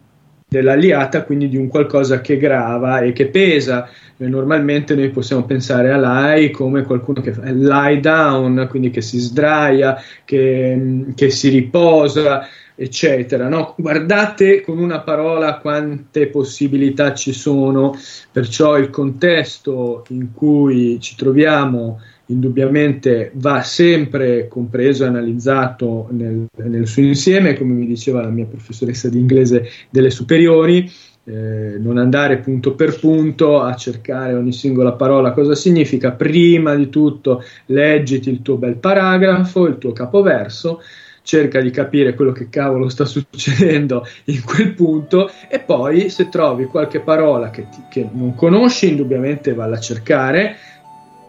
dell'alliata, 0.49 1.23
quindi 1.23 1.49
di 1.49 1.57
un 1.57 1.69
qualcosa 1.69 2.21
che 2.21 2.37
grava 2.37 3.01
e 3.01 3.13
che 3.13 3.29
pesa. 3.29 3.89
E 4.17 4.27
normalmente 4.27 4.95
noi 4.95 5.11
possiamo 5.11 5.45
pensare 5.45 5.93
a 5.93 5.97
LAI 5.97 6.51
come 6.51 6.83
qualcuno 6.83 7.21
che 7.21 7.33
fa 7.33 7.51
lie 7.51 8.01
down, 8.01 8.67
quindi 8.69 8.91
che 8.91 9.01
si 9.01 9.19
sdraia, 9.19 9.97
che, 10.25 11.07
che 11.15 11.31
si 11.31 11.49
riposa, 11.49 12.47
eccetera. 12.75 13.49
No? 13.49 13.75
Guardate 13.77 14.63
con 14.63 14.79
una 14.79 15.01
parola 15.01 15.59
quante 15.59 16.27
possibilità 16.27 17.15
ci 17.15 17.33
sono, 17.33 17.95
perciò 18.33 18.77
il 18.77 18.91
contesto 18.91 20.05
in 20.09 20.33
cui 20.35 20.99
ci 21.01 21.15
troviamo 21.15 22.01
indubbiamente 22.31 23.31
va 23.35 23.63
sempre 23.63 24.49
compreso 24.49 25.05
e 25.05 25.09
analizzato 25.09 26.09
nel, 26.11 26.47
nel, 26.57 26.87
suo 26.87 27.03
insieme, 27.03 27.55
come 27.55 27.73
mi 27.73 27.87
diceva 27.87 28.23
la 28.23 28.31
mia 28.31 28.47
professoressa 28.47 29.09
di 29.09 29.19
inglese 29.19 29.69
delle 29.91 30.11
superiori. 30.11 30.91
Eh, 31.23 31.77
non 31.79 31.99
andare 31.99 32.39
punto 32.39 32.75
per 32.75 32.99
punto 32.99 33.61
a 33.61 33.75
cercare 33.75 34.33
ogni 34.33 34.55
singola 34.55 34.93
parola 34.93 35.33
cosa 35.33 35.55
significa, 35.55 36.13
prima 36.13 36.75
di 36.75 36.89
tutto 36.89 37.45
leggiti 37.67 38.31
il 38.31 38.41
tuo 38.41 38.57
bel 38.57 38.77
paragrafo, 38.77 39.67
il 39.67 39.77
tuo 39.77 39.93
capoverso, 39.93 40.81
cerca 41.23 41.61
di 41.61 41.71
capire 41.71 42.15
quello 42.15 42.33
che 42.33 42.49
cavolo 42.49 42.89
sta 42.89 43.05
succedendo 43.07 44.07
in 44.25 44.43
quel 44.43 44.73
punto 44.73 45.31
e 45.49 45.61
poi 45.61 46.09
se 46.09 46.29
trovi 46.29 46.65
qualche 46.65 47.01
parola 47.01 47.51
che, 47.51 47.69
ti, 47.69 47.83
che 47.91 48.09
non 48.11 48.35
conosci 48.35 48.89
indubbiamente 48.89 49.53
valla 49.53 49.77
a 49.77 49.81
cercare 49.81 50.57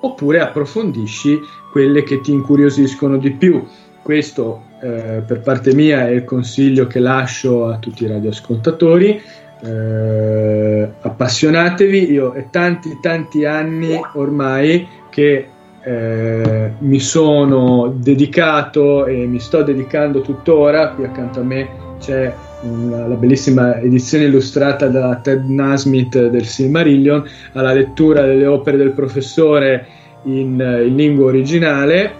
oppure 0.01 0.39
approfondisci 0.39 1.39
quelle 1.71 2.03
che 2.03 2.21
ti 2.21 2.31
incuriosiscono 2.31 3.17
di 3.17 3.31
più. 3.31 3.65
Questo 4.01 4.63
eh, 4.81 5.21
per 5.25 5.41
parte 5.41 5.73
mia 5.73 6.07
è 6.07 6.11
il 6.11 6.25
consiglio 6.25 6.87
che 6.87 6.99
lascio 6.99 7.67
a 7.67 7.77
tutti 7.77 8.03
i 8.03 8.07
radioascoltatori. 8.07 9.21
Eh, 9.63 10.89
appassionatevi, 11.01 12.11
io 12.11 12.33
è 12.33 12.49
tanti 12.49 12.97
tanti 12.99 13.45
anni 13.45 13.99
ormai 14.13 14.87
che 15.09 15.47
eh, 15.83 16.71
mi 16.79 16.99
sono 16.99 17.93
dedicato 17.95 19.05
e 19.05 19.25
mi 19.25 19.39
sto 19.39 19.61
dedicando 19.61 20.21
tuttora, 20.21 20.89
qui 20.89 21.05
accanto 21.05 21.39
a 21.39 21.43
me 21.43 21.69
c'è 21.99 22.33
la 22.63 23.15
bellissima 23.15 23.79
edizione 23.79 24.25
illustrata 24.25 24.87
da 24.87 25.15
Ted 25.15 25.47
Nasmith 25.47 26.27
del 26.27 26.45
Silmarillion, 26.45 27.23
alla 27.53 27.73
lettura 27.73 28.21
delle 28.23 28.45
opere 28.45 28.77
del 28.77 28.91
professore 28.91 29.87
in, 30.23 30.59
in 30.59 30.95
lingua 30.95 31.25
originale, 31.25 32.13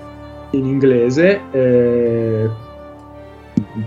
in 0.51 0.65
inglese, 0.65 1.39
eh, 1.51 2.49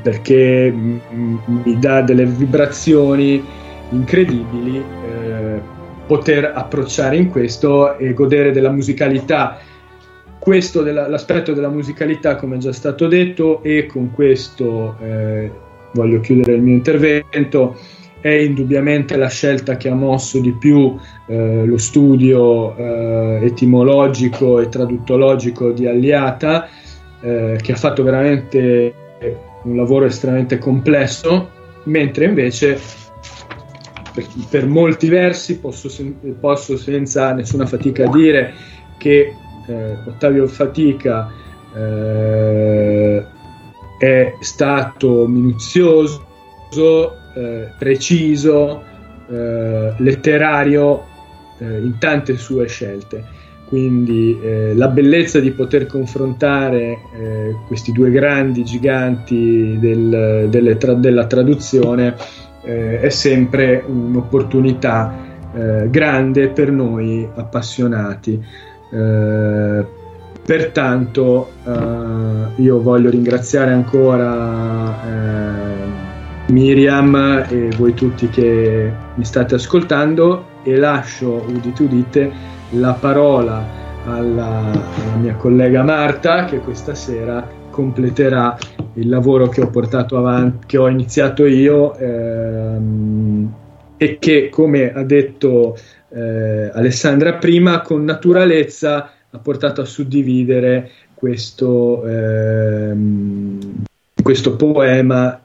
perché 0.03 0.73
mi 0.73 1.79
dà 1.79 2.03
delle 2.03 2.25
vibrazioni 2.25 3.43
incredibili. 3.91 4.77
Eh, 4.77 5.73
poter 6.07 6.53
approcciare 6.55 7.17
in 7.17 7.31
questo 7.31 7.97
e 7.97 8.13
godere 8.13 8.53
della 8.53 8.71
musicalità. 8.71 9.59
Questo 10.39 10.83
della, 10.83 11.09
l'aspetto 11.09 11.55
della 11.55 11.71
musicalità, 11.71 12.37
come 12.37 12.57
è 12.57 12.59
già 12.59 12.73
stato 12.73 13.09
detto, 13.09 13.63
e 13.63 13.87
con 13.87 14.13
questo 14.13 14.97
eh, 15.01 15.51
voglio 15.95 16.21
chiudere 16.21 16.55
il 16.55 16.63
mio 16.63 16.75
intervento, 16.75 17.77
è 18.21 18.31
indubbiamente 18.31 19.17
la 19.17 19.29
scelta 19.29 19.77
che 19.77 19.89
ha 19.89 19.95
mosso 19.95 20.39
di 20.41 20.53
più 20.53 20.97
eh, 21.27 21.65
lo 21.65 21.79
studio 21.79 22.77
eh, 22.77 23.41
etimologico 23.43 24.61
e 24.61 24.69
traduttologico 24.69 25.73
di 25.73 25.87
Alliata, 25.87 26.69
eh, 27.21 27.59
che 27.61 27.73
ha 27.73 27.77
fatto 27.77 28.03
veramente 28.03 28.95
un 29.63 29.77
lavoro 29.77 30.07
estremamente 30.07 30.59
complesso, 30.59 31.51
mentre 31.85 32.27
invece 32.27 32.79
per, 34.15 34.27
per 34.49 34.67
molti 34.67 35.09
versi 35.09 35.59
posso, 35.59 35.91
posso, 36.39 36.77
senza 36.77 37.33
nessuna 37.33 37.67
fatica 37.67 38.07
dire 38.07 38.55
che 38.97 39.35
eh, 39.67 39.97
Ottavio 40.07 40.47
Fatica 40.47 41.31
eh, 41.75 43.25
è 43.99 44.35
stato 44.41 45.27
minuzioso, 45.27 46.23
eh, 47.35 47.69
preciso, 47.79 48.83
eh, 49.31 49.95
letterario 49.97 51.05
eh, 51.59 51.79
in 51.79 51.97
tante 51.99 52.37
sue 52.37 52.67
scelte. 52.67 53.43
Quindi 53.67 54.39
eh, 54.41 54.75
la 54.75 54.89
bellezza 54.89 55.41
di 55.41 55.51
poter 55.51 55.87
confrontare 55.87 56.99
questi 57.67 57.93
due 57.93 58.11
grandi 58.11 58.63
giganti 58.63 59.79
del, 59.81 60.77
tra- 60.79 60.95
della 60.95 61.27
traduzione 61.27 62.15
eh, 62.63 63.01
è 63.01 63.09
sempre 63.09 63.83
un'opportunità 63.87 65.15
eh, 65.55 65.89
grande 65.91 66.49
per 66.49 66.71
noi 66.71 67.29
appassionati. 67.35 68.43
Pertanto 70.45 71.53
eh, 71.65 72.63
io 72.63 72.81
voglio 72.83 73.09
ringraziare 73.09 73.73
ancora 73.73 74.95
eh, 75.03 76.53
Miriam 76.53 77.47
e 77.49 77.71
voi 77.79 77.95
tutti 77.95 78.29
che 78.29 78.93
mi 79.15 79.25
state 79.25 79.55
ascoltando 79.55 80.47
e 80.63 80.77
lascio, 80.77 81.45
udite 81.49 81.83
udite, 81.83 82.33
la 82.71 82.93
parola 82.93 83.83
alla, 84.05 84.71
alla 84.71 85.17
mia 85.19 85.35
collega 85.35 85.83
Marta 85.83 86.45
che 86.45 86.59
questa 86.59 86.95
sera 86.95 87.47
completerà 87.71 88.57
il 88.95 89.09
lavoro 89.09 89.49
che 89.49 89.63
ho 89.63 89.69
portato 89.69 90.19
avanti, 90.19 90.67
che 90.67 90.77
ho 90.77 90.89
iniziato 90.89 91.47
io 91.47 91.97
ehm, 91.97 93.53
e 93.97 94.19
che, 94.19 94.51
come 94.51 94.93
ha 94.93 95.03
detto 95.03 95.77
eh, 96.11 96.71
Alessandra 96.73 97.35
prima, 97.35 97.81
con 97.81 98.05
naturalezza 98.05 99.11
ha 99.35 99.39
portato 99.39 99.81
a 99.81 99.85
suddividere 99.85 100.91
questo, 101.15 102.07
ehm, 102.07 103.83
questo 104.23 104.55
poema 104.55 105.43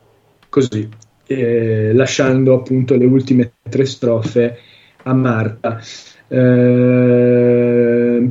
così, 0.47 0.87
eh, 1.25 1.91
lasciando 1.93 2.53
appunto 2.53 2.95
le 2.95 3.05
ultime 3.05 3.53
tre 3.67 3.85
strofe 3.85 4.59
a 5.03 5.13
Marta. 5.13 5.81
Eh, 6.27 8.29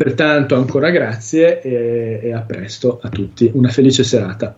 Pertanto 0.00 0.54
ancora 0.54 0.88
grazie 0.88 1.60
e, 1.60 2.20
e 2.22 2.32
a 2.32 2.40
presto 2.40 3.00
a 3.02 3.10
tutti. 3.10 3.50
Una 3.52 3.68
felice 3.68 4.02
serata. 4.02 4.56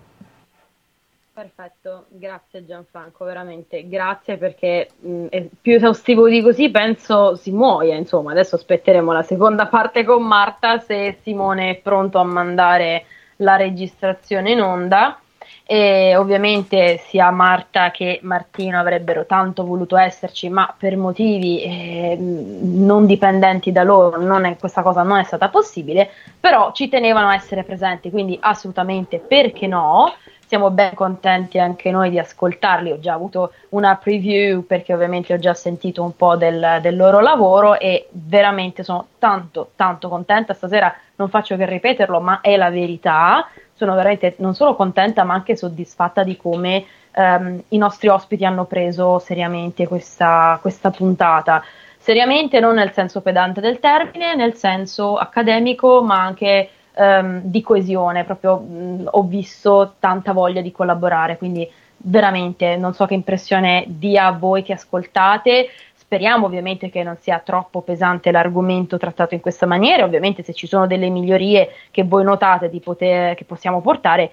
Perfetto, 1.35 2.05
grazie 2.09 2.67
Gianfranco, 2.67 3.25
veramente 3.25 3.89
grazie 3.89 4.37
perché 4.37 4.91
mh, 5.01 5.27
più 5.63 5.77
esaustivo 5.77 6.29
di 6.29 6.43
così 6.43 6.71
penso 6.71 7.37
si 7.37 7.51
muoia, 7.53 7.95
insomma, 7.97 8.33
adesso 8.33 8.57
aspetteremo 8.57 9.13
la 9.13 9.23
seconda 9.23 9.67
parte 9.67 10.05
con 10.05 10.23
Marta 10.25 10.79
se 10.79 11.17
Simone 11.23 11.71
è 11.71 11.77
pronto 11.77 12.19
a 12.19 12.25
mandare 12.25 13.07
la 13.37 13.57
registrazione 13.57 14.51
in 14.51 14.61
onda 14.61 15.19
e 15.65 16.17
ovviamente 16.17 16.99
sia 16.99 17.31
Marta 17.31 17.91
che 17.91 18.19
Martino 18.25 18.79
avrebbero 18.79 19.25
tanto 19.25 19.65
voluto 19.65 19.97
esserci, 19.97 20.51
ma 20.51 20.75
per 20.77 20.99
motivi 20.99 21.63
eh, 21.63 22.15
non 22.19 23.07
dipendenti 23.07 23.73
da 23.73 23.85
loro 23.85 24.21
è, 24.43 24.57
questa 24.59 24.83
cosa 24.83 25.03
non 25.03 25.19
è 25.19 25.25
stata 25.25 25.49
possibile, 25.49 26.11
però 26.39 26.73
ci 26.73 26.91
tenevano 26.91 27.29
a 27.29 27.35
essere 27.35 27.65
presenti, 27.65 28.11
quindi 28.11 28.37
assolutamente 28.39 29.19
perché 29.19 29.67
no? 29.67 30.13
Siamo 30.53 30.71
ben 30.71 30.93
contenti 30.93 31.59
anche 31.59 31.91
noi 31.91 32.11
di 32.11 32.19
ascoltarli, 32.19 32.91
ho 32.91 33.01
già 33.01 33.15
avuto 33.15 33.55
una 33.71 33.97
preview 33.97 34.67
perché 34.67 34.93
ovviamente 34.93 35.33
ho 35.33 35.39
già 35.39 35.55
sentito 35.55 36.03
un 36.03 36.15
po' 36.15 36.37
del, 36.37 36.79
del 36.83 36.95
loro 36.95 37.21
lavoro 37.21 37.81
e 37.81 38.09
veramente 38.11 38.83
sono 38.83 39.07
tanto 39.19 39.71
tanto 39.77 40.11
contenta, 40.11 40.53
stasera 40.53 40.95
non 41.17 41.31
faccio 41.31 41.57
che 41.57 41.65
ripeterlo, 41.65 42.21
ma 42.21 42.43
è 42.43 42.55
la 42.59 42.69
verità. 42.69 43.49
Sono 43.73 43.95
veramente 43.95 44.35
non 44.41 44.55
solo 44.55 44.77
contenta 44.77 45.25
ma 45.25 45.33
anche 45.33 45.57
soddisfatta 45.57 46.23
di 46.23 46.37
come 46.37 46.85
ehm, 47.13 47.63
i 47.69 47.79
nostri 47.79 48.09
ospiti 48.09 48.45
hanno 48.45 48.67
preso 48.67 49.19
seriamente 49.21 49.89
questa, 49.89 50.59
questa 50.61 50.91
puntata. 50.91 51.65
Seriamente 51.97 52.61
non 52.61 52.75
nel 52.75 52.93
senso 52.93 53.23
pedante 53.23 53.63
del 53.63 53.81
termine, 53.81 54.35
nel 54.35 54.53
senso 54.53 55.17
accademico, 55.17 56.03
ma 56.03 56.23
anche 56.23 56.69
ehm, 56.95 57.41
di 57.43 57.61
coesione, 57.63 58.25
proprio 58.25 58.59
mh, 58.59 59.09
ho 59.11 59.23
visto 59.23 59.95
tanta 59.99 60.33
voglia 60.33 60.61
di 60.61 60.73
collaborare, 60.73 61.39
quindi 61.39 61.69
veramente 62.05 62.77
non 62.77 62.95
so 62.95 63.07
che 63.07 63.15
impressione 63.15 63.85
dia 63.87 64.27
a 64.27 64.33
voi 64.33 64.63
che 64.63 64.73
ascoltate. 64.73 65.69
Speriamo 65.95 66.45
ovviamente 66.45 66.91
che 66.91 67.03
non 67.03 67.17
sia 67.21 67.39
troppo 67.39 67.81
pesante 67.81 68.31
l'argomento 68.31 68.99
trattato 68.99 69.33
in 69.33 69.41
questa 69.41 69.65
maniera. 69.65 70.05
Ovviamente, 70.05 70.43
se 70.43 70.53
ci 70.53 70.67
sono 70.67 70.87
delle 70.87 71.09
migliorie 71.09 71.71
che 71.91 72.05
voi 72.05 72.23
notate 72.23 72.69
poter, 72.81 73.35
che 73.35 73.45
possiamo 73.45 73.81
portare, 73.81 74.31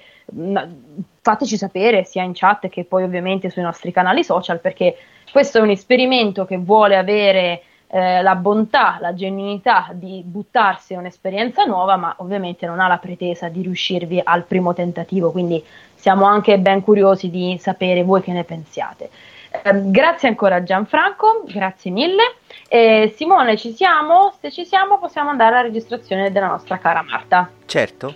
fateci 1.22 1.56
sapere 1.56 2.04
sia 2.04 2.24
in 2.24 2.34
chat 2.34 2.68
che 2.68 2.84
poi 2.84 3.04
ovviamente 3.04 3.50
sui 3.50 3.62
nostri 3.62 3.94
canali 3.94 4.26
social, 4.26 4.60
perché 4.60 4.98
questo 5.32 5.60
è 5.60 5.62
un 5.62 5.70
esperimento 5.70 6.44
che 6.44 6.58
vuole 6.58 6.98
avere 6.98 7.62
eh, 7.92 8.22
la 8.22 8.36
bontà, 8.36 8.98
la 9.00 9.14
genuinità 9.14 9.90
di 9.94 10.22
buttarsi 10.24 10.94
in 10.94 11.00
un'esperienza 11.00 11.64
nuova, 11.64 11.96
ma 11.96 12.14
ovviamente 12.18 12.66
non 12.68 12.80
ha 12.80 12.88
la 12.88 12.98
pretesa 12.98 13.50
di 13.50 13.64
riuscirvi 13.64 14.22
al 14.24 14.44
primo 14.44 14.74
tentativo. 14.74 15.32
Quindi 15.32 15.64
siamo 15.96 16.26
anche 16.26 16.60
ben 16.60 16.82
curiosi 16.82 17.30
di 17.30 17.58
sapere 17.60 18.04
voi 18.04 18.22
che 18.22 18.32
ne 18.32 18.44
pensiate. 18.44 19.10
Eh, 19.52 19.90
grazie 19.90 20.28
ancora 20.28 20.62
Gianfranco, 20.62 21.44
grazie 21.48 21.90
mille. 21.90 22.36
Eh, 22.68 23.14
Simone, 23.16 23.58
ci 23.58 23.74
siamo? 23.74 24.34
Se 24.40 24.52
ci 24.52 24.66
siamo 24.66 25.00
possiamo 25.00 25.32
andare 25.32 25.56
alla 25.56 25.64
registrazione 25.64 26.32
della 26.32 26.48
nostra 26.48 26.78
cara 26.78 27.02
Marta. 27.02 27.50
Certo. 27.66 28.14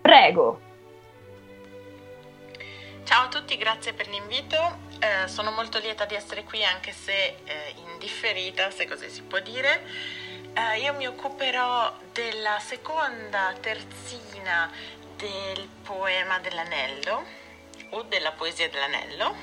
Prego. 0.00 0.60
Ciao 3.04 3.24
a 3.24 3.28
tutti, 3.28 3.56
grazie 3.56 3.92
per 3.92 4.08
l'invito. 4.08 4.85
Eh, 4.98 5.28
sono 5.28 5.50
molto 5.50 5.78
lieta 5.78 6.06
di 6.06 6.14
essere 6.14 6.44
qui 6.44 6.64
anche 6.64 6.92
se 6.92 7.36
eh, 7.44 7.74
indifferita, 7.76 8.70
se 8.70 8.86
così 8.86 9.10
si 9.10 9.22
può 9.22 9.38
dire. 9.40 9.84
Eh, 10.54 10.80
io 10.80 10.94
mi 10.94 11.06
occuperò 11.06 11.94
della 12.12 12.58
seconda 12.60 13.54
terzina 13.60 14.70
del 15.16 15.68
poema 15.82 16.38
dell'anello 16.38 17.24
o 17.90 18.02
della 18.02 18.32
poesia 18.32 18.68
dell'anello, 18.70 19.36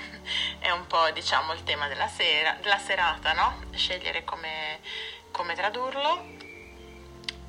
è 0.60 0.70
un 0.72 0.88
po' 0.88 1.10
diciamo 1.12 1.54
il 1.54 1.64
tema 1.64 1.88
della, 1.88 2.08
sera, 2.08 2.58
della 2.62 2.80
serata, 2.80 3.34
no? 3.34 3.64
Scegliere 3.76 4.24
come, 4.24 4.80
come 5.32 5.54
tradurlo 5.56 6.52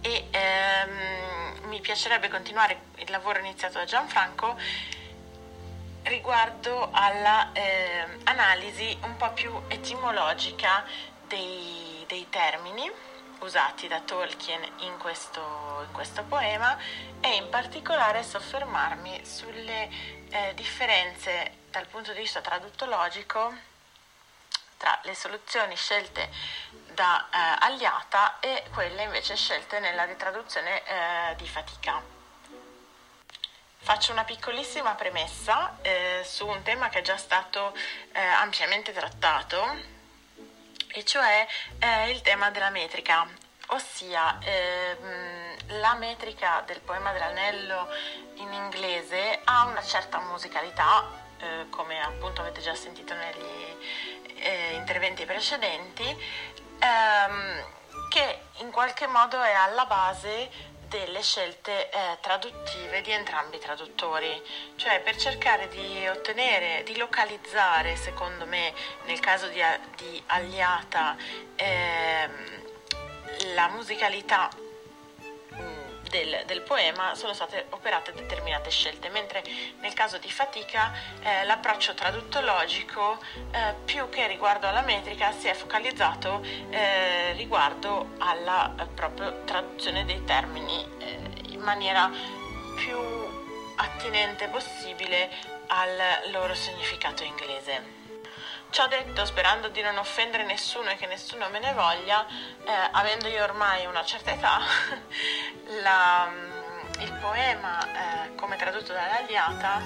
e 0.02 0.28
ehm, 0.31 1.68
mi 1.68 1.81
piacerebbe 1.81 2.28
continuare 2.28 2.82
il 2.97 3.10
lavoro 3.10 3.39
iniziato 3.39 3.78
da 3.78 3.85
Gianfranco 3.85 4.56
riguardo 6.05 6.89
all'analisi 6.93 8.90
eh, 8.90 8.98
un 9.02 9.16
po' 9.16 9.32
più 9.32 9.52
etimologica 9.68 10.85
dei, 11.26 12.05
dei, 12.06 12.28
termini 12.28 12.90
usati 13.40 13.89
da 13.89 14.01
Tolkien 14.01 14.62
in 14.78 14.97
questo, 14.98 15.40
in 15.86 15.93
questo, 15.93 16.22
poema 16.24 16.76
e 17.20 17.36
in 17.36 17.48
particolare 17.48 18.22
soffermarmi 18.22 19.24
sulle 19.24 19.89
eh, 20.31 20.52
differenze 20.55 21.59
dal 21.70 21.86
punto 21.86 22.12
di 22.12 22.20
vista 22.20 22.40
traduttologico 22.40 23.52
tra 24.76 24.98
le 25.05 25.14
soluzioni 25.14 25.76
scelte 25.76 26.31
da 26.93 27.26
eh, 27.31 27.36
Agliata 27.60 28.39
e 28.40 28.64
quelle 28.72 29.02
invece 29.02 29.36
scelte 29.36 29.81
nella 29.81 30.05
ritraduzione 30.05 30.82
eh, 30.85 31.35
di 31.36 31.48
Fatica. 31.48 32.14
Faccio 33.85 34.12
una 34.12 34.24
piccolissima 34.24 34.94
premessa 34.94 35.77
eh, 35.82 36.23
su 36.24 36.47
un 36.47 36.62
tema 36.62 36.89
che 36.89 37.01
è 37.01 37.02
già 37.02 37.19
stato 37.19 37.77
eh, 38.12 38.19
ampiamente 38.19 38.93
trattato, 38.94 39.62
e 40.90 41.05
cioè 41.05 41.47
eh, 41.81 42.09
il 42.09 42.23
tema 42.23 42.51
della 42.51 42.70
metrica, 42.70 43.28
ossia 43.66 44.39
ehm, 44.40 45.81
la 45.81 45.93
metrica 45.97 46.62
del 46.65 46.81
poema 46.81 47.12
dell'anello 47.12 47.90
in 48.36 48.55
inglese 48.55 49.43
ha 49.44 49.66
una 49.66 49.82
certa 49.82 50.19
musicalità, 50.19 51.05
eh, 51.36 51.66
come 51.69 52.02
appunto 52.02 52.40
avete 52.40 52.62
già 52.62 52.74
sentito 52.74 53.12
negli 53.12 53.77
eh, 54.36 54.73
interventi 54.77 55.27
precedenti, 55.27 56.05
ehm, 56.78 57.65
che 58.09 58.40
in 58.61 58.70
qualche 58.70 59.06
modo 59.06 59.43
è 59.43 59.52
alla 59.52 59.85
base 59.85 60.73
delle 60.99 61.23
scelte 61.23 61.91
eh, 61.91 62.19
traduttive 62.21 63.01
di 63.03 63.11
entrambi 63.11 63.57
i 63.57 63.59
traduttori, 63.59 64.41
cioè 64.77 65.01
per 65.01 65.16
cercare 65.16 65.69
di 65.69 66.07
ottenere, 66.07 66.85
di 66.85 66.97
localizzare, 66.97 67.97
secondo 67.97 68.47
me, 68.47 68.73
nel 69.07 69.19
caso 69.19 69.49
di, 69.49 69.61
di 69.97 70.23
Agliata, 70.27 71.16
eh, 71.57 72.29
la 73.55 73.69
musicalità 73.69 74.49
del, 76.15 76.43
del, 76.47 76.61
poema 76.61 77.16
sono 77.16 77.32
state 77.32 77.66
operate 77.70 78.12
determinate 78.12 78.70
scelte, 78.70 79.09
mentre 79.09 79.43
nel 79.81 79.93
caso 79.95 80.19
di 80.19 80.31
fatica 80.31 80.93
eh, 81.20 81.45
l'approccio 81.45 81.95
traduttologico 81.95 83.19
eh, 83.51 83.74
più 83.85 84.09
che 84.11 84.28
riguardo 84.28 84.69
alla 84.69 84.82
metrica 84.82 85.32
si 85.32 85.49
è 85.49 85.55
focalizzato 85.55 86.41
eh, 86.70 87.32
riguardo 87.32 88.11
alla 88.19 88.73
eh, 88.78 88.86
proprio 88.86 89.43
traduzione 89.45 90.05
dei 90.05 90.23
termini 90.24 90.86
eh, 90.99 91.19
in 91.49 91.61
maniera 91.61 92.09
più 92.77 92.97
attinente 93.77 94.47
possibile 94.47 95.28
al 95.66 96.31
loro 96.31 96.55
significato 96.55 97.24
inglese. 97.24 98.03
Ciò 98.75 98.89
detto, 98.89 99.25
sperando 99.25 99.69
di 99.69 99.81
non 99.83 99.99
offendere 99.99 100.43
nessuno 100.43 100.91
e 100.91 100.97
che 100.97 101.07
nessuno 101.07 101.49
me 101.49 101.61
ne 101.61 101.73
voglia, 101.75 102.27
eh, 102.27 102.73
avendo 102.91 103.29
io 103.29 103.45
ormai 103.45 103.87
una 103.87 104.05
certa 104.05 104.33
età, 104.33 104.59
la, 105.81 106.29
il 106.99 107.13
poema, 107.21 108.25
eh, 108.25 108.35
come 108.35 108.57
tradotto 108.57 108.93
dall'Aliata, 108.93 109.81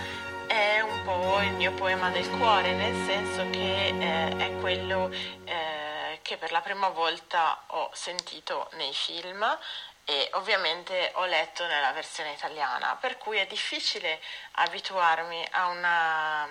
è 0.46 0.80
un 0.80 1.04
po' 1.04 1.38
il 1.42 1.52
mio 1.52 1.72
poema 1.72 2.08
del 2.08 2.30
cuore, 2.38 2.72
nel 2.72 2.94
senso 3.04 3.50
che 3.50 3.88
eh, 3.88 4.36
è 4.38 4.56
quello 4.58 5.10
eh, 5.44 6.20
che 6.22 6.38
per 6.38 6.50
la 6.50 6.62
prima 6.62 6.88
volta 6.88 7.64
ho 7.66 7.90
sentito 7.92 8.70
nei 8.76 8.94
film 8.94 9.44
e 10.06 10.30
ovviamente 10.32 11.12
ho 11.16 11.26
letto 11.26 11.66
nella 11.66 11.92
versione 11.92 12.32
italiana, 12.32 12.96
per 12.98 13.18
cui 13.18 13.36
è 13.36 13.46
difficile 13.46 14.18
abituarmi 14.52 15.46
a 15.50 15.66
una 15.66 16.48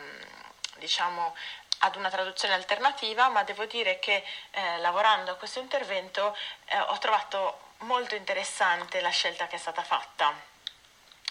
diciamo 0.77 1.33
ad 1.79 1.95
una 1.95 2.09
traduzione 2.09 2.53
alternativa, 2.53 3.27
ma 3.29 3.43
devo 3.43 3.65
dire 3.65 3.99
che 3.99 4.23
eh, 4.51 4.77
lavorando 4.79 5.31
a 5.31 5.35
questo 5.35 5.59
intervento 5.59 6.35
eh, 6.65 6.79
ho 6.79 6.97
trovato 6.97 7.73
molto 7.79 8.15
interessante 8.15 9.01
la 9.01 9.09
scelta 9.09 9.47
che 9.47 9.55
è 9.55 9.59
stata 9.59 9.83
fatta 9.83 10.33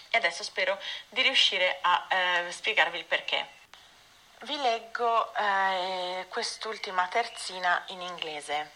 e 0.09 0.17
adesso 0.17 0.43
spero 0.43 0.79
di 1.09 1.21
riuscire 1.21 1.79
a 1.81 2.07
eh, 2.09 2.51
spiegarvi 2.51 2.97
il 2.97 3.05
perché. 3.05 3.55
Vi 4.41 4.55
leggo 4.57 5.33
eh, 5.35 6.25
quest'ultima 6.29 7.07
terzina 7.07 7.83
in 7.87 8.01
inglese. 8.01 8.71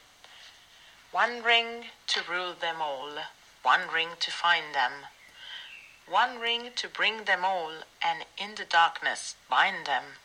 One 1.12 1.42
ring 1.42 1.90
to 2.06 2.24
rule 2.28 2.56
them 2.58 2.82
all, 2.82 3.22
one 3.62 3.88
ring 3.92 4.16
to 4.18 4.32
find 4.32 4.74
them, 4.74 5.08
one 6.06 6.40
ring 6.40 6.74
to 6.74 6.90
bring 6.90 7.24
them 7.24 7.44
all 7.44 7.72
and 8.00 8.26
in 8.36 8.56
the 8.56 8.66
darkness 8.66 9.36
bind 9.48 9.86
them 9.86 10.18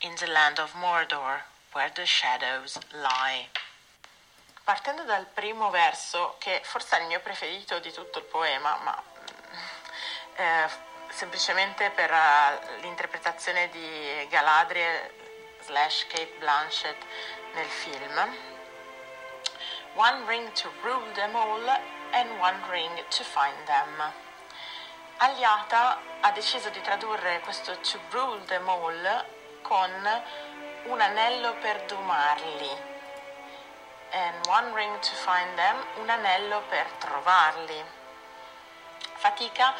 in 0.00 0.14
the 0.20 0.26
land 0.28 0.58
of 0.60 0.74
Mordor, 0.74 1.42
where 1.72 1.90
the 1.94 2.06
shadows 2.06 2.78
lie. 2.92 3.48
Partendo 4.64 5.02
dal 5.04 5.26
primo 5.26 5.70
verso, 5.70 6.36
che 6.38 6.60
forse 6.62 6.98
è 6.98 7.00
il 7.00 7.06
mio 7.08 7.20
preferito 7.20 7.78
di 7.80 7.92
tutto 7.92 8.18
il 8.18 8.24
poema, 8.24 8.76
ma 8.84 9.02
eh, 10.36 10.68
semplicemente 11.10 11.90
per 11.90 12.12
uh, 12.12 12.80
l'interpretazione 12.80 13.68
di 13.70 14.26
Galadriel 14.28 15.10
slash 15.62 16.06
Kate 16.06 16.34
Blanchett 16.38 17.02
nel 17.54 17.66
film. 17.66 18.36
One 19.94 20.24
ring 20.26 20.52
to 20.52 20.70
rule 20.82 21.10
them 21.14 21.34
all 21.34 21.66
and 22.12 22.38
one 22.38 22.60
ring 22.70 22.92
to 23.08 23.24
find 23.24 23.56
them. 23.66 24.12
Aliata 25.16 25.98
ha 26.20 26.30
deciso 26.30 26.68
di 26.68 26.80
tradurre 26.82 27.40
questo 27.40 27.76
to 27.80 27.98
rule 28.10 28.44
them 28.44 28.68
all 28.68 29.24
con 29.68 29.90
un 30.84 31.00
anello 31.00 31.52
per 31.60 31.84
domarli. 31.84 32.96
And 34.10 34.46
one 34.46 34.72
ring 34.72 34.98
to 35.00 35.14
find 35.14 35.54
them, 35.56 35.76
un 36.00 36.08
anello 36.08 36.62
per 36.70 36.86
trovarli. 36.98 37.84
Fatica 39.16 39.74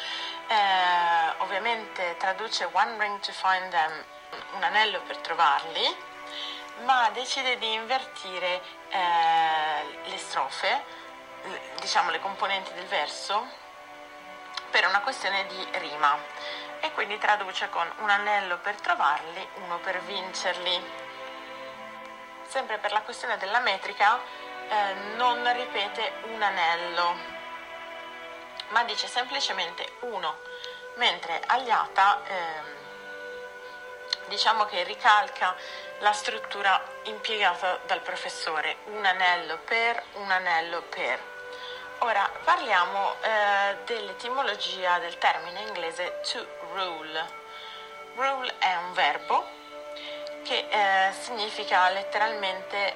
eh, 0.47 1.33
ovviamente 1.39 2.15
traduce 2.17 2.69
one 2.71 2.99
ring 2.99 3.19
to 3.21 3.31
find 3.31 3.71
them, 3.71 3.91
un 4.53 4.63
anello 4.63 5.01
per 5.07 5.17
trovarli, 5.17 5.97
ma 6.83 7.09
decide 7.09 7.57
di 7.57 7.73
invertire 7.73 8.61
eh, 8.89 10.01
le 10.05 10.17
strofe, 10.19 10.83
diciamo 11.79 12.11
le 12.11 12.19
componenti 12.19 12.71
del 12.73 12.85
verso, 12.85 13.43
per 14.69 14.85
una 14.85 15.01
questione 15.01 15.47
di 15.47 15.67
rima 15.79 16.15
e 16.81 16.91
quindi 16.93 17.17
traduce 17.17 17.69
con 17.69 17.89
un 17.99 18.09
anello 18.09 18.57
per 18.59 18.75
trovarli, 18.79 19.47
uno 19.55 19.79
per 19.79 20.01
vincerli. 20.01 21.07
Sempre 22.47 22.77
per 22.77 22.91
la 22.91 23.01
questione 23.01 23.37
della 23.37 23.59
metrica, 23.59 24.19
eh, 24.69 24.93
non 25.15 25.51
ripete 25.53 26.13
un 26.23 26.41
anello, 26.41 27.15
ma 28.69 28.83
dice 28.83 29.07
semplicemente 29.07 29.97
uno, 30.01 30.37
mentre 30.95 31.41
agliata 31.45 32.21
ehm, 32.25 32.77
diciamo 34.27 34.65
che 34.65 34.83
ricalca 34.83 35.55
la 35.99 36.13
struttura 36.13 36.81
impiegata 37.03 37.79
dal 37.85 38.01
professore, 38.01 38.77
un 38.85 39.05
anello 39.05 39.57
per, 39.65 40.01
un 40.13 40.31
anello 40.31 40.81
per. 40.83 41.19
Ora 41.99 42.29
parliamo 42.45 43.15
eh, 43.21 43.77
dell'etimologia 43.83 44.99
del 44.99 45.17
termine 45.17 45.59
inglese 45.61 46.21
to 46.31 46.58
rule. 46.73 47.37
Rule 48.15 48.53
è 48.57 48.75
un 48.75 48.93
verbo 48.93 49.45
che 50.43 50.67
eh, 50.69 51.11
significa 51.13 51.89
letteralmente 51.89 52.95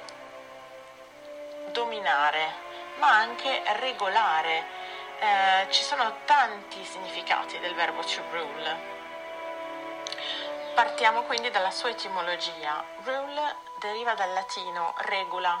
dominare, 1.72 2.54
ma 2.98 3.16
anche 3.16 3.62
regolare. 3.78 4.82
Eh, 5.18 5.70
ci 5.70 5.82
sono 5.82 6.16
tanti 6.24 6.84
significati 6.84 7.58
del 7.60 7.74
verbo 7.74 8.02
to 8.02 8.22
rule. 8.30 8.92
Partiamo 10.74 11.22
quindi 11.22 11.50
dalla 11.50 11.70
sua 11.70 11.90
etimologia. 11.90 12.84
Rule 13.04 13.56
deriva 13.78 14.14
dal 14.14 14.32
latino 14.32 14.94
regola. 14.98 15.60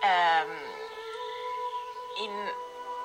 Eh, 0.00 0.88
in 2.22 2.52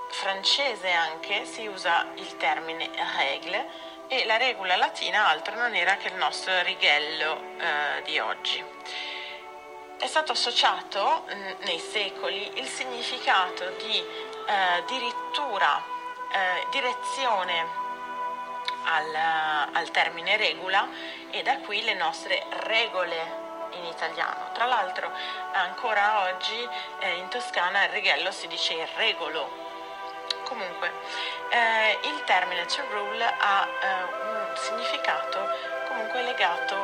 francese 0.10 0.92
anche 0.92 1.46
si 1.46 1.68
usa 1.68 2.08
il 2.16 2.38
termine 2.38 2.90
règle 3.18 3.70
e 4.08 4.26
la 4.26 4.38
regola 4.38 4.76
latina 4.76 5.28
altro 5.28 5.56
non 5.56 5.76
era 5.76 5.98
che 5.98 6.10
il 6.10 6.16
nostro 6.16 6.62
righello 6.62 7.42
eh, 7.60 8.02
di 8.04 8.20
oggi. 8.20 8.64
È 9.98 10.08
stato 10.08 10.34
associato 10.34 11.26
mh, 11.28 11.66
nei 11.66 11.80
secoli 11.80 12.60
il 12.60 12.68
significato 12.68 13.70
di 13.78 13.98
eh, 13.98 14.84
dirittura, 14.88 15.82
eh, 16.32 16.68
direzione 16.70 17.84
al, 18.84 19.16
al 19.74 19.92
termine 19.92 20.38
regola 20.38 20.88
e 21.32 21.42
da 21.42 21.58
qui 21.58 21.84
le 21.84 21.94
nostre 21.96 22.46
regole 22.64 23.44
in 23.72 23.86
italiano. 23.86 24.52
Tra 24.54 24.66
l'altro 24.66 25.12
ancora 25.54 26.24
oggi 26.30 26.68
eh, 27.00 27.16
in 27.16 27.28
Toscana 27.30 27.86
il 27.86 27.90
righello 27.90 28.32
si 28.32 28.48
dice 28.48 28.74
il 28.74 28.88
regolo. 28.96 29.65
Comunque 30.46 30.92
eh, 31.50 32.00
il 32.04 32.24
termine 32.24 32.66
to 32.66 32.84
rule 32.92 33.24
ha 33.24 33.68
eh, 33.68 34.04
un 34.30 34.56
significato 34.56 35.50
comunque 35.88 36.22
legato 36.22 36.76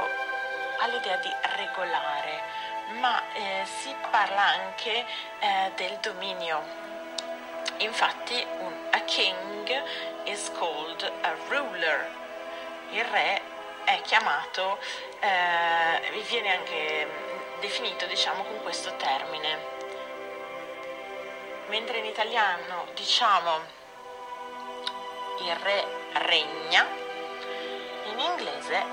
all'idea 0.80 1.16
di 1.18 1.32
regolare, 1.56 2.42
ma 3.00 3.22
eh, 3.34 3.64
si 3.66 3.96
parla 4.10 4.42
anche 4.42 5.06
eh, 5.40 5.72
del 5.76 5.98
dominio. 6.02 6.62
Infatti 7.78 8.46
un, 8.60 8.74
a 8.92 9.00
king 9.02 9.84
is 10.24 10.52
called 10.58 11.12
a 11.22 11.36
ruler. 11.48 12.10
Il 12.90 13.06
re 13.06 13.42
è 13.86 14.02
chiamato, 14.02 14.80
eh, 15.20 16.24
viene 16.28 16.56
anche 16.58 17.08
definito 17.60 18.06
diciamo 18.08 18.44
con 18.44 18.62
questo 18.64 18.96
termine. 18.98 19.81
Mentre 21.72 22.00
in 22.00 22.06
italiano 22.06 22.88
diciamo 22.96 23.60
il 25.40 25.56
re 25.56 25.86
regna, 26.28 26.86
in 28.12 28.20
inglese 28.20 28.84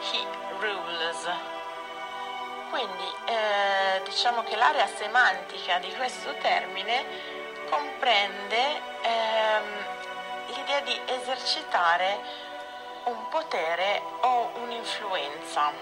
he 0.00 0.26
rules. 0.58 1.30
Quindi 2.68 3.14
eh, 3.26 4.02
diciamo 4.02 4.42
che 4.42 4.56
l'area 4.56 4.88
semantica 4.88 5.78
di 5.78 5.94
questo 5.94 6.34
termine 6.38 7.04
comprende 7.70 8.80
ehm, 9.02 9.84
l'idea 10.46 10.80
di 10.80 11.00
esercitare 11.06 12.18
un 13.04 13.28
potere 13.28 14.02
o 14.22 14.50
un'influenza 14.54 15.72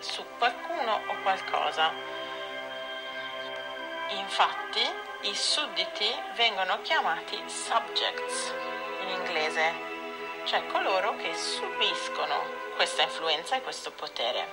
su 0.00 0.22
qualcuno 0.36 1.00
o 1.06 1.22
qualcosa. 1.22 2.23
Infatti 4.10 4.82
i 5.22 5.34
sudditi 5.34 6.08
vengono 6.34 6.80
chiamati 6.82 7.42
subjects 7.46 8.52
in 9.00 9.08
inglese, 9.08 9.72
cioè 10.44 10.66
coloro 10.66 11.16
che 11.16 11.34
subiscono 11.34 12.62
questa 12.76 13.02
influenza 13.02 13.56
e 13.56 13.62
questo 13.62 13.90
potere. 13.92 14.48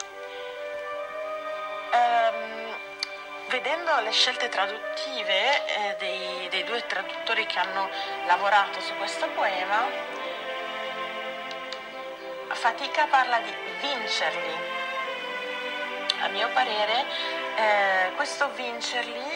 Um, 1.92 2.76
vedendo 3.50 4.00
le 4.00 4.12
scelte 4.12 4.48
traduttive 4.48 5.66
eh, 5.66 5.96
dei, 6.00 6.48
dei 6.50 6.64
due 6.64 6.86
traduttori 6.86 7.46
che 7.46 7.60
hanno 7.60 7.90
lavorato 8.26 8.80
su 8.80 8.96
questo 8.96 9.28
poema, 9.30 10.12
Fatica 12.62 13.08
parla 13.08 13.40
di 13.40 13.52
vincerli. 13.82 14.54
A 16.22 16.28
mio 16.28 16.48
parere, 16.50 17.06
eh, 17.56 18.12
questo 18.16 18.50
vincerli 18.52 19.31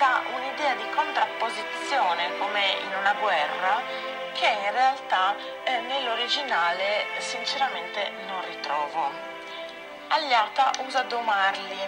dà 0.00 0.22
un'idea 0.32 0.72
di 0.76 0.88
contrapposizione 0.94 2.38
come 2.38 2.66
in 2.68 2.94
una 2.98 3.12
guerra 3.20 3.82
che 4.32 4.46
in 4.46 4.72
realtà 4.72 5.36
eh, 5.62 5.80
nell'originale 5.80 7.04
sinceramente 7.18 8.10
non 8.26 8.42
ritrovo. 8.46 9.10
Agliata 10.08 10.70
usa 10.86 11.02
domarli. 11.02 11.78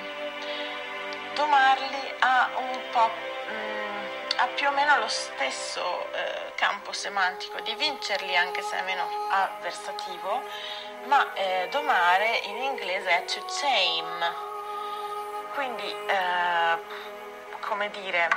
Domarli 1.32 2.14
ha 2.18 2.50
un 2.56 2.80
po' 2.90 3.08
mh, 3.48 4.40
ha 4.40 4.46
più 4.48 4.68
o 4.68 4.72
meno 4.72 4.98
lo 4.98 5.08
stesso 5.08 6.12
eh, 6.12 6.52
campo 6.54 6.92
semantico 6.92 7.60
di 7.60 7.74
vincerli 7.76 8.36
anche 8.36 8.60
se 8.60 8.76
è 8.76 8.82
meno 8.82 9.08
avversativo, 9.30 10.42
ma 11.06 11.32
eh, 11.32 11.66
domare 11.70 12.40
in 12.44 12.56
inglese 12.58 13.08
è 13.08 13.24
to 13.24 13.42
tame. 13.58 14.50
Quindi 15.54 15.96
eh, 16.08 17.11
come 17.62 17.90
dire, 17.90 18.28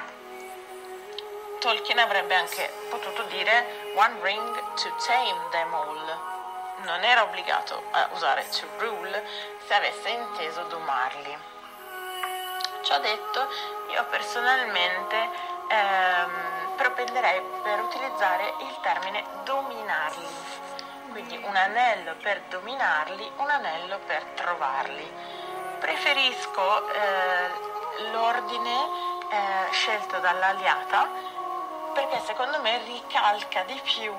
Tolkien 1.59 1.99
avrebbe 1.99 2.35
anche 2.35 2.71
potuto 2.89 3.23
dire 3.23 3.91
One 3.95 4.17
ring 4.21 4.55
to 4.75 4.93
tame 5.05 5.49
them 5.49 5.73
all. 5.73 6.17
Non 6.83 7.03
era 7.03 7.23
obbligato 7.23 7.83
a 7.91 8.09
usare 8.13 8.47
to 8.49 8.67
rule 8.77 9.23
se 9.65 9.73
avesse 9.73 10.09
inteso 10.09 10.63
domarli. 10.63 11.37
Ciò 12.83 12.99
detto, 12.99 13.47
io 13.89 14.05
personalmente 14.05 15.29
ehm, 15.69 16.75
propenderei 16.75 17.41
per 17.63 17.79
utilizzare 17.81 18.53
il 18.59 18.77
termine 18.81 19.23
dominarli. 19.43 20.27
Quindi 21.09 21.39
un 21.43 21.55
anello 21.55 22.13
per 22.21 22.41
dominarli, 22.49 23.31
un 23.37 23.49
anello 23.49 23.99
per 24.05 24.23
trovarli. 24.35 25.11
Preferisco 25.79 26.89
eh, 26.89 27.73
l'ordine 28.11 29.13
eh, 29.29 29.71
scelto 29.71 30.19
dall'aliata 30.19 31.09
perché 31.95 32.19
secondo 32.25 32.59
me 32.59 32.77
ricalca 32.85 33.63
di 33.63 33.79
più 33.81 34.13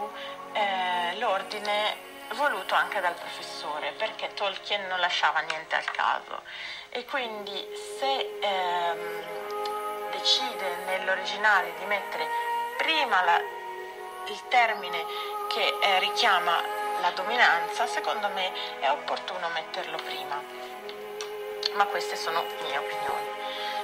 eh, 0.53 1.19
l'ordine 1.19 2.15
voluto 2.35 2.75
anche 2.75 3.01
dal 3.01 3.15
professore 3.15 3.93
perché 3.93 4.33
Tolkien 4.35 4.87
non 4.89 4.99
lasciava 4.99 5.41
niente 5.41 5.77
al 5.77 5.85
caso. 5.91 6.41
E 6.89 7.05
quindi 7.05 7.55
se 7.99 8.39
ehm, 8.41 10.11
decide 10.11 10.77
nell'originale 10.87 11.75
di 11.79 11.85
mettere 11.85 12.27
prima 12.79 13.23
la, 13.23 13.39
il 13.39 14.43
termine 14.49 15.05
che 15.49 15.77
eh, 15.81 15.99
richiama 15.99 16.59
la 17.03 17.11
dominanza 17.11 17.87
secondo 17.87 18.29
me 18.29 18.51
è 18.81 18.91
opportuno 18.91 19.49
metterlo 19.51 19.99
prima. 19.99 20.43
Ma 21.75 21.85
queste 21.85 22.17
sono 22.17 22.43
mie 22.63 22.79
opinioni 22.79 23.36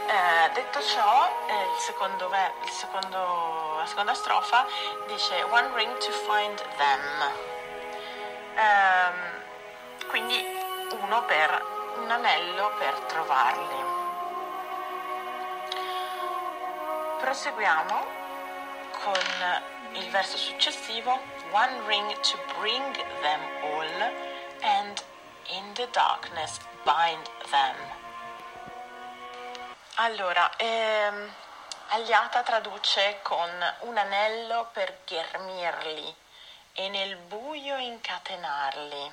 eh, 0.07 0.51
detto 0.53 0.81
ciò, 0.83 1.29
eh, 1.47 1.67
secondo 1.79 2.31
il 2.65 2.71
secondo, 2.71 3.77
la 3.79 3.87
seconda 3.87 4.15
strofa 4.15 4.67
dice 5.07 5.43
One 5.45 5.71
ring 5.75 5.97
to 5.99 6.11
find 6.11 6.63
them. 6.77 7.33
Eh, 8.55 10.07
quindi 10.09 10.45
uno 11.01 11.25
per 11.25 11.65
un 11.97 12.11
anello 12.11 12.73
per 12.79 12.95
trovarli. 13.07 14.01
Proseguiamo 17.21 18.05
con 19.05 19.21
il 19.93 20.09
verso 20.11 20.37
successivo 20.37 21.19
One 21.51 21.83
ring 21.87 22.13
to 22.21 22.39
bring 22.59 22.95
them 23.21 23.41
all 23.63 24.13
and 24.63 25.03
in 25.49 25.73
the 25.75 25.89
darkness 25.93 26.59
bind 26.85 27.29
them. 27.51 28.02
Allora, 29.97 30.51
ehm, 30.57 31.35
Agliata 31.89 32.43
traduce 32.43 33.19
con 33.21 33.51
un 33.81 33.99
anello 33.99 34.71
per 34.73 35.01
ghermirli 35.05 36.17
e 36.73 36.89
nel 36.89 37.17
buio 37.17 37.77
incatenarli, 37.77 39.13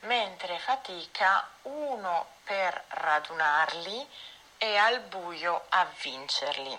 mentre 0.00 0.58
fatica 0.58 1.46
uno 1.62 2.28
per 2.44 2.82
radunarli 2.88 4.08
e 4.56 4.76
al 4.78 5.00
buio 5.00 5.66
a 5.68 5.86
vincerli. 6.00 6.78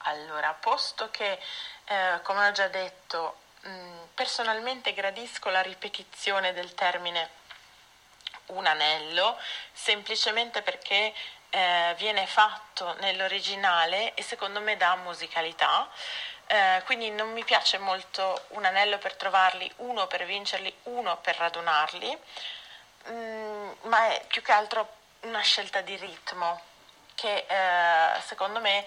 Allora, 0.00 0.52
posto 0.52 1.10
che, 1.10 1.40
eh, 1.86 2.20
come 2.22 2.48
ho 2.48 2.52
già 2.52 2.68
detto, 2.68 3.38
mh, 3.60 3.98
personalmente 4.12 4.92
gradisco 4.92 5.48
la 5.48 5.62
ripetizione 5.62 6.52
del 6.52 6.74
termine 6.74 7.30
un 8.46 8.66
anello, 8.66 9.38
semplicemente 9.72 10.62
perché 10.62 11.14
eh, 11.50 11.94
viene 11.96 12.26
fatto 12.26 12.94
nell'originale 13.00 14.14
e 14.14 14.22
secondo 14.22 14.60
me 14.60 14.76
dà 14.76 14.96
musicalità. 14.96 15.88
Eh, 16.46 16.82
quindi 16.84 17.10
non 17.10 17.32
mi 17.32 17.44
piace 17.44 17.78
molto 17.78 18.44
un 18.48 18.64
anello 18.64 18.98
per 18.98 19.14
trovarli, 19.14 19.70
uno 19.76 20.06
per 20.06 20.24
vincerli, 20.24 20.74
uno 20.84 21.16
per 21.18 21.36
radunarli, 21.36 22.18
mm, 23.08 23.70
ma 23.82 24.08
è 24.08 24.24
più 24.26 24.42
che 24.42 24.52
altro 24.52 24.96
una 25.20 25.40
scelta 25.40 25.80
di 25.80 25.96
ritmo 25.96 26.60
che 27.14 27.46
eh, 27.48 28.20
secondo 28.20 28.60
me 28.60 28.84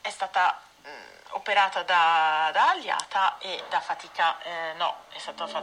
è 0.00 0.10
stata 0.10 0.60
mh, 0.82 0.88
operata 1.30 1.82
da, 1.82 2.50
da 2.52 2.70
Aliata 2.70 3.36
e 3.38 3.62
da 3.68 3.80
Fatica, 3.80 4.40
eh, 4.42 4.72
no, 4.76 5.04
è 5.10 5.18
stata 5.18 5.46
fa- 5.46 5.62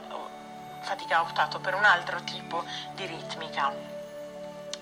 Fatica 0.82 1.18
ha 1.18 1.22
optato 1.22 1.60
per 1.60 1.76
un 1.76 1.84
altro 1.84 2.24
tipo 2.24 2.64
di 2.94 3.06
ritmica. 3.06 3.72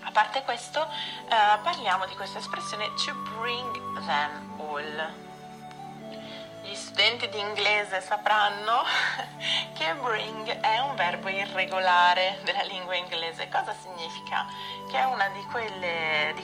A 0.02 0.11
parte 0.11 0.44
questo, 0.44 0.82
eh, 0.82 1.57
parliamo 1.61 2.06
di 2.06 2.15
questa 2.15 2.40
espressione 2.40 2.88
to 3.06 3.14
bring 3.40 4.06
them 4.06 4.60
all 4.60 5.26
gli 6.68 6.76
studenti 6.76 7.30
di 7.30 7.40
inglese 7.40 8.02
sapranno 8.02 8.84
che 9.74 9.95
bring 10.02 10.60
è 10.60 10.80
un 10.80 10.95
verbo 10.95 11.30
irregolare 11.30 12.40
della 12.44 12.64
lingua 12.64 12.95
inglese. 12.95 13.48
Cosa 13.48 13.74
significa? 13.74 14.45
Che 14.90 14.98
è 14.98 15.06
uno 15.06 15.24
di, 15.32 15.45
di, 16.36 16.44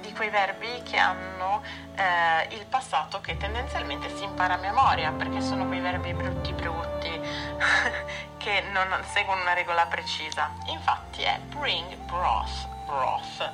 di, 0.00 0.12
quei 0.12 0.28
verbi 0.28 0.82
che 0.82 0.98
hanno 0.98 1.62
eh, 1.94 2.54
il 2.54 2.66
passato 2.66 3.20
che 3.20 3.38
tendenzialmente 3.38 4.14
si 4.14 4.24
impara 4.24 4.54
a 4.54 4.58
memoria, 4.58 5.10
perché 5.12 5.40
sono 5.40 5.66
quei 5.66 5.80
verbi 5.80 6.12
brutti 6.12 6.52
brutti 6.52 7.20
che 8.42 8.62
non 8.72 8.88
seguono 9.04 9.40
una 9.40 9.52
regola 9.52 9.86
precisa. 9.86 10.50
Infatti 10.66 11.22
è 11.22 11.38
bring 11.46 11.94
broth, 12.06 12.66
broth. 12.84 13.52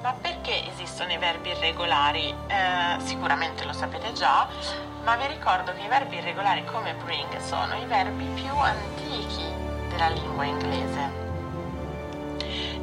Ma 0.00 0.12
perché 0.12 0.66
esistono 0.68 1.12
i 1.12 1.18
verbi 1.18 1.50
irregolari? 1.50 2.34
Eh, 2.46 2.96
sicuramente 3.00 3.64
lo 3.64 3.72
sapete 3.72 4.12
già, 4.12 4.48
ma 5.04 5.16
vi 5.16 5.26
ricordo 5.26 5.72
che 5.74 5.82
i 5.82 5.88
verbi 5.88 6.16
irregolari 6.16 6.64
come 6.64 6.94
bring 6.94 7.38
sono 7.38 7.76
i 7.76 7.84
verbi 7.86 8.24
più 8.40 8.56
antichi 8.56 9.44
della 9.88 10.08
lingua 10.08 10.44
inglese 10.44 11.24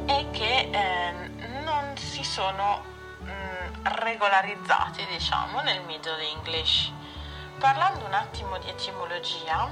e 0.06 0.28
che 0.30 0.68
eh, 0.70 1.12
non 1.64 1.96
si 1.96 2.22
sono 2.24 2.82
mh, 3.20 3.30
mm, 3.30 3.86
regolarizzati, 3.86 5.06
diciamo, 5.06 5.60
nel 5.60 5.82
Middle 5.82 6.22
English. 6.28 6.92
Parlando 7.58 8.04
un 8.04 8.12
attimo 8.12 8.58
di 8.58 8.68
etimologia, 8.68 9.70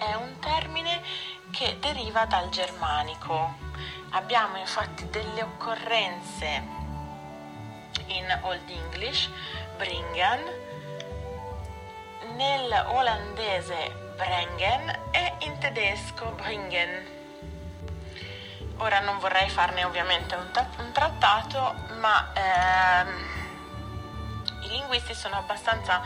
è 0.00 0.14
un 0.14 0.38
termine 0.38 1.02
che 1.50 1.78
deriva 1.78 2.24
dal 2.24 2.48
germanico. 2.48 3.54
Abbiamo 4.10 4.56
infatti 4.56 5.08
delle 5.10 5.42
occorrenze 5.42 6.62
in 8.06 8.38
Old 8.42 8.68
English, 8.68 9.28
bringen, 9.76 10.42
nel 12.34 12.84
olandese 12.88 14.14
brengen 14.16 14.88
e 15.10 15.34
in 15.40 15.58
tedesco 15.58 16.30
bringen. 16.30 17.18
Ora 18.78 19.00
non 19.00 19.18
vorrei 19.18 19.50
farne 19.50 19.84
ovviamente 19.84 20.34
un, 20.34 20.50
ta- 20.50 20.70
un 20.78 20.90
trattato, 20.92 21.74
ma 22.00 22.32
ehm, 22.32 23.28
i 24.62 24.68
linguisti 24.68 25.14
sono 25.14 25.36
abbastanza 25.36 26.00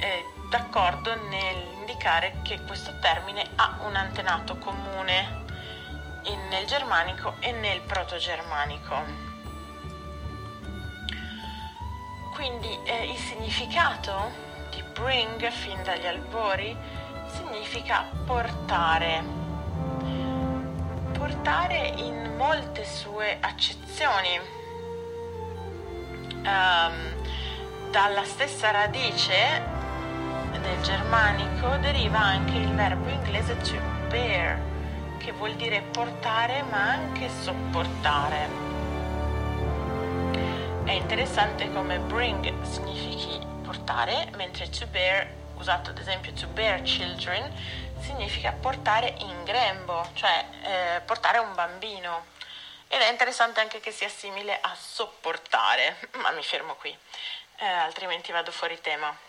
eh, 0.00 0.24
d'accordo 0.48 1.14
nell'indicare 1.28 2.40
che 2.42 2.60
questo 2.62 2.98
termine 3.00 3.48
ha 3.56 3.78
un 3.84 3.96
antenato 3.96 4.56
comune 4.56 5.44
nel 6.48 6.66
germanico 6.66 7.34
e 7.40 7.52
nel 7.52 7.80
proto-germanico. 7.82 9.24
Quindi 12.34 12.78
eh, 12.84 13.10
il 13.10 13.16
significato 13.16 14.44
di 14.70 14.82
bring 14.92 15.48
fin 15.50 15.82
dagli 15.82 16.06
albori 16.06 16.76
significa 17.28 18.04
portare. 18.24 19.24
Portare 21.12 21.92
in 21.96 22.34
molte 22.36 22.84
sue 22.84 23.38
accezioni. 23.40 24.54
Um, 26.44 27.14
dalla 27.90 28.24
stessa 28.24 28.70
radice 28.70 29.85
del 30.60 30.80
germanico 30.82 31.76
deriva 31.78 32.18
anche 32.18 32.56
il 32.56 32.74
verbo 32.74 33.08
inglese 33.08 33.56
to 33.58 33.78
bear, 34.08 34.58
che 35.18 35.32
vuol 35.32 35.54
dire 35.54 35.82
portare 35.82 36.62
ma 36.70 36.90
anche 36.90 37.28
sopportare. 37.28 38.48
È 40.84 40.92
interessante 40.92 41.72
come 41.72 41.98
bring 41.98 42.62
significhi 42.62 43.44
portare, 43.62 44.30
mentre 44.36 44.68
to 44.68 44.86
bear, 44.86 45.26
usato 45.54 45.90
ad 45.90 45.98
esempio 45.98 46.32
to 46.32 46.46
bear 46.48 46.80
children, 46.82 47.52
significa 48.00 48.52
portare 48.52 49.14
in 49.18 49.44
grembo, 49.44 50.08
cioè 50.14 50.44
eh, 50.62 51.00
portare 51.00 51.38
un 51.38 51.54
bambino. 51.54 52.26
Ed 52.88 53.00
è 53.00 53.10
interessante 53.10 53.60
anche 53.60 53.80
che 53.80 53.90
sia 53.90 54.08
simile 54.08 54.58
a 54.60 54.74
sopportare, 54.76 55.96
ma 56.22 56.30
mi 56.30 56.42
fermo 56.42 56.74
qui, 56.76 56.96
eh, 57.56 57.66
altrimenti 57.66 58.30
vado 58.30 58.52
fuori 58.52 58.80
tema. 58.80 59.25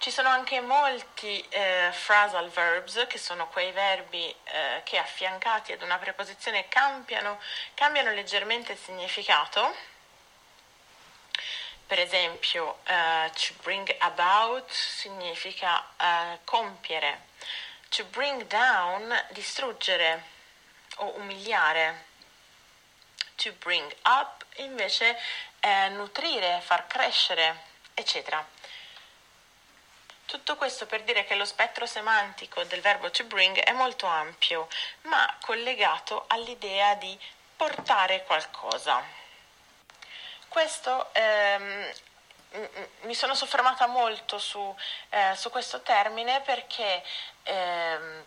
Ci 0.00 0.10
sono 0.10 0.30
anche 0.30 0.62
molti 0.62 1.46
eh, 1.50 1.92
phrasal 2.06 2.48
verbs, 2.48 3.04
che 3.06 3.18
sono 3.18 3.48
quei 3.48 3.70
verbi 3.70 4.34
eh, 4.44 4.80
che 4.82 4.96
affiancati 4.96 5.72
ad 5.72 5.82
una 5.82 5.98
preposizione 5.98 6.68
cambiano, 6.68 7.38
cambiano 7.74 8.10
leggermente 8.12 8.72
il 8.72 8.78
significato. 8.78 9.76
Per 11.86 11.98
esempio, 11.98 12.78
uh, 12.88 13.30
to 13.32 13.52
bring 13.62 13.94
about 13.98 14.70
significa 14.70 15.84
uh, 15.98 16.38
compiere, 16.44 17.26
to 17.90 18.02
bring 18.06 18.46
down 18.46 19.14
distruggere 19.32 20.24
o 20.96 21.16
umiliare, 21.18 22.06
to 23.34 23.52
bring 23.58 23.94
up 24.04 24.46
invece 24.56 25.14
è 25.58 25.90
nutrire, 25.90 26.62
far 26.62 26.86
crescere, 26.86 27.64
eccetera. 27.92 28.42
Tutto 30.30 30.54
questo 30.54 30.86
per 30.86 31.02
dire 31.02 31.24
che 31.24 31.34
lo 31.34 31.44
spettro 31.44 31.86
semantico 31.86 32.62
del 32.62 32.80
verbo 32.80 33.10
to 33.10 33.24
bring 33.24 33.58
è 33.58 33.72
molto 33.72 34.06
ampio, 34.06 34.68
ma 35.02 35.28
collegato 35.40 36.26
all'idea 36.28 36.94
di 36.94 37.18
portare 37.56 38.22
qualcosa. 38.22 39.02
Questo 40.46 41.12
ehm, 41.14 41.92
mi 43.00 43.14
sono 43.16 43.34
soffermata 43.34 43.88
molto 43.88 44.38
su, 44.38 44.72
eh, 45.08 45.34
su 45.34 45.50
questo 45.50 45.82
termine 45.82 46.40
perché 46.42 47.02
ehm, 47.42 48.24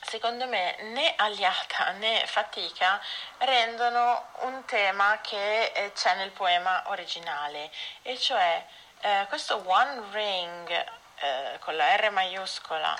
secondo 0.00 0.48
me 0.48 0.78
né 0.80 1.14
Aliata 1.14 1.92
né 1.92 2.26
Fatica 2.26 3.00
rendono 3.38 4.30
un 4.40 4.64
tema 4.64 5.20
che 5.20 5.66
eh, 5.66 5.92
c'è 5.92 6.16
nel 6.16 6.32
poema 6.32 6.82
originale, 6.86 7.70
e 8.02 8.18
cioè 8.18 8.66
eh, 9.00 9.26
questo 9.28 9.62
One 9.64 10.02
Ring 10.10 10.86
eh, 11.16 11.58
con 11.60 11.76
la 11.76 11.96
R 11.96 12.10
maiuscola 12.10 12.96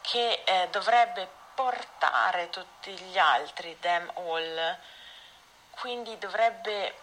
che 0.00 0.42
eh, 0.44 0.68
dovrebbe 0.70 1.28
portare 1.54 2.50
tutti 2.50 2.92
gli 2.92 3.18
altri, 3.18 3.78
them 3.80 4.10
all, 4.14 4.78
quindi 5.70 6.16
dovrebbe 6.18 6.94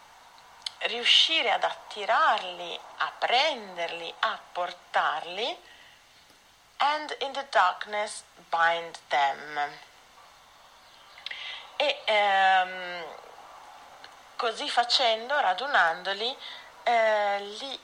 riuscire 0.84 1.52
ad 1.52 1.64
attirarli, 1.64 2.80
a 2.98 3.12
prenderli, 3.18 4.14
a 4.20 4.40
portarli, 4.52 5.58
and 6.78 7.16
in 7.22 7.32
the 7.34 7.46
darkness 7.50 8.24
bind 8.50 8.98
them. 9.08 9.60
E 11.76 12.02
ehm, 12.06 13.06
così 14.36 14.70
facendo, 14.70 15.40
radunandoli, 15.40 16.38
eh, 16.84 17.40
li 17.40 17.80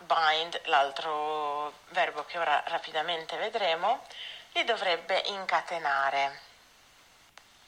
bind, 0.00 0.60
l'altro 0.64 1.72
verbo 1.88 2.24
che 2.24 2.38
ora 2.38 2.62
rapidamente 2.66 3.36
vedremo, 3.36 4.04
li 4.52 4.64
dovrebbe 4.64 5.22
incatenare. 5.26 6.48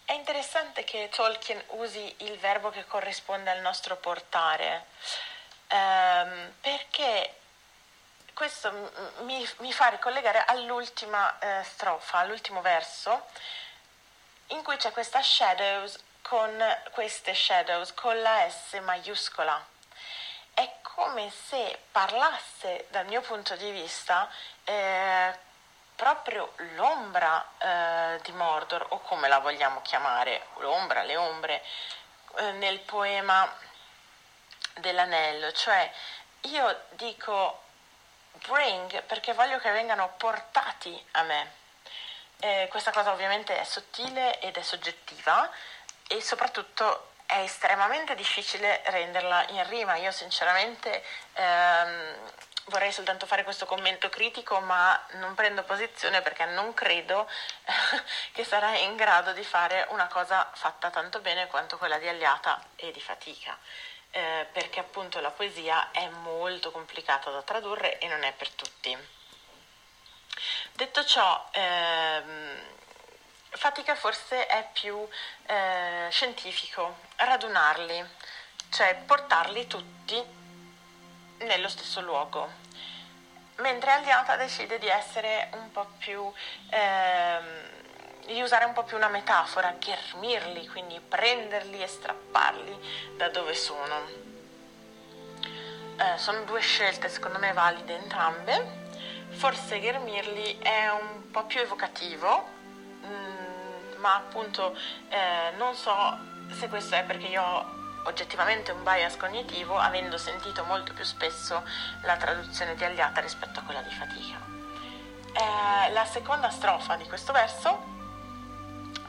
È 0.05 0.13
interessante 0.13 0.85
che 0.85 1.09
Tolkien 1.11 1.63
usi 1.69 2.15
il 2.19 2.39
verbo 2.39 2.71
che 2.71 2.85
corrisponde 2.87 3.51
al 3.51 3.61
nostro 3.61 3.97
portare, 3.97 4.87
ehm, 5.69 6.55
perché 6.61 7.37
questo 8.35 8.71
mi, 9.21 9.49
mi, 9.59 9.73
fa 9.73 9.89
ricollegare 9.89 10.45
all'ultima 10.45 11.39
eh, 11.39 11.63
strofa, 11.65 12.19
all'ultimo 12.19 12.61
verso, 12.61 13.27
in 14.49 14.63
cui 14.63 14.77
c'è 14.77 14.91
questa 14.91 15.23
shadows 15.23 15.99
con 16.23 16.51
queste 16.93 17.35
shadows 17.35 17.95
con 17.95 18.21
la 18.21 18.49
S 18.49 18.79
maiuscola. 18.81 19.72
È 20.55 20.71
come 20.83 21.31
se 21.31 21.79
parlasse 21.91 22.87
dal 22.91 23.07
mio 23.07 23.21
punto 23.21 23.57
di 23.57 23.71
vista 23.71 24.29
eh, 24.65 25.39
proprio 25.97 26.53
l'ombra 26.75 27.45
eh, 27.59 28.21
di 28.23 28.33
Mordor, 28.33 28.87
o 28.91 29.01
come 29.01 29.29
la 29.29 29.39
vogliamo 29.39 29.83
chiamare, 29.83 30.49
l'ombra, 30.59 31.03
le 31.03 31.17
ombre, 31.17 31.65
eh, 32.37 32.53
nel 32.53 32.81
poema 32.81 33.51
dell'anello. 34.75 35.53
Cioè 35.53 35.91
io 36.43 36.85
dico 36.91 37.63
bring 38.49 39.03
perché 39.05 39.33
voglio 39.35 39.59
che 39.59 39.71
vengano 39.71 40.15
portati 40.17 41.07
a 41.13 41.23
me. 41.23 41.53
Eh, 42.41 42.67
questa 42.71 42.91
cosa 42.91 43.13
ovviamente 43.13 43.57
è 43.57 43.65
sottile 43.65 44.41
ed 44.41 44.57
è 44.57 44.63
soggettiva 44.63 45.49
e 46.09 46.21
soprattutto 46.21 47.12
è 47.33 47.41
estremamente 47.41 48.15
difficile 48.15 48.83
renderla 48.87 49.49
in 49.49 49.67
rima. 49.69 49.97
Io 49.97 50.13
sinceramente 50.13 51.03
ehm, 51.33 52.15
vorrei 52.67 52.93
soltanto 52.93 53.25
fare 53.25 53.43
questo 53.43 53.65
commento 53.65 54.11
critico, 54.11 54.61
ma 54.61 55.01
non 55.13 55.35
prendo 55.35 55.63
posizione 55.63 56.21
perché 56.21 56.45
non 56.45 56.75
credo 56.75 57.27
che 58.33 58.45
sarai 58.45 58.85
in 58.85 58.97
grado 58.97 59.33
di 59.33 59.45
fare 59.45 59.87
una 59.91 60.09
cosa 60.09 60.51
fatta 60.53 60.91
tanto 60.91 61.21
bene 61.21 61.47
quanto 61.47 61.79
quella 61.79 61.99
di 61.99 62.07
Agliata 62.07 62.63
e 62.77 62.93
di 62.93 63.01
Fatica. 63.01 63.57
Eh, 64.11 64.47
perché 64.53 64.79
appunto 64.79 65.21
la 65.21 65.31
poesia 65.31 65.91
è 65.91 66.07
molto 66.09 66.71
complicata 66.71 67.31
da 67.31 67.41
tradurre 67.41 67.99
e 67.99 68.09
non 68.09 68.25
è 68.25 68.33
per 68.33 68.51
tutti. 68.51 68.95
Detto 70.73 71.05
ciò, 71.05 71.49
ehm, 71.51 72.81
fatica 73.53 73.95
forse 73.95 74.47
è 74.47 74.69
più 74.73 75.07
eh, 75.47 76.09
scientifico, 76.11 76.97
radunarli, 77.17 78.05
cioè 78.71 78.95
portarli 79.07 79.67
tutti 79.67 80.23
nello 81.39 81.69
stesso 81.69 82.01
luogo. 82.01 82.49
Mentre 83.57 83.93
Aliata 83.93 84.37
decide 84.37 84.79
di 84.79 84.89
essere 84.89 85.49
un 85.53 85.71
po' 85.71 85.87
più, 85.99 86.33
ehm, 86.71 87.45
di 88.27 88.41
usare 88.41 88.65
un 88.65 88.73
po' 88.73 88.83
più 88.83 88.97
una 88.97 89.09
metafora, 89.09 89.75
ghermirli, 89.79 90.67
quindi 90.69 90.99
prenderli 91.01 91.83
e 91.83 91.87
strapparli 91.87 93.15
da 93.17 93.29
dove 93.29 93.55
sono. 93.55 94.21
Eh, 95.97 96.19
sono 96.19 96.43
due 96.45 96.61
scelte 96.61 97.09
secondo 97.09 97.39
me 97.39 97.53
valide 97.53 97.95
entrambe. 97.95 98.81
Forse 99.31 99.79
ghermirli 99.79 100.59
è 100.59 100.89
un 100.89 101.31
po' 101.31 101.45
più 101.45 101.61
evocativo, 101.61 102.49
mm, 103.05 103.42
ma 104.03 104.17
appunto 104.17 104.77
eh, 105.09 105.53
non 105.57 105.75
so 105.75 106.19
se 106.51 106.69
questo 106.69 106.97
è 106.97 107.05
perché 107.05 107.27
io 107.29 107.43
ho 107.43 107.81
oggettivamente 108.05 108.73
un 108.73 108.83
bias 108.83 109.17
cognitivo 109.17 109.79
avendo 109.79 110.19
sentito 110.19 110.65
molto 110.65 110.93
più 110.93 111.05
spesso 111.05 111.65
la 112.03 112.17
traduzione 112.17 112.75
di 112.75 112.85
Agliata 112.85 113.21
rispetto 113.21 113.61
a 113.61 113.63
quella 113.63 113.81
di 113.81 113.95
Fatica. 113.95 114.39
Eh, 115.33 115.93
la 115.93 116.05
seconda 116.05 116.51
strofa 116.51 116.97
di 116.97 117.07
questo 117.07 117.33
verso 117.33 117.91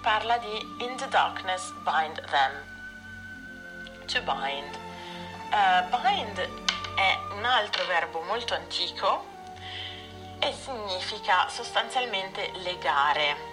parla 0.02 0.38
di 0.38 0.84
In 0.86 0.96
the 0.98 1.08
darkness 1.08 1.72
bind 1.84 2.22
them. 2.30 2.52
To 4.06 4.22
bind. 4.22 4.78
Uh, 5.50 5.90
bind 5.90 6.40
è 6.96 7.18
un 7.32 7.46
altro 7.46 7.86
verbo 7.86 8.22
molto 8.22 8.54
antico 8.54 9.26
e 10.40 10.54
significa 10.54 11.48
sostanzialmente 11.50 12.52
legare. 12.64 13.53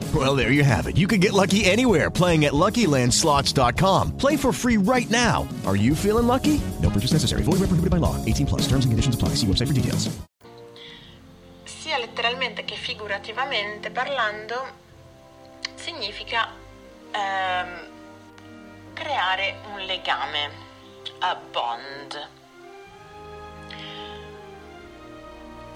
Well, 0.13 0.35
there 0.35 0.51
you 0.51 0.65
have 0.65 0.87
it. 0.87 0.97
You 0.97 1.07
can 1.07 1.19
get 1.19 1.31
lucky 1.31 1.63
anywhere 1.63 2.09
playing 2.09 2.43
at 2.45 2.53
LuckyLandSlots.com. 2.53 4.17
Play 4.17 4.35
for 4.35 4.51
free 4.51 4.77
right 4.77 5.09
now. 5.09 5.47
Are 5.65 5.77
you 5.77 5.95
feeling 5.95 6.27
lucky? 6.27 6.59
No 6.81 6.89
purchase 6.89 7.13
necessary. 7.13 7.43
Void 7.43 7.61
where 7.61 7.69
prohibited 7.69 7.91
by 7.91 7.97
law. 7.97 8.17
18 8.25 8.47
plus. 8.47 8.61
Terms 8.63 8.83
and 8.83 8.91
conditions 8.91 9.15
apply. 9.15 9.35
See 9.35 9.47
website 9.47 9.67
for 9.67 9.73
details. 9.73 10.09
sia 11.91 11.97
letteralmente 11.97 12.63
che 12.63 12.75
figurativamente 12.75 13.91
parlando, 13.91 14.65
significa 15.75 16.47
ehm, 17.11 17.87
creare 18.93 19.59
un 19.73 19.79
legame, 19.85 20.51
a 21.19 21.35
bond. 21.35 22.29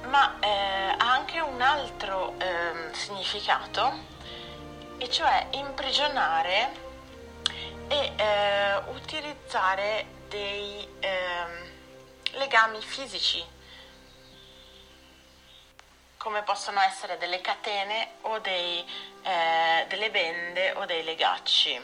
Ma 0.08 0.40
eh, 0.40 0.96
ha 0.98 1.12
anche 1.12 1.42
un 1.42 1.60
altro 1.60 2.36
ehm, 2.38 2.94
significato, 2.94 3.92
e 4.98 5.10
cioè 5.10 5.48
imprigionare 5.52 6.84
e 7.88 8.14
eh, 8.16 8.76
utilizzare 8.94 10.06
dei 10.28 10.88
ehm, 11.00 11.70
legami 12.32 12.82
fisici 12.82 13.54
come 16.18 16.42
possono 16.42 16.80
essere 16.82 17.20
delle 17.20 17.40
catene 17.40 18.14
o 18.22 18.40
dei, 18.40 18.84
eh, 19.22 19.86
delle 19.88 20.10
bende 20.10 20.72
o 20.72 20.86
dei 20.86 21.04
legacci. 21.04 21.80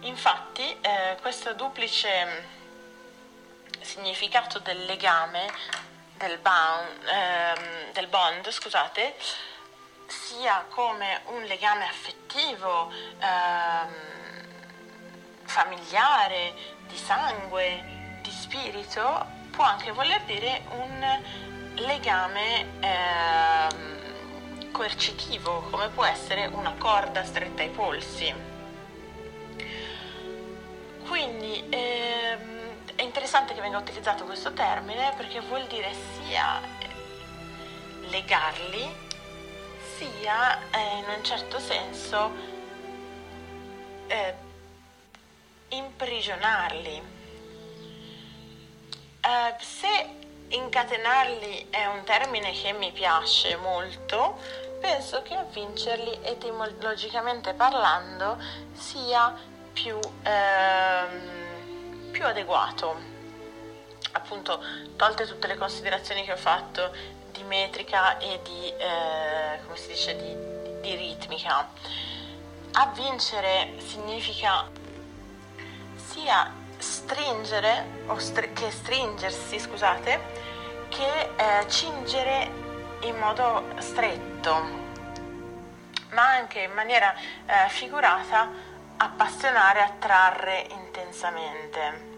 Infatti 0.00 0.78
eh, 0.80 1.16
questo 1.20 1.54
duplice 1.54 2.56
significato 3.80 4.58
del 4.58 4.84
legame, 4.84 5.48
del, 6.14 6.38
bound, 6.38 7.04
ehm, 7.06 7.92
del 7.92 8.08
bond, 8.08 8.50
scusate, 8.50 9.14
sia 10.08 10.64
come 10.70 11.20
un 11.26 11.42
legame 11.44 11.84
affettivo, 11.84 12.90
ehm, 13.18 13.92
familiare, 15.44 16.54
di 16.86 16.96
sangue, 16.96 18.18
di 18.22 18.30
spirito, 18.30 19.26
può 19.50 19.64
anche 19.64 19.92
voler 19.92 20.22
dire 20.22 20.62
un 20.70 21.22
legame 21.74 22.66
ehm, 22.80 24.70
coercitivo, 24.72 25.68
come 25.70 25.88
può 25.88 26.04
essere 26.04 26.46
una 26.46 26.74
corda 26.78 27.24
stretta 27.24 27.62
ai 27.62 27.70
polsi. 27.70 28.34
Quindi 31.06 31.66
ehm, 31.68 32.58
è 32.94 33.02
interessante 33.02 33.54
che 33.54 33.60
venga 33.60 33.78
utilizzato 33.78 34.24
questo 34.24 34.52
termine 34.52 35.12
perché 35.16 35.40
vuol 35.40 35.66
dire 35.66 35.92
sia 36.14 36.60
legarli, 38.08 39.07
sia 39.98 40.58
eh, 40.70 40.98
in 40.98 41.04
un 41.16 41.24
certo 41.24 41.58
senso 41.58 42.30
eh, 44.06 44.34
imprigionarli. 45.70 47.02
Eh, 49.20 49.54
se 49.58 50.16
incatenarli 50.48 51.66
è 51.70 51.86
un 51.86 52.04
termine 52.04 52.52
che 52.52 52.72
mi 52.72 52.92
piace 52.92 53.56
molto, 53.56 54.38
penso 54.80 55.22
che 55.22 55.36
vincerli 55.50 56.20
etimologicamente 56.22 57.52
parlando 57.54 58.38
sia 58.72 59.34
più, 59.72 59.98
ehm, 60.22 62.10
più 62.12 62.24
adeguato. 62.24 63.16
Appunto, 64.12 64.62
tolte 64.96 65.26
tutte 65.26 65.48
le 65.48 65.56
considerazioni 65.56 66.24
che 66.24 66.32
ho 66.32 66.36
fatto 66.36 67.16
di 67.38 67.44
metrica 67.44 68.18
e 68.18 68.40
di, 68.42 68.72
eh, 68.76 69.60
come 69.64 69.76
si 69.76 69.88
dice, 69.88 70.16
di, 70.16 70.80
di 70.80 70.94
ritmica. 70.96 71.68
A 72.72 72.86
vincere 72.94 73.74
significa 73.78 74.68
sia 75.94 76.52
stringere 76.76 78.02
o 78.06 78.18
str- 78.18 78.52
che 78.52 78.70
stringersi, 78.70 79.58
scusate, 79.58 80.20
che 80.88 81.30
eh, 81.36 81.68
cingere 81.68 82.50
in 83.00 83.16
modo 83.16 83.64
stretto, 83.78 84.54
ma 86.10 86.28
anche 86.30 86.62
in 86.62 86.72
maniera 86.72 87.14
eh, 87.14 87.68
figurata 87.68 88.48
appassionare, 88.96 89.82
attrarre 89.82 90.66
intensamente. 90.70 92.16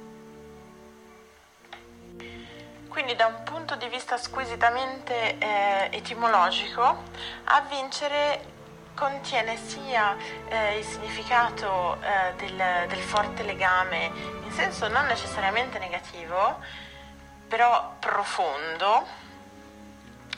Quindi 2.90 3.14
da 3.14 3.26
un 3.26 3.44
punto 3.44 3.76
di 3.76 3.86
vista 3.86 4.16
squisitamente 4.16 5.38
eh, 5.38 5.88
etimologico, 5.92 7.04
a 7.44 7.60
vincere 7.60 8.44
contiene 8.94 9.56
sia 9.56 10.16
eh, 10.48 10.78
il 10.78 10.84
significato 10.84 11.98
eh, 12.02 12.34
del, 12.34 12.88
del 12.88 12.98
forte 12.98 13.44
legame 13.44 14.10
in 14.42 14.50
senso 14.50 14.88
non 14.88 15.06
necessariamente 15.06 15.78
negativo, 15.78 16.58
però 17.46 17.94
profondo, 18.00 19.06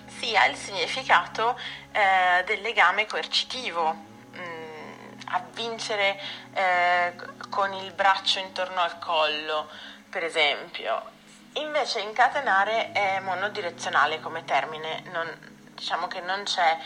sia 0.07 0.45
il 0.45 0.57
significato 0.57 1.59
eh, 1.91 2.45
del 2.45 2.61
legame 2.61 3.07
coercitivo, 3.07 3.95
mm, 4.37 5.21
avvincere 5.29 6.21
eh, 6.53 7.15
con 7.49 7.73
il 7.73 7.93
braccio 7.95 8.41
intorno 8.41 8.83
al 8.83 8.99
collo, 8.99 9.71
per 10.11 10.23
esempio. 10.23 11.12
Invece 11.55 12.01
incatenare 12.01 12.93
è 12.93 13.21
monodirezionale 13.21 14.21
come 14.21 14.45
termine, 14.45 15.03
non, 15.13 15.29
diciamo 15.75 16.07
che 16.07 16.21
non 16.21 16.45
c'è 16.45 16.79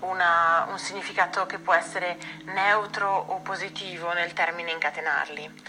una, 0.00 0.66
un 0.68 0.78
significato 0.78 1.44
che 1.44 1.58
può 1.58 1.74
essere 1.74 2.16
neutro 2.44 3.10
o 3.10 3.40
positivo 3.40 4.12
nel 4.12 4.32
termine 4.32 4.70
incatenarli. 4.70 5.62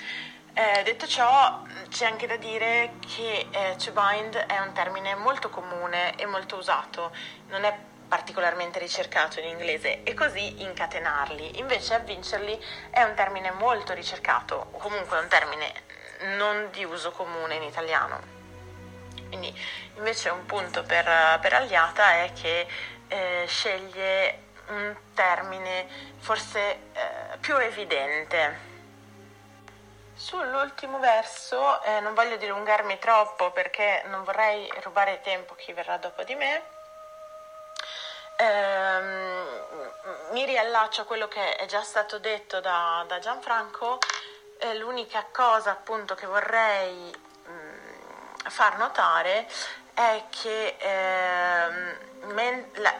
Eh, 0.54 0.84
detto 0.84 1.06
ciò, 1.06 1.64
c'è 1.90 2.06
anche 2.06 2.28
da 2.28 2.38
dire 2.38 2.94
che 3.06 3.48
eh, 3.52 3.76
to 3.76 3.92
bind 3.92 4.36
è 4.36 4.60
un 4.60 4.72
termine 4.72 5.16
molto 5.16 5.50
comune 5.50 6.16
e 6.16 6.26
molto 6.26 6.56
usato, 6.56 7.12
non 7.50 7.66
è 7.66 7.78
particolarmente 8.08 8.80
ricercato 8.80 9.42
in 9.42 9.48
inglese 9.48 10.04
e 10.04 10.14
così 10.14 10.62
incatenarli. 10.62 11.60
Invece 11.60 11.96
avvincerli 11.96 12.58
è 12.90 13.04
un 13.04 13.16
termine 13.16 13.52
molto 13.52 13.94
ricercato, 13.94 14.68
o 14.72 14.78
comunque 14.78 15.20
un 15.20 15.28
termine 15.28 15.74
non 16.38 16.70
di 16.72 16.86
uso 16.86 17.12
comune 17.12 17.56
in 17.56 17.64
italiano. 17.64 18.35
Quindi 19.28 19.54
invece 19.96 20.30
un 20.30 20.46
punto 20.46 20.84
per, 20.84 21.06
per 21.40 21.54
Agliata 21.54 22.24
è 22.24 22.32
che 22.34 22.68
eh, 23.08 23.46
sceglie 23.48 24.44
un 24.68 24.96
termine 25.14 25.88
forse 26.20 26.60
eh, 26.94 27.38
più 27.40 27.58
evidente. 27.58 28.74
Sull'ultimo 30.16 31.00
verso 31.00 31.82
eh, 31.84 32.00
non 32.00 32.14
voglio 32.14 32.38
dilungarmi 32.38 32.98
troppo 33.00 33.52
perché 33.52 34.04
non 34.06 34.24
vorrei 34.24 34.72
rubare 34.82 35.20
tempo 35.22 35.54
a 35.54 35.56
chi 35.58 35.74
verrà 35.74 35.98
dopo 35.98 36.24
di 36.24 36.36
me. 36.36 36.64
Ehm, 38.38 39.92
mi 40.32 40.46
riallaccio 40.46 41.02
a 41.02 41.06
quello 41.06 41.28
che 41.28 41.56
è 41.56 41.66
già 41.66 41.84
stato 41.84 42.18
detto 42.18 42.60
da, 42.60 43.04
da 43.08 43.20
Gianfranco. 43.20 44.00
Eh, 44.58 44.76
l'unica 44.76 45.26
cosa 45.32 45.72
appunto 45.72 46.16
che 46.16 46.26
vorrei 46.26 47.14
far 48.50 48.78
notare 48.78 49.48
è 49.94 50.24
che 50.30 50.76
ehm, 50.78 51.98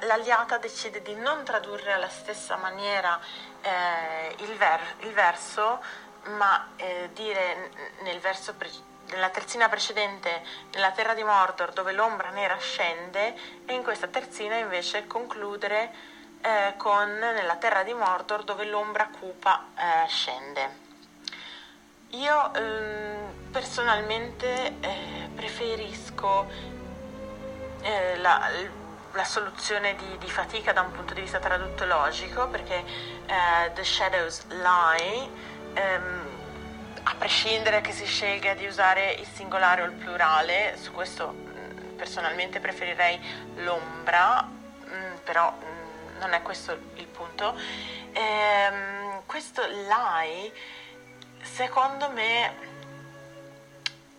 l'alliata 0.02 0.58
decide 0.58 1.02
di 1.02 1.16
non 1.16 1.44
tradurre 1.44 1.94
alla 1.94 2.10
stessa 2.10 2.56
maniera 2.56 3.20
eh, 3.62 4.36
il, 4.40 4.56
ver- 4.56 5.04
il, 5.04 5.12
verso, 5.12 5.84
ma 6.38 6.70
eh, 6.78 7.10
dire 7.14 7.72
nel 8.02 8.20
verso 8.20 8.54
pre- 8.54 8.94
nella 9.10 9.30
terzina 9.30 9.68
precedente, 9.68 10.42
nella 10.72 10.92
terra 10.92 11.14
di 11.14 11.24
Mordor, 11.24 11.74
dove 11.74 11.92
l'ombra 11.92 12.30
nera 12.30 12.58
scende, 12.58 13.36
e 13.66 13.74
in 13.74 13.84
questa 13.84 14.08
terzina 14.08 14.56
invece 14.56 15.06
concludere 15.06 15.92
eh, 16.42 16.74
con 16.78 17.12
nella 17.12 17.56
terra 17.58 17.84
di 17.84 17.94
Mordor, 17.94 18.44
dove 18.44 18.66
l'ombra 18.66 19.10
cupa 19.20 19.66
eh, 19.76 20.08
scende. 20.08 20.85
Io 22.16 22.54
ehm, 22.54 23.52
personalmente 23.52 24.76
eh, 24.80 25.30
preferisco 25.36 26.48
eh, 27.82 28.18
la, 28.20 28.50
la 29.12 29.24
soluzione 29.26 29.96
di, 29.96 30.18
di, 30.18 30.30
fatica 30.30 30.72
da 30.72 30.82
un 30.82 30.92
punto 30.92 31.14
di 31.14 31.22
vista 31.22 31.40
traduttologico 31.40 32.48
perché 32.48 32.76
eh, 33.26 33.72
The 33.74 33.84
Shadows 33.84 34.46
Lie, 34.48 35.30
ehm, 35.74 36.28
a 37.04 37.16
prescindere 37.16 37.82
che 37.82 37.92
si 37.92 38.06
scelga 38.06 38.54
di 38.54 38.66
usare 38.66 39.12
il 39.14 39.28
singolare 39.28 39.82
o 39.82 39.86
il 39.86 39.92
plurale, 39.92 40.78
su 40.78 40.92
questo 40.94 41.32
mh, 41.32 41.96
personalmente 41.98 42.62
preferirei 42.62 43.20
l'ombra, 43.58 44.42
mh, 44.42 45.20
però 45.22 45.52
mh, 45.52 46.20
non 46.20 46.32
è 46.32 46.42
questo 46.42 46.72
il 46.96 47.08
punto. 47.08 47.58
Ehm, 48.14 49.24
questo 49.26 49.66
lie, 49.66 50.54
secondo 51.46 52.10
me, 52.10 52.54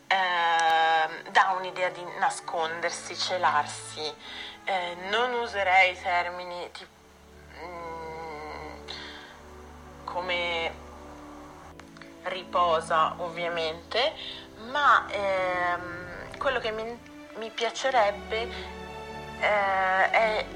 eh, 0.07 1.31
dà 1.31 1.55
un'idea 1.59 1.90
di 1.90 2.03
nascondersi, 2.19 3.16
celarsi. 3.16 4.15
Eh, 4.65 4.97
non 5.11 5.32
userei 5.35 6.01
termini 6.01 6.70
tipo, 6.73 6.90
mm, 7.65 8.86
come 10.05 10.74
riposa 12.24 13.15
ovviamente, 13.19 14.12
ma 14.70 15.07
ehm, 15.09 16.39
quello 16.39 16.59
che 16.59 16.70
mi, 16.70 16.98
mi 17.36 17.51
piacerebbe 17.51 18.48
eh, 19.40 20.11
è 20.11 20.47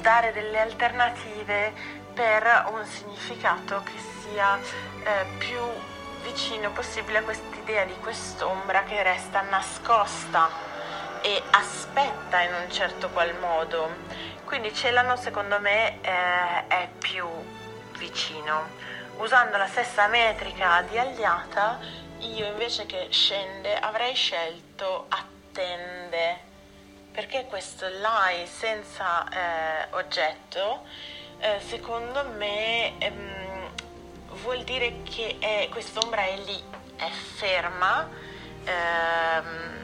dare 0.00 0.32
delle 0.32 0.58
alternative 0.60 1.72
per 2.14 2.66
un 2.72 2.84
significato 2.84 3.82
che 3.82 3.98
sia 4.20 4.58
eh, 4.58 5.26
più 5.38 5.58
vicino 6.22 6.70
possibile 6.70 7.18
a 7.18 7.22
quest'idea 7.22 7.84
di 7.84 7.94
quest'ombra 8.00 8.84
che 8.84 9.02
resta 9.02 9.42
nascosta 9.42 10.48
e 11.20 11.42
aspetta 11.50 12.40
in 12.40 12.54
un 12.54 12.70
certo 12.70 13.08
qual 13.10 13.34
modo. 13.38 13.90
Quindi 14.44 14.72
Celano 14.72 15.16
secondo 15.16 15.60
me 15.60 16.00
eh, 16.00 16.66
è 16.68 16.88
più 16.98 17.26
vicino. 17.98 18.80
Usando 19.16 19.56
la 19.56 19.66
stessa 19.66 20.06
metrica 20.06 20.82
di 20.88 20.98
Agliata, 20.98 21.78
io 22.18 22.46
invece 22.46 22.86
che 22.86 23.08
scende 23.10 23.78
avrei 23.78 24.14
scelto 24.14 25.06
attende, 25.08 26.38
perché 27.12 27.46
questo 27.46 27.86
lie 27.88 28.46
senza 28.46 29.28
eh, 29.28 29.86
oggetto, 29.90 30.84
eh, 31.38 31.60
secondo 31.60 32.24
me... 32.36 32.98
Ehm, 32.98 33.51
vuol 34.42 34.62
dire 34.64 35.02
che 35.04 35.36
è, 35.38 35.68
quest'ombra 35.70 36.22
è 36.22 36.36
lì, 36.36 36.62
è 36.96 37.08
ferma 37.08 38.08
ehm, 38.64 39.80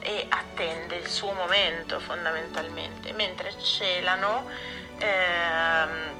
e 0.00 0.26
attende 0.28 0.96
il 0.96 1.06
suo 1.06 1.32
momento 1.32 2.00
fondamentalmente, 2.00 3.12
mentre 3.12 3.52
celano 3.60 4.48
ehm, 4.98 6.18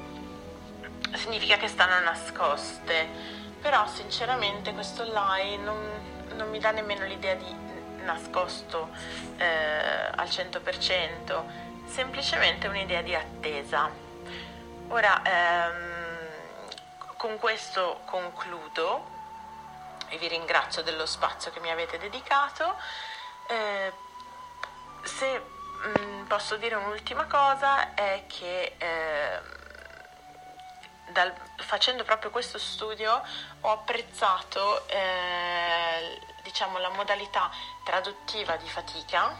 significa 1.13 1.57
che 1.57 1.67
stanno 1.67 1.99
nascoste, 2.03 3.07
però 3.59 3.87
sinceramente 3.87 4.73
questo 4.73 5.03
lie 5.03 5.57
non, 5.57 5.77
non 6.35 6.49
mi 6.49 6.59
dà 6.59 6.71
nemmeno 6.71 7.05
l'idea 7.05 7.35
di 7.35 7.69
nascosto 8.03 8.89
eh, 9.37 10.09
al 10.15 10.27
100%, 10.27 11.43
semplicemente 11.85 12.67
un'idea 12.67 13.01
di 13.01 13.15
attesa. 13.15 13.89
Ora, 14.89 15.21
ehm, 15.23 16.00
con 17.21 17.37
questo 17.37 18.01
concludo 18.05 19.05
e 20.07 20.17
vi 20.17 20.27
ringrazio 20.27 20.81
dello 20.81 21.05
spazio 21.05 21.51
che 21.51 21.59
mi 21.59 21.69
avete 21.69 21.99
dedicato. 21.99 22.75
Eh, 23.45 23.93
se 25.03 25.39
mh, 25.39 26.01
mm, 26.01 26.25
posso 26.25 26.57
dire 26.57 26.73
un'ultima 26.73 27.25
cosa 27.25 27.93
è 27.93 28.23
che 28.25 28.73
eh, 28.75 29.39
dal, 31.11 31.31
facendo 31.57 32.03
proprio 32.03 32.31
questo 32.31 32.57
studio 32.57 33.21
ho 33.61 33.71
apprezzato 33.71 34.87
eh, 34.87 36.19
diciamo, 36.41 36.79
la 36.79 36.89
modalità 36.89 37.51
traduttiva 37.83 38.55
di 38.55 38.67
fatica 38.67 39.31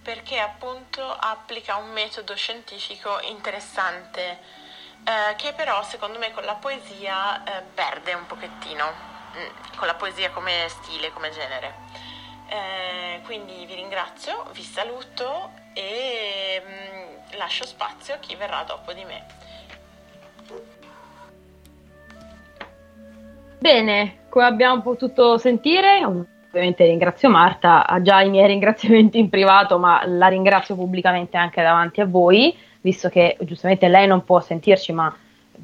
perché 0.00 0.38
appunto 0.38 1.10
applica 1.10 1.74
un 1.74 1.90
metodo 1.90 2.36
scientifico 2.36 3.18
interessante 3.22 4.65
eh, 5.06 5.36
che 5.36 5.52
però 5.54 5.84
secondo 5.84 6.18
me 6.18 6.32
con 6.32 6.44
la 6.44 6.54
poesia 6.54 7.44
eh, 7.44 7.62
perde 7.72 8.12
un 8.14 8.26
pochettino, 8.26 8.84
mm, 8.84 9.76
con 9.76 9.86
la 9.86 9.94
poesia 9.94 10.30
come 10.30 10.66
stile, 10.66 11.12
come 11.12 11.30
genere. 11.30 11.74
Eh, 12.48 13.20
quindi 13.24 13.64
vi 13.66 13.74
ringrazio, 13.74 14.46
vi 14.52 14.62
saluto 14.62 15.52
e 15.74 16.60
mm, 16.60 17.38
lascio 17.38 17.64
spazio 17.64 18.14
a 18.14 18.18
chi 18.18 18.34
verrà 18.34 18.64
dopo 18.64 18.92
di 18.92 19.04
me. 19.04 19.26
Bene, 23.60 24.26
come 24.28 24.44
abbiamo 24.44 24.82
potuto 24.82 25.38
sentire, 25.38 26.04
ovviamente 26.04 26.84
ringrazio 26.84 27.28
Marta, 27.28 27.86
ha 27.86 28.02
già 28.02 28.22
i 28.22 28.28
miei 28.28 28.46
ringraziamenti 28.50 29.18
in 29.20 29.28
privato, 29.28 29.78
ma 29.78 30.04
la 30.04 30.26
ringrazio 30.26 30.74
pubblicamente 30.74 31.36
anche 31.36 31.62
davanti 31.62 32.00
a 32.00 32.06
voi 32.06 32.56
visto 32.86 33.08
che 33.08 33.36
giustamente 33.40 33.88
lei 33.88 34.06
non 34.06 34.22
può 34.22 34.40
sentirci, 34.40 34.92
ma 34.92 35.12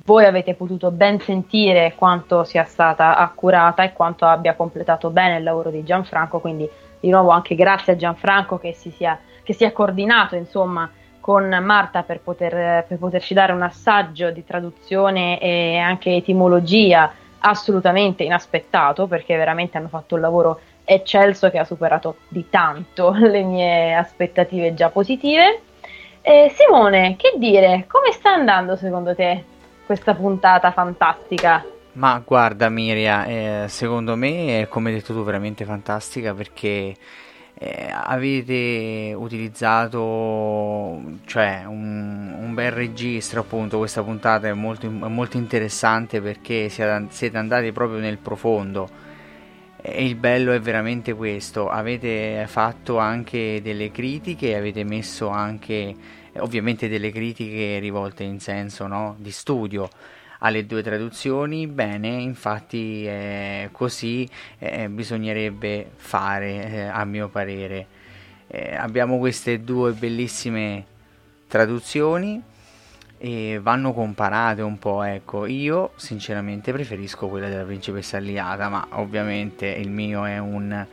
voi 0.06 0.24
avete 0.24 0.54
potuto 0.54 0.90
ben 0.90 1.20
sentire 1.20 1.94
quanto 1.94 2.42
sia 2.42 2.64
stata 2.64 3.16
accurata 3.16 3.84
e 3.84 3.92
quanto 3.92 4.24
abbia 4.24 4.56
completato 4.56 5.08
bene 5.10 5.36
il 5.36 5.44
lavoro 5.44 5.70
di 5.70 5.84
Gianfranco, 5.84 6.40
quindi 6.40 6.68
di 6.98 7.10
nuovo 7.10 7.30
anche 7.30 7.54
grazie 7.54 7.92
a 7.92 7.96
Gianfranco 7.96 8.58
che 8.58 8.72
si 8.72 8.90
sia, 8.90 9.16
che 9.44 9.52
sia 9.52 9.70
coordinato 9.70 10.34
insomma 10.34 10.90
con 11.20 11.48
Marta 11.62 12.02
per, 12.02 12.18
poter, 12.18 12.86
per 12.86 12.98
poterci 12.98 13.34
dare 13.34 13.52
un 13.52 13.62
assaggio 13.62 14.32
di 14.32 14.44
traduzione 14.44 15.38
e 15.38 15.76
anche 15.76 16.16
etimologia 16.16 17.12
assolutamente 17.38 18.24
inaspettato 18.24 19.06
perché 19.06 19.36
veramente 19.36 19.78
hanno 19.78 19.86
fatto 19.86 20.16
un 20.16 20.22
lavoro 20.22 20.58
eccelso 20.84 21.50
che 21.50 21.58
ha 21.58 21.64
superato 21.64 22.16
di 22.26 22.48
tanto 22.50 23.12
le 23.14 23.42
mie 23.44 23.94
aspettative 23.94 24.74
già 24.74 24.90
positive. 24.90 25.60
Eh, 26.24 26.54
Simone, 26.56 27.16
che 27.16 27.34
dire? 27.36 27.84
Come 27.88 28.12
sta 28.12 28.32
andando 28.32 28.76
secondo 28.76 29.12
te 29.12 29.44
questa 29.84 30.14
puntata 30.14 30.70
fantastica? 30.70 31.64
Ma 31.94 32.22
guarda 32.24 32.68
Miria, 32.68 33.24
eh, 33.24 33.64
secondo 33.66 34.14
me 34.14 34.60
è 34.60 34.68
come 34.68 34.90
hai 34.90 34.94
detto 34.94 35.12
tu 35.12 35.24
veramente 35.24 35.64
fantastica 35.64 36.32
perché 36.32 36.94
eh, 37.54 37.90
avete 37.92 39.12
utilizzato 39.16 41.00
cioè, 41.26 41.64
un, 41.66 42.36
un, 42.38 42.54
bel 42.54 42.70
registro 42.70 43.40
appunto 43.40 43.78
questa 43.78 44.02
puntata 44.04 44.46
è 44.46 44.52
molto, 44.52 44.88
molto 44.90 45.36
interessante 45.36 46.20
perché 46.20 46.68
siete 46.68 47.36
andati 47.36 47.72
proprio 47.72 47.98
nel 47.98 48.18
profondo 48.18 48.88
e 49.84 50.06
il 50.06 50.14
bello 50.14 50.52
è 50.52 50.60
veramente 50.60 51.12
questo, 51.12 51.68
avete 51.68 52.44
fatto 52.46 52.98
anche 52.98 53.60
delle 53.60 53.90
critiche, 53.90 54.54
avete 54.54 54.84
messo 54.84 55.28
anche 55.28 55.94
ovviamente 56.38 56.88
delle 56.88 57.10
critiche 57.10 57.80
rivolte 57.80 58.22
in 58.22 58.38
senso 58.38 58.86
no? 58.86 59.16
di 59.18 59.32
studio 59.32 59.90
alle 60.38 60.66
due 60.66 60.82
traduzioni, 60.82 61.66
bene, 61.66 62.08
infatti 62.08 63.04
eh, 63.04 63.68
così 63.72 64.28
eh, 64.58 64.88
bisognerebbe 64.88 65.90
fare 65.96 66.70
eh, 66.70 66.80
a 66.82 67.04
mio 67.04 67.28
parere. 67.28 67.86
Eh, 68.46 68.76
abbiamo 68.76 69.18
queste 69.18 69.62
due 69.64 69.92
bellissime 69.92 70.84
traduzioni 71.48 72.40
e 73.24 73.60
vanno 73.62 73.92
comparate 73.92 74.62
un 74.62 74.80
po', 74.80 75.04
ecco, 75.04 75.46
io 75.46 75.92
sinceramente 75.94 76.72
preferisco 76.72 77.28
quella 77.28 77.48
della 77.48 77.62
principessa 77.62 78.16
Aliata, 78.16 78.68
ma 78.68 78.84
ovviamente 78.94 79.68
il 79.68 79.90
mio 79.90 80.24
è 80.26 80.38
un, 80.38 80.84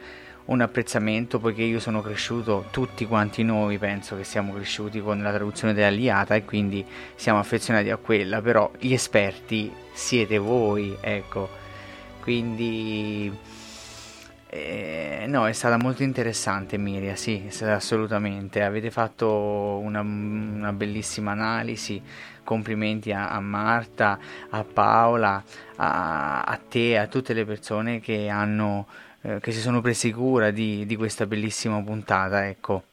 un, 0.46 0.62
apprezzamento 0.62 1.40
poiché 1.40 1.64
io 1.64 1.80
sono 1.80 2.04
cresciuto, 2.04 2.66
tutti 2.70 3.08
quanti 3.08 3.42
noi 3.42 3.80
penso 3.80 4.16
che 4.16 4.24
siamo 4.24 4.54
cresciuti 4.54 5.02
con 5.02 5.24
la 5.24 5.32
traduzione 5.32 5.74
dell'Aliata 5.74 6.36
e 6.36 6.46
quindi 6.46 6.86
siamo 7.16 7.40
affezionati 7.40 7.90
a 7.90 7.98
quella, 7.98 8.44
però 8.44 8.70
gli 8.78 8.94
esperti 8.94 9.74
siete 9.92 10.38
voi, 10.38 10.96
ecco, 11.02 11.50
quindi 12.22 13.36
eh, 14.52 15.26
no, 15.28 15.48
è 15.48 15.54
stata 15.54 15.78
molto 15.78 16.02
interessante 16.02 16.78
Miria, 16.78 17.16
sì, 17.16 17.48
assolutamente. 17.62 18.64
Avete 18.64 18.90
fatto 18.90 19.30
una, 19.30 20.02
una 20.02 20.74
bellissima 20.74 21.32
analisi. 21.32 22.02
Complimenti 22.44 23.12
a, 23.12 23.30
a, 23.30 23.40
Marta, 23.40 24.18
a 24.50 24.64
Paola, 24.64 25.44
a, 25.76 26.42
a, 26.42 26.60
te, 26.68 26.98
a 26.98 27.06
tutte 27.06 27.34
le 27.34 27.46
persone 27.46 28.00
che, 28.00 28.28
hanno, 28.28 28.88
eh, 29.22 29.40
che 29.40 29.52
si 29.52 29.60
sono 29.60 29.82
presi 29.82 30.12
cura 30.12 30.50
di, 30.50 30.84
di 30.88 30.96
questa 30.96 31.28
bellissima 31.28 31.80
puntata. 31.84 32.48
Ecco. 32.48 32.84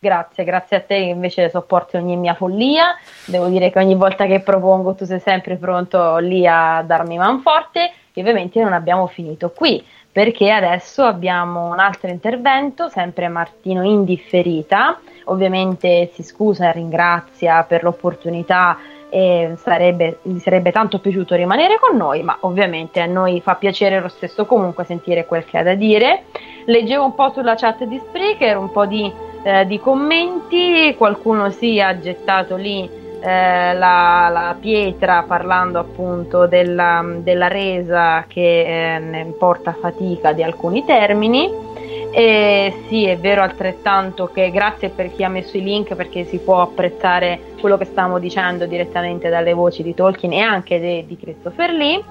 Grazie, 0.00 0.42
grazie 0.42 0.78
a 0.78 0.80
te 0.80 0.96
che 0.96 1.10
invece 1.10 1.48
sopporti 1.48 1.96
ogni 1.96 2.16
mia 2.16 2.34
follia. 2.34 2.96
Devo 3.24 3.46
dire 3.46 3.70
che 3.70 3.78
ogni 3.78 3.94
volta 3.94 4.26
che 4.26 4.40
propongo 4.40 4.94
tu 4.94 5.04
sei 5.04 5.20
sempre 5.20 5.56
pronto 5.56 6.16
lì 6.16 6.44
a 6.44 6.82
darmi 6.84 7.18
manforte 7.18 7.92
e 8.12 8.20
ovviamente 8.20 8.60
non 8.60 8.72
abbiamo 8.72 9.06
finito 9.06 9.50
qui 9.50 9.84
perché 10.12 10.50
adesso 10.50 11.04
abbiamo 11.04 11.70
un 11.70 11.78
altro 11.78 12.10
intervento, 12.10 12.88
sempre 12.88 13.28
Martino 13.28 13.84
in 13.84 14.04
differita, 14.04 14.98
ovviamente 15.24 16.10
si 16.12 16.22
scusa 16.22 16.68
e 16.68 16.72
ringrazia 16.72 17.62
per 17.62 17.84
l'opportunità 17.84 18.78
e 19.08 19.54
sarebbe, 19.56 20.18
gli 20.22 20.38
sarebbe 20.38 20.72
tanto 20.72 21.00
piaciuto 21.00 21.34
rimanere 21.34 21.78
con 21.80 21.96
noi, 21.96 22.22
ma 22.22 22.36
ovviamente 22.40 23.00
a 23.00 23.06
noi 23.06 23.40
fa 23.40 23.56
piacere 23.56 24.00
lo 24.00 24.08
stesso 24.08 24.46
comunque 24.46 24.84
sentire 24.84 25.26
quel 25.26 25.44
che 25.44 25.58
ha 25.58 25.62
da 25.62 25.74
dire. 25.74 26.24
Leggevo 26.64 27.04
un 27.04 27.14
po' 27.14 27.30
sulla 27.30 27.54
chat 27.56 27.84
di 27.84 27.98
Spreaker, 27.98 28.56
un 28.56 28.70
po' 28.70 28.86
di, 28.86 29.12
eh, 29.42 29.66
di 29.66 29.80
commenti, 29.80 30.94
qualcuno 30.96 31.50
si 31.50 31.80
ha 31.80 31.98
gettato 31.98 32.56
lì 32.56 32.99
eh, 33.20 33.74
la, 33.74 34.28
la, 34.30 34.56
pietra 34.58 35.24
parlando 35.26 35.78
appunto 35.78 36.46
della, 36.46 37.04
della 37.18 37.48
resa 37.48 38.24
che 38.26 38.96
eh, 38.96 39.34
porta 39.38 39.76
fatica 39.78 40.32
di 40.32 40.42
alcuni 40.42 40.84
termini. 40.84 41.68
E 42.12 42.82
sì, 42.88 43.06
è 43.06 43.16
vero 43.16 43.42
altrettanto 43.42 44.26
che 44.32 44.50
grazie 44.50 44.88
per 44.88 45.12
chi 45.14 45.22
ha 45.22 45.28
messo 45.28 45.56
i 45.56 45.62
link 45.62 45.94
perché 45.94 46.24
si 46.24 46.38
può 46.38 46.60
apprezzare 46.60 47.54
quello 47.60 47.76
che 47.76 47.84
stiamo 47.84 48.18
dicendo 48.18 48.66
direttamente 48.66 49.28
dalle 49.28 49.52
voci 49.52 49.84
di 49.84 49.94
Tolkien 49.94 50.32
e 50.32 50.40
anche 50.40 50.80
de, 50.80 51.04
di 51.06 51.16
Christopher 51.16 51.70
Lee. 51.70 52.02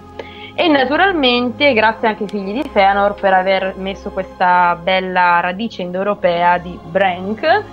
E 0.56 0.68
naturalmente 0.68 1.74
grazie 1.74 2.08
anche 2.08 2.24
ai 2.24 2.30
figli 2.30 2.54
di 2.54 2.70
Feanor 2.70 3.14
per 3.14 3.34
aver 3.34 3.76
messo 3.78 4.10
questa 4.10 4.78
bella 4.82 5.40
radice 5.40 5.82
indoeuropea 5.82 6.58
di 6.58 6.78
Brank 6.82 7.64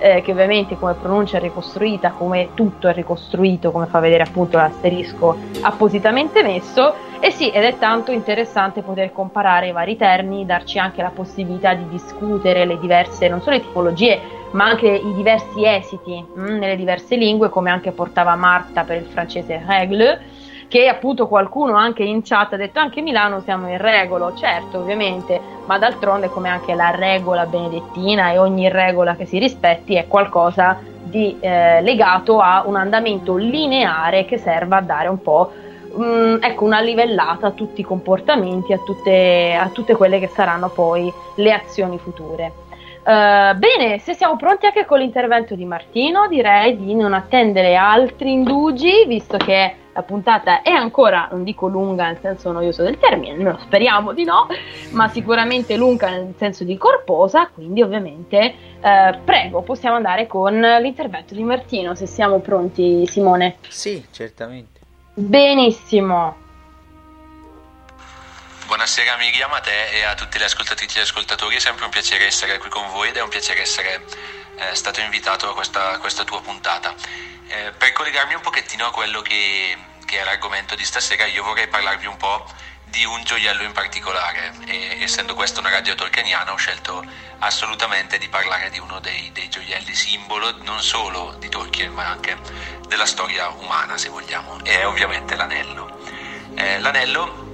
eh, 0.00 0.22
che 0.22 0.32
ovviamente 0.32 0.78
come 0.78 0.94
pronuncia 0.94 1.36
è 1.36 1.40
ricostruita, 1.40 2.12
come 2.12 2.50
tutto 2.54 2.88
è 2.88 2.92
ricostruito, 2.92 3.70
come 3.70 3.86
fa 3.86 4.00
vedere 4.00 4.24
appunto 4.24 4.56
l'asterisco 4.56 5.36
appositamente 5.60 6.42
messo. 6.42 6.94
E 7.20 7.30
sì, 7.30 7.50
ed 7.50 7.64
è 7.64 7.78
tanto 7.78 8.12
interessante 8.12 8.82
poter 8.82 9.12
comparare 9.12 9.68
i 9.68 9.72
vari 9.72 9.96
termini, 9.96 10.46
darci 10.46 10.78
anche 10.78 11.02
la 11.02 11.10
possibilità 11.10 11.74
di 11.74 11.86
discutere 11.88 12.64
le 12.64 12.78
diverse, 12.78 13.28
non 13.28 13.42
solo 13.42 13.56
le 13.56 13.62
tipologie, 13.62 14.20
ma 14.52 14.64
anche 14.64 14.88
i 14.88 15.14
diversi 15.14 15.64
esiti 15.64 16.24
mh, 16.34 16.40
mm, 16.40 16.58
nelle 16.58 16.76
diverse 16.76 17.16
lingue, 17.16 17.50
come 17.50 17.70
anche 17.70 17.92
portava 17.92 18.34
Marta 18.36 18.84
per 18.84 18.96
il 18.96 19.06
francese 19.06 19.62
règle 19.66 20.38
che 20.70 20.86
appunto 20.86 21.26
qualcuno 21.26 21.74
anche 21.74 22.04
in 22.04 22.22
chat 22.22 22.52
ha 22.52 22.56
detto 22.56 22.78
anche 22.78 23.00
Milano 23.00 23.40
siamo 23.40 23.68
in 23.68 23.78
regolo, 23.78 24.34
certo 24.36 24.78
ovviamente, 24.78 25.40
ma 25.66 25.78
d'altronde 25.78 26.28
come 26.28 26.48
anche 26.48 26.74
la 26.74 26.90
regola 26.90 27.44
benedettina 27.44 28.30
e 28.30 28.38
ogni 28.38 28.68
regola 28.68 29.16
che 29.16 29.24
si 29.24 29.40
rispetti 29.40 29.96
è 29.96 30.06
qualcosa 30.06 30.78
di 31.02 31.36
eh, 31.40 31.82
legato 31.82 32.38
a 32.38 32.62
un 32.66 32.76
andamento 32.76 33.34
lineare 33.34 34.24
che 34.26 34.38
serva 34.38 34.76
a 34.76 34.80
dare 34.80 35.08
un 35.08 35.20
po' 35.20 35.50
mh, 35.92 36.04
mm, 36.04 36.36
ecco, 36.40 36.64
una 36.66 36.80
livellata 36.80 37.48
a 37.48 37.50
tutti 37.50 37.80
i 37.80 37.84
comportamenti, 37.84 38.72
a 38.72 38.78
tutte, 38.78 39.58
a 39.60 39.68
tutte 39.70 39.96
quelle 39.96 40.20
che 40.20 40.28
saranno 40.28 40.68
poi 40.68 41.12
le 41.34 41.52
azioni 41.52 41.98
future. 41.98 42.52
Uh, 43.00 43.56
bene, 43.56 43.98
se 43.98 44.14
siamo 44.14 44.36
pronti 44.36 44.66
anche 44.66 44.84
con 44.84 45.00
l'intervento 45.00 45.56
di 45.56 45.64
Martino, 45.64 46.28
direi 46.28 46.76
di 46.76 46.94
non 46.94 47.12
attendere 47.12 47.74
altri 47.74 48.30
indugi, 48.30 49.04
visto 49.06 49.36
che 49.36 49.74
la 50.00 50.02
puntata 50.02 50.62
è 50.62 50.70
ancora, 50.70 51.28
non 51.30 51.44
dico 51.44 51.68
lunga 51.68 52.06
nel 52.06 52.18
senso 52.20 52.50
noioso 52.50 52.82
del 52.82 52.98
termine, 52.98 53.32
almeno 53.32 53.58
speriamo 53.60 54.12
di 54.12 54.24
no, 54.24 54.48
ma 54.90 55.08
sicuramente 55.08 55.76
lunga 55.76 56.08
nel 56.08 56.34
senso 56.38 56.64
di 56.64 56.76
corposa, 56.76 57.48
quindi 57.52 57.82
ovviamente 57.82 58.54
eh, 58.80 59.18
prego, 59.24 59.62
possiamo 59.62 59.96
andare 59.96 60.26
con 60.26 60.58
l'intervento 60.58 61.34
di 61.34 61.42
Martino, 61.42 61.94
se 61.94 62.06
siamo 62.06 62.40
pronti 62.40 63.06
Simone. 63.06 63.58
Sì, 63.68 64.04
certamente. 64.10 64.80
Benissimo. 65.14 66.48
Buonasera 68.66 69.16
Miriam, 69.16 69.52
a 69.52 69.60
te 69.60 69.90
e 69.92 70.04
a 70.04 70.14
tutti 70.14 70.38
gli 70.38 70.44
ascoltatrici 70.44 70.98
e 70.98 71.02
ascoltatori, 71.02 71.56
è 71.56 71.58
sempre 71.58 71.84
un 71.84 71.90
piacere 71.90 72.26
essere 72.26 72.56
qui 72.58 72.70
con 72.70 72.88
voi 72.92 73.08
ed 73.08 73.16
è 73.16 73.22
un 73.22 73.28
piacere 73.28 73.62
essere 73.62 74.00
eh, 74.56 74.74
stato 74.74 75.00
invitato 75.00 75.50
a 75.50 75.54
questa, 75.54 75.92
a 75.92 75.98
questa 75.98 76.24
tua 76.24 76.40
puntata. 76.40 76.94
Eh, 77.52 77.72
per 77.76 77.90
collegarmi 77.90 78.34
un 78.34 78.40
pochettino 78.42 78.86
a 78.86 78.92
quello 78.92 79.22
che, 79.22 79.76
che, 80.10 80.20
è 80.20 80.24
l'argomento 80.24 80.74
di 80.74 80.84
stasera, 80.84 81.24
io 81.26 81.44
vorrei 81.44 81.68
parlarvi 81.68 82.06
un 82.06 82.16
po' 82.16 82.44
di 82.86 83.04
un 83.04 83.22
gioiello 83.22 83.62
in 83.62 83.70
particolare 83.70 84.52
e 84.66 84.98
essendo 85.00 85.36
questa 85.36 85.60
una 85.60 85.70
radio 85.70 85.94
tolkieniana 85.94 86.52
ho 86.52 86.56
scelto 86.56 87.04
assolutamente 87.38 88.18
di 88.18 88.28
parlare 88.28 88.70
di 88.70 88.80
uno 88.80 88.98
dei, 88.98 89.30
dei 89.32 89.48
gioielli 89.48 89.94
simbolo 89.94 90.52
non 90.64 90.82
solo 90.82 91.36
di 91.38 91.48
Tolkien 91.48 91.92
ma 91.92 92.08
anche 92.08 92.36
della 92.88 93.06
storia 93.06 93.50
umana 93.50 93.96
se 93.96 94.08
vogliamo, 94.08 94.64
e 94.64 94.80
è 94.80 94.86
ovviamente 94.86 95.36
l'anello. 95.36 96.00
Eh, 96.56 96.80
l'anello 96.80 97.46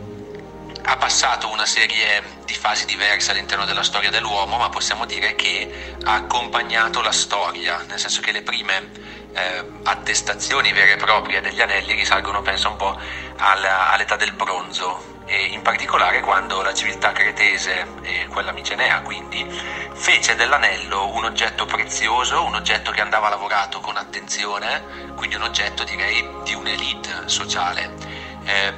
ha 0.83 0.97
passato 0.97 1.51
una 1.51 1.67
serie 1.67 2.23
di 2.47 2.55
fasi 2.55 2.87
diverse 2.87 3.33
all'interno 3.33 3.67
della 3.67 3.83
storia 3.83 4.09
dell'uomo, 4.09 4.57
ma 4.57 4.71
possiamo 4.71 5.05
dire 5.05 5.35
che 5.35 5.95
ha 6.05 6.15
accompagnato 6.15 7.03
la 7.03 7.13
storia, 7.13 7.83
nel 7.83 7.99
senso 7.99 8.23
che 8.23 8.33
le 8.33 8.41
prime 8.41 9.26
eh, 9.37 9.65
attestazioni 9.85 10.73
vere 10.73 10.95
e 10.95 10.97
proprie 10.97 11.41
degli 11.41 11.61
anelli 11.61 11.95
risalgono, 11.95 12.43
penso, 12.43 12.71
un 12.71 12.77
po' 12.77 12.99
alla, 13.37 13.91
all'età 13.91 14.17
del 14.17 14.33
bronzo, 14.33 15.15
e 15.27 15.47
in 15.47 15.61
particolare 15.61 16.21
quando 16.21 16.63
la 16.63 16.73
civiltà 16.73 17.13
cretese 17.13 17.85
e 18.03 18.27
quella 18.29 18.53
micenea 18.53 19.01
quindi 19.03 19.45
fece 19.93 20.37
dell'anello 20.37 21.09
un 21.09 21.25
oggetto 21.25 21.67
prezioso, 21.67 22.45
un 22.45 22.55
oggetto 22.55 22.93
che 22.93 23.01
andava 23.01 23.29
lavorato 23.29 23.81
con 23.81 23.97
attenzione, 23.97 25.13
quindi 25.17 25.35
un 25.35 25.43
oggetto 25.43 25.83
direi 25.83 26.27
di 26.45 26.55
un'elite 26.55 27.23
sociale. 27.27 27.93
Eh, 28.45 28.73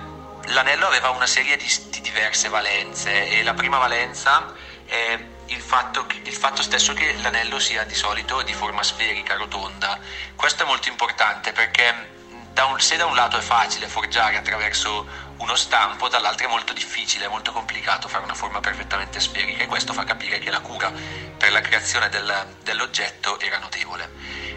l'anello 0.47 0.87
aveva 0.87 1.11
una 1.11 1.27
serie 1.27 1.57
di, 1.57 1.67
di, 1.91 2.01
diverse 2.01 2.49
valenze 2.49 3.29
e 3.29 3.43
la 3.43 3.53
prima 3.53 3.77
valenza 3.77 4.55
è 4.87 5.19
il 5.49 5.61
fatto, 5.61 6.07
il 6.25 6.35
fatto, 6.35 6.63
stesso 6.63 6.93
che 6.95 7.15
l'anello 7.15 7.59
sia 7.59 7.85
di 7.85 7.95
solito 7.95 8.43
di 8.43 8.53
forma 8.53 8.83
sferica, 8.83 9.35
rotonda. 9.37 9.99
Questo 10.35 10.63
è 10.63 10.67
molto 10.67 10.89
importante 10.89 11.53
perché 11.53 12.17
da 12.53 12.65
un, 12.65 12.81
se 12.81 12.97
da 12.97 13.07
un 13.07 13.15
lato 13.15 13.39
è 13.39 13.41
facile 13.41 13.87
forgiare 13.87 14.37
attraverso 14.37 15.07
uno 15.39 15.55
stampo, 15.55 16.09
dall'altro 16.09 16.47
è 16.47 16.51
molto 16.51 16.73
difficile, 16.73 17.27
è 17.27 17.29
molto 17.29 17.53
complicato 17.53 18.09
fare 18.09 18.25
una 18.25 18.35
forma 18.35 18.61
perfettamente 18.61 19.21
sferica 19.21 19.63
e 19.63 19.67
questo 19.67 19.93
fa 19.93 20.03
capire 20.03 20.41
che 20.41 20.51
la 20.51 20.61
cura 20.61 20.91
per 20.91 21.53
la 21.53 21.61
creazione 21.61 22.09
del, 22.09 22.57
dell'oggetto 22.63 23.39
era 23.39 23.59
notevole. 23.59 24.11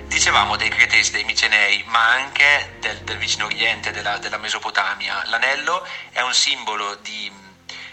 Dicevamo 0.06 0.56
dei 0.56 0.70
Cretesi, 0.70 1.12
dei 1.12 1.24
Micenei, 1.24 1.84
ma 1.88 2.10
anche 2.10 2.78
del, 2.80 2.98
del 3.02 3.18
vicino 3.18 3.46
Oriente, 3.46 3.92
della, 3.92 4.18
della, 4.18 4.38
Mesopotamia. 4.38 5.24
L'anello 5.28 5.88
è 6.10 6.22
un 6.22 6.34
simbolo 6.34 6.96
di, 6.96 7.32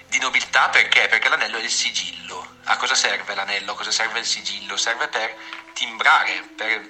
di 0.08 0.18
nobiltà 0.18 0.70
perché? 0.70 1.06
Perché 1.06 1.28
l'anello 1.28 1.58
è 1.58 1.62
il 1.62 1.70
sigillo. 1.70 2.47
A 2.70 2.76
cosa 2.76 2.94
serve 2.94 3.34
l'anello? 3.34 3.72
A 3.72 3.76
cosa 3.76 3.90
serve 3.90 4.18
il 4.18 4.26
sigillo? 4.26 4.76
Serve 4.76 5.08
per 5.08 5.34
timbrare, 5.72 6.42
per 6.54 6.86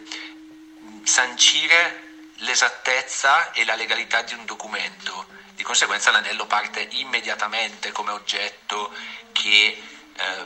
sancire 1.05 2.02
l'esattezza 2.38 3.52
e 3.52 3.64
la 3.64 3.76
legalità 3.76 4.22
di 4.22 4.34
un 4.34 4.44
documento. 4.44 5.26
Di 5.55 5.62
conseguenza 5.62 6.10
l'anello 6.10 6.46
parte 6.46 6.88
immediatamente 6.90 7.92
come 7.92 8.10
oggetto 8.10 8.92
che 9.30 9.80
eh, 10.14 10.44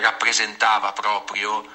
rappresentava 0.00 0.92
proprio 0.92 1.68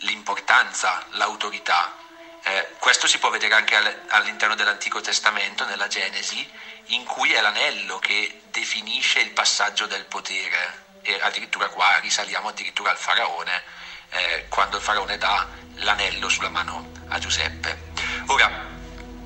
l'importanza, 0.00 1.02
l'autorità. 1.12 1.96
Eh, 2.42 2.74
questo 2.78 3.06
si 3.06 3.16
può 3.16 3.30
vedere 3.30 3.54
anche 3.54 4.04
all'interno 4.08 4.54
dell'Antico 4.54 5.00
Testamento, 5.00 5.64
nella 5.64 5.88
Genesi, 5.88 6.46
in 6.88 7.04
cui 7.04 7.32
è 7.32 7.40
l'anello 7.40 7.98
che 7.98 8.42
definisce 8.50 9.20
il 9.20 9.30
passaggio 9.30 9.86
del 9.86 10.04
potere. 10.04 10.83
E 11.06 11.18
addirittura 11.20 11.68
qua 11.68 11.98
risaliamo 12.00 12.48
addirittura 12.48 12.90
al 12.90 12.96
faraone, 12.96 13.62
eh, 14.08 14.46
quando 14.48 14.78
il 14.78 14.82
faraone 14.82 15.18
dà 15.18 15.46
l'anello 15.80 16.30
sulla 16.30 16.48
mano 16.48 16.92
a 17.08 17.18
Giuseppe. 17.18 17.92
Ora, 18.28 18.48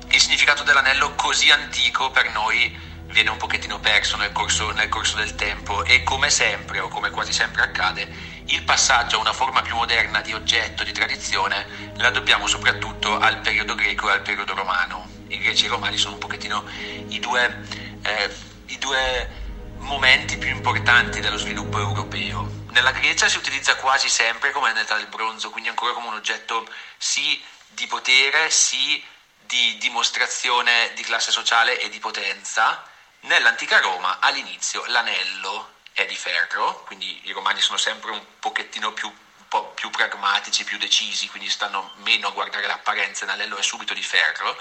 il 0.09 0.19
significato 0.19 0.63
dell'anello 0.63 1.15
così 1.15 1.49
antico 1.51 2.11
per 2.11 2.29
noi 2.31 2.77
viene 3.05 3.29
un 3.29 3.37
pochettino 3.37 3.79
perso 3.79 4.17
nel 4.17 4.33
corso, 4.33 4.71
nel 4.71 4.89
corso, 4.89 5.15
del 5.15 5.35
tempo 5.35 5.85
e 5.85 6.03
come 6.03 6.29
sempre 6.29 6.81
o 6.81 6.89
come 6.89 7.11
quasi 7.11 7.31
sempre 7.31 7.61
accade, 7.61 8.07
il 8.47 8.61
passaggio 8.63 9.15
a 9.15 9.21
una 9.21 9.33
forma 9.33 9.61
più 9.61 9.75
moderna 9.75 10.19
di 10.19 10.33
oggetto, 10.33 10.83
di 10.83 10.91
tradizione, 10.91 11.93
la 11.95 12.09
dobbiamo 12.09 12.45
soprattutto 12.45 13.17
al 13.17 13.39
periodo 13.39 13.75
greco 13.75 14.09
e 14.09 14.13
al 14.13 14.21
periodo 14.21 14.53
romano. 14.53 15.07
I 15.27 15.37
greci 15.37 15.63
e 15.63 15.67
i 15.67 15.69
romani 15.69 15.97
sono 15.97 16.15
un 16.15 16.19
pochettino 16.19 16.65
i 17.07 17.19
due, 17.19 17.63
eh, 18.03 18.35
i 18.65 18.77
due 18.77 19.47
momenti 19.79 20.37
più 20.37 20.49
importanti 20.49 21.19
dello 21.19 21.37
sviluppo 21.37 21.79
europeo. 21.79 22.49
Nella 22.69 22.91
Grecia 22.91 23.27
si 23.27 23.37
utilizza 23.37 23.75
quasi 23.75 24.09
sempre 24.09 24.51
come 24.51 24.71
nell'età 24.71 24.95
del 24.95 25.07
bronzo, 25.07 25.49
quindi 25.49 25.69
ancora 25.69 25.93
come 25.93 26.07
un 26.07 26.15
oggetto 26.15 26.67
sì 26.97 27.41
di 27.67 27.87
potere, 27.87 28.49
sì 28.49 29.03
di 29.37 29.77
dimostrazione 29.77 30.91
di 30.93 31.03
classe 31.03 31.31
sociale 31.31 31.79
e 31.79 31.89
di 31.89 31.99
potenza. 31.99 32.83
Nell'antica 33.21 33.79
Roma 33.79 34.19
all'inizio 34.19 34.83
l'anello 34.87 35.73
è 35.91 36.05
di 36.05 36.15
ferro, 36.15 36.83
quindi 36.85 37.19
i 37.23 37.31
romani 37.31 37.59
sono 37.59 37.77
sempre 37.77 38.11
un 38.11 38.23
pochettino 38.39 38.93
più, 38.93 39.07
un 39.07 39.47
po 39.47 39.65
più 39.71 39.89
pragmatici, 39.89 40.63
più 40.63 40.77
decisi, 40.77 41.27
quindi 41.27 41.49
stanno 41.49 41.91
meno 41.95 42.27
a 42.27 42.31
guardare 42.31 42.67
l'apparenza, 42.67 43.25
l'anello 43.25 43.57
è 43.57 43.63
subito 43.63 43.93
di 43.93 44.03
ferro, 44.03 44.55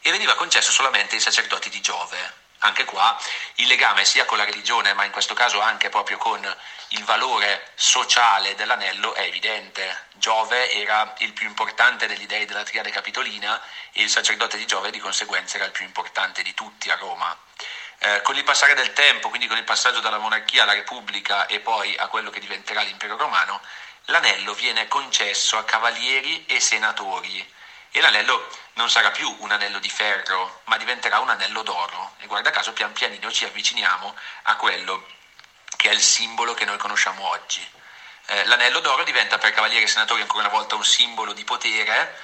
e 0.00 0.10
veniva 0.10 0.34
concesso 0.34 0.72
solamente 0.72 1.14
ai 1.14 1.20
sacerdoti 1.20 1.70
di 1.70 1.80
Giove. 1.80 2.44
Anche 2.60 2.84
qua 2.84 3.18
il 3.56 3.66
legame 3.66 4.04
sia 4.04 4.24
con 4.24 4.38
la 4.38 4.44
religione, 4.44 4.94
ma 4.94 5.04
in 5.04 5.10
questo 5.10 5.34
caso 5.34 5.60
anche 5.60 5.88
proprio 5.88 6.16
con 6.16 6.56
il 6.88 7.04
valore 7.04 7.72
sociale 7.74 8.54
dell'anello 8.54 9.14
è 9.14 9.22
evidente. 9.22 10.04
Giove 10.14 10.70
era 10.72 11.14
il 11.18 11.32
più 11.32 11.46
importante 11.46 12.06
degli 12.06 12.26
dei 12.26 12.46
della 12.46 12.62
triade 12.62 12.90
capitolina 12.90 13.60
e 13.92 14.02
il 14.02 14.08
sacerdote 14.08 14.56
di 14.56 14.66
Giove 14.66 14.90
di 14.90 14.98
conseguenza 14.98 15.56
era 15.56 15.66
il 15.66 15.72
più 15.72 15.84
importante 15.84 16.42
di 16.42 16.54
tutti 16.54 16.90
a 16.90 16.96
Roma. 16.96 17.36
Eh, 17.98 18.22
con 18.22 18.36
il 18.36 18.44
passare 18.44 18.74
del 18.74 18.92
tempo, 18.92 19.28
quindi 19.28 19.46
con 19.46 19.56
il 19.56 19.64
passaggio 19.64 20.00
dalla 20.00 20.18
monarchia 20.18 20.62
alla 20.62 20.74
repubblica 20.74 21.46
e 21.46 21.60
poi 21.60 21.96
a 21.96 22.08
quello 22.08 22.30
che 22.30 22.40
diventerà 22.40 22.82
l'impero 22.82 23.16
romano, 23.16 23.60
l'anello 24.06 24.54
viene 24.54 24.86
concesso 24.86 25.56
a 25.56 25.64
cavalieri 25.64 26.44
e 26.46 26.60
senatori 26.60 27.54
e 27.90 28.00
l'anello 28.00 28.48
non 28.76 28.90
sarà 28.90 29.10
più 29.10 29.34
un 29.40 29.50
anello 29.50 29.78
di 29.78 29.88
ferro, 29.88 30.60
ma 30.64 30.76
diventerà 30.76 31.18
un 31.20 31.30
anello 31.30 31.62
d'oro 31.62 32.14
e 32.18 32.26
guarda 32.26 32.50
caso 32.50 32.72
pian 32.72 32.92
pianino 32.92 33.30
ci 33.30 33.44
avviciniamo 33.44 34.14
a 34.44 34.56
quello 34.56 35.06
che 35.76 35.90
è 35.90 35.92
il 35.92 36.00
simbolo 36.00 36.54
che 36.54 36.64
noi 36.64 36.76
conosciamo 36.76 37.28
oggi. 37.28 37.66
Eh, 38.26 38.44
l'anello 38.46 38.80
d'oro 38.80 39.04
diventa 39.04 39.38
per 39.38 39.52
cavalieri 39.52 39.84
e 39.84 39.88
senatori 39.88 40.20
ancora 40.20 40.46
una 40.46 40.56
volta 40.56 40.74
un 40.74 40.84
simbolo 40.84 41.32
di 41.32 41.44
potere 41.44 42.18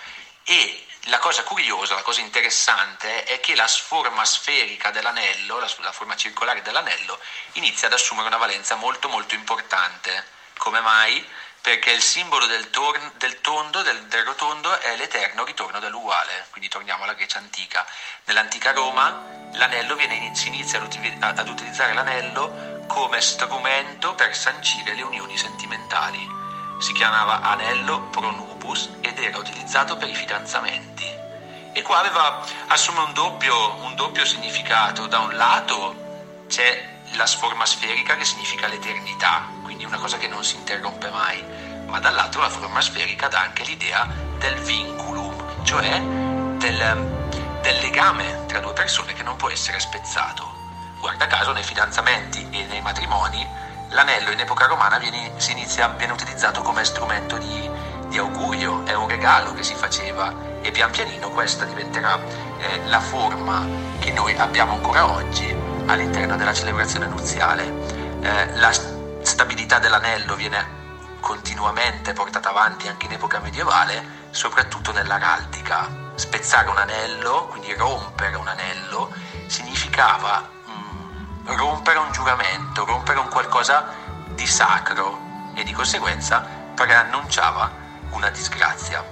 e 0.44 0.86
la 1.06 1.18
cosa 1.18 1.42
curiosa, 1.42 1.94
la 1.94 2.02
cosa 2.02 2.20
interessante 2.20 3.24
è 3.24 3.40
che 3.40 3.54
la 3.54 3.66
forma 3.66 4.24
sferica 4.24 4.90
dell'anello, 4.90 5.58
la, 5.58 5.70
la 5.78 5.92
forma 5.92 6.16
circolare 6.16 6.62
dell'anello, 6.62 7.18
inizia 7.52 7.86
ad 7.88 7.94
assumere 7.94 8.28
una 8.28 8.36
valenza 8.36 8.74
molto 8.74 9.08
molto 9.08 9.34
importante. 9.34 10.40
Come 10.58 10.80
mai? 10.80 11.26
Perché 11.62 11.92
il 11.92 12.02
simbolo 12.02 12.46
del, 12.46 12.70
tor- 12.70 13.12
del 13.18 13.40
tondo, 13.40 13.82
del, 13.82 14.02
del, 14.06 14.24
rotondo, 14.24 14.78
è 14.80 14.96
l'eterno 14.96 15.44
ritorno 15.44 15.78
dell'uguale, 15.78 16.46
quindi 16.50 16.68
torniamo 16.68 17.04
alla 17.04 17.14
Grecia 17.14 17.38
antica. 17.38 17.86
Nell'antica 18.24 18.72
Roma 18.72 19.22
l'anello 19.52 19.94
viene, 19.94 20.34
si 20.34 20.48
inizia 20.48 20.80
ad, 20.80 21.38
ad 21.38 21.48
utilizzare 21.48 21.94
l'anello 21.94 22.84
come 22.88 23.20
strumento 23.20 24.14
per 24.14 24.36
sancire 24.36 24.94
le 24.94 25.02
unioni 25.02 25.38
sentimentali. 25.38 26.28
Si 26.80 26.92
chiamava 26.94 27.42
anello 27.42 28.08
pronubus 28.10 28.90
ed 29.00 29.20
era 29.20 29.38
utilizzato 29.38 29.96
per 29.96 30.08
i 30.08 30.14
fidanzamenti. 30.16 31.08
E 31.74 31.80
qua 31.82 32.00
aveva, 32.00 32.44
assume 32.66 33.00
un 33.00 33.12
doppio, 33.12 33.76
un 33.84 33.94
doppio 33.94 34.24
significato. 34.24 35.06
Da 35.06 35.20
un 35.20 35.36
lato 35.36 36.44
c'è 36.48 36.90
la 37.12 37.26
forma 37.26 37.64
sferica 37.66 38.16
che 38.16 38.24
significa 38.24 38.66
l'eternità, 38.66 39.48
quindi 39.72 39.86
una 39.86 40.02
cosa 40.02 40.18
che 40.18 40.28
non 40.28 40.44
si 40.44 40.56
interrompe 40.56 41.08
mai, 41.08 41.42
ma 41.86 41.98
dall'altro 41.98 42.42
la 42.42 42.50
forma 42.50 42.82
sferica 42.82 43.28
dà 43.28 43.40
anche 43.40 43.64
l'idea 43.64 44.06
del 44.36 44.54
vinculum, 44.56 45.64
cioè 45.64 45.98
del, 46.58 47.58
del 47.62 47.78
legame 47.80 48.44
tra 48.48 48.60
due 48.60 48.74
persone 48.74 49.14
che 49.14 49.22
non 49.22 49.36
può 49.36 49.48
essere 49.48 49.80
spezzato. 49.80 50.46
Guarda 51.00 51.26
caso 51.26 51.52
nei 51.52 51.62
fidanzamenti 51.62 52.46
e 52.50 52.66
nei 52.66 52.82
matrimoni 52.82 53.46
l'anello 53.88 54.30
in 54.30 54.40
epoca 54.40 54.66
romana 54.66 54.98
viene, 54.98 55.32
inizia, 55.48 55.88
viene 55.88 56.12
utilizzato 56.12 56.60
come 56.60 56.84
strumento 56.84 57.38
di, 57.38 57.70
di, 58.08 58.18
augurio, 58.18 58.84
è 58.84 58.92
un 58.92 59.08
regalo 59.08 59.54
che 59.54 59.62
si 59.62 59.74
faceva 59.74 60.34
e 60.60 60.70
pian 60.70 60.90
pianino 60.90 61.30
questa 61.30 61.64
diventerà 61.64 62.20
eh, 62.58 62.86
la 62.88 63.00
forma 63.00 63.66
che 64.00 64.12
noi 64.12 64.36
abbiamo 64.36 64.74
ancora 64.74 65.10
oggi 65.10 65.50
all'interno 65.86 66.36
della 66.36 66.52
celebrazione 66.52 67.06
nuziale. 67.06 68.20
Eh, 68.20 68.56
la 68.58 68.70
stabilità 69.32 69.78
dell'anello 69.78 70.34
viene 70.34 70.80
continuamente 71.20 72.12
portata 72.12 72.50
avanti 72.50 72.86
anche 72.86 73.06
in 73.06 73.12
epoca 73.12 73.40
medievale, 73.40 74.28
soprattutto 74.30 74.92
nell'araldica. 74.92 75.88
Spezzare 76.16 76.68
un 76.68 76.76
anello, 76.76 77.46
quindi 77.46 77.72
rompere 77.72 78.36
un 78.36 78.46
anello, 78.46 79.10
significava 79.46 80.50
mm, 80.68 81.56
rompere 81.56 81.98
un 81.98 82.12
giuramento, 82.12 82.84
rompere 82.84 83.20
un 83.20 83.28
qualcosa 83.30 83.94
di 84.28 84.46
sacro 84.46 85.18
e 85.54 85.64
di 85.64 85.72
conseguenza 85.72 86.46
preannunciava 86.74 87.72
una 88.10 88.28
disgrazia. 88.28 89.02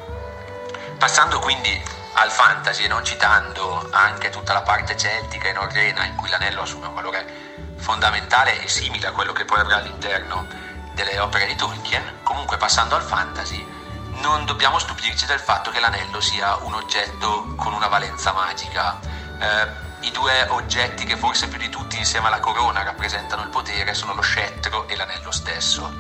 Passando 0.99 1.39
quindi 1.39 1.83
al 2.13 2.31
fantasy 2.31 2.85
e 2.85 2.89
non 2.89 3.03
citando 3.07 3.89
anche 3.91 4.29
tutta 4.29 4.53
la 4.53 4.61
parte 4.61 4.99
celtica 4.99 5.49
e 5.49 5.53
norrena 5.53 6.05
in 6.05 6.15
cui 6.17 6.29
l'anello 6.29 6.61
assume 6.61 6.89
un 6.89 6.95
valore 6.95 7.50
fondamentale 7.81 8.63
e 8.63 8.69
simile 8.69 9.09
a 9.09 9.13
quello 9.13 9.33
che 9.33 9.45
poi 9.45 9.61
avrà 9.61 9.77
all'interno 9.77 10.47
delle 10.93 11.19
opere 11.19 11.47
di 11.47 11.57
Tolkien, 11.57 12.21
comunque 12.23 12.57
passando 12.57 12.95
al 12.95 13.03
fantasy 13.03 13.79
non 14.21 14.45
dobbiamo 14.45 14.79
stupirci 14.79 15.25
del 15.27 15.41
fatto 15.41 15.71
che 15.71 15.81
l'anello 15.81 16.21
sia 16.21 16.57
un 16.57 16.75
oggetto 16.75 17.55
con 17.57 17.73
una 17.73 17.89
valenza 17.89 18.33
magica. 18.33 18.99
Eh, 19.39 20.07
I 20.07 20.11
due 20.11 20.47
oggetti 20.49 21.05
che 21.05 21.17
forse 21.17 21.49
più 21.49 21.59
di 21.59 21.69
tutti 21.69 21.97
insieme 21.97 22.27
alla 22.27 22.41
corona 22.41 22.83
rappresentano 22.83 23.43
il 23.43 23.49
potere 23.49 23.95
sono 23.95 24.15
lo 24.15 24.23
scettro 24.23 24.89
e 24.89 24.97
l'anello 24.97 25.31
stesso. 25.31 25.93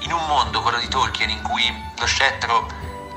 In 0.00 0.12
un 0.12 0.24
mondo, 0.26 0.62
quello 0.62 0.78
di 0.78 0.88
Tolkien, 0.88 1.30
in 1.30 1.42
cui 1.42 1.64
lo 1.96 2.06
scettro 2.06 2.68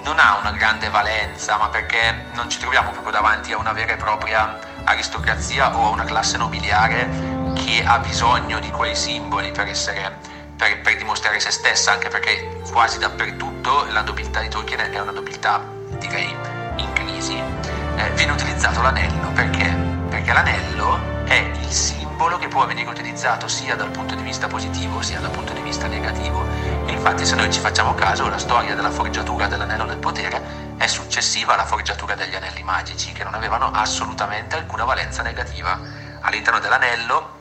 non 0.04 0.20
ha 0.20 0.38
una 0.38 0.52
grande 0.52 0.90
valenza, 0.90 1.58
ma 1.58 1.70
perché 1.70 2.28
non 2.34 2.50
ci 2.50 2.60
troviamo 2.60 2.92
proprio 2.92 3.12
davanti 3.12 3.54
a 3.54 3.58
una 3.58 3.74
vera 3.74 3.94
e 3.94 3.98
propria 3.98 4.58
aristocrazia 4.86 5.78
o 5.78 5.88
a 5.88 5.90
una 5.90 6.06
classe 6.06 6.38
nobiliare 6.38 7.08
che 7.54 7.84
ha 7.86 8.00
bisogno 8.00 8.60
di 8.60 8.70
quei 8.72 8.96
simboli 8.96 9.52
per, 9.52 9.68
essere, 9.68 10.18
per, 10.56 10.82
per 10.82 10.98
dimostrare 10.98 11.40
se 11.40 11.52
stessa, 11.52 11.92
anche 11.92 12.10
perché 12.10 12.62
quasi 12.72 12.98
dappertutto 12.98 13.86
la 13.92 14.02
nobiltà 14.02 14.42
di 14.42 14.50
Tolkien 14.50 14.80
è 14.92 15.00
una 15.00 15.12
nobiltà, 15.12 15.64
direi, 16.00 16.34
in 16.78 16.94
crisi. 16.94 17.36
Eh, 17.36 18.12
viene 18.16 18.32
utilizzato 18.32 18.82
l'anello 18.82 19.30
perché? 19.32 19.95
Perché 20.10 20.34
l'anello 20.34 21.24
è 21.26 21.34
il 21.36 21.72
simbolo 21.72 22.38
che 22.38 22.48
può 22.48 22.66
venire 22.66 22.90
utilizzato 22.90 23.48
sia 23.48 23.76
dal 23.76 23.90
punto 23.90 24.16
di 24.16 24.24
vista 24.24 24.48
positivo 24.48 25.02
sia 25.02 25.20
dal 25.20 25.32
punto 25.32 25.54
di 25.54 25.62
vista 25.62 25.88
negativo. 25.88 26.46
Infatti 26.88 27.26
se 27.26 27.36
noi 27.36 27.52
ci 27.52 27.60
facciamo 27.60 27.94
caso 27.96 28.28
la 28.30 28.38
storia 28.38 28.76
della 28.76 28.92
forgiatura 28.92 29.48
dell'anello 29.48 29.86
del 29.86 29.98
potere 29.98 30.76
è 30.78 30.88
successiva 30.88 31.54
alla 31.54 31.66
forgiatura 31.66 32.16
degli 32.16 32.36
anelli 32.36 32.64
magici 32.64 33.12
che 33.12 33.24
non 33.24 33.34
avevano 33.34 33.72
assolutamente 33.72 34.56
alcuna 34.56 34.84
valenza 34.84 35.22
negativa. 35.22 35.80
All'interno 36.22 36.60
dell'anello 36.60 37.34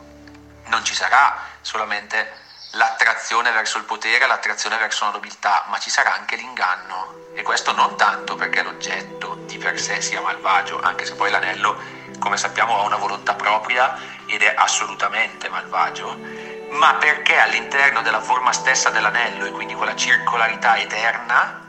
non 0.67 0.83
ci 0.83 0.93
sarà 0.93 1.37
solamente 1.61 2.43
l'attrazione 2.71 3.51
verso 3.51 3.77
il 3.77 3.85
potere, 3.85 4.27
l'attrazione 4.27 4.77
verso 4.77 5.05
la 5.05 5.11
nobiltà, 5.11 5.65
ma 5.69 5.79
ci 5.79 5.89
sarà 5.89 6.13
anche 6.13 6.35
l'inganno. 6.35 7.23
E 7.33 7.41
questo 7.41 7.73
non 7.73 7.95
tanto 7.97 8.35
perché 8.35 8.63
l'oggetto 8.63 9.43
di 9.45 9.57
per 9.57 9.79
sé 9.79 10.01
sia 10.01 10.21
malvagio, 10.21 10.79
anche 10.81 11.05
se 11.05 11.15
poi 11.15 11.31
l'anello, 11.31 11.77
come 12.19 12.37
sappiamo, 12.37 12.77
ha 12.77 12.83
una 12.83 12.97
volontà 12.97 13.33
propria 13.33 13.95
ed 14.25 14.41
è 14.41 14.53
assolutamente 14.55 15.49
malvagio, 15.49 16.17
ma 16.71 16.95
perché 16.95 17.37
all'interno 17.37 18.01
della 18.01 18.19
forma 18.19 18.51
stessa 18.51 18.89
dell'anello 18.89 19.45
e 19.45 19.51
quindi 19.51 19.73
quella 19.73 19.95
circolarità 19.95 20.77
eterna 20.77 21.61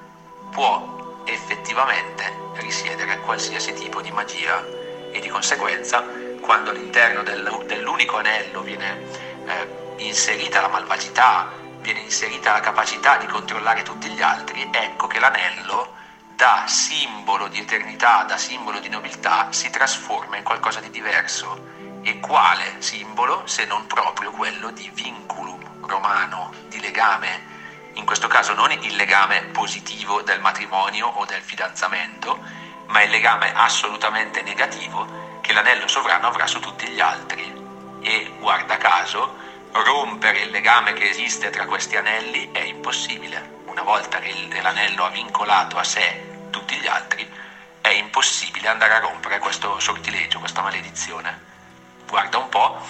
può 0.50 1.22
effettivamente 1.24 2.32
risiedere 2.54 3.20
qualsiasi 3.20 3.72
tipo 3.74 4.00
di 4.00 4.10
magia 4.10 4.64
e 5.12 5.20
di 5.20 5.28
conseguenza 5.28 6.02
quando 6.40 6.70
all'interno 6.70 7.22
del, 7.22 7.64
dell'unico 7.66 8.16
anello 8.18 8.62
viene 8.62 8.98
eh, 9.46 9.94
inserita 9.98 10.60
la 10.60 10.68
malvagità, 10.68 11.50
viene 11.80 12.00
inserita 12.00 12.52
la 12.52 12.60
capacità 12.60 13.16
di 13.16 13.26
controllare 13.26 13.82
tutti 13.82 14.08
gli 14.08 14.22
altri, 14.22 14.68
ecco 14.72 15.06
che 15.06 15.18
l'anello 15.18 15.95
da 16.36 16.64
simbolo 16.66 17.48
di 17.48 17.60
eternità, 17.60 18.24
da 18.24 18.36
simbolo 18.36 18.78
di 18.78 18.90
nobiltà, 18.90 19.48
si 19.52 19.70
trasforma 19.70 20.36
in 20.36 20.44
qualcosa 20.44 20.80
di 20.80 20.90
diverso. 20.90 21.74
E 22.02 22.20
quale 22.20 22.76
simbolo 22.78 23.46
se 23.46 23.64
non 23.64 23.86
proprio 23.86 24.30
quello 24.30 24.70
di 24.70 24.88
vinculum 24.92 25.86
romano, 25.86 26.52
di 26.68 26.78
legame, 26.78 27.54
in 27.94 28.04
questo 28.04 28.28
caso 28.28 28.52
non 28.52 28.70
il 28.70 28.94
legame 28.96 29.44
positivo 29.44 30.20
del 30.20 30.40
matrimonio 30.40 31.06
o 31.06 31.24
del 31.24 31.40
fidanzamento, 31.40 32.38
ma 32.88 33.02
il 33.02 33.10
legame 33.10 33.52
assolutamente 33.54 34.42
negativo 34.42 35.40
che 35.40 35.54
l'anello 35.54 35.88
sovrano 35.88 36.26
avrà 36.26 36.46
su 36.46 36.60
tutti 36.60 36.86
gli 36.88 37.00
altri. 37.00 37.50
E 38.02 38.34
guarda 38.38 38.76
caso, 38.76 39.36
rompere 39.72 40.40
il 40.40 40.50
legame 40.50 40.92
che 40.92 41.08
esiste 41.08 41.48
tra 41.48 41.64
questi 41.64 41.96
anelli 41.96 42.50
è 42.52 42.60
impossibile. 42.60 43.55
Una 43.76 43.84
volta 43.84 44.20
che 44.20 44.32
l'anello 44.62 45.04
ha 45.04 45.10
vincolato 45.10 45.76
a 45.76 45.84
sé 45.84 46.48
tutti 46.48 46.76
gli 46.76 46.86
altri, 46.86 47.30
è 47.82 47.90
impossibile 47.90 48.68
andare 48.68 48.94
a 48.94 49.00
rompere 49.00 49.38
questo 49.38 49.78
sortilegio, 49.80 50.38
questa 50.38 50.62
maledizione. 50.62 51.38
Guarda 52.06 52.38
un 52.38 52.48
po', 52.48 52.80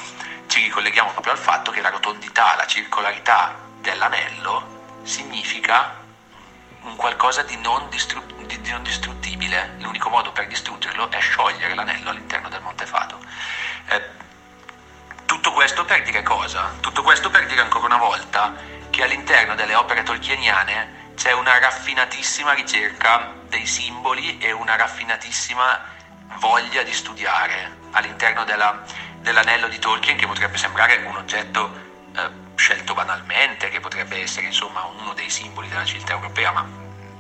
ci 0.47 0.62
ricolleghiamo 0.62 1.10
proprio 1.10 1.32
al 1.32 1.40
fatto 1.40 1.73
che 1.73 1.81
la 1.81 1.89
rotondità, 1.89 2.55
la 2.55 2.68
circolarità 2.68 3.56
dell'anello 3.81 5.00
significa 5.02 5.92
un 6.82 6.94
qualcosa 6.94 7.42
di 7.42 7.56
non, 7.56 7.89
distru- 7.89 8.44
di, 8.44 8.60
di 8.60 8.70
non 8.70 8.84
distruttibile. 8.84 9.74
L'unico 9.81 10.08
modo 10.08 10.31
per 10.31 10.47
distruggerlo 10.47 11.10
è 11.10 11.18
sciogliere 11.18 11.74
l'anello 11.74 12.10
all'interno 12.10 12.48
del 12.48 12.62
Montefato. 12.62 13.18
Eh, 13.89 14.02
tutto 15.24 15.50
questo 15.50 15.84
per 15.84 16.05
dire 16.05 16.23
cosa? 16.23 16.76
Tutto 16.78 17.02
questo 17.02 17.28
per 17.28 17.44
dire 17.47 17.60
ancora 17.60 17.86
una 17.86 17.98
volta 17.98 18.75
che 18.97 19.02
all'interno 19.02 19.55
delle 19.55 19.75
opere 19.75 20.02
tolkieniane 20.05 21.12
c'è 21.16 21.33
una 21.33 21.58
raffinatissima 21.58 22.55
ricerca 22.55 23.34
dei 23.47 23.66
simboli 23.66 24.39
e 24.39 24.52
una 24.52 24.75
raffinatissima 24.75 25.84
voglia 26.39 26.83
di 26.83 26.94
studiare 26.94 27.76
all'interno 27.91 28.44
della, 28.44 28.83
dell'anello 29.20 29.68
di 29.68 29.78
Tolkien 29.78 30.16
che 30.16 30.26
potrebbe 30.26 30.57
sembrare 30.57 31.02
un 31.05 31.15
oggetto 31.15 31.70
eh, 32.16 32.31
scelto 32.55 32.94
banalmente, 32.94 33.68
che 33.68 33.81
potrebbe 33.81 34.23
essere 34.23 34.47
insomma 34.47 34.84
uno 34.99 35.12
dei 35.12 35.28
simboli 35.28 35.68
della 35.68 35.84
civiltà 35.84 36.15
europea, 36.15 36.52
ma 36.52 36.66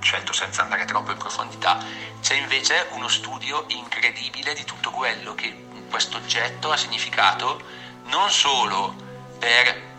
scelto 0.00 0.32
senza 0.32 0.62
andare 0.62 0.86
troppo 0.86 1.10
in 1.10 1.18
profondità, 1.18 1.78
c'è 2.22 2.36
invece 2.36 2.86
uno 2.92 3.08
studio 3.08 3.66
incredibile 3.68 4.54
di 4.54 4.64
tutto 4.64 4.90
quello 4.90 5.34
che 5.34 5.54
questo 5.90 6.16
oggetto 6.16 6.72
ha 6.72 6.76
significato 6.78 7.60
non 8.04 8.30
solo 8.30 8.94
per 9.38 9.95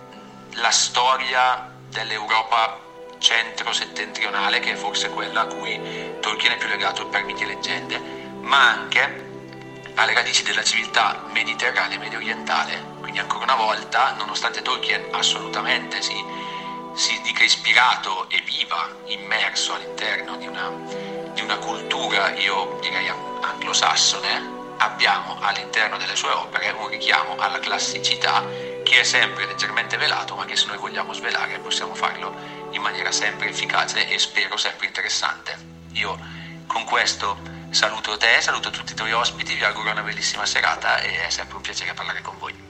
la 0.57 0.71
storia 0.71 1.71
dell'Europa 1.89 2.79
centro-settentrionale, 3.19 4.59
che 4.59 4.73
è 4.73 4.75
forse 4.75 5.09
quella 5.09 5.41
a 5.41 5.45
cui 5.45 5.79
Tolkien 6.19 6.53
è 6.53 6.57
più 6.57 6.67
legato 6.67 7.07
per 7.07 7.23
miti 7.23 7.43
e 7.43 7.47
leggende, 7.47 7.99
ma 8.41 8.69
anche 8.69 9.25
alle 9.95 10.13
radici 10.13 10.43
della 10.43 10.63
civiltà 10.63 11.23
mediterranea 11.31 11.97
e 11.97 11.99
medio 11.99 12.17
orientale. 12.17 12.95
Quindi 12.99 13.19
ancora 13.19 13.43
una 13.43 13.55
volta, 13.55 14.13
nonostante 14.17 14.61
Tolkien 14.61 15.07
assolutamente 15.11 16.01
si, 16.01 16.15
si 16.93 17.19
dica 17.21 17.43
ispirato 17.43 18.29
e 18.29 18.41
viva 18.41 18.89
immerso 19.05 19.73
all'interno 19.73 20.37
di 20.37 20.47
una, 20.47 20.71
di 21.33 21.41
una 21.41 21.57
cultura, 21.57 22.35
io 22.35 22.77
direi 22.81 23.07
anglosassone, 23.07 24.56
abbiamo 24.77 25.37
all'interno 25.41 25.97
delle 25.97 26.15
sue 26.15 26.31
opere 26.31 26.71
un 26.71 26.87
richiamo 26.87 27.35
alla 27.37 27.59
classicità 27.59 28.43
che 28.83 28.99
è 28.99 29.03
sempre 29.03 29.45
leggermente 29.45 29.97
velato, 29.97 30.35
ma 30.35 30.45
che 30.45 30.55
se 30.55 30.67
noi 30.67 30.77
vogliamo 30.77 31.13
svelare 31.13 31.59
possiamo 31.59 31.93
farlo 31.93 32.33
in 32.71 32.81
maniera 32.81 33.11
sempre 33.11 33.49
efficace 33.49 34.07
e 34.07 34.17
spero 34.17 34.55
sempre 34.57 34.87
interessante. 34.87 35.55
Io 35.93 36.17
con 36.67 36.83
questo 36.85 37.37
saluto 37.69 38.17
te, 38.17 38.39
saluto 38.39 38.69
tutti 38.69 38.93
i 38.93 38.95
tuoi 38.95 39.11
ospiti, 39.11 39.55
vi 39.55 39.63
auguro 39.63 39.91
una 39.91 40.01
bellissima 40.01 40.45
serata 40.45 40.99
e 40.99 41.25
è 41.25 41.29
sempre 41.29 41.57
un 41.57 41.61
piacere 41.61 41.93
parlare 41.93 42.21
con 42.21 42.35
voi. 42.37 42.65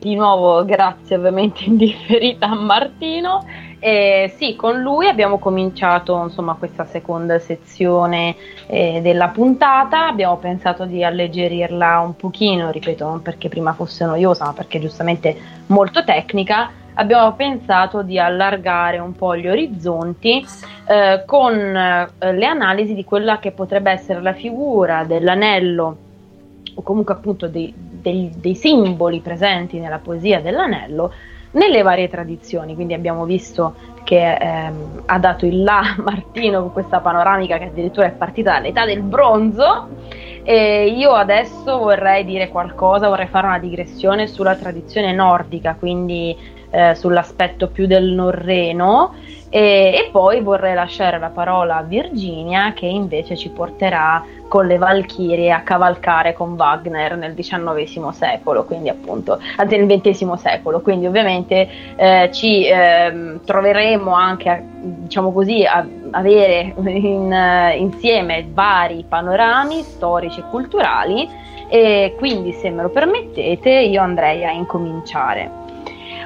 Di 0.00 0.14
nuovo 0.14 0.64
grazie 0.64 1.16
ovviamente 1.16 1.64
indifferita 1.64 2.46
a 2.46 2.54
Martino 2.54 3.44
e 3.80 4.32
sì, 4.36 4.56
con 4.56 4.80
lui 4.80 5.06
abbiamo 5.06 5.38
cominciato 5.38 6.20
insomma, 6.22 6.54
questa 6.54 6.84
seconda 6.84 7.38
sezione 7.38 8.34
eh, 8.66 9.00
della 9.00 9.28
puntata, 9.28 10.08
abbiamo 10.08 10.36
pensato 10.36 10.84
di 10.84 11.04
alleggerirla 11.04 12.00
un 12.00 12.16
pochino, 12.16 12.70
ripeto, 12.70 13.06
non 13.06 13.22
perché 13.22 13.48
prima 13.48 13.72
fosse 13.74 14.04
noiosa, 14.04 14.46
ma 14.46 14.52
perché 14.52 14.80
giustamente 14.80 15.36
molto 15.66 16.02
tecnica. 16.02 16.70
Abbiamo 16.94 17.32
pensato 17.34 18.02
di 18.02 18.18
allargare 18.18 18.98
un 18.98 19.14
po' 19.14 19.36
gli 19.36 19.46
orizzonti 19.46 20.44
eh, 20.88 21.22
con 21.24 21.54
eh, 21.54 22.08
le 22.32 22.46
analisi 22.46 22.94
di 22.94 23.04
quella 23.04 23.38
che 23.38 23.52
potrebbe 23.52 23.92
essere 23.92 24.20
la 24.20 24.32
figura 24.32 25.04
dell'anello 25.04 25.96
o 26.74 26.82
comunque 26.82 27.14
appunto 27.14 27.46
dei, 27.46 27.72
dei, 27.76 28.32
dei 28.34 28.56
simboli 28.56 29.20
presenti 29.20 29.78
nella 29.78 29.98
poesia 29.98 30.40
dell'anello 30.40 31.12
nelle 31.52 31.82
varie 31.82 32.08
tradizioni, 32.08 32.74
quindi 32.74 32.94
abbiamo 32.94 33.24
visto 33.24 33.74
che 34.04 34.34
ehm, 34.34 35.02
ha 35.06 35.18
dato 35.18 35.46
il 35.46 35.62
là 35.62 35.82
Martino 36.02 36.60
con 36.60 36.72
questa 36.72 37.00
panoramica 37.00 37.58
che 37.58 37.64
addirittura 37.64 38.06
è 38.06 38.12
partita 38.12 38.52
dall'età 38.52 38.84
del 38.84 39.02
bronzo. 39.02 39.88
E 40.42 40.86
io 40.86 41.12
adesso 41.12 41.76
vorrei 41.76 42.24
dire 42.24 42.48
qualcosa, 42.48 43.08
vorrei 43.08 43.26
fare 43.26 43.46
una 43.46 43.58
digressione 43.58 44.26
sulla 44.26 44.56
tradizione 44.56 45.12
nordica, 45.12 45.76
quindi 45.78 46.34
eh, 46.70 46.94
sull'aspetto 46.94 47.68
più 47.68 47.86
del 47.86 48.12
norreno 48.12 49.14
e, 49.50 49.94
e, 49.94 50.08
poi 50.12 50.42
vorrei 50.42 50.74
lasciare 50.74 51.18
la 51.18 51.30
parola 51.30 51.76
a 51.76 51.82
Virginia 51.82 52.74
che 52.74 52.84
invece 52.84 53.34
ci 53.34 53.48
porterà 53.48 54.22
con 54.46 54.66
le 54.66 54.76
Valchirie 54.76 55.50
a 55.50 55.60
cavalcare 55.60 56.34
con 56.34 56.52
Wagner 56.52 57.16
nel 57.16 57.34
XIX 57.34 58.08
secolo, 58.10 58.64
quindi 58.64 58.88
appunto, 58.88 59.38
anzi 59.56 59.76
nel 59.76 60.00
XX 60.00 60.32
secolo, 60.34 60.80
quindi 60.80 61.06
ovviamente 61.06 61.68
eh, 61.96 62.28
ci 62.32 62.66
eh, 62.66 63.38
troveremo 63.44 64.12
anche, 64.12 64.50
a, 64.50 64.60
diciamo 64.62 65.32
così, 65.32 65.64
a 65.64 65.86
avere 66.10 66.74
in, 66.84 67.30
uh, 67.30 67.76
insieme 67.76 68.46
vari 68.50 69.04
panorami 69.06 69.82
storici 69.82 70.40
e 70.40 70.44
culturali 70.50 71.28
e 71.68 72.14
quindi 72.16 72.52
se 72.52 72.70
me 72.70 72.82
lo 72.82 72.88
permettete 72.88 73.70
io 73.70 74.00
andrei 74.00 74.44
a 74.44 74.50
incominciare. 74.50 75.57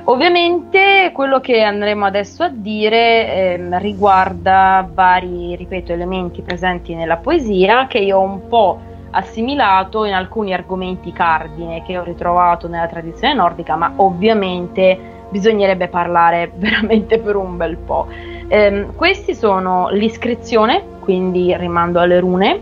Ovviamente 0.05 1.13
quello 1.15 1.39
che 1.39 1.63
andremo 1.63 2.05
adesso 2.05 2.43
a 2.43 2.49
dire 2.49 3.57
eh, 3.57 3.79
riguarda 3.79 4.89
vari, 4.93 5.55
ripeto, 5.55 5.93
elementi 5.93 6.43
presenti 6.43 6.97
nella 6.97 7.19
poesia 7.19 7.87
che 7.87 7.99
io 7.99 8.19
ho 8.19 8.23
un 8.23 8.49
po' 8.49 8.81
assimilato 9.11 10.05
in 10.05 10.15
alcuni 10.15 10.53
argomenti 10.53 11.13
cardine 11.13 11.85
che 11.85 11.99
ho 11.99 12.03
ritrovato 12.03 12.67
nella 12.67 12.89
tradizione 12.89 13.35
nordica, 13.35 13.77
ma 13.77 13.93
ovviamente 13.97 14.99
bisognerebbe 15.31 15.87
parlare 15.87 16.51
veramente 16.57 17.21
per 17.21 17.37
un 17.37 17.57
bel 17.57 17.77
po'. 17.77 18.09
Eh, 18.49 18.89
questi 18.97 19.37
sono 19.37 19.89
l'iscrizione, 19.91 20.83
quindi 20.99 21.57
rimando 21.57 22.01
alle 22.01 22.19
rune, 22.19 22.61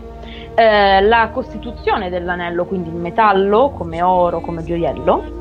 eh, 0.53 1.01
la 1.01 1.29
costituzione 1.33 2.11
dell'anello, 2.11 2.65
quindi 2.65 2.89
il 2.89 2.95
metallo 2.95 3.71
come 3.75 4.03
oro, 4.03 4.41
come 4.41 4.63
gioiello, 4.63 5.40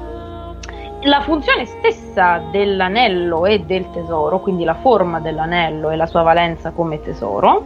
la 1.02 1.20
funzione 1.22 1.64
stessa 1.64 2.42
dell'anello 2.50 3.46
e 3.46 3.60
del 3.60 3.90
tesoro, 3.90 4.40
quindi 4.40 4.64
la 4.64 4.74
forma 4.74 5.18
dell'anello 5.20 5.90
e 5.90 5.96
la 5.96 6.06
sua 6.06 6.22
valenza 6.22 6.72
come 6.72 7.00
tesoro, 7.00 7.62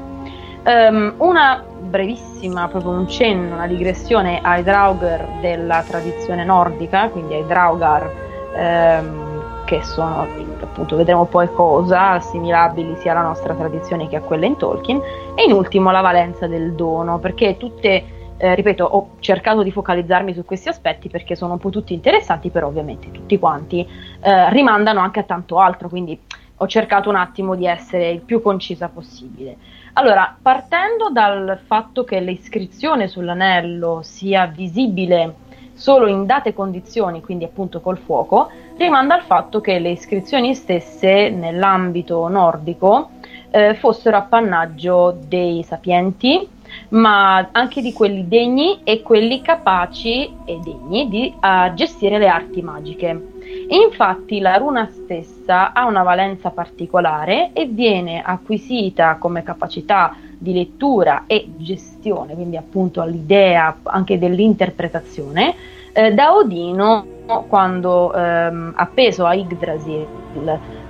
um, 0.65 1.15
una 1.19 1.65
brevissima, 1.81 2.69
proprio 2.69 2.93
un 2.93 3.09
cenno, 3.09 3.55
una 3.55 3.67
digressione 3.67 4.41
ai 4.41 4.63
Draugr 4.63 5.41
della 5.41 5.83
tradizione 5.83 6.45
nordica, 6.45 7.09
quindi 7.09 7.35
ai 7.35 7.47
Draugar, 7.47 8.11
um, 8.57 9.65
che 9.65 9.83
sono 9.83 10.27
appunto, 10.61 10.97
vedremo 10.97 11.25
poi 11.25 11.51
cosa, 11.53 12.11
assimilabili 12.11 12.97
sia 12.97 13.13
alla 13.13 13.23
nostra 13.23 13.55
tradizione 13.55 14.09
che 14.09 14.17
a 14.17 14.21
quella 14.21 14.47
in 14.47 14.57
Tolkien, 14.57 15.01
e 15.35 15.45
in 15.45 15.53
ultimo 15.53 15.91
la 15.91 16.03
valenza 16.03 16.47
del 16.47 16.75
dono, 16.75 17.19
perché 17.19 17.57
tutte 17.57 18.05
eh, 18.37 18.55
ripeto, 18.55 18.85
ho 18.85 19.11
cercato 19.21 19.63
di 19.63 19.71
focalizzarmi 19.71 20.35
su 20.35 20.45
questi 20.45 20.69
aspetti 20.69 21.09
perché 21.09 21.37
sono 21.37 21.53
un 21.53 21.59
po' 21.59 21.71
tutti 21.71 21.95
interessanti, 21.95 22.51
però 22.51 22.67
ovviamente 22.67 23.11
tutti 23.11 23.39
quanti 23.39 23.87
eh, 24.21 24.51
rimandano 24.51 25.01
anche 25.01 25.21
a 25.21 25.25
tanto 25.25 25.59
altro, 25.59 25.89
quindi 25.89 26.19
ho 26.57 26.67
cercato 26.67 27.09
un 27.09 27.17
attimo 27.17 27.55
di 27.55 27.67
essere 27.67 28.11
il 28.11 28.21
più 28.21 28.41
concisa 28.41 28.89
possibile. 28.89 29.57
Allora, 29.95 30.37
partendo 30.41 31.11
dal 31.11 31.61
fatto 31.65 32.05
che 32.05 32.21
l'iscrizione 32.21 33.07
sull'anello 33.07 34.01
sia 34.03 34.47
visibile 34.47 35.43
solo 35.75 36.07
in 36.07 36.27
date 36.27 36.55
condizioni, 36.55 37.21
quindi 37.21 37.45
appunto 37.45 37.81
col 37.81 37.99
fuoco, 37.99 38.51
rimanda 38.77 39.15
al 39.15 39.23
fatto 39.23 39.61
che 39.61 39.79
le 39.79 39.91
iscrizioni 39.91 40.55
stesse 40.55 41.31
nell'ambito 41.31 42.27
nordico 42.29 43.11
eh, 43.51 43.75
fossero 43.75 44.17
appannaggio 44.17 45.17
dei 45.27 45.63
sapienti, 45.63 46.49
ma 46.91 47.49
anche 47.53 47.81
di 47.81 47.93
quelli 47.93 48.28
degni 48.28 48.81
e 48.85 49.03
quelli 49.03 49.43
capaci 49.43 50.31
e 50.44 50.59
degni 50.62 51.09
di 51.09 51.33
uh, 51.41 51.75
gestire 51.75 52.19
le 52.19 52.28
arti 52.28 52.62
magiche. 52.62 53.28
Infatti 53.69 54.41
la 54.41 54.57
runa 54.57 54.89
stessa 54.91 55.73
ha 55.73 55.86
una 55.86 56.03
valenza 56.03 56.51
particolare 56.51 57.51
e 57.53 57.67
viene 57.67 58.23
acquisita 58.23 59.17
come 59.17 59.43
capacità 59.43 60.17
di 60.36 60.53
lettura 60.53 61.25
e 61.27 61.47
gestione, 61.57 62.35
quindi 62.35 62.57
appunto 62.57 63.01
all'idea 63.01 63.78
anche 63.85 64.19
dell'interpretazione, 64.19 65.55
eh, 65.93 66.12
da 66.12 66.35
Odino 66.35 67.14
quando 67.49 68.12
ehm, 68.12 68.73
appeso 68.77 69.25
a 69.25 69.35
Yggdrasil 69.35 70.07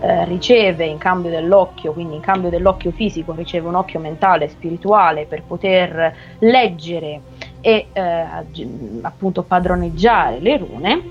eh, 0.00 0.24
riceve 0.24 0.84
in 0.84 0.98
cambio 0.98 1.30
dell'occhio, 1.30 1.92
quindi 1.92 2.16
in 2.16 2.20
cambio 2.20 2.50
dell'occhio 2.50 2.90
fisico, 2.90 3.32
riceve 3.32 3.68
un 3.68 3.76
occhio 3.76 4.00
mentale, 4.00 4.48
spirituale 4.48 5.26
per 5.26 5.42
poter 5.44 6.14
leggere 6.40 7.20
e 7.60 7.86
eh, 7.92 8.26
appunto 9.02 9.42
padroneggiare 9.42 10.40
le 10.40 10.56
rune. 10.56 11.02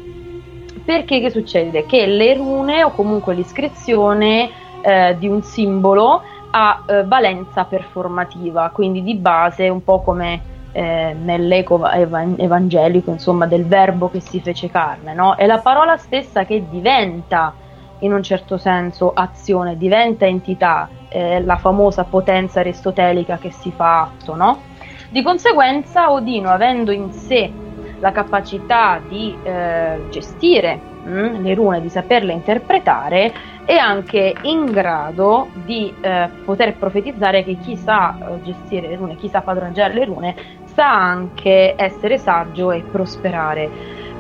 Perché 0.84 1.22
che 1.22 1.30
succede? 1.30 1.86
Che 1.86 2.06
le 2.06 2.34
rune 2.36 2.84
o 2.84 2.92
comunque 2.92 3.34
l'iscrizione 3.34 4.50
eh, 4.82 5.16
di 5.18 5.28
un 5.28 5.42
simbolo 5.42 6.22
ha 6.52 6.84
eh, 6.86 7.04
valenza 7.06 7.64
performativa, 7.64 8.70
quindi 8.74 9.02
di 9.02 9.16
base 9.16 9.70
un 9.70 9.84
po' 9.84 10.02
come 10.02 10.52
eh, 10.74 11.16
nell'eco 11.18 11.88
evangelico, 11.90 13.12
insomma, 13.12 13.46
del 13.46 13.66
verbo 13.66 14.10
che 14.10 14.20
si 14.20 14.42
fece 14.42 14.70
carne, 14.70 15.14
no? 15.14 15.36
È 15.36 15.46
la 15.46 15.60
parola 15.60 15.96
stessa 15.98 16.46
che 16.46 16.66
diventa 16.70 17.54
in 18.00 18.12
un 18.12 18.22
certo 18.22 18.58
senso 18.58 19.14
azione, 19.14 19.78
diventa 19.78 20.26
entità, 20.26 20.90
eh, 21.10 21.42
la 21.42 21.56
famosa 21.56 22.04
potenza 22.04 22.60
aristotelica 22.60 23.38
che 23.38 23.52
si 23.52 23.72
fa 23.72 24.02
atto, 24.02 24.36
no? 24.36 24.62
Di 25.10 25.22
conseguenza 25.22 26.12
Odino, 26.12 26.50
avendo 26.50 26.92
in 26.92 27.12
sé 27.12 27.52
la 28.00 28.12
capacità 28.12 29.00
di 29.08 29.34
eh, 29.44 30.08
gestire 30.10 30.78
mh, 31.04 31.10
mm, 31.10 31.44
le 31.44 31.54
rune, 31.54 31.82
di 31.82 31.90
saperle 31.90 32.34
interpretare, 32.34 33.32
è 33.66 33.76
anche 33.76 34.36
in 34.42 34.66
grado 34.66 35.48
di 35.64 35.94
eh, 36.02 36.30
poter 36.44 36.76
profetizzare 36.76 37.44
che 37.44 37.58
chi 37.60 37.78
sa 37.78 38.18
eh, 38.18 38.42
gestire 38.42 38.90
le 38.90 38.96
rune, 38.98 39.16
chi 39.16 39.30
sa 39.30 39.42
padroneggiare 39.42 39.94
le 39.94 40.06
rune, 40.06 40.36
sa 40.74 40.92
anche 40.92 41.74
essere 41.78 42.18
saggio 42.18 42.72
e 42.72 42.82
prosperare. 42.82 43.70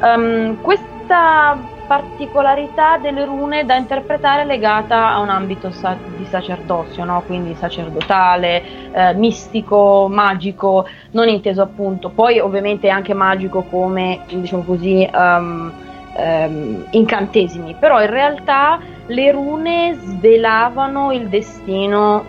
Um, 0.01 0.59
questa 0.61 1.71
particolarità 1.85 2.97
delle 2.97 3.25
rune 3.25 3.65
da 3.65 3.75
interpretare 3.75 4.43
è 4.43 4.45
legata 4.45 5.13
a 5.13 5.19
un 5.19 5.29
ambito 5.29 5.69
sa- 5.71 5.97
di 6.17 6.25
sacerdozio, 6.25 7.03
no? 7.03 7.23
quindi 7.25 7.53
sacerdotale, 7.55 8.63
eh, 8.91 9.13
mistico, 9.13 10.07
magico, 10.09 10.87
non 11.11 11.27
inteso 11.27 11.61
appunto, 11.61 12.09
poi 12.09 12.39
ovviamente 12.39 12.89
anche 12.89 13.13
magico 13.13 13.63
come 13.63 14.21
diciamo 14.27 14.63
così 14.63 15.07
um, 15.13 15.71
um, 16.15 16.85
incantesimi, 16.89 17.75
però 17.77 18.01
in 18.01 18.09
realtà 18.09 18.79
le 19.07 19.31
rune 19.31 19.93
svelavano 19.93 21.11
il 21.11 21.27
destino 21.27 22.25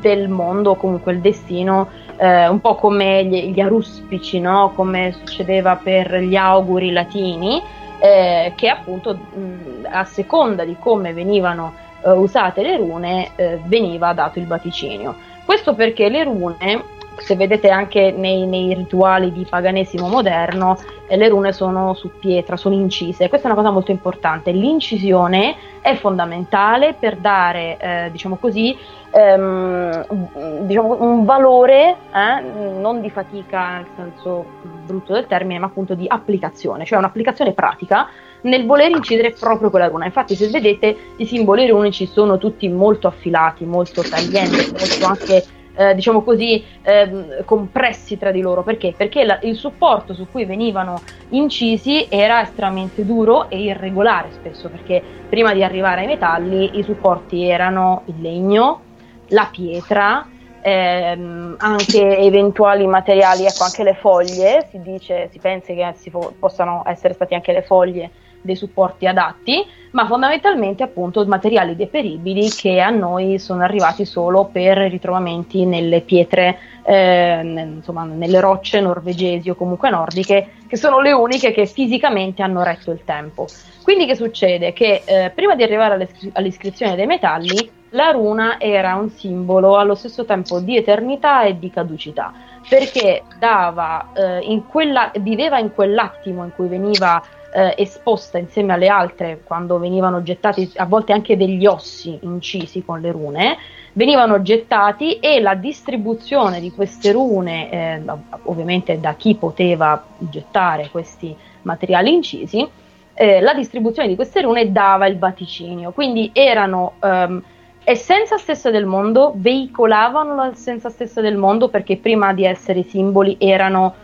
del 0.00 0.28
mondo, 0.28 0.70
o 0.70 0.76
comunque 0.76 1.12
il 1.12 1.20
destino 1.20 1.88
eh, 2.16 2.48
un 2.48 2.60
po' 2.60 2.74
come 2.74 3.24
gli, 3.24 3.52
gli 3.52 3.60
aruspici, 3.60 4.40
no? 4.40 4.72
come 4.74 5.12
succedeva 5.12 5.76
per 5.76 6.16
gli 6.16 6.36
auguri 6.36 6.92
latini, 6.92 7.62
eh, 7.98 8.52
che 8.56 8.68
appunto 8.68 9.14
mh, 9.14 9.86
a 9.90 10.04
seconda 10.04 10.64
di 10.64 10.76
come 10.78 11.12
venivano 11.12 11.74
eh, 12.04 12.10
usate 12.10 12.62
le 12.62 12.76
rune 12.76 13.30
eh, 13.36 13.60
veniva 13.64 14.12
dato 14.12 14.38
il 14.38 14.46
vaticinio. 14.46 15.14
Questo 15.44 15.74
perché 15.74 16.08
le 16.08 16.24
rune 16.24 16.84
se 17.16 17.36
vedete 17.36 17.68
anche 17.68 18.12
nei, 18.12 18.46
nei, 18.46 18.74
rituali 18.74 19.32
di 19.32 19.46
paganesimo 19.48 20.08
moderno, 20.08 20.78
eh, 21.06 21.16
le 21.16 21.28
rune 21.28 21.52
sono 21.52 21.94
su 21.94 22.10
pietra, 22.18 22.56
sono 22.56 22.74
incise. 22.74 23.28
Questa 23.28 23.48
è 23.48 23.50
una 23.50 23.60
cosa 23.60 23.72
molto 23.72 23.90
importante. 23.90 24.50
L'incisione 24.50 25.56
è 25.80 25.94
fondamentale 25.96 26.94
per 26.98 27.16
dare, 27.16 27.76
eh, 27.78 28.08
diciamo 28.10 28.36
così, 28.36 28.76
ehm, 29.10 30.64
diciamo 30.66 31.02
un 31.02 31.24
valore 31.24 31.96
eh, 32.12 32.40
non 32.78 33.00
di 33.00 33.10
fatica 33.10 33.76
nel 33.76 33.86
senso 33.96 34.44
brutto 34.86 35.12
del 35.12 35.26
termine, 35.26 35.58
ma 35.58 35.66
appunto 35.66 35.94
di 35.94 36.06
applicazione, 36.08 36.84
cioè 36.84 36.98
un'applicazione 36.98 37.52
pratica 37.52 38.08
nel 38.42 38.66
voler 38.66 38.90
incidere 38.90 39.34
proprio 39.38 39.70
quella 39.70 39.88
runa. 39.88 40.04
Infatti, 40.04 40.34
se 40.34 40.48
vedete, 40.48 40.96
i 41.16 41.26
simboli 41.26 41.68
runici 41.68 42.06
sono 42.06 42.38
tutti 42.38 42.68
molto 42.68 43.06
affilati, 43.06 43.64
molto 43.64 44.02
taglienti, 44.02 44.72
molto 44.72 45.06
anche 45.06 45.44
eh, 45.74 45.94
diciamo 45.94 46.22
così, 46.22 46.64
eh, 46.82 47.42
compressi 47.44 48.16
tra 48.18 48.30
di 48.30 48.40
loro. 48.40 48.62
Perché? 48.62 48.94
Perché 48.96 49.24
la, 49.24 49.38
il 49.42 49.56
supporto 49.56 50.14
su 50.14 50.28
cui 50.28 50.44
venivano 50.44 51.02
incisi 51.28 52.06
era 52.10 52.42
estremamente 52.42 53.04
duro 53.04 53.48
e 53.48 53.60
irregolare 53.60 54.30
spesso, 54.30 54.68
perché 54.70 55.02
prima 55.28 55.52
di 55.52 55.62
arrivare 55.64 56.02
ai 56.02 56.06
metalli 56.06 56.78
i 56.78 56.82
supporti 56.82 57.48
erano 57.48 58.04
il 58.06 58.20
legno, 58.20 58.86
la 59.28 59.48
pietra, 59.50 60.26
ehm, 60.60 61.56
anche 61.58 62.18
eventuali 62.18 62.86
materiali, 62.86 63.46
ecco 63.46 63.64
anche 63.64 63.82
le 63.82 63.94
foglie, 63.94 64.66
si 64.70 64.80
dice, 64.80 65.28
si 65.30 65.40
pensa 65.40 65.72
che 65.72 65.92
si 65.96 66.10
po- 66.10 66.36
possano 66.38 66.82
essere 66.86 67.14
stati 67.14 67.34
anche 67.34 67.52
le 67.52 67.62
foglie 67.62 68.10
dei 68.42 68.56
supporti 68.56 69.06
adatti, 69.06 69.64
ma 69.92 70.06
fondamentalmente 70.06 70.82
appunto 70.82 71.24
materiali 71.26 71.76
deperibili 71.76 72.48
che 72.50 72.80
a 72.80 72.90
noi 72.90 73.38
sono 73.38 73.62
arrivati 73.62 74.04
solo 74.04 74.48
per 74.50 74.78
ritrovamenti 74.78 75.64
nelle 75.64 76.00
pietre, 76.00 76.58
eh, 76.84 77.40
insomma 77.42 78.04
nelle 78.04 78.40
rocce 78.40 78.80
norvegesi 78.80 79.50
o 79.50 79.54
comunque 79.54 79.90
nordiche, 79.90 80.48
che 80.66 80.76
sono 80.76 81.00
le 81.00 81.12
uniche 81.12 81.52
che 81.52 81.66
fisicamente 81.66 82.42
hanno 82.42 82.62
retto 82.62 82.90
il 82.90 83.04
tempo. 83.04 83.46
Quindi 83.82 84.06
che 84.06 84.14
succede? 84.14 84.72
Che 84.72 85.02
eh, 85.04 85.30
prima 85.34 85.54
di 85.54 85.62
arrivare 85.62 86.08
all'iscrizione 86.32 86.96
dei 86.96 87.06
metalli, 87.06 87.70
la 87.90 88.10
runa 88.10 88.58
era 88.58 88.94
un 88.94 89.10
simbolo 89.10 89.76
allo 89.76 89.94
stesso 89.94 90.24
tempo 90.24 90.60
di 90.60 90.76
eternità 90.76 91.42
e 91.42 91.58
di 91.58 91.70
caducità, 91.70 92.32
perché 92.66 93.22
dava, 93.38 94.12
eh, 94.14 94.38
in 94.44 94.66
quella, 94.66 95.10
viveva 95.18 95.58
in 95.58 95.74
quell'attimo 95.74 96.44
in 96.44 96.52
cui 96.54 96.68
veniva 96.68 97.22
eh, 97.52 97.74
esposta 97.76 98.38
insieme 98.38 98.72
alle 98.72 98.88
altre 98.88 99.40
quando 99.44 99.78
venivano 99.78 100.22
gettati 100.22 100.70
a 100.76 100.86
volte 100.86 101.12
anche 101.12 101.36
degli 101.36 101.66
ossi 101.66 102.18
incisi 102.22 102.84
con 102.84 103.00
le 103.00 103.12
rune 103.12 103.58
venivano 103.92 104.40
gettati 104.42 105.18
e 105.18 105.40
la 105.40 105.54
distribuzione 105.54 106.60
di 106.60 106.70
queste 106.70 107.12
rune 107.12 107.70
eh, 107.70 108.02
ovviamente 108.44 108.98
da 108.98 109.14
chi 109.14 109.34
poteva 109.34 110.02
gettare 110.18 110.88
questi 110.90 111.36
materiali 111.62 112.12
incisi 112.12 112.68
eh, 113.14 113.40
la 113.40 113.54
distribuzione 113.54 114.08
di 114.08 114.14
queste 114.14 114.40
rune 114.40 114.72
dava 114.72 115.06
il 115.06 115.18
vaticinio. 115.18 115.92
Quindi 115.92 116.30
erano 116.32 116.94
ehm, 117.00 117.42
essenza 117.84 118.36
stessa 118.38 118.70
del 118.70 118.86
mondo 118.86 119.32
veicolavano 119.36 120.46
l'essenza 120.46 120.88
stessa 120.88 121.20
del 121.20 121.36
mondo 121.36 121.68
perché 121.68 121.96
prima 121.96 122.32
di 122.32 122.44
essere 122.44 122.82
simboli 122.84 123.36
erano 123.38 123.94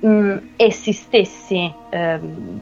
mh, 0.00 0.08
mm, 0.08 0.36
essi 0.56 0.92
stessi 0.92 1.72
ehm, 1.90 2.60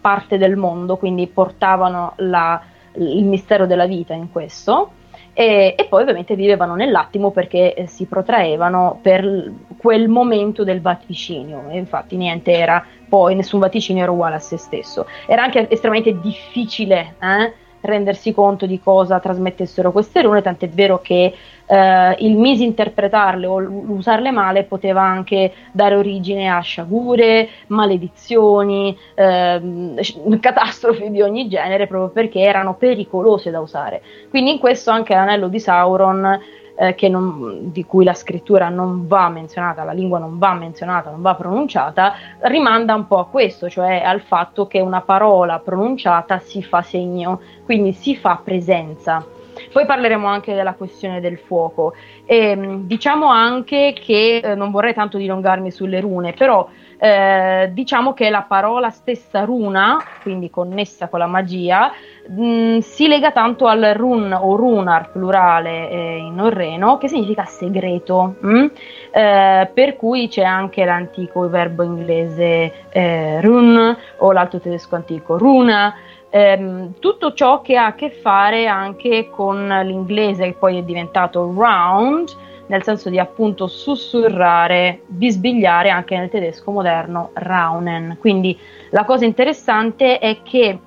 parte 0.00 0.38
del 0.38 0.56
mondo, 0.56 0.96
quindi 0.96 1.26
portavano 1.26 2.12
la, 2.16 2.60
il 2.94 3.24
mistero 3.24 3.66
della 3.66 3.86
vita 3.86 4.14
in 4.14 4.30
questo. 4.30 4.90
E, 5.36 5.74
e, 5.76 5.86
poi 5.86 6.02
ovviamente 6.02 6.36
vivevano 6.36 6.76
nell'attimo 6.76 7.32
perché 7.32 7.74
eh, 7.74 7.86
si 7.88 8.04
protraevano 8.04 9.00
per 9.02 9.50
quel 9.76 10.08
momento 10.08 10.62
del 10.62 10.80
vaticinio 10.80 11.68
e 11.70 11.76
infatti 11.76 12.16
niente 12.16 12.52
era 12.52 12.86
poi 13.08 13.34
nessun 13.34 13.58
vaticinio 13.58 14.04
era 14.04 14.12
uguale 14.12 14.36
a 14.36 14.38
se 14.38 14.56
stesso 14.56 15.08
era 15.26 15.42
anche 15.42 15.68
estremamente 15.68 16.20
difficile 16.20 17.16
eh, 17.20 17.52
rendersi 17.84 18.32
conto 18.32 18.66
di 18.66 18.80
cosa 18.80 19.20
trasmettessero 19.20 19.92
queste 19.92 20.22
rune, 20.22 20.42
tant'è 20.42 20.68
vero 20.68 21.00
che 21.00 21.34
eh, 21.66 22.16
il 22.18 22.36
misinterpretarle 22.36 23.46
o 23.46 23.56
usarle 23.88 24.30
male 24.30 24.64
poteva 24.64 25.02
anche 25.02 25.52
dare 25.72 25.94
origine 25.94 26.48
a 26.48 26.60
sciagure, 26.60 27.48
maledizioni, 27.68 28.96
eh, 29.14 29.94
catastrofi 30.40 31.10
di 31.10 31.22
ogni 31.22 31.48
genere, 31.48 31.86
proprio 31.86 32.10
perché 32.10 32.40
erano 32.40 32.74
pericolose 32.74 33.50
da 33.50 33.60
usare. 33.60 34.02
Quindi 34.30 34.52
in 34.52 34.58
questo 34.58 34.90
anche 34.90 35.14
l'anello 35.14 35.48
di 35.48 35.60
Sauron 35.60 36.40
eh, 36.76 37.08
non, 37.08 37.70
di 37.72 37.84
cui 37.84 38.04
la 38.04 38.14
scrittura 38.14 38.68
non 38.68 39.06
va 39.06 39.28
menzionata, 39.28 39.84
la 39.84 39.92
lingua 39.92 40.18
non 40.18 40.38
va 40.38 40.54
menzionata, 40.54 41.10
non 41.10 41.22
va 41.22 41.34
pronunciata, 41.34 42.14
rimanda 42.40 42.94
un 42.94 43.06
po' 43.06 43.18
a 43.18 43.26
questo, 43.26 43.68
cioè 43.68 44.02
al 44.04 44.20
fatto 44.20 44.66
che 44.66 44.80
una 44.80 45.00
parola 45.00 45.58
pronunciata 45.58 46.38
si 46.38 46.62
fa 46.62 46.82
segno, 46.82 47.40
quindi 47.64 47.92
si 47.92 48.16
fa 48.16 48.40
presenza. 48.42 49.24
Poi 49.72 49.86
parleremo 49.86 50.26
anche 50.26 50.54
della 50.54 50.74
questione 50.74 51.20
del 51.20 51.38
fuoco. 51.38 51.94
E, 52.24 52.36
ehm, 52.36 52.86
diciamo 52.86 53.28
anche 53.28 53.94
che 53.94 54.40
eh, 54.42 54.54
non 54.54 54.70
vorrei 54.70 54.94
tanto 54.94 55.16
dilungarmi 55.16 55.70
sulle 55.70 56.00
rune, 56.00 56.32
però 56.32 56.68
eh, 57.04 57.68
diciamo 57.74 58.14
che 58.14 58.30
la 58.30 58.46
parola 58.48 58.88
stessa 58.88 59.44
runa, 59.44 60.02
quindi 60.22 60.48
connessa 60.48 61.08
con 61.08 61.18
la 61.18 61.26
magia, 61.26 61.92
mh, 62.28 62.46
mm, 62.46 62.78
si 62.78 63.08
lega 63.08 63.30
tanto 63.30 63.66
al 63.66 63.92
run 63.94 64.32
o 64.32 64.56
runar 64.56 65.10
plurale 65.10 65.90
eh, 65.90 66.16
in 66.16 66.34
norreno, 66.34 66.96
che 66.96 67.08
significa 67.08 67.44
segreto. 67.44 68.36
Mm? 68.46 68.66
Eh, 69.10 69.70
per 69.74 69.96
cui 69.96 70.28
c'è 70.28 70.44
anche 70.44 70.86
l'antico 70.86 71.46
verbo 71.50 71.82
inglese 71.82 72.88
eh, 72.88 73.38
run 73.42 73.96
o 74.18 74.32
l'alto 74.32 74.58
tedesco 74.58 74.96
antico 74.96 75.36
runa 75.36 75.94
ehm, 76.30 76.94
tutto 77.00 77.34
ciò 77.34 77.60
che 77.60 77.76
ha 77.76 77.86
a 77.86 77.94
che 77.94 78.10
fare 78.10 78.66
anche 78.66 79.28
con 79.30 79.68
l'inglese 79.68 80.46
che 80.46 80.56
poi 80.58 80.78
è 80.78 80.82
diventato 80.82 81.52
round, 81.54 82.28
nel 82.66 82.82
senso 82.82 83.10
di 83.10 83.18
appunto 83.18 83.66
sussurrare, 83.66 85.02
bisbigliare 85.06 85.90
anche 85.90 86.16
nel 86.16 86.30
tedesco 86.30 86.70
moderno 86.70 87.30
raunen. 87.34 88.16
Quindi 88.18 88.58
la 88.90 89.04
cosa 89.04 89.24
interessante 89.24 90.18
è 90.18 90.38
che 90.42 90.78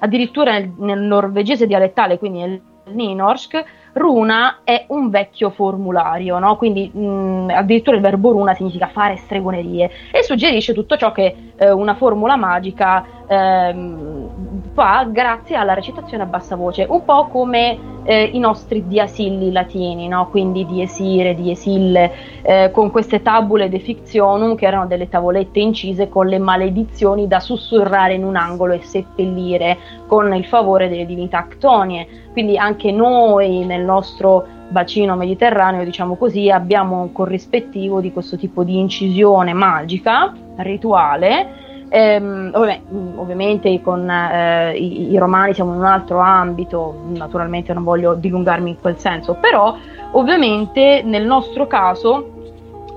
addirittura 0.00 0.52
nel, 0.52 0.72
nel 0.78 1.00
norvegese 1.00 1.66
dialettale, 1.66 2.18
quindi 2.18 2.38
nel 2.40 2.62
Ninorsk, 2.88 3.64
runa 3.92 4.60
è 4.64 4.86
un 4.88 5.10
vecchio 5.10 5.50
formulario, 5.50 6.38
no? 6.38 6.56
quindi 6.56 6.88
mh, 6.88 7.50
addirittura 7.50 7.96
il 7.96 8.02
verbo 8.02 8.30
runa 8.30 8.54
significa 8.54 8.86
fare 8.86 9.16
stregonerie 9.16 9.90
e 10.12 10.22
suggerisce 10.22 10.72
tutto 10.72 10.96
ciò 10.96 11.12
che 11.12 11.52
eh, 11.56 11.70
una 11.70 11.94
formula 11.94 12.36
magica 12.36 13.04
ehm, 13.28 14.28
fa 14.72 15.06
grazie 15.10 15.56
alla 15.56 15.74
recitazione 15.74 16.24
a 16.24 16.26
bassa 16.26 16.56
voce, 16.56 16.86
un 16.88 17.04
po' 17.04 17.28
come 17.28 17.78
eh, 18.04 18.30
i 18.32 18.38
nostri 18.38 18.86
diasilli 18.86 19.52
latini, 19.52 20.08
no? 20.08 20.28
quindi 20.30 20.64
diesire, 20.64 21.34
diesille, 21.34 22.12
eh, 22.42 22.70
con 22.72 22.90
queste 22.90 23.20
tabule 23.20 23.68
de 23.68 23.78
fictionum 23.80 24.54
che 24.54 24.66
erano 24.66 24.86
delle 24.86 25.08
tavolette 25.08 25.60
incise 25.60 26.08
con 26.08 26.26
le 26.26 26.38
maledizioni 26.38 27.26
da 27.26 27.38
sussurrare 27.38 28.14
in 28.14 28.24
un 28.24 28.36
angolo 28.36 28.72
e 28.72 28.82
seppellire 28.82 29.76
con 30.06 30.34
il 30.34 30.46
favore 30.46 30.88
delle 30.88 31.06
divinità 31.06 31.38
actonie. 31.38 32.06
Quindi 32.32 32.56
anche 32.56 32.90
noi 32.92 33.64
nel 33.66 33.82
nostro 33.82 34.46
bacino 34.68 35.16
mediterraneo, 35.16 35.84
diciamo 35.84 36.16
così, 36.16 36.50
abbiamo 36.50 37.00
un 37.00 37.12
corrispettivo 37.12 38.00
di 38.00 38.12
questo 38.12 38.36
tipo 38.36 38.64
di 38.64 38.78
incisione 38.78 39.52
magica, 39.52 40.32
rituale, 40.56 41.66
Ehm, 41.90 42.50
ovvi- 42.54 42.82
ovviamente 43.16 43.80
con 43.80 44.08
eh, 44.08 44.76
i-, 44.76 45.12
i, 45.12 45.18
romani 45.18 45.54
siamo 45.54 45.72
in 45.72 45.78
un 45.78 45.86
altro 45.86 46.18
ambito, 46.18 47.02
naturalmente 47.14 47.72
non 47.72 47.84
voglio 47.84 48.14
dilungarmi 48.14 48.70
in 48.70 48.80
quel 48.80 48.98
senso, 48.98 49.34
però 49.40 49.76
ovviamente 50.12 51.02
nel 51.02 51.24
nostro 51.24 51.66
caso 51.66 52.36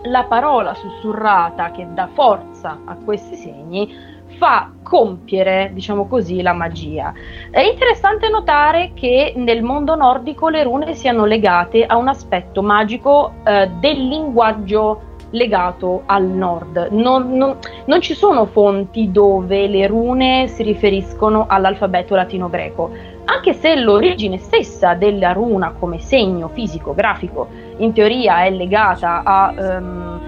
la 0.04 0.24
parola 0.24 0.74
sussurrata 0.74 1.72
che 1.72 1.88
dà 1.94 2.10
forza 2.14 2.80
a 2.86 2.96
questi 3.04 3.36
segni 3.36 4.10
fa 4.38 4.72
compiere, 4.82 5.70
diciamo 5.72 6.08
così, 6.08 6.42
la 6.42 6.54
magia. 6.54 7.14
È 7.52 7.60
interessante 7.60 8.28
notare 8.28 8.92
che 8.96 9.34
nel 9.36 9.62
mondo 9.62 9.96
nordico 9.96 10.50
le 10.50 10.64
rune 10.64 10.96
siano 10.96 11.26
legate 11.26 11.86
a 11.86 11.96
un 11.98 12.08
aspetto 12.08 12.64
magico 12.64 13.34
eh, 13.44 13.70
del 13.80 14.08
linguaggio 14.08 15.10
legato 15.32 16.04
al 16.06 16.26
nord. 16.26 16.90
Non, 16.92 17.36
non, 17.36 17.58
non, 17.86 18.02
ci 18.02 18.14
sono 18.14 18.46
fonti 18.46 19.12
dove 19.12 19.68
le 19.68 19.88
rune 19.88 20.48
si 20.48 20.64
riferiscono 20.64 21.46
all'alfabeto 21.48 22.16
latino-greco, 22.16 22.92
anche 23.26 23.54
se 23.54 23.76
l'origine 23.76 24.38
stessa 24.38 24.94
della 24.94 25.32
runa 25.32 25.74
come 25.78 26.00
segno 26.00 26.50
fisico, 26.50 26.94
grafico, 26.94 27.48
in 27.78 27.94
teoria 27.94 28.44
è 28.44 28.50
legata 28.50 29.22
a 29.24 29.54
um, 29.58 30.22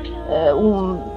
un 0.55 1.11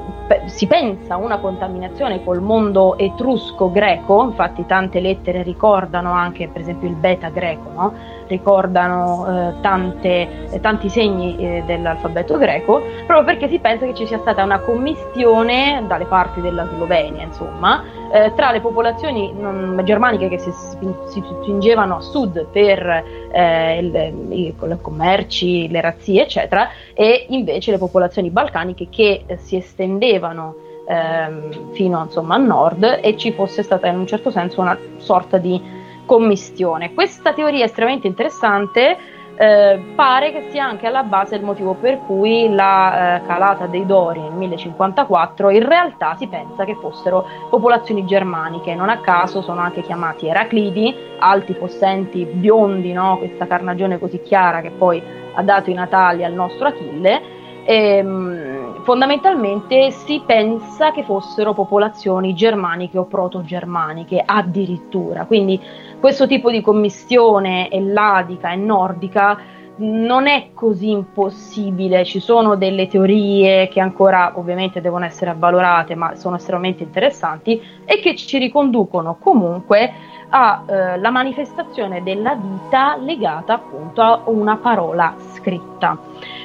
si 0.47 0.67
pensa 0.67 1.15
a 1.15 1.17
una 1.19 1.39
contaminazione 1.39 2.23
col 2.25 2.41
mondo 2.41 2.99
etrusco-greco, 2.99 4.25
infatti 4.25 4.67
tante 4.67 4.99
lettere 4.99 5.43
ricordano 5.43 6.11
anche 6.11 6.49
per 6.49 6.63
esempio 6.63 6.89
il 6.89 6.97
beta 6.97 7.29
greco, 7.29 7.71
no? 7.73 7.95
Ricordano 8.27 9.27
eh, 9.27 9.61
tante, 9.61 10.51
eh, 10.51 10.61
tanti 10.61 10.89
segni 10.89 11.37
eh, 11.37 11.63
dell'alfabeto 11.67 12.37
greco, 12.39 12.83
proprio 13.07 13.25
perché 13.25 13.49
si 13.49 13.59
pensa 13.59 13.87
che 13.87 13.95
ci 13.95 14.07
sia 14.07 14.19
stata 14.19 14.43
una 14.43 14.61
commistione 14.61 15.85
dalle 15.87 16.07
parti 16.07 16.41
della 16.41 16.67
Slovenia, 16.67 17.25
insomma, 17.25 17.83
eh, 18.13 18.33
tra 18.35 18.51
le 18.53 18.61
popolazioni 18.61 19.33
non, 19.33 19.81
germaniche 19.85 20.29
che 20.29 20.39
si, 20.39 20.51
spingevano 20.53 21.97
a 21.97 22.01
sud 22.01 22.47
per 22.47 23.05
eh, 23.33 23.79
il, 23.79 23.95
i, 24.31 24.47
i 24.49 24.55
commerci, 24.81 25.69
le 25.69 25.81
razzie, 25.81 26.23
eccetera, 26.23 26.69
e 26.95 27.27
invece 27.31 27.71
le 27.71 27.79
popolazioni 27.79 28.31
balcaniche 28.31 28.89
che 28.91 29.25
si 29.39 29.57
estendevano 29.57 30.65
ehm, 30.87 31.73
fino 31.73 32.03
insomma, 32.03 32.37
a 32.37 32.39
nord 32.39 33.01
e 33.03 33.17
ci 33.17 33.33
fosse 33.33 33.63
stata 33.63 33.89
in 33.89 33.99
un 33.99 34.07
certo 34.07 34.31
senso 34.31 34.61
una 34.61 34.79
sorta 34.99 35.39
di 35.39 35.76
commistione. 36.07 36.95
Questa 36.95 37.35
teoria 37.35 37.63
è 37.63 37.67
estremamente 37.67 38.07
interessante, 38.07 38.97
eh, 39.39 39.79
pare 39.95 40.33
che 40.33 40.49
sia 40.51 40.65
anche 40.65 40.87
alla 40.87 41.03
base 41.03 41.37
il 41.37 41.45
motivo 41.45 41.75
per 41.75 41.99
cui 42.07 42.49
la 42.55 43.17
eh, 43.17 43.27
calata 43.27 43.67
dei 43.67 43.85
Dori 43.85 44.21
nel 44.21 44.33
1054 44.33 45.51
in 45.51 45.69
realtà 45.69 46.15
si 46.17 46.27
pensa 46.27 46.65
che 46.65 46.75
fossero 46.77 47.27
popolazioni 47.51 48.07
germaniche, 48.07 48.75
non 48.75 48.89
a 48.89 49.01
caso 49.01 49.43
sono 49.43 49.61
anche 49.61 49.83
chiamati 49.83 50.27
Eraclidi, 50.27 50.95
alti, 51.19 51.53
possenti, 51.53 52.25
biondi, 52.25 52.93
no? 52.93 53.19
questa 53.19 53.47
carnagione 53.47 53.99
così 53.99 54.23
chiara 54.23 54.63
che 54.63 54.71
poi 54.71 55.03
ha 55.35 55.43
dato 55.43 55.69
i 55.69 55.75
natali 55.75 56.25
al 56.25 56.33
nostro 56.33 56.69
Achille. 56.69 57.35
E, 57.69 57.97
ehm, 57.97 58.85
fondamentalmente 58.85 59.91
si 59.91 60.23
pensa 60.25 60.93
che 60.93 61.03
fossero 61.03 61.53
popolazioni 61.53 62.33
germaniche 62.35 62.97
o 62.97 63.05
proto-germaniche 63.05 64.23
addirittura, 64.25 65.25
quindi 65.25 65.61
questo 66.07 66.29
tipo 66.29 66.53
di 66.53 66.61
commistione 66.61 67.69
elladica 67.69 68.53
e 68.53 68.55
nordica 68.55 69.37
non 69.79 70.29
è 70.29 70.51
così 70.55 70.91
impossibile, 70.91 72.05
ci 72.05 72.21
sono 72.21 72.55
delle 72.55 72.87
teorie 72.87 73.67
che 73.67 73.81
ancora 73.81 74.31
ovviamente 74.37 74.81
devono 74.81 75.05
essere 75.05 75.33
avvalorate, 75.33 75.97
ma 75.97 76.15
sono 76.15 76.37
estremamente 76.37 76.85
interessanti 76.85 77.61
e 77.85 77.99
che 77.99 78.15
ci 78.15 78.39
riconducono 78.39 79.17
comunque 79.19 79.93
alla 80.29 80.95
eh, 80.95 81.11
manifestazione 81.11 82.05
della 82.05 82.37
vita 82.37 82.97
legata 83.01 83.55
appunto 83.55 84.01
a 84.01 84.23
una 84.27 84.59
parola 84.59 85.13
scritta. 85.33 85.99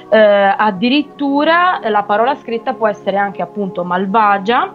Eh, 0.09 0.17
addirittura 0.57 1.79
la 1.83 2.01
parola 2.01 2.33
scritta 2.33 2.73
può 2.73 2.87
essere 2.87 3.17
anche 3.17 3.43
appunto 3.43 3.83
malvagia, 3.83 4.73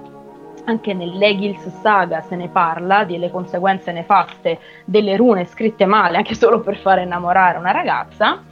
anche 0.66 0.94
nell'Egils 0.94 1.80
Saga 1.80 2.20
se 2.20 2.36
ne 2.36 2.48
parla 2.48 3.04
delle 3.04 3.30
conseguenze 3.30 3.92
nefaste 3.92 4.58
delle 4.84 5.16
rune 5.16 5.46
scritte 5.46 5.86
male, 5.86 6.18
anche 6.18 6.34
solo 6.34 6.60
per 6.60 6.76
far 6.76 6.98
innamorare 6.98 7.58
una 7.58 7.72
ragazza. 7.72 8.42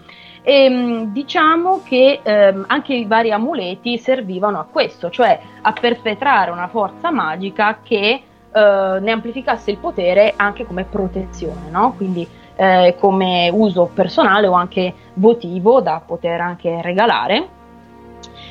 E, 0.43 0.65
ehm, 0.65 1.12
diciamo 1.12 1.83
che 1.84 2.20
ehm, 2.23 2.65
anche 2.68 2.94
i 2.94 3.05
vari 3.05 3.33
amuleti 3.33 3.99
servivano 3.99 4.59
a 4.59 4.67
questo, 4.70 5.10
cioè 5.10 5.39
a 5.62 5.73
perpetrare 5.73 6.51
una 6.51 6.68
forza 6.68 7.10
magica 7.10 7.78
che 7.83 8.23
eh, 8.52 8.99
ne 9.01 9.10
amplificasse 9.10 9.70
il 9.70 9.78
potere 9.78 10.34
anche 10.36 10.65
come 10.65 10.84
protezione, 10.84 11.70
no? 11.70 11.94
quindi 11.97 12.26
eh, 12.57 12.94
come 13.01 13.51
uso 13.52 13.91
personale 13.93 14.47
o 14.47 14.52
anche 14.52 14.94
votivo 15.15 15.81
da 15.81 16.01
poter 16.05 16.41
anche 16.41 16.81
regalare. 16.81 17.49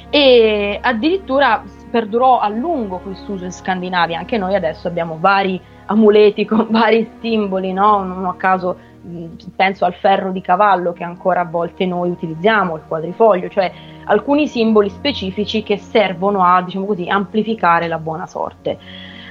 E 0.10 0.78
addirittura 0.82 1.64
perdurò 1.94 2.40
a 2.40 2.48
lungo 2.48 2.98
questo 2.98 3.34
uso 3.34 3.46
in 3.46 3.52
Scandinavia, 3.52 4.18
anche 4.18 4.40
noi 4.40 4.56
adesso 4.56 4.88
abbiamo 4.88 5.18
vari 5.20 5.62
amuleti 5.86 6.44
con 6.44 6.66
vari 6.72 7.08
simboli, 7.20 7.72
no? 7.72 8.04
non 8.04 8.26
a 8.26 8.34
caso 8.34 8.76
penso 9.56 9.86
al 9.86 9.94
ferro 9.94 10.32
di 10.32 10.42
cavallo 10.42 10.92
che 10.92 11.04
ancora 11.04 11.42
a 11.42 11.46
volte 11.46 11.86
noi 11.86 12.10
utilizziamo, 12.10 12.78
il 12.78 12.82
quadrifoglio, 12.88 13.48
cioè 13.48 13.72
alcuni 14.06 14.48
simboli 14.48 14.90
specifici 14.90 15.62
che 15.62 15.78
servono 15.78 16.44
a 16.44 16.64
diciamo 16.64 16.86
così, 16.86 17.08
amplificare 17.08 17.88
la 17.88 18.00
buona 18.00 18.26
sorte. 18.26 18.80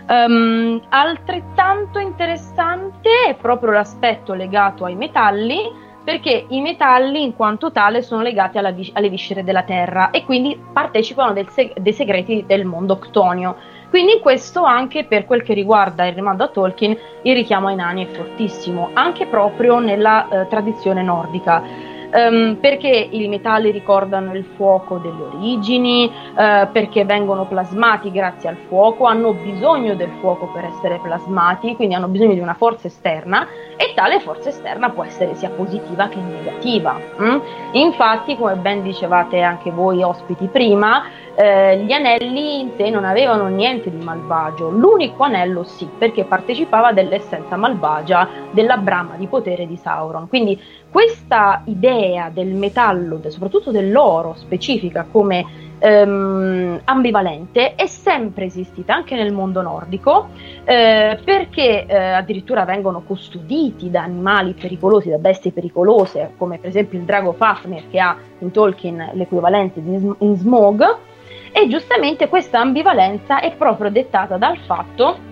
Um, 0.07 0.81
altrettanto 0.89 1.99
interessante 1.99 3.09
è 3.29 3.35
proprio 3.35 3.73
l'aspetto 3.73 4.35
legato 4.35 4.85
ai 4.85 4.95
metalli 4.95 5.91
perché 6.05 6.47
i 6.49 6.61
metalli 6.61 7.23
in 7.23 7.35
quanto 7.35 7.71
tale 7.71 8.03
sono 8.03 8.23
legati 8.23 8.59
vis- 8.73 8.91
alle 8.95 9.09
viscere 9.09 9.45
della 9.45 9.63
Terra 9.63 10.11
e 10.11 10.25
quindi 10.25 10.61
partecipano 10.73 11.33
seg- 11.49 11.79
dei 11.79 11.93
segreti 11.93 12.45
del 12.47 12.65
mondo 12.65 12.99
ctonio. 12.99 13.57
Quindi 13.89 14.15
in 14.15 14.21
questo 14.21 14.65
anche 14.65 15.05
per 15.05 15.27
quel 15.27 15.43
che 15.43 15.53
riguarda 15.53 16.07
il 16.07 16.15
rimando 16.15 16.45
a 16.45 16.49
Tolkien 16.49 16.97
il 17.23 17.35
richiamo 17.35 17.69
ai 17.69 17.77
nani 17.77 18.07
è 18.07 18.09
fortissimo, 18.09 18.91
anche 18.95 19.27
proprio 19.27 19.79
nella 19.81 20.29
eh, 20.29 20.49
tradizione 20.49 21.03
nordica. 21.03 21.91
Um, 22.15 22.59
perché 22.61 22.89
i 22.89 23.27
metalli 23.27 23.71
ricordano 23.71 24.35
il 24.35 24.45
fuoco 24.57 24.99
delle 24.99 25.23
origini, 25.23 26.05
uh, 26.05 26.71
perché 26.71 27.07
vengono 27.07 27.47
plasmati 27.47 28.11
grazie 28.11 28.51
al 28.51 28.57
fuoco, 28.69 29.07
hanno 29.07 29.33
bisogno 29.33 29.95
del 29.95 30.11
fuoco 30.21 30.51
per 30.53 30.65
essere 30.65 31.01
plasmati, 31.03 31.75
quindi 31.75 31.95
hanno 31.95 32.09
bisogno 32.09 32.35
di 32.35 32.41
una 32.41 32.53
forza 32.53 32.87
esterna 32.87 33.47
e 33.77 33.93
tale 33.95 34.21
forza 34.21 34.51
esterna 34.51 34.91
può 34.91 35.05
essere 35.05 35.35
sia 35.35 35.49
positiva 35.49 36.09
che 36.09 36.21
negativa. 36.21 37.01
Mm? 37.21 37.39
Infatti, 37.73 38.37
come 38.37 38.57
ben 38.57 38.83
dicevate 38.83 39.41
anche 39.41 39.71
voi 39.71 40.03
ospiti 40.03 40.49
prima, 40.49 41.05
eh, 41.35 41.79
gli 41.79 41.93
anelli 41.93 42.61
in 42.61 42.71
sé 42.77 42.91
non 42.91 43.05
avevano 43.05 43.49
niente 43.49 43.91
di 43.91 44.03
malvagio, 44.03 44.71
l'unico 44.71 45.23
anello 45.23 45.65
sì, 45.65 45.89
perché 45.99 46.25
partecipava 46.25 46.93
dell'essenza 46.93 47.57
malvagia 47.57 48.29
della 48.51 48.77
brama 48.77 49.15
di 49.17 49.27
potere 49.27 49.67
di 49.67 49.77
Sauron. 49.77 50.29
Quindi 50.29 50.61
questa 50.91 51.63
idea 51.67 52.29
del 52.29 52.49
metallo, 52.49 53.21
soprattutto 53.29 53.71
dell'oro 53.71 54.35
specifica 54.37 55.07
come 55.11 55.71
ehm, 55.83 56.81
ambivalente 56.85 57.75
è 57.75 57.87
sempre 57.87 58.45
esistita 58.45 58.95
anche 58.95 59.17
nel 59.17 59.33
mondo 59.33 59.61
nordico 59.63 60.29
eh, 60.65 61.19
perché 61.25 61.87
eh, 61.87 61.97
addirittura 61.97 62.65
vengono 62.65 63.03
custoditi 63.03 63.91
da 63.91 64.03
animali 64.03 64.55
pericolosi, 64.55 65.11
da 65.11 65.19
bestie 65.19 65.51
pericolose 65.51 66.35
come 66.37 66.59
per 66.59 66.69
esempio 66.69 66.99
il 66.99 67.05
drago 67.05 67.33
Fafnir 67.33 67.89
che 67.91 67.99
ha 67.99 68.17
in 68.39 68.51
Tolkien 68.51 69.11
l'equivalente 69.15 69.83
di 69.83 70.15
in 70.19 70.37
Smog 70.37 71.11
e 71.53 71.69
giustamente 71.69 72.29
questa 72.29 72.61
ambivalenza 72.61 73.41
è 73.41 73.55
proprio 73.55 73.91
dettata 73.91 74.37
dal 74.39 74.57
fatto 74.59 75.31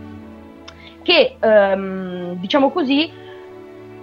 che 1.02 1.36
ehm, 1.40 2.34
diciamo 2.34 2.70
così 2.70 3.10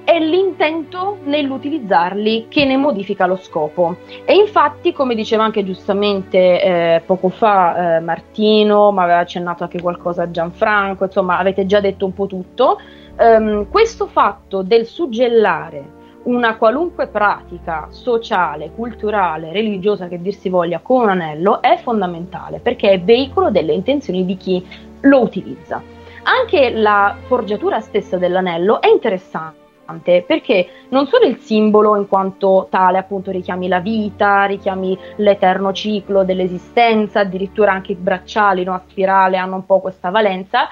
è 0.03 0.19
l'intento 0.19 1.17
nell'utilizzarli 1.25 2.45
che 2.47 2.63
ne 2.63 2.77
modifica 2.77 3.25
lo 3.25 3.35
scopo. 3.35 3.97
E 4.23 4.35
infatti, 4.35 4.93
come 4.93 5.15
diceva 5.15 5.43
anche 5.43 5.65
giustamente 5.65 6.61
eh, 6.63 7.01
poco 7.05 7.27
fa 7.27 7.97
eh, 7.97 7.99
Martino, 7.99 8.91
ma 8.93 9.03
aveva 9.03 9.19
accennato 9.19 9.63
anche 9.63 9.81
qualcosa 9.81 10.23
a 10.23 10.31
Gianfranco, 10.31 11.03
insomma 11.03 11.37
avete 11.37 11.65
già 11.65 11.81
detto 11.81 12.05
un 12.05 12.13
po' 12.13 12.25
tutto, 12.25 12.79
ehm, 13.17 13.69
questo 13.69 14.07
fatto 14.07 14.61
del 14.61 14.85
suggellare 14.85 15.95
una 16.27 16.57
qualunque 16.57 17.07
pratica 17.07 17.88
sociale, 17.89 18.72
culturale, 18.75 19.53
religiosa 19.53 20.07
che 20.07 20.22
dir 20.22 20.35
si 20.35 20.49
voglia 20.49 20.80
con 20.80 21.03
un 21.03 21.09
anello 21.09 21.61
è 21.61 21.80
fondamentale 21.81 22.59
perché 22.59 22.91
è 22.91 23.01
veicolo 23.01 23.49
delle 23.49 23.73
intenzioni 23.73 24.25
di 24.25 24.35
chi 24.35 24.65
lo 25.01 25.22
utilizza. 25.22 25.81
Anche 26.23 26.72
la 26.72 27.15
forgiatura 27.27 27.80
stessa 27.80 28.17
dell'anello 28.17 28.81
è 28.81 28.89
interessante 28.89 30.25
perché 30.27 30.67
non 30.89 31.07
solo 31.07 31.25
il 31.25 31.38
simbolo 31.38 31.95
in 31.95 32.09
quanto 32.09 32.67
tale 32.69 32.97
appunto 32.97 33.31
richiami 33.31 33.69
la 33.69 33.80
vita, 33.80 34.43
richiami 34.43 34.97
l'eterno 35.17 35.72
ciclo 35.72 36.25
dell'esistenza, 36.25 37.22
addirittura 37.22 37.72
anche 37.72 37.93
i 37.93 37.95
bracciali 37.95 38.65
no, 38.65 38.73
a 38.73 38.81
spirale 38.85 39.38
hanno 39.38 39.56
un 39.56 39.65
po' 39.65 39.80
questa 39.80 40.09
valenza, 40.09 40.67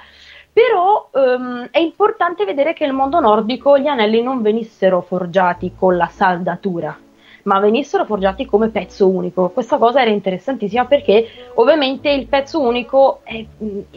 però 0.56 1.10
um, 1.12 1.68
è 1.70 1.80
importante 1.80 2.46
vedere 2.46 2.72
che 2.72 2.86
nel 2.86 2.96
mondo 2.96 3.20
nordico 3.20 3.78
gli 3.78 3.88
anelli 3.88 4.22
non 4.22 4.42
venissero 4.42 5.02
forgiati 5.02 5.74
con 5.78 5.98
la 5.98 6.08
saldatura, 6.08 6.98
ma 7.44 7.60
venissero 7.60 8.06
forgiati 8.06 8.46
come 8.46 8.70
pezzo 8.70 9.10
unico. 9.10 9.50
Questa 9.50 9.78
cosa 9.78 10.00
era 10.00 10.12
interessantissima 10.12 10.86
perché 10.86 11.28
ovviamente 11.56 12.10
il 12.10 12.28
pezzo 12.28 12.62
unico 12.62 13.20
è, 13.24 13.46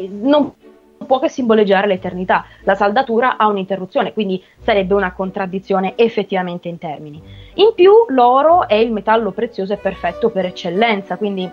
non 0.09 0.53
può 1.07 1.21
che 1.21 1.29
simboleggiare 1.29 1.87
l'eternità. 1.87 2.45
La 2.65 2.75
saldatura 2.75 3.37
ha 3.37 3.47
un'interruzione, 3.47 4.13
quindi 4.13 4.43
sarebbe 4.61 4.95
una 4.95 5.13
contraddizione 5.13 5.93
effettivamente 5.95 6.67
in 6.67 6.79
termini. 6.79 7.23
In 7.55 7.73
più, 7.77 7.93
l'oro 8.09 8.67
è 8.67 8.75
il 8.75 8.91
metallo 8.91 9.31
prezioso 9.31 9.75
e 9.75 9.77
perfetto 9.77 10.31
per 10.31 10.47
eccellenza, 10.47 11.19
quindi 11.19 11.49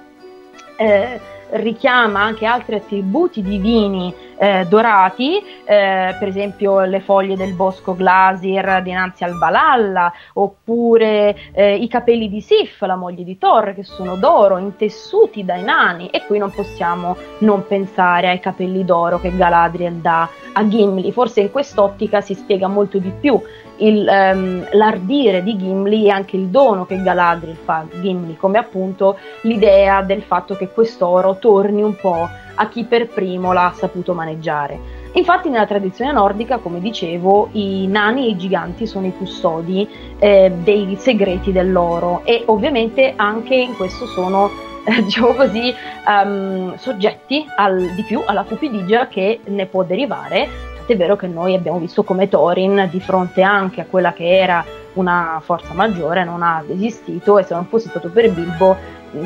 eh, 0.77 1.19
richiama 1.51 2.21
anche 2.21 2.45
altri 2.45 2.75
attributi 2.75 3.43
divini 3.43 4.13
eh, 4.37 4.65
dorati, 4.67 5.37
eh, 5.37 6.15
per 6.17 6.27
esempio 6.27 6.81
le 6.81 6.99
foglie 6.99 7.35
del 7.35 7.53
bosco 7.53 7.95
Glasir 7.95 8.81
dinanzi 8.81 9.23
al 9.23 9.37
Valhalla, 9.37 10.11
oppure 10.33 11.35
eh, 11.53 11.75
i 11.75 11.87
capelli 11.87 12.29
di 12.29 12.41
Sif, 12.41 12.81
la 12.81 12.95
moglie 12.95 13.23
di 13.23 13.37
Thor, 13.37 13.73
che 13.73 13.83
sono 13.83 14.15
d'oro, 14.15 14.57
intessuti 14.57 15.43
dai 15.45 15.63
nani, 15.63 16.09
e 16.09 16.25
qui 16.25 16.37
non 16.37 16.51
possiamo 16.51 17.15
non 17.39 17.65
pensare 17.67 18.29
ai 18.29 18.39
capelli 18.39 18.83
d'oro 18.83 19.19
che 19.19 19.35
Galadriel 19.35 19.95
dà 19.95 20.29
a 20.53 20.67
Gimli. 20.67 21.11
Forse 21.11 21.41
in 21.41 21.51
quest'ottica 21.51 22.21
si 22.21 22.33
spiega 22.33 22.67
molto 22.67 22.97
di 22.97 23.11
più 23.19 23.39
il, 23.77 24.07
um, 24.07 24.65
l'ardire 24.71 25.43
di 25.43 25.57
Gimli 25.57 26.05
e 26.05 26.09
anche 26.09 26.37
il 26.37 26.47
dono 26.47 26.85
che 26.85 27.01
Galadriel 27.01 27.57
fa 27.57 27.77
a 27.77 27.85
Gimli, 27.99 28.37
come 28.37 28.57
appunto 28.57 29.17
l'idea 29.41 30.01
del 30.01 30.21
fatto 30.21 30.55
che 30.55 30.69
quest'oro 30.69 31.37
torni 31.37 31.81
un 31.81 31.95
po' 31.95 32.29
a 32.55 32.67
chi 32.67 32.83
per 32.85 33.07
primo 33.07 33.53
l'ha 33.53 33.71
saputo 33.75 34.13
maneggiare. 34.13 35.03
Infatti 35.13 35.49
nella 35.49 35.65
tradizione 35.65 36.11
nordica, 36.11 36.57
come 36.57 36.79
dicevo, 36.79 37.49
i 37.53 37.87
nani 37.87 38.25
e 38.25 38.29
i 38.31 38.37
giganti 38.37 38.85
sono 38.85 39.07
i 39.07 39.13
custodi 39.15 39.87
eh, 40.19 40.51
dei 40.63 40.95
segreti 40.97 41.51
dell'oro 41.51 42.21
e 42.25 42.43
ovviamente 42.47 43.13
anche 43.15 43.55
in 43.55 43.75
questo 43.75 44.05
sono, 44.07 44.49
eh, 44.85 45.03
diciamo 45.03 45.33
così, 45.33 45.73
um, 46.07 46.75
soggetti 46.75 47.45
al, 47.55 47.91
di 47.95 48.03
più 48.03 48.21
alla 48.25 48.43
cupidigia 48.43 49.07
che 49.07 49.39
ne 49.45 49.65
può 49.67 49.83
derivare 49.83 50.73
Tant'è 50.85 51.01
vero 51.01 51.15
che 51.15 51.25
noi 51.25 51.55
abbiamo 51.55 51.79
visto 51.79 52.03
come 52.03 52.29
Thorin, 52.29 52.87
di 52.91 52.99
fronte 52.99 53.41
anche 53.41 53.81
a 53.81 53.85
quella 53.89 54.13
che 54.13 54.37
era 54.37 54.63
una 54.93 55.41
forza 55.43 55.73
maggiore, 55.73 56.23
non 56.23 56.43
ha 56.43 56.63
desistito 56.65 57.39
e 57.39 57.43
se 57.43 57.55
non 57.55 57.65
fosse 57.65 57.89
stato 57.89 58.09
per 58.09 58.31
Bilbo 58.31 58.77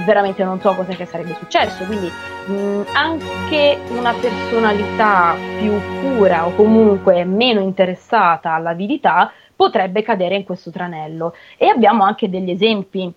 veramente 0.06 0.44
non 0.44 0.60
so 0.60 0.74
cosa 0.76 0.94
che 0.94 1.06
sarebbe 1.06 1.36
successo. 1.36 1.84
Quindi 1.86 2.08
mh, 2.08 2.82
anche 2.94 3.80
una 3.90 4.14
personalità 4.14 5.36
più 5.58 5.74
pura 6.02 6.46
o 6.46 6.54
comunque 6.56 7.24
meno 7.26 7.60
interessata 7.60 8.54
all'avidità 8.54 9.32
potrebbe 9.56 10.02
cadere 10.02 10.36
in 10.36 10.44
questo 10.44 10.72
tranello. 10.72 11.36
E 11.58 11.68
abbiamo 11.68 12.04
anche 12.04 12.30
degli 12.30 12.50
esempi 12.50 13.12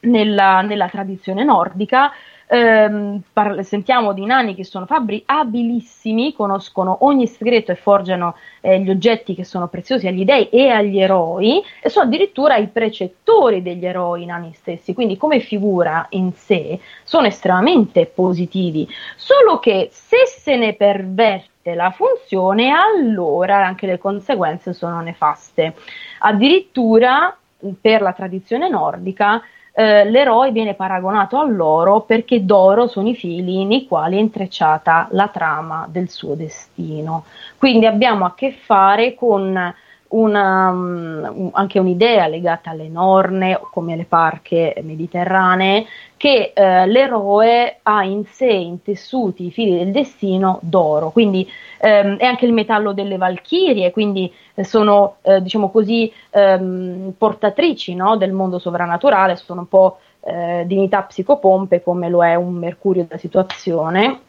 nella, 0.00 0.62
nella 0.62 0.88
tradizione 0.88 1.44
nordica 1.44 2.12
ehm, 2.48 3.20
par- 3.32 3.62
sentiamo 3.62 4.12
di 4.12 4.24
nani 4.24 4.54
che 4.54 4.64
sono 4.64 4.86
fabbri 4.86 5.22
abilissimi, 5.24 6.32
conoscono 6.32 6.98
ogni 7.00 7.26
segreto 7.26 7.70
e 7.72 7.76
forgiano 7.76 8.34
eh, 8.60 8.80
gli 8.80 8.90
oggetti 8.90 9.34
che 9.34 9.44
sono 9.44 9.68
preziosi 9.68 10.06
agli 10.06 10.24
dei 10.24 10.48
e 10.48 10.70
agli 10.70 10.98
eroi 10.98 11.62
e 11.80 11.88
sono 11.88 12.06
addirittura 12.06 12.56
i 12.56 12.68
precettori 12.68 13.62
degli 13.62 13.84
eroi 13.84 14.24
nani 14.24 14.52
stessi, 14.54 14.94
quindi 14.94 15.16
come 15.16 15.40
figura 15.40 16.06
in 16.10 16.32
sé 16.32 16.80
sono 17.04 17.26
estremamente 17.26 18.06
positivi, 18.06 18.88
solo 19.16 19.58
che 19.58 19.88
se 19.92 20.26
se 20.26 20.56
ne 20.56 20.74
perverte 20.74 21.74
la 21.74 21.90
funzione 21.90 22.70
allora 22.70 23.66
anche 23.66 23.86
le 23.86 23.98
conseguenze 23.98 24.72
sono 24.72 25.00
nefaste. 25.00 25.74
Addirittura 26.20 27.36
per 27.80 28.02
la 28.02 28.12
tradizione 28.12 28.68
nordica 28.68 29.42
eh, 29.78 30.10
l'eroe 30.10 30.50
viene 30.50 30.74
paragonato 30.74 31.38
all'oro 31.38 32.00
perché 32.00 32.44
d'oro 32.44 32.88
sono 32.88 33.10
i 33.10 33.14
fili 33.14 33.64
nei 33.64 33.86
quali 33.86 34.16
è 34.16 34.18
intrecciata 34.18 35.06
la 35.12 35.28
trama 35.28 35.86
del 35.88 36.08
suo 36.08 36.34
destino. 36.34 37.26
Quindi 37.56 37.86
abbiamo 37.86 38.24
a 38.24 38.34
che 38.34 38.50
fare 38.50 39.14
con 39.14 39.74
una, 40.08 40.70
um, 40.70 41.50
anche 41.52 41.78
un'idea 41.78 42.26
legata 42.26 42.70
alle 42.70 42.88
norne 42.88 43.60
come 43.70 43.92
alle 43.92 44.04
parche 44.04 44.74
mediterranee 44.82 45.86
che 46.16 46.50
eh, 46.54 46.86
l'eroe 46.88 47.78
ha 47.80 48.02
in 48.02 48.24
sé 48.24 48.50
intessuti 48.50 49.46
i 49.46 49.52
fili 49.52 49.76
del 49.78 49.92
destino 49.92 50.58
d'oro, 50.60 51.10
quindi 51.10 51.48
ehm, 51.78 52.16
è 52.16 52.24
anche 52.24 52.46
il 52.46 52.52
metallo 52.52 52.92
delle 52.92 53.16
valchirie, 53.16 53.90
quindi 53.90 54.32
eh, 54.54 54.64
sono 54.64 55.16
eh, 55.22 55.40
diciamo 55.42 55.70
così 55.70 56.12
ehm, 56.30 57.14
portatrici 57.16 57.94
no, 57.94 58.16
del 58.16 58.32
mondo 58.32 58.58
sovrannaturale, 58.58 59.36
sono 59.36 59.60
un 59.60 59.68
po' 59.68 59.98
eh, 60.20 60.64
divinità 60.66 61.02
psicopompe 61.02 61.82
come 61.82 62.08
lo 62.08 62.24
è 62.24 62.34
un 62.34 62.54
Mercurio 62.54 63.04
della 63.04 63.18
situazione 63.18 64.20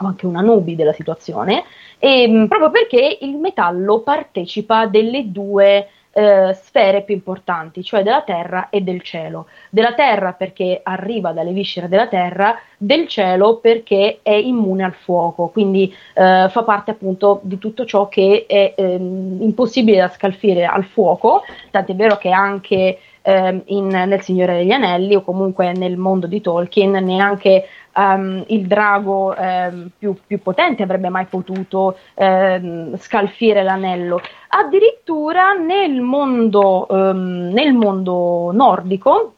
o 0.00 0.06
anche 0.06 0.26
una 0.26 0.42
nubi 0.42 0.76
della 0.76 0.92
situazione, 0.92 1.64
e, 1.98 2.22
ehm, 2.22 2.46
proprio 2.46 2.70
perché 2.70 3.18
il 3.22 3.36
metallo 3.36 4.00
partecipa 4.00 4.86
delle 4.86 5.32
due 5.32 5.88
eh, 6.18 6.52
sfere 6.52 7.02
più 7.02 7.14
importanti, 7.14 7.84
cioè 7.84 8.02
della 8.02 8.22
terra 8.22 8.70
e 8.70 8.80
del 8.80 9.02
cielo. 9.02 9.46
Della 9.70 9.94
terra 9.94 10.32
perché 10.32 10.80
arriva 10.82 11.30
dalle 11.30 11.52
viscere 11.52 11.86
della 11.86 12.08
terra, 12.08 12.58
del 12.76 13.06
cielo 13.06 13.58
perché 13.58 14.18
è 14.22 14.32
immune 14.32 14.82
al 14.82 14.94
fuoco, 14.94 15.46
quindi 15.48 15.94
eh, 16.14 16.48
fa 16.50 16.62
parte 16.64 16.90
appunto 16.90 17.38
di 17.44 17.58
tutto 17.58 17.84
ciò 17.84 18.08
che 18.08 18.46
è 18.48 18.74
ehm, 18.76 19.42
impossibile 19.42 19.98
da 19.98 20.08
scalfire 20.08 20.64
al 20.64 20.84
fuoco, 20.84 21.42
tant'è 21.70 21.94
vero 21.94 22.16
che 22.16 22.30
anche 22.30 22.98
ehm, 23.22 23.62
in, 23.66 23.86
nel 23.86 24.20
Signore 24.22 24.56
degli 24.56 24.70
Anelli 24.70 25.14
o 25.14 25.22
comunque 25.22 25.72
nel 25.72 25.96
mondo 25.96 26.26
di 26.26 26.40
Tolkien, 26.40 26.92
neanche 26.92 27.66
um, 27.94 28.44
il 28.48 28.66
drago 28.66 29.34
um, 29.36 29.88
più, 29.96 30.14
più, 30.26 30.40
potente 30.40 30.82
avrebbe 30.82 31.08
mai 31.08 31.26
potuto 31.26 31.96
um, 32.14 32.96
scalfire 32.96 33.62
l'anello. 33.62 34.20
Addirittura 34.48 35.52
nel 35.52 36.00
mondo, 36.00 36.86
nel 36.88 37.74
mondo 37.74 38.50
nordico, 38.52 39.34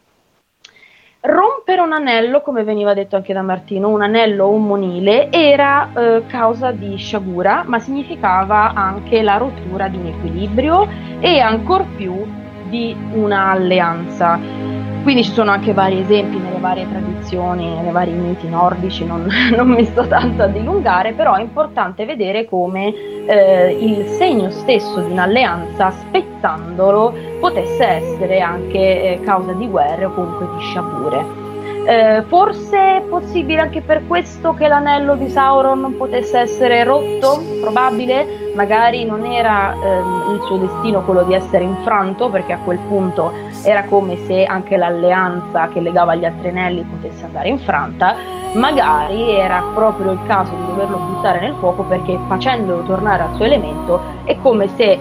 rompere 1.23 1.83
un 1.83 1.92
anello, 1.92 2.41
come 2.41 2.65
veniva 2.65 2.94
detto 2.94 3.17
anche 3.17 3.33
da 3.33 3.42
Martino, 3.42 3.89
un 3.89 4.02
anello 4.02 4.47
o 4.47 4.50
un 4.50 4.67
monile, 4.67 5.31
era 5.31 5.91
eh, 5.92 6.23
causa 6.26 6.70
di 6.70 6.97
sciagura, 6.97 7.65
ma 7.67 7.78
significava 7.78 8.73
anche 8.73 9.23
la 9.23 9.36
rottura 9.36 9.89
di 9.89 9.97
un 9.99 10.07
equilibrio 10.07 10.89
e 11.20 11.41
ancor 11.41 11.84
più 11.97 12.39
di 12.71 12.97
un'alleanza. 13.13 14.39
Quindi 15.03 15.25
ci 15.25 15.33
sono 15.33 15.51
anche 15.51 15.73
vari 15.73 16.01
esempi 16.01 16.39
nelle 16.39 16.59
varie 16.59 16.87
tradizioni, 16.89 17.75
nei 17.81 17.91
vari 17.91 18.13
miti 18.13 18.49
nordici, 18.49 19.05
non, 19.05 19.27
non 19.57 19.69
mi 19.69 19.85
sto 19.85 20.07
tanto 20.07 20.43
a 20.43 20.47
dilungare, 20.47 21.13
però 21.13 21.35
è 21.35 21.41
importante 21.41 22.05
vedere 22.05 22.47
come 22.47 22.95
eh, 23.27 23.77
il 23.79 24.07
segno 24.07 24.51
stesso 24.51 25.01
di 25.01 25.11
un'alleanza, 25.11 25.91
spezzandolo, 25.91 27.15
potesse 27.41 27.85
essere 27.85 28.41
anche 28.41 28.79
eh, 29.15 29.21
causa 29.25 29.53
di 29.53 29.69
guerre 29.69 30.05
o 30.05 30.13
comunque 30.13 30.49
di 30.57 30.65
sciagure. 30.65 31.40
Eh, 31.86 32.23
forse 32.28 32.97
è 32.97 33.02
possibile 33.09 33.60
anche 33.60 33.81
per 33.81 34.07
questo 34.07 34.55
che 34.55 34.68
l'anello 34.68 35.17
di 35.17 35.28
Sauron 35.28 35.94
potesse 35.97 36.39
essere 36.39 36.84
rotto? 36.84 37.42
Probabile? 37.60 38.52
Magari 38.55 39.05
non 39.05 39.25
era 39.25 39.73
ehm, 39.73 40.34
il 40.34 40.42
suo 40.47 40.59
destino 40.59 41.02
quello 41.02 41.23
di 41.23 41.34
essere 41.34 41.65
infranto, 41.65 42.28
perché 42.28 42.52
a 42.52 42.59
quel 42.59 42.78
punto 42.86 43.33
era 43.62 43.84
come 43.84 44.17
se 44.26 44.44
anche 44.44 44.76
l'alleanza 44.76 45.68
che 45.68 45.81
legava 45.81 46.15
gli 46.15 46.25
altri 46.25 46.49
anelli 46.49 46.83
potesse 46.83 47.25
andare 47.25 47.49
infranta. 47.49 48.15
Magari 48.55 49.31
era 49.31 49.62
proprio 49.75 50.12
il 50.12 50.18
caso 50.26 50.52
di 50.52 50.67
doverlo 50.67 50.99
buttare 50.99 51.41
nel 51.41 51.55
fuoco 51.59 51.83
perché 51.84 52.18
facendolo 52.26 52.83
tornare 52.83 53.23
al 53.23 53.34
suo 53.36 53.44
elemento 53.44 54.00
è 54.25 54.36
come 54.39 54.68
se 54.75 54.99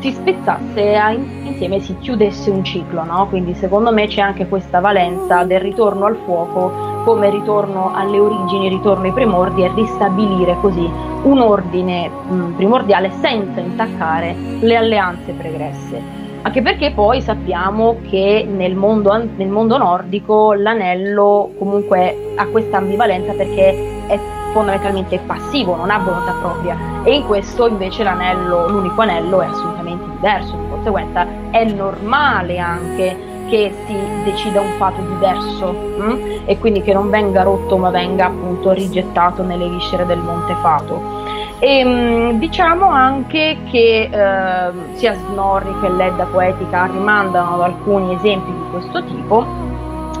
si 0.00 0.12
spezzasse 0.12 0.94
e 0.94 1.12
insieme 1.44 1.80
si 1.80 1.96
chiudesse 1.98 2.50
un 2.50 2.64
ciclo, 2.64 3.04
no? 3.04 3.26
Quindi 3.28 3.54
secondo 3.54 3.92
me 3.92 4.06
c'è 4.06 4.20
anche 4.20 4.48
questa 4.48 4.80
valenza 4.80 5.44
del 5.44 5.60
ritorno 5.60 6.06
al 6.06 6.16
fuoco 6.24 6.88
come 7.04 7.30
ritorno 7.30 7.92
alle 7.94 8.18
origini, 8.18 8.68
ritorno 8.68 9.04
ai 9.04 9.12
primordi 9.12 9.62
e 9.62 9.70
ristabilire 9.74 10.56
così 10.60 10.88
un 11.22 11.38
ordine 11.38 12.08
mh, 12.08 12.54
primordiale 12.56 13.10
senza 13.20 13.60
intaccare 13.60 14.34
le 14.60 14.76
alleanze 14.76 15.32
pregresse. 15.32 16.28
Anche 16.42 16.62
perché 16.62 16.92
poi 16.92 17.20
sappiamo 17.20 17.96
che 18.08 18.46
nel 18.50 18.74
mondo, 18.74 19.14
nel 19.36 19.48
mondo 19.48 19.76
nordico 19.76 20.54
l'anello 20.54 21.52
comunque 21.58 22.32
ha 22.36 22.46
questa 22.46 22.78
ambivalenza 22.78 23.32
perché 23.34 24.06
è 24.06 24.18
fondamentalmente 24.52 25.18
passivo, 25.26 25.76
non 25.76 25.90
ha 25.90 25.98
volontà 25.98 26.32
propria 26.40 26.76
e 27.04 27.14
in 27.14 27.26
questo 27.26 27.68
invece 27.68 28.02
l'anello, 28.02 28.68
l'unico 28.68 29.02
anello 29.02 29.42
è 29.42 29.46
assolutamente 29.46 29.79
diverso, 30.20 30.54
di 30.54 30.68
conseguenza 30.68 31.26
è 31.50 31.64
normale 31.64 32.58
anche 32.58 33.28
che 33.48 33.72
si 33.86 33.96
decida 34.22 34.60
un 34.60 34.74
fatto 34.76 35.00
diverso 35.00 35.72
hm? 35.72 36.42
e 36.44 36.58
quindi 36.58 36.82
che 36.82 36.92
non 36.92 37.10
venga 37.10 37.42
rotto 37.42 37.76
ma 37.78 37.90
venga 37.90 38.26
appunto 38.26 38.70
rigettato 38.70 39.42
nelle 39.42 39.68
viscere 39.68 40.06
del 40.06 40.18
Monte 40.18 40.54
Fato. 40.60 41.18
E, 41.58 41.78
ehm, 41.78 42.38
diciamo 42.38 42.88
anche 42.88 43.58
che 43.70 44.08
eh, 44.10 44.72
sia 44.92 45.14
Snorri 45.14 45.74
che 45.80 45.88
l'Edda 45.88 46.26
Poetica 46.26 46.86
rimandano 46.86 47.54
ad 47.54 47.62
alcuni 47.62 48.14
esempi 48.14 48.52
di 48.52 48.70
questo 48.70 49.02
tipo, 49.04 49.44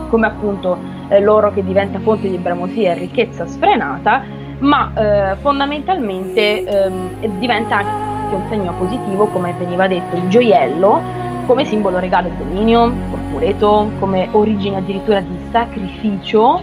come 0.08 0.26
appunto 0.26 0.76
eh, 1.08 1.20
l'oro 1.20 1.52
che 1.52 1.62
diventa 1.62 2.00
fonte 2.00 2.28
di 2.28 2.36
bramosia 2.36 2.92
e 2.92 2.94
ricchezza 2.94 3.46
sfrenata, 3.46 4.22
ma 4.58 4.92
eh, 4.94 5.36
fondamentalmente 5.36 6.64
ehm, 6.64 7.38
diventa 7.38 7.76
anche 7.76 8.09
un 8.34 8.46
segno 8.48 8.72
positivo, 8.72 9.26
come 9.26 9.54
veniva 9.58 9.86
detto, 9.86 10.16
il 10.16 10.28
gioiello, 10.28 11.00
come 11.46 11.64
simbolo 11.64 11.98
regalo 11.98 12.28
e 12.28 12.32
dominio, 12.32 12.92
corporeto, 13.10 13.90
come 13.98 14.28
origine 14.32 14.76
addirittura 14.76 15.20
di 15.20 15.36
sacrificio, 15.50 16.60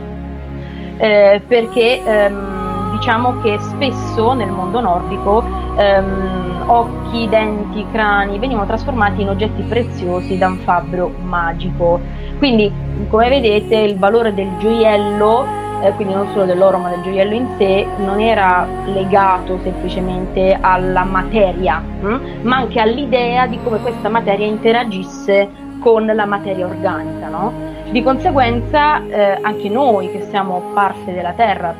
eh, 0.97 1.41
perché 1.45 2.03
ehm, 2.03 2.91
diciamo 2.91 3.41
che 3.41 3.57
spesso 3.59 4.33
nel 4.33 4.49
mondo 4.49 4.79
nordico 4.79 5.43
ehm, 5.75 6.63
occhi, 6.67 7.27
denti, 7.29 7.85
crani 7.91 8.39
venivano 8.39 8.65
trasformati 8.65 9.21
in 9.21 9.29
oggetti 9.29 9.61
preziosi 9.63 10.37
da 10.37 10.47
un 10.47 10.57
fabbro 10.57 11.11
magico. 11.23 11.99
Quindi, 12.37 12.71
come 13.09 13.29
vedete, 13.29 13.75
il 13.77 13.97
valore 13.97 14.33
del 14.33 14.49
gioiello, 14.59 15.65
eh, 15.81 15.91
quindi 15.93 16.13
non 16.13 16.27
solo 16.31 16.45
dell'oro 16.45 16.77
ma 16.77 16.89
del 16.89 17.01
gioiello 17.01 17.33
in 17.33 17.47
sé, 17.57 17.85
non 17.97 18.19
era 18.19 18.67
legato 18.85 19.59
semplicemente 19.63 20.57
alla 20.59 21.03
materia, 21.03 21.79
hm? 21.79 22.41
ma 22.41 22.57
anche 22.57 22.79
all'idea 22.79 23.47
di 23.47 23.59
come 23.63 23.79
questa 23.79 24.09
materia 24.09 24.45
interagisse 24.45 25.49
con 25.79 26.05
la 26.05 26.25
materia 26.25 26.65
organica. 26.65 27.27
No? 27.27 27.53
Di 27.91 28.03
conseguenza, 28.03 29.05
eh, 29.07 29.37
anche 29.41 29.69
noi 29.69 30.11
che 30.11 30.25
siamo 30.29 30.71
parte 30.73 31.13
della 31.13 31.33
Terra, 31.33 31.73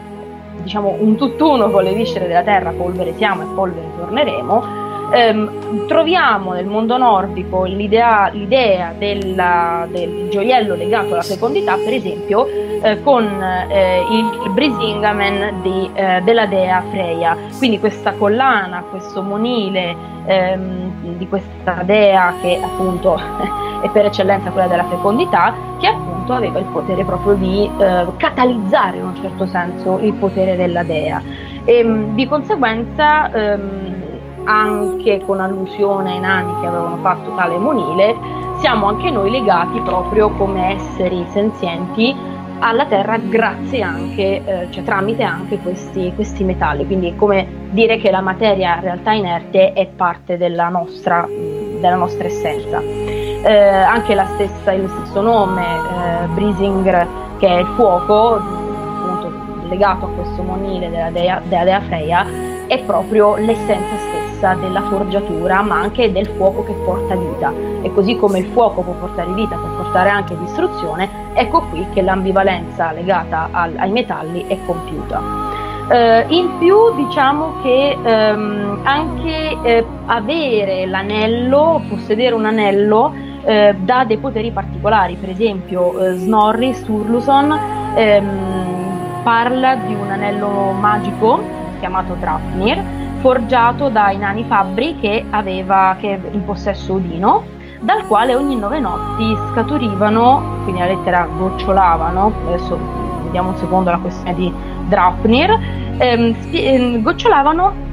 diciamo 0.61 0.95
un 0.99 1.15
tutt'uno 1.15 1.69
con 1.69 1.83
le 1.83 1.93
viscere 1.93 2.27
della 2.27 2.43
Terra, 2.43 2.71
polvere 2.71 3.13
siamo 3.15 3.41
e 3.43 3.45
polvere 3.53 3.87
torneremo, 3.97 4.86
ehm, 5.11 5.87
troviamo 5.87 6.53
nel 6.53 6.65
mondo 6.65 6.97
nordico 6.97 7.63
l'idea, 7.63 8.29
l'idea 8.29 8.93
della, 8.97 9.87
del 9.89 10.27
gioiello 10.29 10.75
legato 10.75 11.13
alla 11.13 11.21
fecondità, 11.21 11.75
per 11.75 11.93
esempio, 11.93 12.45
eh, 12.81 13.01
con 13.01 13.25
eh, 13.69 14.01
il 14.09 14.51
Brisingamen 14.51 15.61
di, 15.61 15.89
eh, 15.93 16.21
della 16.23 16.45
dea 16.45 16.83
Freya. 16.89 17.37
Quindi 17.57 17.79
questa 17.79 18.13
collana, 18.13 18.83
questo 18.89 19.21
monile 19.21 19.95
ehm, 20.25 21.15
di 21.17 21.27
questa 21.27 21.81
dea 21.83 22.33
che 22.41 22.59
appunto 22.61 23.19
è 23.81 23.89
per 23.89 24.05
eccellenza 24.05 24.51
quella 24.51 24.67
della 24.67 24.85
fecondità, 24.85 25.53
che 25.79 25.87
appunto 25.87 26.33
aveva 26.33 26.59
il 26.59 26.65
potere 26.65 27.03
proprio 27.03 27.33
di 27.35 27.69
eh, 27.79 28.05
catalizzare 28.17 28.97
in 28.97 29.05
un 29.05 29.15
certo 29.15 29.45
senso 29.47 29.99
il 29.99 30.13
potere 30.13 30.55
della 30.55 30.83
dea. 30.83 31.21
E, 31.65 31.79
ehm, 31.79 32.15
di 32.15 32.27
conseguenza 32.27 33.31
ehm, 33.31 34.06
anche 34.47 35.21
con 35.25 35.41
allusione 35.41 36.13
ai 36.13 36.19
nani 36.19 36.59
che 36.61 36.67
avevano 36.67 36.97
fatto 36.97 37.35
tale 37.35 37.57
monile, 37.57 38.15
siamo 38.59 38.87
anche 38.87 39.11
noi 39.11 39.29
legati 39.29 39.79
proprio 39.81 40.29
come 40.31 40.75
esseri 40.75 41.25
senzienti 41.29 42.15
alla 42.59 42.85
Terra 42.85 43.17
grazie 43.17 43.81
anche, 43.83 44.41
eh, 44.43 44.67
cioè 44.71 44.83
tramite 44.83 45.23
anche 45.23 45.59
questi, 45.59 46.11
questi, 46.15 46.43
metalli, 46.43 46.85
quindi 46.85 47.09
è 47.09 47.15
come 47.15 47.45
dire 47.69 47.97
che 47.97 48.09
la 48.09 48.21
materia 48.21 48.75
in 48.75 48.81
realtà 48.81 49.11
inerte 49.11 49.73
è 49.73 49.85
parte 49.87 50.37
della 50.37 50.69
nostra, 50.69 51.27
della 51.27 51.95
nostra 51.95 52.25
essenza. 52.25 52.81
Eh, 52.81 53.53
anche 53.53 54.15
stessa, 54.33 54.71
il 54.71 54.89
stesso 54.89 55.21
nome, 55.21 55.63
eh, 55.63 56.27
Brising, 56.33 57.07
che 57.37 57.47
è 57.47 57.59
il 57.59 57.67
fuoco, 57.75 58.35
appunto 58.35 59.31
legato 59.69 60.05
a 60.05 60.09
questo 60.09 60.41
monile 60.41 60.89
della 60.89 61.11
dea, 61.11 61.39
della 61.45 61.63
dea 61.63 61.81
Freya, 61.81 62.25
è 62.65 62.79
proprio 62.79 63.35
l'essenza 63.35 63.97
stessa 63.97 64.26
stessa 64.37 64.53
della 64.53 64.81
forgiatura, 64.83 65.61
ma 65.61 65.79
anche 65.79 66.11
del 66.11 66.27
fuoco 66.27 66.63
che 66.63 66.73
porta 66.85 67.15
vita. 67.15 67.51
E 67.81 67.91
così 67.93 68.15
come 68.15 68.39
il 68.39 68.45
fuoco 68.47 68.81
può 68.81 68.93
portare 68.93 69.33
vita, 69.33 69.55
può 69.55 69.69
portare 69.83 70.09
anche 70.09 70.37
distruzione, 70.37 71.09
ecco 71.33 71.61
qui 71.69 71.85
che 71.93 72.01
l'ambivalenza 72.01 72.91
legata 72.91 73.49
al, 73.51 73.73
ai 73.77 73.91
metalli 73.91 74.45
è 74.47 74.57
compiuta. 74.65 75.45
Uh, 75.87 76.33
in 76.33 76.57
più 76.59 76.93
diciamo 76.95 77.61
che 77.61 77.97
um, 77.97 78.81
anche 78.83 79.57
eh, 79.63 79.85
avere 80.07 80.85
l'anello, 80.85 81.81
possedere 81.87 82.35
un 82.35 82.43
anello, 82.43 83.13
eh, 83.45 83.73
dà 83.79 84.03
dei 84.03 84.17
poteri 84.17 84.51
particolari, 84.51 85.15
per 85.15 85.29
esempio 85.29 85.97
eh, 85.97 86.15
Snorri 86.15 86.73
Sturluson 86.73 87.57
ehm, 87.95 89.21
parla 89.23 89.75
di 89.75 89.93
un 89.93 90.11
anello 90.11 90.73
magico 90.77 91.41
chiamato 91.79 92.15
Drafnir 92.19 93.06
forgiato 93.19 93.89
dai 93.89 94.17
nani 94.17 94.43
fabbri 94.45 94.97
che 94.99 95.25
aveva 95.29 95.95
che 95.99 96.19
in 96.31 96.43
possesso 96.45 96.93
Odino, 96.93 97.45
dal 97.81 98.05
quale 98.07 98.35
ogni 98.35 98.55
nove 98.55 98.79
notti 98.79 99.35
scaturivano, 99.51 100.61
quindi 100.63 100.81
la 100.81 100.87
lettera 100.87 101.25
gocciolavano, 101.25 102.33
adesso 102.47 102.77
vediamo 103.23 103.49
un 103.49 103.57
secondo 103.57 103.91
la 103.91 103.97
questione 103.97 104.33
di 104.33 104.51
Draupnir, 104.87 105.59
ehm, 105.97 106.35
ehm, 106.51 107.01
gocciolavano 107.01 107.85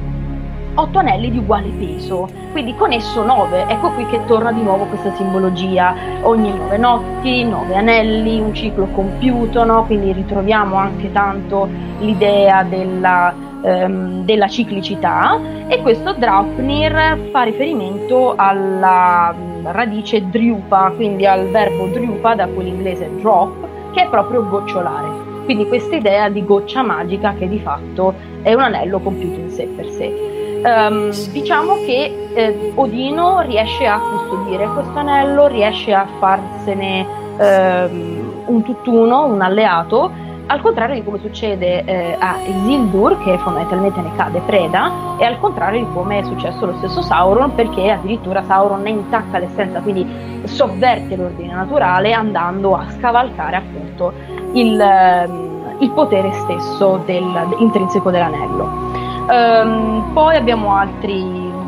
otto 0.76 0.98
anelli 0.98 1.30
di 1.30 1.38
uguale 1.38 1.68
peso, 1.68 2.28
quindi 2.52 2.74
con 2.76 2.92
esso 2.92 3.24
nove. 3.24 3.66
Ecco 3.68 3.90
qui 3.90 4.06
che 4.06 4.24
torna 4.26 4.52
di 4.52 4.62
nuovo 4.62 4.84
questa 4.84 5.14
simbologia, 5.14 5.94
ogni 6.22 6.52
nove 6.52 6.76
notti, 6.76 7.44
nove 7.44 7.76
anelli, 7.76 8.40
un 8.40 8.54
ciclo 8.54 8.86
compiuto, 8.86 9.64
no? 9.64 9.84
quindi 9.84 10.12
ritroviamo 10.12 10.76
anche 10.76 11.12
tanto 11.12 11.68
l'idea 11.98 12.62
della 12.62 13.52
ehm, 13.64 14.24
della 14.24 14.48
ciclicità 14.48 15.40
e 15.66 15.80
questo 15.80 16.12
Draupnir 16.12 17.28
fa 17.30 17.42
riferimento 17.42 18.34
alla 18.36 19.34
radice 19.62 20.28
driupa, 20.28 20.92
quindi 20.94 21.26
al 21.26 21.48
verbo 21.48 21.86
driupa 21.86 22.34
da 22.34 22.46
quell'inglese 22.46 23.10
drop, 23.16 23.92
che 23.92 24.02
è 24.02 24.08
proprio 24.08 24.46
gocciolare. 24.48 25.32
Quindi 25.44 25.66
questa 25.66 25.96
idea 25.96 26.28
di 26.28 26.44
goccia 26.44 26.82
magica 26.82 27.34
che 27.34 27.48
di 27.48 27.58
fatto 27.58 28.14
è 28.42 28.52
un 28.54 28.62
anello 28.62 28.98
compiuto 29.00 29.40
in 29.40 29.50
sé 29.50 29.66
per 29.66 29.88
sé. 29.88 30.32
Um, 30.64 31.10
diciamo 31.32 31.74
che 31.84 32.28
eh, 32.34 32.72
Odino 32.74 33.42
riesce 33.42 33.86
a 33.86 33.98
custodire 33.98 34.66
questo 34.68 34.98
anello, 34.98 35.46
riesce 35.46 35.92
a 35.92 36.06
farsene 36.18 37.06
um, 37.36 38.42
un 38.46 38.62
tutt'uno, 38.62 39.26
un 39.26 39.42
alleato, 39.42 40.10
al 40.46 40.60
contrario 40.60 40.94
di 40.96 41.02
come 41.02 41.18
succede 41.18 41.84
eh, 41.84 42.16
a 42.18 42.36
Isildur, 42.46 43.18
che 43.22 43.38
fondamentalmente 43.38 44.00
ne 44.00 44.10
cade 44.14 44.40
preda, 44.40 45.16
e 45.18 45.24
al 45.24 45.38
contrario 45.38 45.84
di 45.84 45.92
come 45.92 46.18
è 46.18 46.22
successo 46.24 46.66
lo 46.66 46.74
stesso 46.78 47.00
Sauron, 47.00 47.54
perché 47.54 47.90
addirittura 47.90 48.42
Sauron 48.44 48.82
ne 48.82 48.90
intacca 48.90 49.38
l'essenza, 49.38 49.80
quindi 49.80 50.06
sovverte 50.44 51.16
l'ordine 51.16 51.54
naturale 51.54 52.12
andando 52.12 52.76
a 52.76 52.86
scavalcare 52.90 53.56
appunto 53.56 54.12
il, 54.52 54.78
ehm, 54.78 55.76
il 55.78 55.90
potere 55.92 56.30
stesso 56.32 57.00
del, 57.06 57.56
intrinseco 57.58 58.10
dell'anello. 58.10 58.92
Um, 59.26 60.10
poi 60.12 60.36
abbiamo 60.36 60.76
altri, 60.76 61.24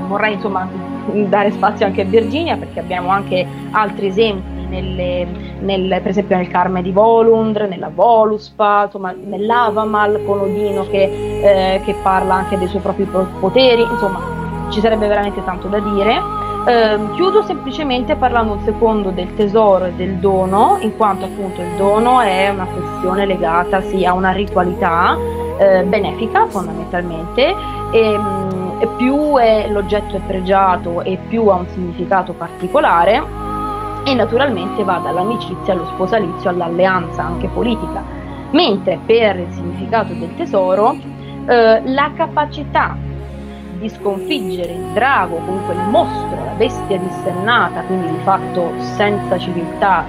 vorrei 0.07 0.35
insomma 0.35 0.69
dare 1.29 1.51
spazio 1.53 1.87
anche 1.87 2.03
a 2.03 2.05
Virginia 2.05 2.57
perché 2.57 2.81
abbiamo 2.81 3.09
anche 3.09 3.47
altri 3.71 4.09
esempi 4.09 4.56
nelle, 4.81 5.27
nelle, 5.61 6.01
per 6.01 6.11
esempio 6.11 6.37
nel 6.37 6.49
Carme 6.49 6.83
di 6.83 6.93
Volundr, 6.93 7.67
nella 7.69 7.91
Voluspa, 7.93 8.85
insomma 8.85 9.13
nell'Avamal 9.13 10.23
con 10.25 10.41
Odino 10.41 10.87
che, 10.89 11.75
eh, 11.75 11.81
che 11.85 11.95
parla 12.03 12.35
anche 12.35 12.59
dei 12.59 12.69
suoi 12.69 12.83
propri 12.83 13.05
poteri, 13.41 13.83
insomma 13.83 14.21
ci 14.71 14.81
sarebbe 14.81 15.07
veramente 15.07 15.43
tanto 15.45 15.69
da 15.69 15.79
dire. 15.79 16.45
Eh, 16.67 16.99
chiudo 17.15 17.43
semplicemente 17.45 18.17
parlando 18.17 18.55
un 18.55 18.61
secondo 18.65 19.11
del 19.11 19.35
tesoro 19.37 19.85
e 19.85 19.93
del 19.93 20.17
dono, 20.17 20.79
in 20.81 20.97
quanto 20.97 21.27
appunto 21.27 21.61
il 21.61 21.77
dono 21.77 22.21
è 22.21 22.49
una 22.49 22.67
questione 22.67 23.25
legata 23.25 23.81
sì 23.83 24.05
a 24.05 24.13
una 24.13 24.33
ritualità 24.33 25.17
eh, 25.59 25.85
benefica 25.85 26.47
fondamentalmente 26.47 27.55
e, 27.93 28.19
mh, 28.19 28.79
e 28.81 28.87
più 28.97 29.37
è, 29.37 29.69
l'oggetto 29.71 30.17
è 30.17 30.21
pregiato 30.27 31.03
e 31.03 31.19
più 31.29 31.47
ha 31.47 31.55
un 31.55 31.67
significato 31.69 32.33
particolare 32.33 33.46
e 34.07 34.15
naturalmente 34.15 34.85
va 34.85 34.99
dall'amicizia 34.99 35.73
allo 35.73 35.87
sposalizio 35.87 36.49
all'alleanza 36.49 37.25
anche 37.25 37.49
politica 37.49 38.03
mentre 38.53 39.01
per 39.05 39.37
il 39.37 39.53
significato 39.53 40.13
del 40.13 40.35
tesoro 40.37 40.97
eh, 41.47 41.83
la 41.85 42.13
capacità 42.15 42.97
di 43.79 43.89
sconfiggere 43.91 44.73
il 44.73 44.93
drago, 44.95 45.37
comunque 45.37 45.75
il 45.75 45.89
mostro, 45.91 46.45
la 46.45 46.53
bestia 46.57 46.99
dissennata, 46.99 47.83
quindi 47.83 48.11
di 48.11 48.19
fatto 48.23 48.73
senza 48.79 49.39
civiltà, 49.39 50.05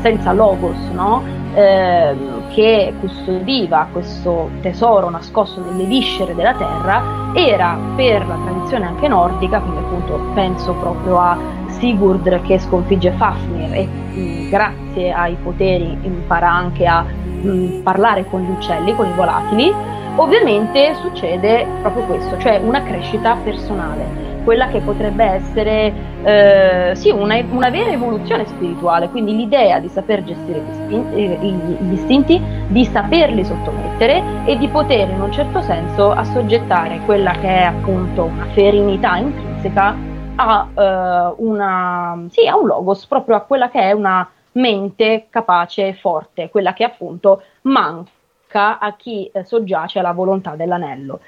senza 0.00 0.32
logos, 0.32 0.78
no? 0.92 1.22
eh, 1.54 2.16
che 2.54 2.94
custodiva 3.00 3.88
questo 3.92 4.48
tesoro 4.62 5.10
nascosto 5.10 5.60
nelle 5.60 5.84
viscere 5.84 6.34
della 6.34 6.54
terra, 6.54 7.32
era 7.34 7.76
per 7.94 8.26
la 8.26 8.38
tradizione 8.42 8.86
anche 8.86 9.08
nordica, 9.08 9.60
quindi 9.60 9.78
appunto 9.78 10.20
penso 10.34 10.72
proprio 10.74 11.18
a 11.18 11.36
Sigurd 11.78 12.42
che 12.42 12.58
sconfigge 12.58 13.12
Fafnir 13.12 13.72
e 13.72 13.86
mh, 13.86 14.48
grazie 14.50 15.12
ai 15.12 15.36
poteri 15.42 15.96
impara 16.02 16.50
anche 16.50 16.86
a 16.86 17.02
mh, 17.02 17.82
parlare 17.82 18.24
con 18.28 18.42
gli 18.42 18.50
uccelli, 18.50 18.94
con 18.94 19.06
i 19.06 19.12
volatili, 19.14 19.72
Ovviamente 20.16 20.94
succede 20.96 21.66
proprio 21.80 22.04
questo, 22.04 22.36
cioè 22.38 22.60
una 22.62 22.82
crescita 22.82 23.36
personale, 23.42 24.28
quella 24.44 24.66
che 24.66 24.80
potrebbe 24.80 25.24
essere 25.24 25.92
eh, 26.24 26.92
sì, 26.94 27.10
una, 27.10 27.36
una, 27.50 27.70
vera 27.70 27.90
evoluzione 27.90 28.44
spirituale, 28.46 29.08
quindi 29.08 29.36
l'idea 29.36 29.78
di 29.78 29.88
saper 29.88 30.24
gestire 30.24 30.62
eh, 30.88 31.38
gli 31.40 31.92
istinti, 31.92 32.38
di 32.66 32.84
saperli 32.84 33.44
sottomettere 33.44 34.22
e 34.44 34.58
di 34.58 34.68
poter 34.68 35.08
in 35.08 35.20
un 35.20 35.32
certo 35.32 35.62
senso 35.62 36.10
assoggettare 36.10 37.00
quella 37.06 37.32
che 37.32 37.48
è 37.48 37.62
appunto 37.62 38.24
una 38.24 38.46
ferinità 38.52 39.16
intrinseca 39.16 39.96
a, 40.40 40.68
eh, 40.74 41.34
una, 41.38 42.24
sì, 42.30 42.46
a 42.46 42.56
un 42.56 42.66
logos, 42.66 43.06
proprio 43.06 43.36
a 43.36 43.42
quella 43.42 43.68
che 43.68 43.80
è 43.80 43.92
una 43.92 44.28
mente 44.52 45.26
capace 45.30 45.88
e 45.88 45.94
forte, 45.94 46.50
quella 46.50 46.72
che 46.72 46.84
appunto 46.84 47.42
manca 47.62 48.78
a 48.78 48.94
chi 48.96 49.30
eh, 49.32 49.44
soggiace 49.44 49.98
alla 49.98 50.12
volontà 50.12 50.56
dell'anello. 50.56 51.20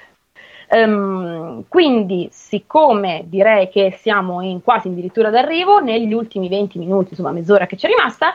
Um, 0.69 1.65
quindi, 1.67 2.29
siccome 2.31 3.25
direi 3.27 3.69
che 3.69 3.95
siamo 3.99 4.41
in, 4.41 4.63
quasi 4.63 4.87
addirittura 4.87 5.29
d'arrivo, 5.29 5.79
negli 5.79 6.13
ultimi 6.13 6.49
20 6.49 6.79
minuti, 6.79 7.09
insomma 7.11 7.31
mezz'ora 7.31 7.67
che 7.67 7.77
ci 7.77 7.85
è 7.85 7.89
rimasta, 7.89 8.33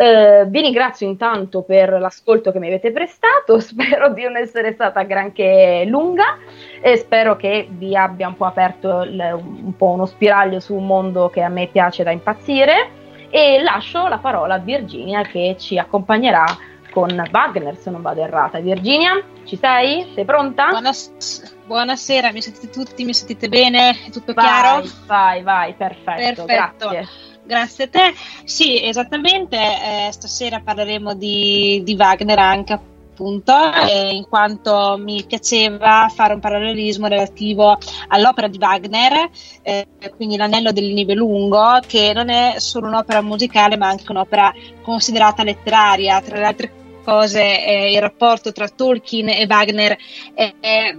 Uh, 0.00 0.48
vi 0.48 0.62
ringrazio 0.62 1.06
intanto 1.06 1.60
per 1.60 1.90
l'ascolto 2.00 2.52
che 2.52 2.58
mi 2.58 2.68
avete 2.68 2.90
prestato, 2.90 3.60
spero 3.60 4.08
di 4.14 4.22
non 4.22 4.38
essere 4.38 4.72
stata 4.72 5.02
granché 5.02 5.84
lunga 5.86 6.38
e 6.80 6.96
spero 6.96 7.36
che 7.36 7.68
vi 7.68 7.94
abbia 7.94 8.28
un 8.28 8.34
po' 8.34 8.46
aperto 8.46 9.02
il, 9.02 9.38
un 9.42 9.76
po' 9.76 9.88
uno 9.88 10.06
spiraglio 10.06 10.58
su 10.58 10.74
un 10.74 10.86
mondo 10.86 11.28
che 11.28 11.42
a 11.42 11.50
me 11.50 11.66
piace 11.66 12.02
da 12.02 12.12
impazzire 12.12 13.28
e 13.28 13.60
lascio 13.60 14.08
la 14.08 14.16
parola 14.16 14.54
a 14.54 14.58
Virginia 14.58 15.20
che 15.20 15.56
ci 15.58 15.76
accompagnerà 15.76 16.46
con 16.90 17.22
Wagner, 17.30 17.76
se 17.76 17.90
non 17.90 18.00
vado 18.00 18.22
errata. 18.22 18.58
Virginia, 18.58 19.22
ci 19.44 19.56
sei? 19.56 20.10
Sei 20.14 20.24
pronta? 20.24 20.68
Buonas- 20.68 21.56
buonasera, 21.66 22.32
mi 22.32 22.40
sentite 22.40 22.70
tutti? 22.70 23.04
Mi 23.04 23.12
sentite 23.12 23.48
bene? 23.48 23.90
È 24.06 24.10
tutto 24.10 24.32
vai, 24.32 24.44
chiaro? 24.46 24.82
Vai, 25.06 25.42
vai, 25.42 25.74
perfetto, 25.74 26.44
perfetto. 26.44 26.88
grazie. 26.88 27.29
Grazie 27.50 27.84
a 27.86 27.88
te. 27.88 28.14
Sì, 28.44 28.80
esattamente, 28.80 29.56
eh, 29.56 30.12
stasera 30.12 30.60
parleremo 30.60 31.14
di, 31.14 31.82
di 31.82 31.96
Wagner 31.96 32.38
anche 32.38 32.74
appunto, 32.74 33.52
eh, 33.88 34.14
in 34.14 34.28
quanto 34.28 34.96
mi 35.00 35.24
piaceva 35.24 36.08
fare 36.14 36.34
un 36.34 36.38
parallelismo 36.38 37.08
relativo 37.08 37.76
all'opera 38.06 38.46
di 38.46 38.56
Wagner, 38.56 39.28
eh, 39.62 39.84
quindi 40.14 40.36
L'Anello 40.36 40.70
del 40.70 40.92
Nibelungo, 40.92 41.80
che 41.88 42.12
non 42.14 42.28
è 42.28 42.54
solo 42.58 42.86
un'opera 42.86 43.20
musicale 43.20 43.76
ma 43.76 43.88
anche 43.88 44.04
un'opera 44.12 44.54
considerata 44.82 45.42
letteraria. 45.42 46.20
Tra 46.20 46.38
le 46.38 46.44
altre 46.44 46.72
cose 47.02 47.66
eh, 47.66 47.90
il 47.90 48.00
rapporto 48.00 48.52
tra 48.52 48.68
Tolkien 48.68 49.28
e 49.28 49.46
Wagner 49.48 49.98
è, 50.34 50.54
è 50.60 50.94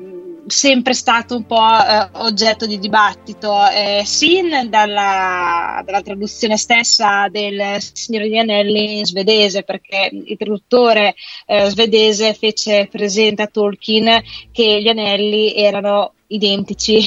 sempre 0.48 0.94
stato 0.94 1.36
un 1.36 1.46
po' 1.46 1.58
eh, 1.58 2.10
oggetto 2.14 2.66
di 2.66 2.80
dibattito, 2.80 3.54
eh, 3.70 4.02
sin 4.06 4.50
dalla, 4.70 5.82
dalla, 5.86 6.02
traduzione 6.02 6.58
stessa 6.58 7.28
del 7.30 7.78
Signore 7.80 8.28
di 8.28 8.38
Anelli 8.38 9.00
in 9.00 9.06
svedese, 9.06 9.64
perché 9.64 10.10
il 10.12 10.38
traduttore 10.38 11.16
eh, 11.46 11.70
svedese 11.70 12.34
fece 12.34 12.88
presente 12.92 13.44
a 13.44 13.48
Tolkien 13.48 14.22
che 14.52 14.82
gli 14.82 14.88
anelli 14.88 15.54
erano 15.56 16.14
identici. 16.28 17.00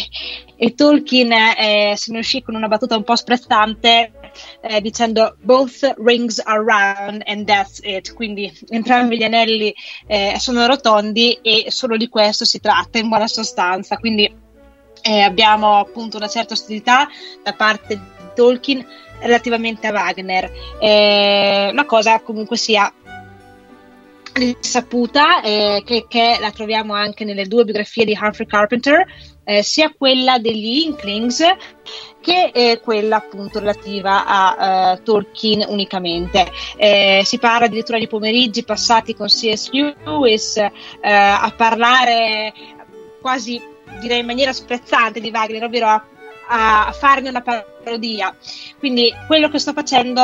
E 0.57 0.75
Tolkien 0.75 1.33
eh, 1.33 1.95
se 1.97 2.13
ne 2.13 2.19
uscì 2.19 2.43
con 2.43 2.55
una 2.55 2.69
battuta 2.69 2.97
un 2.97 3.05
po' 3.05 3.17
sprezzante 3.17 4.13
eh, 4.61 4.81
dicendo 4.81 5.37
both 5.41 5.95
rings 5.99 6.41
are 6.45 6.63
round 6.63 7.23
and 7.27 7.47
that's 7.47 7.81
it, 7.83 8.13
quindi 8.15 8.53
entrambi 8.69 9.17
gli 9.17 9.23
anelli 9.23 9.75
eh, 10.07 10.37
sono 10.39 10.67
rotondi 10.67 11.39
e 11.43 11.67
solo 11.69 11.97
di 11.97 12.09
questo 12.09 12.45
si 12.45 12.61
tratta 12.61 12.99
in 12.99 13.09
buona 13.09 13.27
sostanza, 13.27 13.97
quindi 13.97 14.43
eh, 15.03 15.21
abbiamo 15.21 15.79
appunto 15.79 16.17
una 16.17 16.29
certa 16.29 16.55
ostilità 16.55 17.09
da 17.43 17.53
parte 17.53 17.97
di 17.97 18.03
Tolkien 18.35 18.85
relativamente 19.21 19.87
a 19.87 19.93
Wagner. 19.93 20.51
Eh, 20.81 21.71
la 21.73 21.85
cosa 21.85 22.21
comunque 22.21 22.57
sia 22.57 22.93
risaputa 24.33 25.43
eh, 25.43 25.83
che, 25.85 26.07
che, 26.09 26.39
la 26.41 26.51
troviamo 26.51 26.95
anche 26.95 27.25
nelle 27.25 27.47
due 27.47 27.65
biografie 27.65 28.05
di 28.05 28.19
Humphrey 28.21 28.47
Carpenter, 28.47 29.07
eh, 29.45 29.63
sia 29.63 29.93
quella 29.97 30.39
degli 30.39 30.83
Inklings 30.85 31.43
che 32.25 32.51
eh, 32.55 32.81
quella 32.83 33.17
appunto 33.17 33.59
relativa 33.59 34.25
a 34.25 34.93
uh, 34.95 35.03
Tolkien 35.03 35.67
unicamente. 35.69 36.51
Eh, 36.79 37.21
si 37.23 37.39
parla 37.39 37.67
addirittura 37.67 37.99
di 37.99 38.09
pomeriggi 38.09 38.65
passati 38.65 39.15
con 39.15 39.27
C.S. 39.27 39.71
Lewis 39.71 40.57
eh, 40.57 40.71
a 41.03 41.53
parlare 41.55 42.53
quasi 43.21 43.61
direi 44.01 44.21
in 44.21 44.27
maniera 44.27 44.55
sprezzante 44.55 45.21
di 45.21 45.31
Wagner, 45.31 45.65
ovvero 45.65 45.87
a 45.87 46.05
a 46.49 46.93
farne 46.93 47.31
una 47.31 47.43
parodia. 47.43 48.35
Quindi 48.79 49.13
quello 49.27 49.49
che 49.49 49.59
sto 49.59 49.73
facendo 49.73 50.23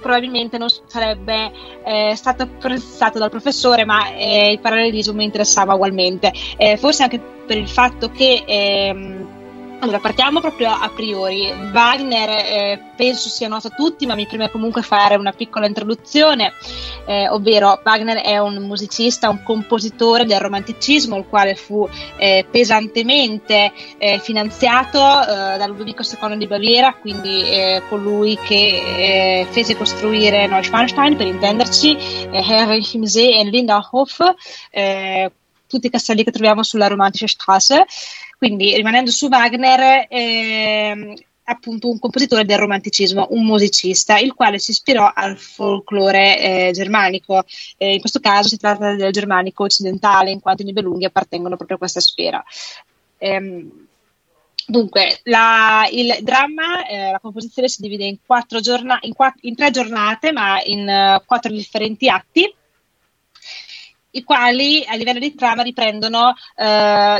probabilmente 0.00 0.58
non 0.58 0.68
sarebbe 0.86 1.52
eh, 1.84 2.14
stato 2.16 2.42
apprezzato 2.42 3.18
dal 3.18 3.30
professore, 3.30 3.84
ma 3.84 4.12
eh, 4.12 4.52
il 4.52 4.60
parallelismo 4.60 5.14
mi 5.14 5.24
interessava 5.24 5.74
ugualmente. 5.74 6.32
Eh, 6.56 6.76
forse 6.76 7.04
anche 7.04 7.20
per 7.20 7.58
il 7.58 7.68
fatto 7.68 8.10
che 8.10 8.42
ehm, 8.46 9.29
Allora, 9.82 9.98
partiamo 9.98 10.40
proprio 10.40 10.68
a 10.70 10.90
priori. 10.94 11.50
Wagner 11.72 12.28
eh, 12.28 12.82
penso 12.96 13.30
sia 13.30 13.48
noto 13.48 13.68
a 13.68 13.70
tutti, 13.70 14.04
ma 14.04 14.14
mi 14.14 14.26
preme 14.26 14.50
comunque 14.50 14.82
fare 14.82 15.14
una 15.16 15.32
piccola 15.32 15.66
introduzione, 15.66 16.52
eh, 17.06 17.30
ovvero 17.30 17.80
Wagner 17.82 18.18
è 18.18 18.36
un 18.36 18.56
musicista, 18.56 19.30
un 19.30 19.42
compositore 19.42 20.26
del 20.26 20.38
romanticismo, 20.38 21.16
il 21.16 21.24
quale 21.26 21.54
fu 21.54 21.88
eh, 22.18 22.44
pesantemente 22.50 23.72
eh, 23.96 24.18
finanziato 24.18 24.98
eh, 24.98 25.56
da 25.56 25.66
Ludovico 25.66 26.02
II 26.02 26.36
di 26.36 26.46
Baviera, 26.46 26.92
quindi 26.92 27.42
eh, 27.48 27.82
colui 27.88 28.38
che 28.44 29.46
fece 29.50 29.78
costruire 29.78 30.46
Neuschwanstein, 30.46 31.16
per 31.16 31.26
intenderci, 31.26 31.96
Herrenchiemsee 32.30 33.40
e 33.40 33.44
Linderhof, 33.44 34.34
tutti 35.70 35.86
i 35.86 35.90
castelli 35.90 36.24
che 36.24 36.32
troviamo 36.32 36.64
sulla 36.64 36.88
Romantische 36.88 37.28
Straße 37.28 37.86
quindi 38.40 38.74
rimanendo 38.74 39.10
su 39.10 39.28
Wagner, 39.28 40.06
eh, 40.08 41.14
appunto 41.44 41.90
un 41.90 41.98
compositore 41.98 42.46
del 42.46 42.56
romanticismo, 42.56 43.26
un 43.32 43.44
musicista, 43.44 44.16
il 44.16 44.32
quale 44.32 44.58
si 44.58 44.70
ispirò 44.70 45.12
al 45.14 45.36
folklore 45.36 46.68
eh, 46.68 46.70
germanico. 46.72 47.44
Eh, 47.76 47.92
in 47.92 48.00
questo 48.00 48.18
caso 48.18 48.48
si 48.48 48.56
tratta 48.56 48.94
del 48.94 49.12
germanico 49.12 49.64
occidentale, 49.64 50.30
in 50.30 50.40
quanto 50.40 50.62
i 50.62 50.64
Nibelunghi 50.64 51.04
appartengono 51.04 51.56
proprio 51.56 51.76
a 51.76 51.80
questa 51.80 52.00
sfera. 52.00 52.42
Ehm, 53.18 53.86
dunque, 54.66 55.20
la, 55.24 55.86
il 55.92 56.16
dramma, 56.22 56.86
eh, 56.86 57.10
la 57.10 57.20
composizione 57.20 57.68
si 57.68 57.82
divide 57.82 58.06
in, 58.06 58.16
giorna- 58.62 59.00
in, 59.02 59.12
quattro, 59.12 59.40
in 59.42 59.54
tre 59.54 59.70
giornate, 59.70 60.32
ma 60.32 60.62
in 60.64 60.88
uh, 60.88 61.22
quattro 61.26 61.52
differenti 61.52 62.08
atti 62.08 62.50
i 64.12 64.24
quali 64.24 64.84
a 64.86 64.94
livello 64.94 65.18
di 65.18 65.34
trama 65.34 65.62
riprendono 65.62 66.34
eh, 66.56 66.64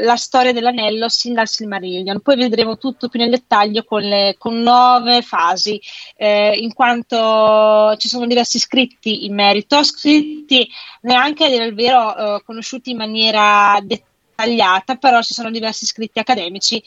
la 0.02 0.16
storia 0.16 0.52
dell'anello 0.52 1.08
sin 1.08 1.34
dal 1.34 1.48
Silmarillion. 1.48 2.20
Poi 2.20 2.36
vedremo 2.36 2.78
tutto 2.78 3.08
più 3.08 3.20
nel 3.20 3.30
dettaglio 3.30 3.84
con, 3.84 4.02
le, 4.02 4.34
con 4.38 4.60
nove 4.60 5.22
fasi, 5.22 5.80
eh, 6.16 6.56
in 6.56 6.72
quanto 6.72 7.94
ci 7.98 8.08
sono 8.08 8.26
diversi 8.26 8.58
scritti 8.58 9.24
in 9.24 9.34
merito, 9.34 9.82
scritti 9.84 10.68
neanche 11.02 11.46
il 11.46 11.74
vero 11.74 12.16
eh, 12.16 12.42
conosciuti 12.44 12.90
in 12.90 12.96
maniera 12.96 13.78
dettagliata, 13.82 14.96
però 14.96 15.22
ci 15.22 15.34
sono 15.34 15.50
diversi 15.50 15.86
scritti 15.86 16.18
accademici 16.18 16.82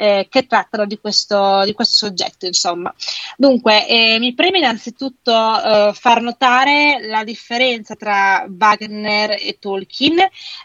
eh, 0.00 0.28
che 0.30 0.46
trattano 0.46 0.86
di 0.86 0.98
questo, 0.98 1.62
di 1.64 1.74
questo, 1.74 2.06
soggetto. 2.06 2.46
Insomma. 2.46 2.92
Dunque, 3.36 3.86
eh, 3.86 4.18
mi 4.18 4.32
preme 4.32 4.56
innanzitutto 4.56 5.30
eh, 5.30 5.92
far 5.92 6.22
notare 6.22 7.00
la 7.02 7.22
differenza 7.22 7.94
tra 7.96 8.46
Wagner 8.48 9.32
e 9.32 9.58
Tolkien, 9.60 10.18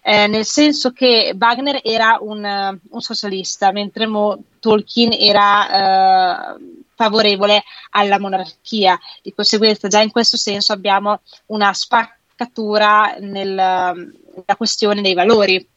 eh, 0.03 0.27
nel 0.27 0.45
senso 0.45 0.93
che 0.93 1.35
Wagner 1.37 1.81
era 1.83 2.17
un, 2.21 2.79
un 2.89 3.01
socialista, 3.01 3.73
mentre 3.73 4.07
Mo, 4.07 4.41
Tolkien 4.59 5.11
era 5.11 6.53
eh, 6.55 6.83
favorevole 6.95 7.63
alla 7.89 8.19
monarchia. 8.19 8.97
Di 9.21 9.33
conseguenza, 9.33 9.89
già 9.89 9.99
in 9.99 10.11
questo 10.11 10.37
senso 10.37 10.71
abbiamo 10.71 11.19
una 11.47 11.73
spaccatura 11.73 13.17
nel, 13.19 13.49
nella 13.49 14.55
questione 14.55 15.01
dei 15.01 15.13
valori 15.13 15.73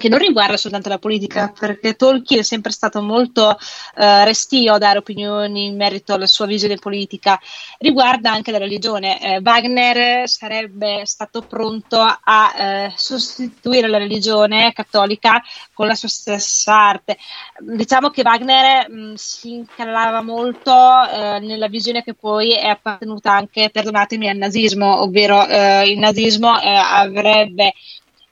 che 0.00 0.08
non 0.08 0.18
riguarda 0.18 0.56
soltanto 0.56 0.88
la 0.88 0.98
politica, 0.98 1.52
perché 1.56 1.94
Tolkien 1.94 2.40
è 2.40 2.42
sempre 2.42 2.72
stato 2.72 3.02
molto 3.02 3.50
eh, 3.96 4.24
restio 4.24 4.72
a 4.72 4.78
dare 4.78 4.96
opinioni 4.96 5.66
in 5.66 5.76
merito 5.76 6.14
alla 6.14 6.26
sua 6.26 6.46
visione 6.46 6.76
politica, 6.76 7.38
riguarda 7.78 8.32
anche 8.32 8.50
la 8.50 8.56
religione. 8.56 9.20
Eh, 9.20 9.40
Wagner 9.42 10.26
sarebbe 10.26 11.04
stato 11.04 11.42
pronto 11.42 12.00
a 12.00 12.54
eh, 12.56 12.92
sostituire 12.96 13.88
la 13.88 13.98
religione 13.98 14.72
cattolica 14.72 15.42
con 15.74 15.86
la 15.86 15.94
sua 15.94 16.08
stessa 16.08 16.74
arte. 16.74 17.18
Diciamo 17.58 18.08
che 18.08 18.22
Wagner 18.24 18.88
mh, 18.88 19.00
mm, 19.00 19.14
si 19.16 19.52
incallava 19.52 20.22
molto 20.22 20.72
eh, 20.72 21.40
nella 21.40 21.68
visione 21.68 22.02
che 22.02 22.14
poi 22.14 22.52
è 22.52 22.68
appartenuta 22.68 23.32
anche, 23.32 23.68
perdonatemi, 23.70 24.30
al 24.30 24.38
nazismo, 24.38 25.02
ovvero 25.02 25.46
eh, 25.46 25.90
il 25.90 25.98
nazismo 25.98 26.58
eh, 26.58 26.68
avrebbe 26.74 27.74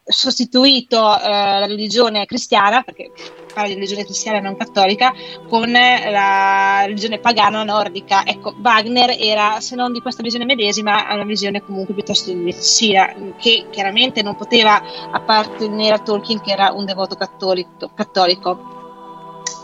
sostituito 0.09 0.97
eh, 0.97 1.29
la 1.29 1.67
religione 1.67 2.25
cristiana, 2.25 2.83
perché 2.83 3.11
parla 3.53 3.69
di 3.69 3.75
religione 3.75 4.05
cristiana 4.05 4.41
non 4.41 4.57
cattolica, 4.57 5.13
con 5.49 5.71
la 5.71 6.83
religione 6.87 7.19
pagana 7.19 7.63
nordica. 7.63 8.25
Ecco, 8.25 8.55
Wagner 8.63 9.17
era, 9.19 9.61
se 9.61 9.77
non 9.77 9.93
di 9.93 10.01
questa 10.01 10.23
visione 10.23 10.45
medesima, 10.45 11.07
una 11.13 11.25
visione 11.25 11.63
comunque 11.63 11.95
piuttosto 11.95 12.35
messina, 12.35 13.15
che 13.39 13.67
chiaramente 13.71 14.23
non 14.23 14.37
poteva 14.37 14.83
appartenere 15.11 15.95
a 15.95 15.99
Tolkien, 15.99 16.41
che 16.41 16.53
era 16.53 16.73
un 16.73 16.85
devoto 16.85 17.15
cattolico. 17.15 17.91
cattolico. 17.95 18.77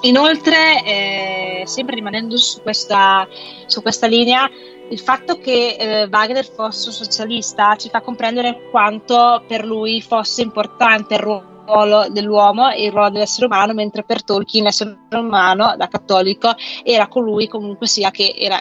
Inoltre, 0.02 0.84
eh, 0.84 1.62
sempre 1.64 1.94
rimanendo 1.94 2.36
su 2.36 2.60
questa, 2.60 3.26
su 3.66 3.81
questa 3.81 4.06
linea, 4.06 4.50
il 4.90 4.98
fatto 4.98 5.38
che 5.38 5.76
eh, 5.78 6.08
Wagner 6.10 6.44
fosse 6.44 6.90
socialista 6.90 7.74
ci 7.76 7.88
fa 7.88 8.00
comprendere 8.00 8.68
quanto 8.70 9.42
per 9.46 9.64
lui 9.64 10.00
fosse 10.02 10.42
importante 10.42 11.14
il 11.14 11.20
ruolo 11.20 12.06
dell'uomo 12.10 12.70
e 12.70 12.84
il 12.84 12.92
ruolo 12.92 13.10
dell'essere 13.10 13.46
umano, 13.46 13.72
mentre 13.72 14.04
per 14.04 14.22
Tolkien 14.22 14.64
l'essere 14.64 14.98
umano, 15.10 15.74
da 15.76 15.88
cattolico, 15.88 16.54
era 16.82 17.08
colui 17.08 17.48
comunque 17.48 17.86
sia 17.86 18.10
che 18.10 18.34
era 18.36 18.60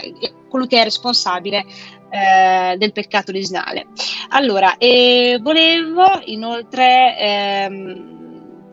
colui 0.49 0.67
che 0.67 0.79
è 0.79 0.83
responsabile 0.83 1.65
eh, 2.09 2.77
del 2.77 2.91
peccato 2.91 3.31
originale. 3.31 3.87
Allora, 4.29 4.77
eh, 4.77 5.39
volevo 5.41 6.21
inoltre 6.25 7.17
ehm, 7.17 8.22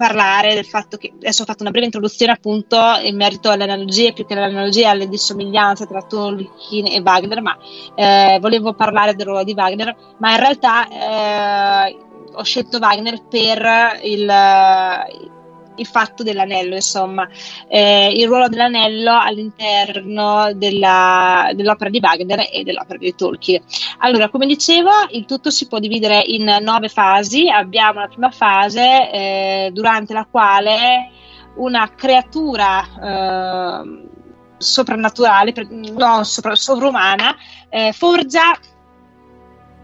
parlare 0.00 0.54
del 0.54 0.64
fatto 0.64 0.96
che 0.96 1.12
adesso 1.14 1.42
ho 1.42 1.44
fatto 1.44 1.60
una 1.60 1.70
breve 1.70 1.84
introduzione 1.84 2.32
appunto 2.32 2.78
in 3.02 3.16
merito 3.16 3.50
alle 3.50 3.64
analogie, 3.64 4.14
più 4.14 4.24
che 4.24 4.32
alle 4.32 4.44
analogie 4.44 4.86
alle 4.86 5.06
dissomiglianze 5.06 5.86
tra 5.86 6.00
Tolkien 6.00 6.86
e 6.86 7.02
Wagner, 7.02 7.42
ma 7.42 7.54
eh, 7.94 8.38
volevo 8.40 8.72
parlare 8.72 9.14
del 9.14 9.26
ruolo 9.26 9.44
di 9.44 9.52
Wagner, 9.52 9.94
ma 10.16 10.30
in 10.30 10.38
realtà 10.38 10.88
eh, 10.88 11.98
ho 12.32 12.42
scelto 12.42 12.78
Wagner 12.78 13.26
per 13.28 14.00
il, 14.02 14.32
il 15.80 15.86
fatto 15.86 16.22
dell'anello, 16.22 16.74
insomma, 16.74 17.28
eh, 17.68 18.12
il 18.14 18.26
ruolo 18.26 18.48
dell'anello 18.48 19.18
all'interno 19.18 20.52
della, 20.54 21.50
dell'opera 21.54 21.90
di 21.90 22.00
Wagner 22.00 22.48
e 22.52 22.62
dell'opera 22.62 22.98
di 22.98 23.14
Tolkien. 23.14 23.62
Allora, 23.98 24.28
come 24.28 24.46
dicevo, 24.46 24.90
il 25.10 25.24
tutto 25.24 25.50
si 25.50 25.66
può 25.66 25.78
dividere 25.78 26.22
in 26.26 26.58
nove 26.60 26.88
fasi. 26.88 27.48
Abbiamo 27.48 28.00
la 28.00 28.08
prima 28.08 28.30
fase 28.30 29.10
eh, 29.10 29.70
durante 29.72 30.12
la 30.12 30.26
quale 30.30 31.10
una 31.56 31.90
creatura 31.94 33.82
eh, 33.82 34.08
soprannaturale, 34.58 35.52
no, 35.96 36.22
sopra, 36.24 36.54
sovrumana, 36.54 37.34
eh, 37.68 37.92
forgia 37.92 38.56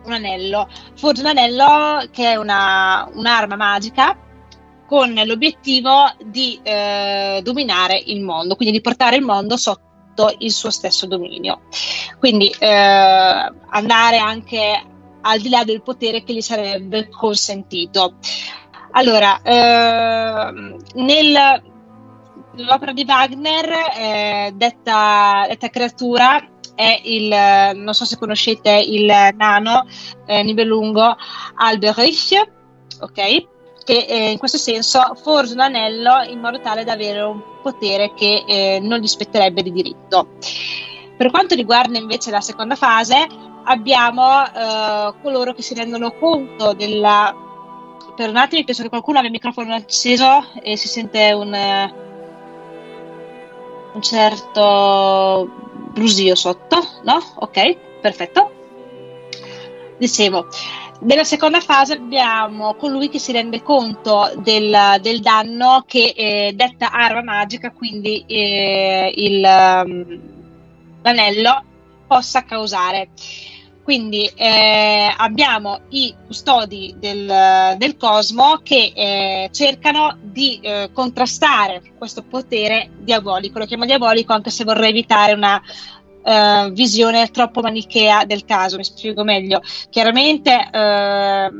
un 0.05 0.13
anello, 0.13 0.69
forgia 0.95 1.23
un 1.23 1.27
anello 1.27 2.09
che 2.13 2.33
è 2.33 2.37
una, 2.37 3.09
un'arma 3.13 3.57
magica 3.57 4.17
con 4.87 5.13
l'obiettivo 5.25 6.11
di 6.25 6.59
eh, 6.63 7.41
dominare 7.43 8.01
il 8.07 8.21
mondo, 8.23 8.55
quindi 8.57 8.77
di 8.77 8.81
portare 8.81 9.17
il 9.17 9.23
mondo 9.23 9.57
sotto 9.57 10.35
il 10.39 10.53
suo 10.53 10.71
stesso 10.71 11.07
dominio. 11.07 11.63
Quindi 12.19 12.49
eh, 12.59 12.67
andare 12.67 14.19
anche 14.19 14.83
al 15.21 15.41
di 15.41 15.49
là 15.49 15.65
del 15.65 15.83
potere 15.83 16.23
che 16.23 16.33
gli 16.33 16.41
sarebbe 16.41 17.09
consentito. 17.09 18.15
Allora, 18.93 19.43
eh, 19.43 20.77
nell'opera 20.95 22.93
di 22.93 23.05
Wagner, 23.07 23.71
eh, 23.99 24.53
detta, 24.55 25.45
detta 25.49 25.69
creatura 25.69 26.49
è 26.75 27.01
il, 27.05 27.29
non 27.75 27.93
so 27.95 28.05
se 28.05 28.17
conoscete 28.19 28.71
il 28.71 29.07
nano 29.37 29.87
eh, 30.27 30.43
Nibelungo 30.43 31.17
Alberich, 31.57 32.51
ok? 33.01 33.47
Che 33.87 34.05
eh, 34.09 34.33
in 34.33 34.39
questo 34.39 34.59
senso 34.59 35.15
forge 35.23 35.53
un 35.53 35.61
anello 35.61 36.21
in 36.29 36.41
modo 36.41 36.61
tale 36.61 36.83
da 36.83 36.95
avere 36.95 37.23
un 37.23 37.41
potere 37.63 38.13
che 38.15 38.43
eh, 38.45 38.81
non 38.83 38.99
gli 38.99 39.07
spetterebbe 39.07 39.63
di 39.63 39.71
diritto. 39.71 40.31
Per 41.17 41.31
quanto 41.31 41.55
riguarda 41.55 41.97
invece 41.97 42.33
la 42.33 42.41
seconda 42.41 42.75
fase, 42.75 43.25
abbiamo 43.63 44.45
eh, 44.45 45.15
coloro 45.23 45.55
che 45.55 45.63
si 45.63 45.75
rendono 45.75 46.11
conto 46.13 46.73
della... 46.73 47.35
Per 48.17 48.29
un 48.29 48.37
attimo 48.37 48.65
penso 48.65 48.83
che 48.83 48.89
qualcuno 48.89 49.19
abbia 49.19 49.31
il 49.31 49.37
microfono 49.37 49.73
acceso 49.73 50.45
e 50.61 50.77
si 50.77 50.89
sente 50.89 51.33
un, 51.33 51.55
un 53.93 54.03
certo 54.03 55.49
brusio 55.93 56.35
sotto, 56.35 56.79
no? 57.05 57.19
Ok, 57.37 58.01
perfetto. 58.01 58.51
Dicevo, 59.99 60.49
nella 61.01 61.25
seconda 61.25 61.61
fase 61.61 61.95
abbiamo 61.95 62.75
colui 62.75 63.09
che 63.09 63.19
si 63.19 63.33
rende 63.33 63.63
conto 63.63 64.33
del, 64.39 64.99
del 65.01 65.21
danno 65.21 65.85
che 65.87 66.13
eh, 66.17 66.53
detta 66.55 66.91
arma 66.91 67.23
magica, 67.23 67.71
quindi 67.71 68.25
eh, 68.27 69.13
il, 69.15 69.43
um, 69.45 70.21
l'anello, 71.03 71.65
possa 72.07 72.45
causare. 72.45 73.11
Quindi 73.83 74.29
eh, 74.35 75.15
abbiamo 75.17 75.83
i 75.91 76.13
custodi 76.27 76.97
del, 76.99 77.77
del 77.77 77.97
cosmo 77.97 78.59
che 78.65 78.93
eh, 78.93 79.49
cercano 79.53 80.19
di 80.21 80.59
eh, 80.61 80.91
contrastare 80.93 81.93
questo 81.97 82.25
potere 82.25 82.91
diabolico. 82.99 83.61
Lo 83.61 83.65
chiamo 83.65 83.85
diabolico 83.85 84.33
anche 84.33 84.51
se 84.51 84.65
vorrei 84.65 84.91
evitare 84.91 85.35
una 85.35 85.63
eh, 86.27 86.71
visione 86.73 87.29
troppo 87.29 87.61
manichea 87.61 88.25
del 88.25 88.45
caso. 88.45 88.77
Mi 88.77 88.85
spiego 88.85 89.23
meglio. 89.23 89.61
Chiaramente 89.91 90.69
eh, 90.73 91.51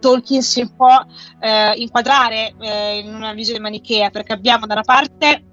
Tolkien 0.00 0.42
si 0.42 0.70
può 0.70 1.02
eh, 1.40 1.72
inquadrare 1.76 2.54
in 3.02 3.14
una 3.14 3.32
visione 3.32 3.60
manichea 3.60 4.10
perché 4.10 4.34
abbiamo 4.34 4.66
da 4.66 4.74
una 4.74 4.82
parte 4.82 5.44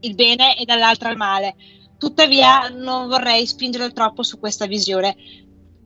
il 0.00 0.14
bene 0.14 0.56
e 0.56 0.64
dall'altra 0.64 1.10
il 1.10 1.16
male 1.16 1.54
Tuttavia 1.98 2.68
non 2.68 3.08
vorrei 3.08 3.44
spingere 3.44 3.90
troppo 3.90 4.22
su 4.22 4.38
questa 4.38 4.66
visione. 4.66 5.16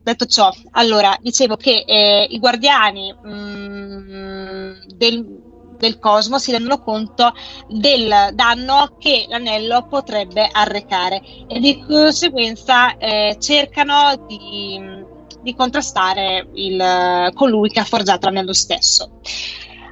Detto 0.03 0.25
ciò, 0.25 0.51
allora 0.71 1.17
dicevo 1.19 1.55
che 1.55 1.83
eh, 1.87 2.27
i 2.29 2.37
guardiani 2.37 3.11
mh, 3.11 3.29
mm, 3.31 4.71
del, 4.95 5.42
del 5.83 5.99
cosmo 5.99 6.39
si 6.39 6.51
rendono 6.51 6.81
conto 6.81 7.33
del 7.67 8.29
danno 8.33 8.95
che 8.97 9.25
l'anello 9.27 9.85
potrebbe 9.87 10.47
arrecare 10.49 11.21
e 11.47 11.59
di 11.59 11.83
conseguenza 11.85 12.95
eh, 12.97 13.35
cercano 13.37 14.25
di, 14.25 14.79
di 15.41 15.53
contrastare 15.53 16.47
il, 16.53 17.31
colui 17.33 17.69
che 17.69 17.81
ha 17.81 17.85
forgiato 17.85 18.27
l'anello 18.27 18.53
stesso. 18.53 19.19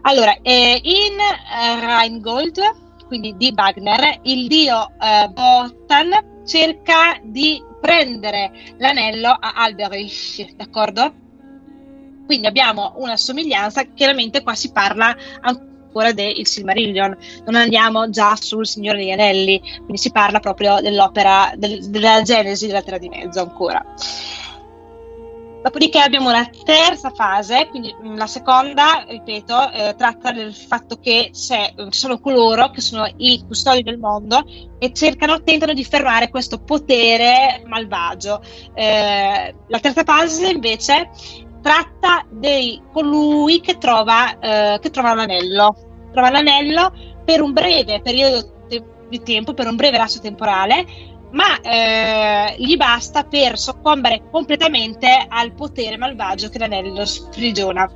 Allora, 0.03 0.35
eh, 0.41 0.79
in 0.81 1.13
uh, 1.19 1.79
Rheingold 1.79 2.89
quindi 3.11 3.35
di 3.35 3.53
Wagner, 3.53 4.21
il 4.23 4.47
dio 4.47 4.93
eh, 4.97 5.27
Botan 5.27 6.45
cerca 6.45 7.19
di 7.21 7.61
prendere 7.81 8.53
l'anello 8.77 9.27
a 9.37 9.51
Alberich, 9.53 10.55
d'accordo? 10.55 11.13
Quindi 12.25 12.47
abbiamo 12.47 12.93
una 12.95 13.17
somiglianza, 13.17 13.83
chiaramente 13.83 14.41
qua 14.41 14.55
si 14.55 14.71
parla 14.71 15.13
ancora 15.41 15.70
del 16.13 16.45
Silmarillion, 16.47 17.15
non 17.45 17.55
andiamo 17.55 18.09
già 18.09 18.35
sul 18.35 18.65
Signore 18.65 18.99
degli 18.99 19.11
Anelli, 19.11 19.59
quindi 19.59 19.97
si 19.97 20.11
parla 20.11 20.39
proprio 20.39 20.79
dell'opera, 20.81 21.51
del, 21.55 21.89
della 21.89 22.21
genesi 22.21 22.67
della 22.67 22.81
Terra 22.81 22.97
di 22.97 23.09
Mezzo 23.09 23.41
ancora. 23.41 23.83
Dopodiché 25.61 25.99
abbiamo 25.99 26.31
la 26.31 26.49
terza 26.63 27.11
fase, 27.11 27.67
quindi 27.69 27.93
mm, 27.93 28.15
la 28.15 28.25
seconda, 28.25 29.05
ripeto, 29.07 29.71
eh, 29.71 29.95
tratta 29.95 30.31
del 30.31 30.55
fatto 30.55 30.97
che 30.99 31.29
ci 31.33 31.55
sono 31.89 32.19
coloro 32.19 32.71
che 32.71 32.81
sono 32.81 33.07
i 33.17 33.43
custodi 33.45 33.83
del 33.83 33.99
mondo 33.99 34.43
e 34.79 34.91
cercano, 34.91 35.43
tentano 35.43 35.73
di 35.73 35.83
fermare 35.83 36.29
questo 36.29 36.57
potere 36.63 37.61
malvagio. 37.67 38.41
Eh, 38.73 39.55
la 39.67 39.79
terza 39.79 40.03
fase 40.03 40.49
invece 40.49 41.11
tratta 41.61 42.25
di 42.29 42.81
colui 42.91 43.61
che 43.61 43.77
trova, 43.77 44.39
eh, 44.39 44.79
che 44.79 44.89
trova 44.89 45.13
l'anello. 45.13 45.75
Trova 46.11 46.29
l'anello 46.29 46.91
per 47.23 47.41
un 47.41 47.53
breve 47.53 48.01
periodo 48.01 48.59
di 49.11 49.21
tempo, 49.23 49.53
per 49.53 49.67
un 49.67 49.75
breve 49.75 49.97
lasso 49.97 50.19
temporale, 50.19 50.85
ma 51.31 51.59
eh, 51.61 52.55
gli 52.57 52.75
basta 52.77 53.23
per 53.23 53.57
soccombere 53.57 54.23
completamente 54.31 55.25
al 55.27 55.53
potere 55.53 55.97
malvagio 55.97 56.49
che 56.49 56.57
l'anello 56.57 57.05
sprigiona. 57.05 57.89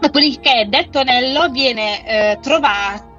Dopodiché 0.00 0.66
detto 0.68 0.98
anello 0.98 1.48
viene 1.48 2.04
eh, 2.04 2.38
trovato 2.42 3.10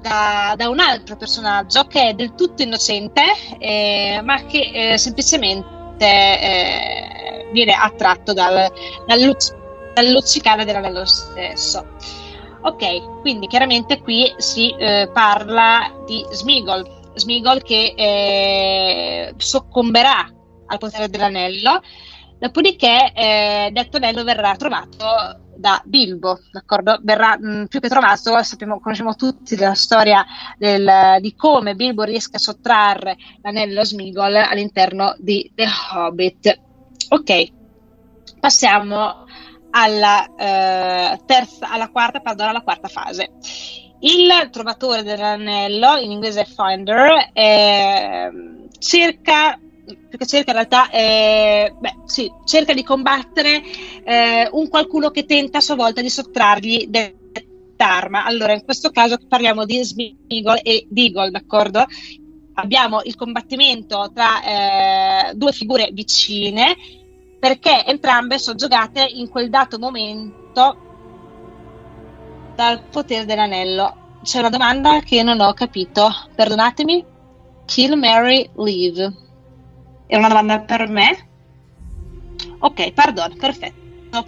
da, 0.00 0.54
da, 0.54 0.68
un 0.68 0.78
altro 0.78 1.16
personaggio 1.16 1.86
che 1.86 2.08
è 2.08 2.12
del 2.12 2.34
tutto 2.34 2.62
innocente, 2.62 3.22
eh, 3.58 4.20
ma 4.22 4.44
che 4.44 4.92
eh, 4.92 4.98
semplicemente 5.98 6.06
eh, 6.06 7.48
viene 7.52 7.72
attratto 7.72 8.32
dal, 8.32 8.72
dal, 9.06 9.36
dal 9.94 10.10
luccicare 10.10 10.64
dell'anello 10.64 11.04
stesso. 11.04 11.96
Ok, 12.60 13.20
quindi 13.20 13.46
chiaramente 13.46 14.00
qui 14.00 14.32
si 14.38 14.74
eh, 14.78 15.10
parla 15.12 15.92
di 16.06 16.24
Smigol, 16.30 17.12
Smigol 17.14 17.62
che 17.62 17.94
eh, 17.96 19.34
soccomberà 19.36 20.32
al 20.66 20.78
potere 20.78 21.08
dell'anello, 21.08 21.80
dopodiché 22.38 23.12
eh, 23.14 23.70
detto 23.72 23.96
anello 23.96 24.24
verrà 24.24 24.54
trovato 24.56 25.46
da 25.58 25.82
Bilbo, 25.84 26.38
d'accordo? 26.52 26.98
Verrà 27.02 27.36
mh, 27.38 27.48
mm, 27.48 27.64
più 27.64 27.80
che 27.80 27.88
trovato, 27.88 28.42
sappiamo, 28.42 28.80
conosciamo 28.80 29.14
tutti 29.16 29.56
la 29.56 29.74
storia 29.74 30.24
del, 30.56 31.18
di 31.20 31.34
come 31.34 31.74
Bilbo 31.74 32.04
riesca 32.04 32.36
a 32.36 32.40
sottrarre 32.40 33.16
l'anello 33.42 33.84
Smigol 33.84 34.36
all'interno 34.36 35.14
di 35.18 35.50
The 35.54 35.66
Hobbit. 35.92 36.60
Ok, 37.08 37.52
passiamo 38.38 39.24
alla, 39.70 40.26
eh, 40.36 41.20
terza, 41.26 41.70
alla 41.70 41.88
quarta, 41.88 42.20
perdono, 42.20 42.50
alla 42.50 42.62
quarta 42.62 42.88
fase. 42.88 43.32
Il 44.00 44.48
trovatore 44.52 45.02
dell'anello, 45.02 45.96
in 45.96 46.12
inglese 46.12 46.44
Finder, 46.44 47.30
eh, 47.32 48.30
cerca 48.78 49.58
più 50.08 50.18
che 50.18 50.26
cerca 50.26 50.50
in 50.50 50.56
realtà 50.56 50.90
eh, 50.90 51.74
beh, 51.78 51.96
sì, 52.04 52.30
cerca 52.44 52.74
di 52.74 52.82
combattere 52.82 53.62
eh, 54.04 54.48
un 54.52 54.68
qualcuno 54.68 55.10
che 55.10 55.24
tenta 55.24 55.58
a 55.58 55.62
sua 55.62 55.74
volta 55.74 56.00
di 56.00 56.10
sottrargli 56.10 56.86
dell'arma. 56.88 58.24
Allora, 58.24 58.52
in 58.52 58.64
questo 58.64 58.90
caso 58.90 59.18
parliamo 59.26 59.64
di 59.64 59.82
Smigol 59.82 60.60
e 60.62 60.86
Deagle, 60.88 61.30
d'accordo? 61.30 61.84
Abbiamo 62.54 63.00
il 63.04 63.14
combattimento 63.14 64.10
tra 64.12 64.42
eh, 65.30 65.34
due 65.34 65.52
figure 65.52 65.90
vicine 65.92 66.76
perché 67.38 67.84
entrambe 67.86 68.38
sono 68.38 68.56
giocate 68.56 69.06
in 69.08 69.28
quel 69.28 69.48
dato 69.48 69.78
momento 69.78 70.86
dal 72.56 72.82
potere 72.90 73.24
dell'anello. 73.24 74.18
C'è 74.24 74.40
una 74.40 74.50
domanda 74.50 75.00
che 75.00 75.22
non 75.22 75.40
ho 75.40 75.52
capito. 75.52 76.10
Perdonatemi. 76.34 77.04
Kill 77.66 77.94
Mary 77.94 78.50
Leave. 78.56 79.27
È 80.08 80.16
una 80.16 80.28
domanda 80.28 80.60
per 80.60 80.88
me? 80.88 81.28
Ok, 82.60 82.92
pardon, 82.92 83.36
perfetto. 83.36 84.26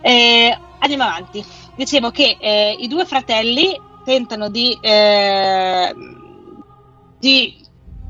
Eh, 0.00 0.58
andiamo 0.80 1.04
avanti. 1.04 1.44
Dicevo 1.76 2.10
che 2.10 2.36
eh, 2.40 2.76
i 2.76 2.88
due 2.88 3.04
fratelli 3.04 3.80
tentano 4.04 4.48
di, 4.48 4.76
eh, 4.80 5.94
di 7.20 7.64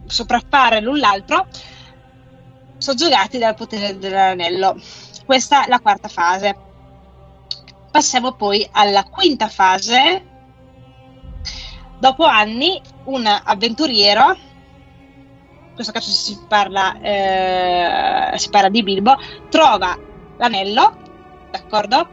sopraffare 0.07 0.81
l'un 0.81 0.99
l'altro 0.99 1.47
soggiogati 2.78 3.36
dal 3.36 3.55
potere 3.55 3.99
dell'anello. 3.99 4.81
Questa 5.26 5.67
è 5.67 5.68
la 5.68 5.81
quarta 5.81 6.09
fase. 6.09 6.57
Passiamo 7.91 8.33
poi 8.33 8.67
alla 8.73 9.05
quinta 9.05 9.49
fase. 9.49 10.25
Dopo 11.99 12.25
anni, 12.25 12.81
un 13.05 13.26
avventuriero, 13.26 14.52
in 15.75 15.83
questo 15.83 15.93
caso 15.93 16.09
si 16.09 16.39
parla, 16.47 17.01
eh, 17.01 18.39
si 18.39 18.49
parla 18.49 18.69
di 18.69 18.85
Bilbo, 18.85 19.17
trova 19.49 19.99
l'anello, 20.36 20.97
d'accordo? 21.51 22.09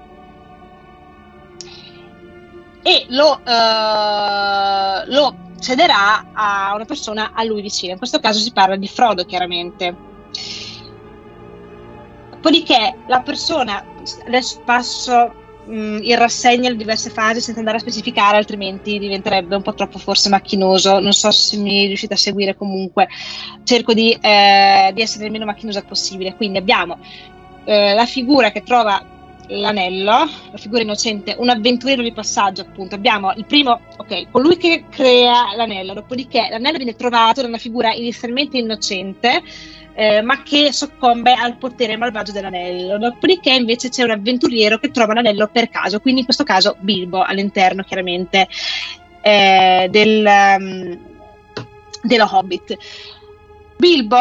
E 2.81 3.05
lo, 3.09 3.39
eh, 3.45 5.05
lo 5.05 5.35
cederà 5.59 6.31
a 6.33 6.73
una 6.73 6.85
persona 6.85 7.33
a 7.35 7.43
lui 7.43 7.61
vicina. 7.61 7.91
In 7.91 7.99
questo 7.99 8.19
caso 8.19 8.39
si 8.39 8.51
parla 8.51 8.75
di 8.77 8.87
Frodo, 8.87 9.25
chiaramente. 9.25 9.95
Dopodiché 12.31 12.95
la 13.05 13.21
persona, 13.21 13.85
adesso 14.25 14.59
passo 14.65 15.35
mh, 15.65 15.73
mm, 15.73 15.97
in 16.03 16.17
rassegna 16.17 16.69
le 16.69 16.75
diverse 16.75 17.09
fasi 17.09 17.41
senza 17.41 17.59
andare 17.59 17.77
a 17.77 17.81
specificare, 17.81 18.37
altrimenti 18.37 18.99
diventerebbe 18.99 19.55
un 19.55 19.61
po' 19.61 19.73
troppo 19.73 19.97
forse 19.97 20.29
macchinoso. 20.29 20.99
Non 20.99 21.13
so 21.13 21.31
se 21.31 21.57
mi 21.57 21.85
riuscite 21.85 22.13
a 22.13 22.17
seguire 22.17 22.55
comunque. 22.55 23.07
Cerco 23.63 23.93
di, 23.93 24.11
eh, 24.19 24.91
di 24.93 25.01
essere 25.01 25.25
il 25.25 25.31
meno 25.31 25.45
macchinosa 25.45 25.81
possibile. 25.83 26.35
Quindi 26.35 26.57
abbiamo 26.57 26.97
eh, 27.65 27.93
la 27.93 28.05
figura 28.05 28.51
che 28.51 28.63
trova 28.63 29.03
l'anello, 29.47 30.29
la 30.51 30.57
figura 30.57 30.81
innocente, 30.81 31.35
un 31.37 31.49
avventuriero 31.49 32.01
di 32.01 32.13
passaggio, 32.13 32.61
appunto. 32.61 32.95
Abbiamo 32.95 33.33
il 33.33 33.45
primo, 33.45 33.79
ok, 33.97 34.31
colui 34.31 34.57
che 34.57 34.85
crea 34.89 35.55
l'anello, 35.55 35.93
dopodiché 35.93 36.47
l'anello 36.49 36.77
viene 36.77 36.95
trovato 36.95 37.41
da 37.41 37.47
una 37.47 37.57
figura 37.57 37.93
inizialmente 37.93 38.57
innocente 38.57 39.41
eh, 39.93 40.21
ma 40.21 40.41
che 40.43 40.71
soccombe 40.71 41.33
al 41.33 41.57
potere 41.57 41.97
malvagio 41.97 42.31
dell'anello. 42.31 42.97
Dopodiché 42.97 43.51
invece 43.53 43.89
c'è 43.89 44.03
un 44.03 44.11
avventuriero 44.11 44.77
che 44.77 44.91
trova 44.91 45.13
l'anello 45.13 45.47
per 45.47 45.69
caso, 45.69 45.99
quindi 45.99 46.19
in 46.19 46.25
questo 46.25 46.43
caso 46.43 46.75
Bilbo 46.79 47.21
all'interno 47.21 47.83
chiaramente 47.83 48.47
eh, 49.21 49.87
del, 49.89 50.25
um, 50.25 50.97
dello 52.01 52.29
Hobbit. 52.31 52.77
Bilbo, 53.81 54.19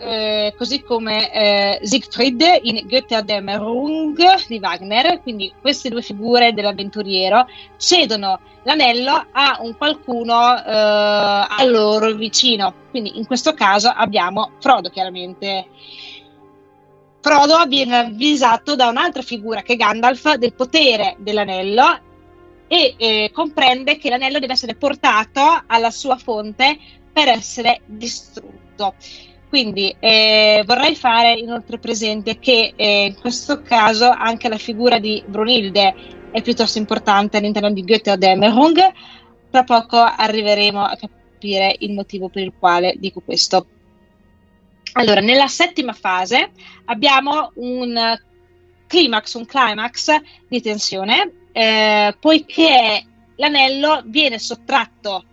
eh, 0.00 0.52
così 0.58 0.82
come 0.82 1.32
eh, 1.32 1.78
Siegfried 1.80 2.42
in 2.62 2.88
Götterdämmerung 2.88 4.16
di 4.48 4.58
Wagner, 4.58 5.22
quindi 5.22 5.54
queste 5.60 5.90
due 5.90 6.02
figure 6.02 6.52
dell'avventuriero, 6.52 7.46
cedono 7.76 8.40
l'anello 8.64 9.28
a 9.30 9.58
un 9.60 9.76
qualcuno 9.76 10.56
eh, 10.56 10.72
a 10.72 11.64
loro 11.66 12.14
vicino. 12.14 12.74
Quindi 12.90 13.16
in 13.16 13.26
questo 13.26 13.54
caso 13.54 13.92
abbiamo 13.94 14.54
Frodo, 14.58 14.90
chiaramente. 14.90 15.68
Frodo 17.20 17.64
viene 17.68 17.98
avvisato 17.98 18.74
da 18.74 18.88
un'altra 18.88 19.22
figura 19.22 19.62
che 19.62 19.74
è 19.74 19.76
Gandalf 19.76 20.34
del 20.34 20.54
potere 20.54 21.14
dell'anello 21.20 22.00
e 22.66 22.96
eh, 22.98 23.30
comprende 23.32 23.98
che 23.98 24.10
l'anello 24.10 24.40
deve 24.40 24.54
essere 24.54 24.74
portato 24.74 25.62
alla 25.68 25.92
sua 25.92 26.16
fonte 26.16 26.76
per 27.12 27.28
essere 27.28 27.82
distrutto 27.84 28.65
tutto. 28.76 28.94
Quindi 29.48 29.94
eh, 29.98 30.62
vorrei 30.66 30.94
fare 30.94 31.32
inoltre 31.32 31.78
presente 31.78 32.38
che 32.38 32.74
eh, 32.76 33.06
in 33.06 33.18
questo 33.18 33.62
caso 33.62 34.10
anche 34.10 34.48
la 34.48 34.58
figura 34.58 34.98
di 34.98 35.22
Brunilde 35.26 35.94
è 36.30 36.42
piuttosto 36.42 36.78
importante 36.78 37.38
all'interno 37.38 37.72
di 37.72 37.82
Goethe 37.82 38.10
o 38.10 38.16
Dämmerung. 38.16 38.78
Tra 39.50 39.64
poco 39.64 39.96
arriveremo 39.96 40.82
a 40.82 40.96
capire 40.96 41.74
il 41.78 41.92
motivo 41.92 42.28
per 42.28 42.42
il 42.42 42.52
quale 42.58 42.96
dico 42.98 43.22
questo. 43.24 43.66
Allora, 44.92 45.20
nella 45.20 45.46
settima 45.46 45.92
fase 45.92 46.50
abbiamo 46.86 47.52
un 47.56 48.18
climax, 48.86 49.34
un 49.34 49.46
climax 49.46 50.20
di 50.48 50.60
tensione, 50.60 51.48
eh, 51.52 52.16
poiché 52.18 53.04
l'anello 53.36 54.02
viene 54.06 54.38
sottratto 54.38 55.24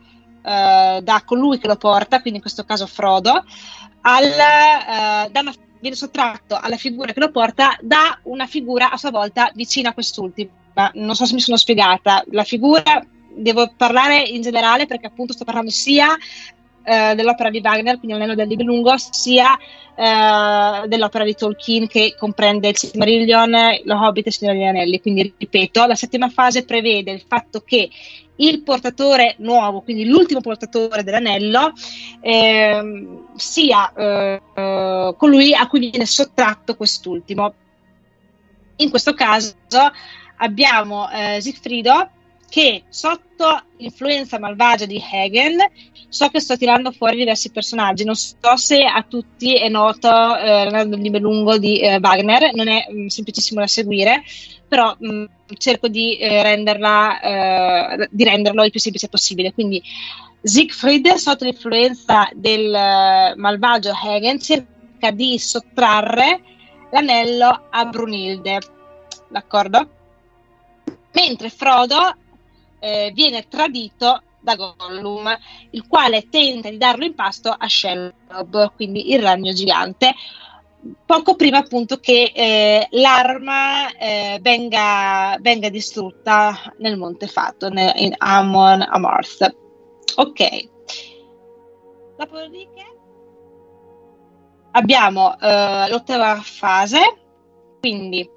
eh, 0.44 1.00
da 1.02 1.22
colui 1.26 1.58
che 1.58 1.68
lo 1.68 1.78
porta, 1.78 2.20
quindi 2.20 2.38
in 2.38 2.42
questo 2.42 2.64
caso 2.64 2.86
Frodo, 2.86 3.44
al, 4.02 4.24
eh, 4.24 5.40
una, 5.40 5.54
viene 5.80 5.96
sottratto 5.96 6.58
alla 6.60 6.78
figura 6.78 7.14
che 7.14 7.20
lo 7.20 7.32
porta 7.32 7.78
da 7.82 8.20
una 8.24 8.46
figura 8.46 8.92
a 8.92 8.98
sua 8.98 9.12
volta 9.12 9.52
vicina 9.54 9.90
a 9.90 9.94
quest'ultima. 9.94 10.52
Non 10.94 11.16
so 11.16 11.26
se 11.26 11.34
mi 11.34 11.40
sono 11.40 11.58
spiegata. 11.58 12.24
La 12.32 12.44
figura, 12.44 13.06
devo 13.36 13.72
parlare 13.76 14.22
in 14.22 14.42
generale 14.42 14.86
perché 14.86 15.08
appunto 15.08 15.34
sto 15.34 15.46
parlando 15.46 15.72
sia 15.72 16.16
eh, 16.86 17.16
dell'opera 17.16 17.50
di 17.50 17.62
Wagner, 17.64 17.98
quindi 17.98 18.18
L'anello 18.18 18.36
del 18.36 18.48
Libelungo, 18.48 18.96
sia 18.98 19.58
eh, 19.96 20.88
dell'opera 20.88 21.24
di 21.24 21.36
Tolkien 21.36 21.88
che 21.88 22.16
comprende 22.18 22.70
il 22.70 22.78
Silmarillion, 22.78 23.52
lo 23.86 24.00
Hobbit 24.00 24.26
e 24.26 24.30
il 24.30 24.36
Signore 24.36 24.58
degli 24.58 24.68
Anelli. 24.68 25.02
Quindi 25.02 25.34
ripeto, 25.38 25.86
la 25.86 25.96
settima 25.96 26.30
fase 26.30 26.66
prevede 26.66 27.12
il 27.12 27.24
fatto 27.26 27.62
che 27.62 27.90
il 28.38 28.64
portatore 28.64 29.36
nuovo, 29.40 29.82
quindi 29.82 30.06
l'ultimo 30.06 30.42
portatore 30.42 31.04
dell'anello, 31.04 31.74
eh, 32.22 33.08
sia 33.36 33.94
eh, 33.94 34.42
colui 35.18 35.54
a 35.54 35.68
cui 35.68 35.90
viene 35.90 36.06
sottratto 36.06 36.76
quest'ultimo. 36.76 37.54
In 38.78 38.90
questo 38.90 39.14
caso 39.14 39.56
abbiamo 40.38 41.10
eh, 41.12 41.40
Sigfrido 41.42 42.10
che 42.54 42.84
sotto 42.90 43.64
l'influenza 43.78 44.38
malvagia 44.38 44.86
di 44.86 45.02
Hagen, 45.12 45.58
so 46.08 46.28
che 46.30 46.40
sto 46.40 46.56
tirando 46.56 46.92
fuori 46.92 47.18
diversi 47.18 47.50
personaggi, 47.50 48.04
non 48.04 48.14
so 48.14 48.36
se 48.58 48.84
a 48.84 49.04
tutti 49.10 49.56
è 49.56 49.70
noto 49.70 50.08
eh, 50.08 50.64
Leonardo 50.66 50.96
di 50.96 51.10
Belungo 51.10 51.58
di 51.58 51.80
eh, 51.80 51.98
Wagner, 52.00 52.54
non 52.54 52.68
è 52.68 52.86
mh, 52.88 53.02
mm, 53.02 53.06
semplicissimo 53.08 53.60
da 53.60 53.66
seguire, 53.66 54.22
però 54.74 54.96
mh, 54.98 55.08
mm, 55.08 55.26
cerco 55.60 55.88
di, 55.88 56.18
eh, 56.18 56.42
renderla, 56.42 57.20
eh, 57.20 58.08
di 58.10 58.24
renderlo 58.24 58.64
il 58.64 58.72
più 58.72 58.80
semplice 58.80 59.08
possibile. 59.08 59.54
Quindi 59.54 59.80
Siegfried, 60.42 61.14
sotto 61.14 61.46
l'influenza 61.46 62.28
del 62.34 62.74
eh, 62.74 63.34
malvagio 63.36 63.92
Hagen, 63.92 64.40
cerca 64.40 65.12
di 65.12 65.38
sottrarre 65.38 66.42
l'anello 66.90 67.68
a 67.70 67.86
Brunilde, 67.86 68.58
d'accordo? 69.30 69.90
Mentre 71.12 71.50
Frodo 71.50 72.16
eh, 72.80 73.12
viene 73.14 73.48
tradito 73.48 74.24
da 74.40 74.56
Gollum, 74.56 75.38
il 75.70 75.86
quale 75.88 76.30
tenta 76.30 76.72
di 76.72 76.78
darlo 76.78 77.06
in 77.06 77.14
pasto 77.14 77.56
a 77.56 77.70
Shelob, 77.70 78.74
quindi 78.74 79.12
il 79.12 79.22
ragno 79.22 79.54
gigante, 79.54 80.16
poco 81.06 81.36
prima 81.36 81.60
appunto 81.60 81.98
che 82.00 82.32
eh, 82.34 82.88
l'arma 82.92 83.96
eh, 83.96 84.40
venga, 84.42 85.38
venga, 85.40 85.70
distrutta 85.70 86.74
nel 86.80 86.98
Monte 86.98 87.28
Fatto, 87.28 87.68
in 87.68 88.14
Amon 88.18 88.82
Amarth. 88.82 89.56
Ok. 90.16 90.70
Dopodiché 92.18 92.98
abbiamo 94.72 95.40
eh, 95.40 95.88
l'ottava 95.90 96.40
fase, 96.44 97.00
quindi 97.80 98.30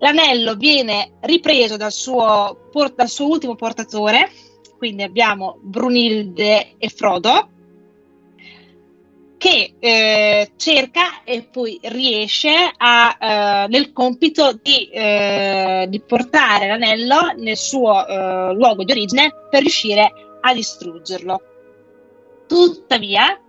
L'anello 0.00 0.54
viene 0.54 1.14
ripreso 1.20 1.76
dal 1.76 1.92
suo, 1.92 2.68
dal 2.94 3.08
suo 3.08 3.26
ultimo 3.26 3.56
portatore, 3.56 4.30
quindi 4.76 5.02
abbiamo 5.02 5.58
Brunilde 5.60 6.76
e 6.78 6.88
Frodo, 6.88 7.50
che 9.38 9.76
eh, 9.78 10.50
cerca 10.56 11.22
e 11.22 11.48
poi 11.50 11.78
riesce 11.84 12.50
a, 12.76 13.16
eh, 13.18 13.68
nel 13.68 13.92
compito 13.92 14.52
di, 14.60 14.90
eh, 14.90 15.86
di, 15.88 16.00
portare 16.00 16.66
l'anello 16.66 17.32
nel 17.36 17.56
suo 17.56 18.06
eh, 18.06 18.52
luogo 18.54 18.82
di 18.82 18.92
origine 18.92 19.32
per 19.48 19.60
riuscire 19.60 20.12
a 20.40 20.52
distruggerlo. 20.52 21.40
Tuttavia, 22.48 23.40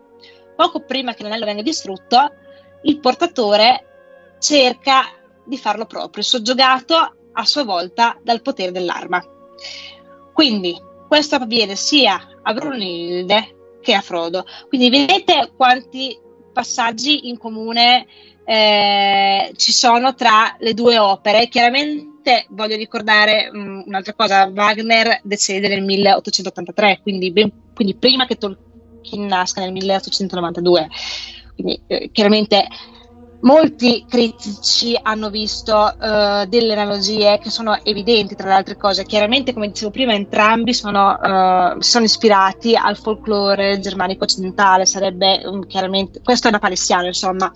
poco 0.56 0.82
prima 0.82 1.14
che 1.14 1.24
l'anello 1.24 1.46
venga 1.46 1.64
distrutto, 1.64 2.34
il 2.84 3.00
portatore 3.00 4.36
cerca 4.40 5.06
di 5.44 5.58
farlo 5.58 5.86
proprio, 5.86 6.24
soggiogato 6.24 7.16
a 7.34 7.46
sua 7.46 7.64
volta 7.64 8.18
dal 8.22 8.42
potere 8.42 8.72
dell'arma. 8.72 9.24
Quindi 10.34 10.80
questo 11.08 11.36
avviene 11.36 11.76
sia 11.76 12.40
a 12.44 12.54
Brunilde 12.54 13.56
che 13.90 13.96
a 13.96 14.02
Frodo. 14.02 14.46
Quindi 14.68 14.90
vedete 14.90 15.52
quanti 15.56 16.16
passaggi 16.54 17.28
in 17.28 17.38
comune 17.38 18.06
eh, 18.46 19.52
ci 19.56 19.72
sono 19.72 20.14
tra 20.14 20.56
le 20.60 20.76
due 20.76 21.00
opere. 21.00 21.48
Chiaramente 21.48 22.46
voglio 22.50 22.76
ricordare 22.76 23.50
mh, 23.52 23.60
mm, 23.60 23.82
un'altra 23.88 24.14
cosa, 24.14 24.46
Wagner 24.54 25.22
decede 25.24 25.68
nel 25.68 25.84
1883, 25.84 27.00
quindi, 27.02 27.32
ben, 27.32 27.52
quindi 27.74 27.96
prima 27.96 28.28
che 28.28 28.38
Tolkien 28.38 29.26
nasca 29.26 29.62
nel 29.62 29.72
1892. 29.72 30.88
Quindi 31.56 31.82
eh, 31.88 32.10
chiaramente 32.12 32.68
Molti 33.42 34.06
critici 34.06 35.00
hanno 35.02 35.30
visto 35.30 35.74
uh, 35.74 36.46
delle 36.46 36.74
analogie 36.74 37.40
che 37.42 37.50
sono 37.50 37.80
evidenti 37.84 38.36
tra 38.36 38.50
le 38.50 38.54
altre 38.54 38.76
cose. 38.76 39.06
Chiaramente, 39.06 39.54
come 39.54 39.68
dicevo 39.68 39.92
prima, 39.92 40.14
entrambi 40.14 40.74
sono, 40.74 41.18
uh, 41.18 41.80
sono 41.80 42.04
ispirati 42.04 42.76
al 42.76 42.98
folklore 42.98 43.80
germanico 43.80 44.26
occidentale, 44.26 44.86
sarebbe 44.86 45.42
um, 45.46 45.66
chiaramente, 45.66 46.20
questo 46.22 46.50
è 46.50 46.52
da 46.52 46.60
palestiano, 46.60 47.06
insomma. 47.06 47.50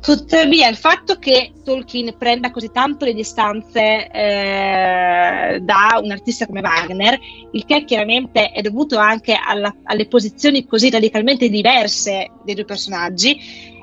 Tuttavia, 0.00 0.66
il 0.68 0.76
fatto 0.76 1.18
che 1.18 1.52
Tolkien 1.62 2.16
prenda 2.16 2.50
così 2.50 2.70
tanto 2.72 3.04
le 3.04 3.12
distanze 3.12 4.08
eh, 4.10 5.60
da 5.60 6.00
un 6.02 6.10
artista 6.10 6.46
come 6.46 6.62
Wagner, 6.62 7.18
il 7.52 7.66
che 7.66 7.84
chiaramente 7.84 8.50
è 8.50 8.62
dovuto 8.62 8.96
anche 8.96 9.38
alla, 9.38 9.74
alle 9.84 10.06
posizioni 10.06 10.64
così 10.64 10.88
radicalmente 10.88 11.50
diverse 11.50 12.30
dei 12.44 12.54
due 12.54 12.64
personaggi, 12.64 13.76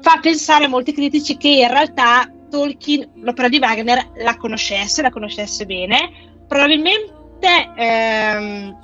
fa 0.00 0.18
pensare 0.20 0.64
a 0.64 0.68
molti 0.68 0.92
critici 0.92 1.36
che 1.36 1.48
in 1.48 1.68
realtà 1.68 2.30
Tolkien 2.50 3.10
l'opera 3.16 3.48
di 3.48 3.58
Wagner 3.58 4.12
la 4.22 4.36
conoscesse, 4.36 5.02
la 5.02 5.10
conoscesse 5.10 5.66
bene, 5.66 6.10
probabilmente 6.46 7.72
ehm, 7.76 8.76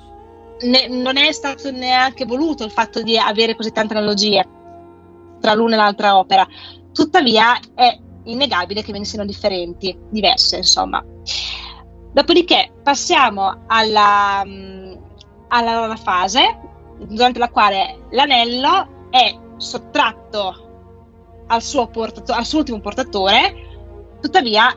ne, 0.61 0.87
non 0.87 1.17
è 1.17 1.31
stato 1.31 1.71
neanche 1.71 2.25
voluto 2.25 2.63
il 2.63 2.71
fatto 2.71 3.01
di 3.01 3.17
avere 3.17 3.55
così 3.55 3.71
tante 3.71 3.93
analogie 3.93 4.47
tra 5.39 5.53
l'una 5.53 5.75
e 5.75 5.77
l'altra 5.77 6.17
opera, 6.17 6.47
tuttavia 6.91 7.59
è 7.73 7.97
innegabile 8.25 8.81
che 8.83 8.91
ve 8.91 8.99
ne 8.99 9.05
siano 9.05 9.25
differenti, 9.25 9.97
diverse 10.09 10.57
insomma. 10.57 11.03
Dopodiché 12.11 12.71
passiamo 12.81 13.65
alla, 13.67 14.43
alla 15.49 15.95
fase, 16.01 16.59
durante 16.97 17.39
la 17.39 17.49
quale 17.49 18.07
l'anello 18.11 19.09
è 19.09 19.37
sottratto 19.57 20.64
al 21.47 21.61
suo, 21.61 21.87
portato- 21.87 22.33
al 22.33 22.45
suo 22.45 22.59
ultimo 22.59 22.79
portatore, 22.79 23.53
tuttavia 24.21 24.75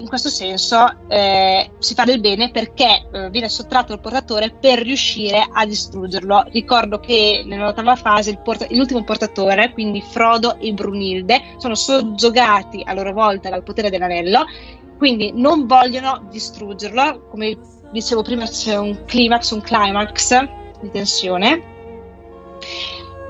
in 0.00 0.08
questo 0.08 0.28
senso 0.28 0.96
eh, 1.08 1.70
si 1.78 1.94
fa 1.94 2.04
del 2.04 2.20
bene 2.20 2.50
perché 2.50 3.08
eh, 3.12 3.30
viene 3.30 3.48
sottratto 3.48 3.92
il 3.92 4.00
portatore 4.00 4.50
per 4.50 4.80
riuscire 4.80 5.44
a 5.50 5.66
distruggerlo. 5.66 6.44
Ricordo 6.52 7.00
che 7.00 7.42
nell'ottava 7.44 7.96
fase 7.96 8.36
port- 8.36 8.70
l'ultimo 8.70 9.02
portatore, 9.02 9.72
quindi 9.72 10.00
Frodo 10.00 10.56
e 10.58 10.72
Brunilde, 10.72 11.56
sono 11.58 11.74
soggiogati 11.74 12.82
a 12.84 12.92
loro 12.92 13.12
volta 13.12 13.50
dal 13.50 13.62
potere 13.62 13.90
dell'anello, 13.90 14.44
quindi 14.96 15.32
non 15.34 15.66
vogliono 15.66 16.26
distruggerlo. 16.30 17.28
Come 17.30 17.58
dicevo 17.90 18.22
prima 18.22 18.46
c'è 18.46 18.76
un 18.76 19.04
climax, 19.04 19.50
un 19.50 19.60
climax 19.62 20.48
di 20.80 20.90
tensione 20.90 21.76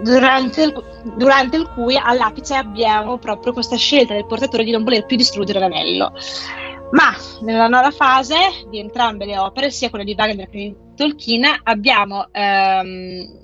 durante 0.03 0.63
il, 0.63 0.85
durante 1.17 1.57
il 1.57 1.69
cui 1.75 1.97
all'apice 1.97 2.55
abbiamo 2.55 3.19
proprio 3.19 3.53
questa 3.53 3.77
scelta 3.77 4.15
del 4.15 4.27
portatore 4.27 4.65
di 4.65 4.71
non 4.71 4.85
voler 4.85 5.07
più 5.07 5.17
distruggere 5.17 5.59
l'anello. 5.59 6.13
Ma 6.91 7.15
nella 7.43 7.69
nuova 7.69 7.91
fase 7.91 8.37
di 8.71 8.79
entrambe 8.79 9.27
le 9.27 9.39
opere, 9.39 9.71
sia 9.71 9.91
quella 9.91 10.05
di 10.05 10.15
Wagner 10.17 10.49
che 10.49 10.57
di 10.57 10.75
Tolkien, 10.97 11.45
abbiamo 11.65 12.29
ehm, 12.33 13.39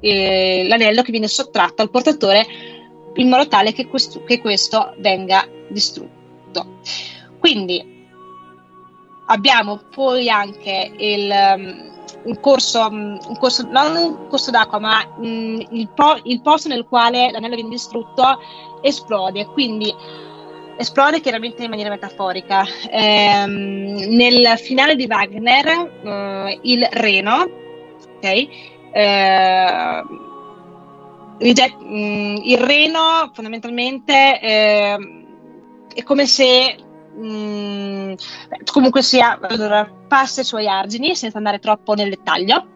eh, 0.00 0.64
l'anello 0.68 1.02
che 1.02 1.10
viene 1.10 1.26
sottratto 1.26 1.82
al 1.82 1.90
portatore 1.90 2.46
in 3.16 3.28
modo 3.28 3.46
tale 3.48 3.72
che 3.72 3.86
questo, 3.86 4.22
che 4.24 4.40
questo 4.40 4.94
venga 4.98 5.48
distrutto. 5.68 6.78
Quindi 7.38 7.93
abbiamo 9.26 9.80
poi 9.90 10.28
anche 10.28 10.92
il, 10.96 11.30
um, 11.30 11.92
un, 12.24 12.40
corso, 12.40 12.86
um, 12.88 13.18
un 13.28 13.38
corso, 13.38 13.66
non 13.70 13.96
un 13.96 14.28
corso 14.28 14.50
d'acqua, 14.50 14.78
ma 14.78 15.06
um, 15.16 15.64
il, 15.70 15.88
po- 15.94 16.20
il 16.24 16.40
posto 16.40 16.68
nel 16.68 16.86
quale 16.86 17.30
l'anello 17.30 17.54
viene 17.54 17.70
distrutto 17.70 18.40
esplode. 18.82 19.46
Quindi 19.46 19.92
esplode 20.76 21.20
chiaramente 21.20 21.64
in 21.64 21.70
maniera 21.70 21.90
metaforica. 21.90 22.64
Ehm, 22.90 23.96
nel 24.08 24.58
finale 24.58 24.96
di 24.96 25.06
Wagner, 25.08 25.66
eh, 26.02 26.58
il 26.62 26.86
Reno, 26.90 27.48
ok? 28.16 28.48
Mm, 31.82 32.36
il 32.42 32.58
Reno 32.58 33.30
fondamentalmente 33.32 34.40
eh, 34.40 35.24
è 35.94 36.02
come 36.02 36.26
se 36.26 36.76
mh, 37.14 37.26
mm, 37.26 38.12
comunque 38.72 39.02
sia 39.02 39.38
allora, 39.40 39.88
passa 40.08 40.40
i 40.40 40.44
suoi 40.44 40.68
argini 40.68 41.14
senza 41.14 41.38
andare 41.38 41.58
troppo 41.58 41.94
nel 41.94 42.10
dettaglio. 42.10 42.66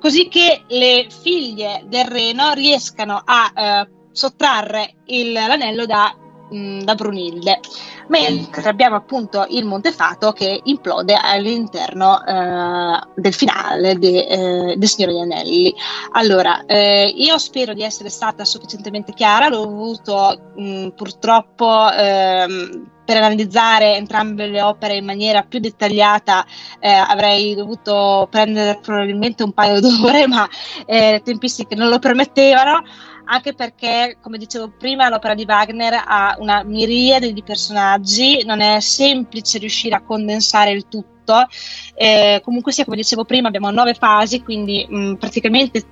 Così 0.00 0.28
che 0.28 0.64
le 0.68 1.08
figlie 1.10 1.84
del 1.86 2.06
Reno 2.06 2.52
riescano 2.52 3.20
a 3.22 3.52
eh, 3.54 3.88
sottrarre 4.12 4.94
il, 5.06 5.32
l'anello 5.32 5.84
da, 5.84 6.14
mh, 6.50 6.82
da 6.82 6.94
Brunilde, 6.94 7.60
mentre 8.08 8.68
abbiamo 8.68 8.96
appunto 8.96 9.46
il 9.48 9.64
Montefato 9.64 10.32
che 10.32 10.60
implode 10.64 11.14
all'interno 11.14 12.24
eh, 12.24 13.00
del 13.14 13.34
finale 13.34 13.98
de, 13.98 14.26
eh, 14.26 14.76
del 14.76 14.88
Signore 14.88 15.14
degli 15.14 15.22
Anelli. 15.22 15.74
Allora, 16.12 16.64
eh, 16.66 17.12
io 17.14 17.38
spero 17.38 17.72
di 17.72 17.82
essere 17.82 18.08
stata 18.08 18.44
sufficientemente 18.44 19.12
chiara, 19.12 19.48
l'ho 19.48 19.62
avuto 19.62 20.52
mh, 20.56 20.88
purtroppo 20.88 21.90
ehm, 21.90 22.88
per 23.10 23.16
analizzare 23.16 23.96
entrambe 23.96 24.46
le 24.46 24.62
opere 24.62 24.94
in 24.94 25.04
maniera 25.04 25.42
più 25.42 25.58
dettagliata 25.58 26.46
eh, 26.78 26.88
avrei 26.88 27.56
dovuto 27.56 28.28
prendere 28.30 28.78
probabilmente 28.80 29.42
un 29.42 29.52
paio 29.52 29.80
d'ore, 29.80 30.26
ma 30.28 30.48
eh, 30.86 31.12
le 31.12 31.22
tempistiche 31.22 31.74
non 31.74 31.88
lo 31.88 31.98
permettevano 31.98 32.84
anche 33.32 33.54
perché, 33.54 34.16
come 34.20 34.38
dicevo 34.38 34.72
prima, 34.76 35.08
l'opera 35.08 35.34
di 35.34 35.44
Wagner 35.44 36.02
ha 36.04 36.34
una 36.40 36.64
miriade 36.64 37.32
di 37.32 37.44
personaggi, 37.44 38.44
non 38.44 38.60
è 38.60 38.80
semplice 38.80 39.58
riuscire 39.58 39.94
a 39.94 40.02
condensare 40.02 40.72
il 40.72 40.88
tutto. 40.88 41.46
Eh, 41.94 42.40
comunque 42.42 42.72
sia, 42.72 42.84
come 42.84 42.96
dicevo 42.96 43.24
prima, 43.24 43.46
abbiamo 43.46 43.70
nove 43.70 43.94
fasi, 43.94 44.42
quindi 44.42 44.84
mh, 44.88 45.14
praticamente 45.14 45.84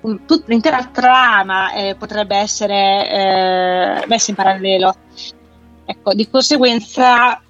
mh, 0.00 0.14
tut- 0.26 0.48
l'intera 0.48 0.84
trama 0.86 1.72
eh, 1.72 1.94
potrebbe 1.94 2.36
essere 2.36 3.08
eh, 3.08 4.06
messa 4.08 4.30
in 4.30 4.36
parallelo. 4.36 4.92
Ecco, 5.84 6.14
di 6.14 6.28
conseguenza 6.28 7.40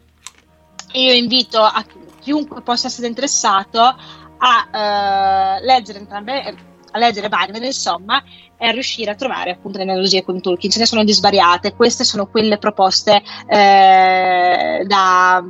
io 0.93 1.12
invito 1.15 1.62
a 1.62 1.83
chiunque 2.20 2.61
possa 2.61 2.89
essere 2.89 3.07
interessato 3.07 3.81
a 3.81 5.57
eh, 5.59 5.65
leggere 5.65 6.01
entrambe 6.01 6.55
a 6.93 6.99
leggere 6.99 7.28
Wagner, 7.28 7.62
insomma, 7.62 8.23
è 8.62 8.70
riuscire 8.70 9.10
a 9.10 9.16
trovare 9.16 9.50
appunto 9.50 9.78
le 9.78 9.82
analogie 9.82 10.23
con 10.23 10.41
Tolkien. 10.41 10.70
Ce 10.70 10.78
ne 10.78 10.86
sono 10.86 11.02
di 11.02 11.12
svariate, 11.12 11.74
queste 11.74 12.05
sono 12.05 12.28
quelle 12.28 12.58
proposte 12.58 13.20
eh, 13.49 14.84
da 14.86 15.44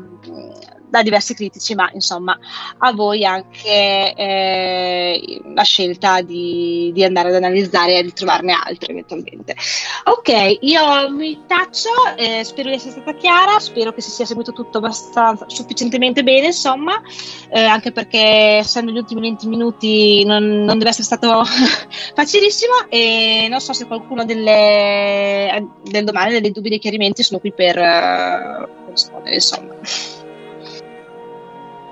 da 0.93 1.03
diversi 1.03 1.35
critici, 1.35 1.75
ma 1.75 1.89
insomma 1.95 2.39
a 2.77 2.93
voi 2.93 3.25
anche 3.25 4.13
eh, 4.15 5.41
la 5.55 5.63
scelta 5.63 6.21
di, 6.21 6.91
di, 6.93 7.03
andare 7.03 7.31
ad 7.31 7.37
analizzare 7.37 7.97
e 7.97 8.03
di 8.03 8.13
trovarne 8.13 8.53
altre 8.53 8.93
eventualmente. 8.93 9.57
Ok, 10.05 10.59
io 10.61 11.09
mi 11.09 11.45
taccio, 11.47 11.89
eh, 12.19 12.45
spero 12.45 12.69
di 12.69 12.75
essere 12.75 12.91
stata 12.91 13.15
chiara, 13.15 13.59
spero 13.59 13.95
che 13.95 14.03
si 14.03 14.11
sia 14.11 14.27
seguito 14.27 14.53
tutto 14.53 14.79
abbastanza 14.79 15.47
sufficientemente 15.49 16.23
bene, 16.23 16.49
insomma, 16.49 17.01
eh, 17.49 17.65
anche 17.65 17.91
perché 17.91 18.59
essendo 18.59 18.91
gli 18.91 18.99
ultimi 18.99 19.23
20 19.23 19.49
minuti 19.49 20.25
non, 20.27 20.45
non 20.65 20.77
deve 20.77 20.91
essere 20.91 21.05
stato 21.05 21.43
facilissimo 22.15 22.91
e 22.91 23.47
non 23.49 23.61
so 23.61 23.73
se 23.73 23.87
qualcuno 23.87 24.27
delle, 24.27 25.71
del 25.85 26.05
domani, 26.05 26.39
dei 26.39 26.51
dubbi, 26.51 26.69
dei 26.69 26.79
chiarimenti 26.79 27.23
sono 27.23 27.41
qui 27.41 27.51
per, 27.51 27.77
per 27.77 28.91
rispondere, 28.91 29.35
insomma. 29.37 30.21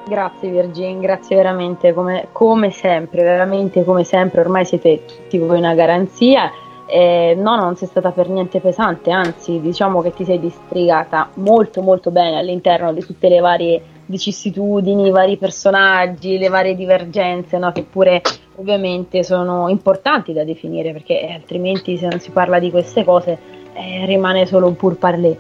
Grazie 0.07 0.51
Virgin, 0.51 0.99
grazie 1.01 1.37
veramente, 1.37 1.93
come, 1.93 2.29
come, 2.33 2.71
sempre, 2.71 3.23
veramente 3.23 3.85
come 3.85 4.03
sempre, 4.03 4.41
ormai 4.41 4.65
siete 4.65 5.05
tutti 5.05 5.39
voi 5.39 5.59
una 5.59 5.75
garanzia. 5.75 6.51
Eh, 6.87 7.37
no, 7.39 7.55
non 7.55 7.77
sei 7.77 7.87
stata 7.87 8.11
per 8.11 8.29
niente 8.29 8.59
pesante, 8.59 9.13
anzi 9.13 9.61
diciamo 9.61 10.03
che 10.03 10.13
ti 10.13 10.25
sei 10.25 10.41
distrigata 10.41 11.31
molto 11.35 11.83
molto 11.83 12.11
bene 12.11 12.39
all'interno 12.39 12.93
di 12.93 13.05
tutte 13.05 13.29
le 13.29 13.39
varie 13.39 13.83
vicissitudini, 14.07 15.07
i 15.07 15.11
vari 15.11 15.37
personaggi, 15.37 16.37
le 16.37 16.49
varie 16.49 16.75
divergenze, 16.75 17.59
no? 17.59 17.71
che 17.71 17.85
pure 17.85 18.21
ovviamente 18.57 19.23
sono 19.23 19.69
importanti 19.69 20.33
da 20.33 20.43
definire 20.43 20.93
perché 20.93 21.31
altrimenti 21.33 21.97
se 21.97 22.09
non 22.09 22.19
si 22.19 22.31
parla 22.31 22.59
di 22.59 22.71
queste 22.71 23.05
cose 23.05 23.39
eh, 23.73 24.05
rimane 24.07 24.47
solo 24.47 24.67
un 24.67 24.77
pur 24.77 24.97
parler. 24.97 25.37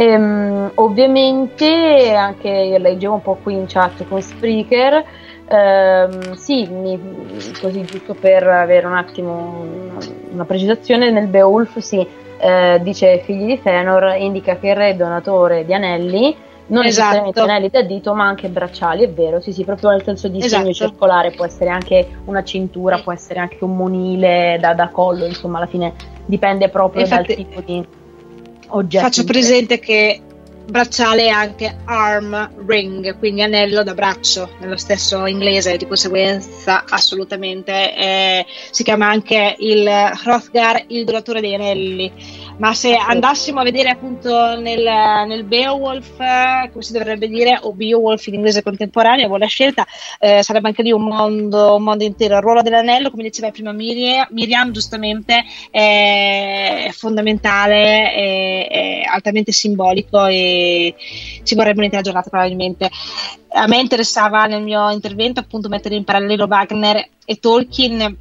Ehm, 0.00 0.70
ovviamente 0.76 2.14
anche 2.14 2.48
io 2.48 2.78
leggevo 2.78 3.14
un 3.14 3.22
po' 3.22 3.36
qui 3.42 3.54
in 3.54 3.64
chat 3.66 4.06
con 4.06 4.22
Spreaker. 4.22 5.04
Ehm, 5.48 6.34
sì, 6.34 6.68
mi, 6.68 7.36
così 7.60 7.82
giusto 7.82 8.14
per 8.14 8.46
avere 8.46 8.86
un 8.86 8.94
attimo 8.94 9.64
una, 10.30 10.44
precisazione, 10.44 11.10
nel 11.10 11.26
Beowulf 11.26 11.78
si 11.78 12.06
eh, 12.38 12.78
dice 12.80 13.18
figli 13.24 13.46
di 13.46 13.60
Fëanor, 13.60 14.20
indica 14.20 14.56
che 14.56 14.68
il 14.68 14.76
re 14.76 14.90
è 14.90 14.94
donatore 14.94 15.64
di 15.64 15.74
anelli, 15.74 16.36
non 16.66 16.84
esatto. 16.84 16.84
necessariamente 16.84 17.40
anelli 17.40 17.68
da 17.68 17.82
dito, 17.82 18.14
ma 18.14 18.24
anche 18.24 18.48
bracciali, 18.48 19.02
è 19.02 19.10
vero, 19.10 19.40
sì, 19.40 19.52
sì, 19.52 19.64
proprio 19.64 19.90
nel 19.90 20.04
senso 20.04 20.28
di 20.28 20.38
esatto. 20.38 20.62
segno 20.62 20.74
circolare, 20.74 21.32
può 21.32 21.44
essere 21.44 21.70
anche 21.70 22.06
una 22.26 22.44
cintura, 22.44 22.98
può 22.98 23.10
essere 23.10 23.40
anche 23.40 23.58
un 23.64 23.74
monile 23.74 24.58
da, 24.60 24.74
da 24.74 24.90
collo, 24.90 25.24
insomma, 25.24 25.56
alla 25.56 25.66
fine 25.66 25.92
dipende 26.24 26.68
proprio 26.68 27.02
Infatti, 27.02 27.34
dal 27.34 27.36
tipo 27.36 27.60
di 27.62 27.84
oggetti. 28.68 29.04
Faccio 29.04 29.24
presente 29.24 29.78
che 29.78 30.22
bracciale 30.68 31.26
è 31.26 31.28
anche 31.28 31.78
arm 31.84 32.66
ring, 32.66 33.18
quindi 33.18 33.42
anello 33.42 33.82
da 33.82 33.94
braccio, 33.94 34.50
nello 34.60 34.76
stesso 34.76 35.26
inglese, 35.26 35.76
di 35.76 35.86
conseguenza 35.86 36.84
assolutamente 36.86 37.96
eh, 37.96 38.46
si 38.70 38.82
chiama 38.82 39.08
anche 39.08 39.56
il 39.58 39.86
Hrothgar, 39.86 40.84
il 40.88 41.04
donatore 41.04 41.40
dei 41.40 41.54
anelli 41.54 42.12
ma 42.58 42.74
se 42.74 42.94
andassimo 42.94 43.60
a 43.60 43.64
vedere 43.64 43.88
appunto 43.88 44.58
nel, 44.58 44.82
nel 45.26 45.44
Beowulf, 45.44 46.16
come 46.16 46.82
si 46.82 46.92
dovrebbe 46.92 47.28
dire, 47.28 47.58
o 47.62 47.72
Beowulf 47.72 48.26
in 48.26 48.34
inglese 48.34 48.62
contemporaneo, 48.62 49.28
buona 49.28 49.46
scelta, 49.46 49.86
eh, 50.18 50.42
sarebbe 50.42 50.68
anche 50.68 50.82
lì 50.82 50.90
un 50.90 51.04
mondo, 51.04 51.76
un 51.76 51.82
mondo, 51.82 52.04
intero. 52.04 52.36
Il 52.36 52.42
ruolo 52.42 52.62
dell'anello, 52.62 53.10
come 53.10 53.22
diceva 53.22 53.50
prima 53.50 53.72
Miriam, 53.72 54.26
Miriam 54.30 54.72
giustamente, 54.72 55.44
è 55.70 56.90
fondamentale, 56.92 58.12
è, 58.12 58.68
è 58.68 59.02
altamente 59.08 59.52
simbolico 59.52 60.26
e 60.26 60.94
ci 61.44 61.54
vorrebbe 61.54 61.78
un'intera 61.78 62.02
giornata 62.02 62.28
probabilmente. 62.28 62.90
A 63.50 63.66
me 63.66 63.78
interessava 63.78 64.44
nel 64.44 64.62
mio 64.62 64.90
intervento 64.90 65.40
appunto 65.40 65.68
mettere 65.68 65.94
in 65.94 66.04
parallelo 66.04 66.46
Wagner 66.46 67.08
e 67.24 67.36
Tolkien 67.36 68.16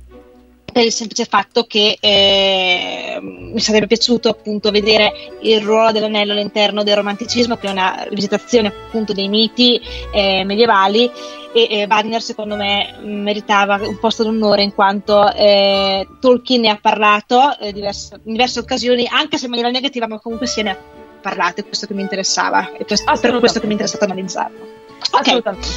per 0.77 0.85
il 0.85 0.91
semplice 0.91 1.25
fatto 1.25 1.63
che 1.63 1.97
eh, 1.99 3.17
mi 3.19 3.59
sarebbe 3.59 3.87
piaciuto 3.87 4.29
appunto 4.29 4.69
vedere 4.69 5.11
il 5.41 5.59
ruolo 5.59 5.91
dell'anello 5.91 6.33
all'interno 6.33 6.83
del 6.83 6.97
romanticismo, 6.97 7.57
che 7.57 7.65
è 7.65 7.71
una 7.71 8.05
rivisitazione 8.07 8.67
appunto 8.67 9.11
dei 9.11 9.27
miti 9.27 9.81
eh, 10.13 10.43
medievali 10.43 11.09
e 11.51 11.67
eh, 11.67 11.87
Wagner 11.89 12.21
secondo 12.21 12.55
me 12.55 12.95
meritava 13.01 13.79
un 13.81 13.97
posto 13.97 14.21
d'onore 14.21 14.61
in 14.61 14.75
quanto 14.75 15.33
eh, 15.33 16.07
Tolkien 16.19 16.61
ne 16.61 16.69
ha 16.69 16.77
parlato 16.79 17.57
eh, 17.57 17.73
diverse, 17.73 18.19
in 18.25 18.33
diverse 18.33 18.59
occasioni, 18.59 19.07
anche 19.07 19.39
se 19.39 19.45
in 19.45 19.49
maniera 19.49 19.71
negativa, 19.71 20.05
ma 20.05 20.19
comunque 20.19 20.45
se 20.45 20.61
ne 20.61 20.69
ha 20.69 20.77
parlato, 21.19 21.61
è 21.61 21.65
questo 21.65 21.87
che 21.87 21.95
mi 21.95 22.03
interessava, 22.03 22.73
è 22.73 22.85
per 22.85 23.39
questo 23.39 23.59
che 23.59 23.65
mi 23.65 23.71
è 23.71 23.75
interessato 23.77 24.03
analizzarlo. 24.03 24.86
Assolutamente. 25.11 25.67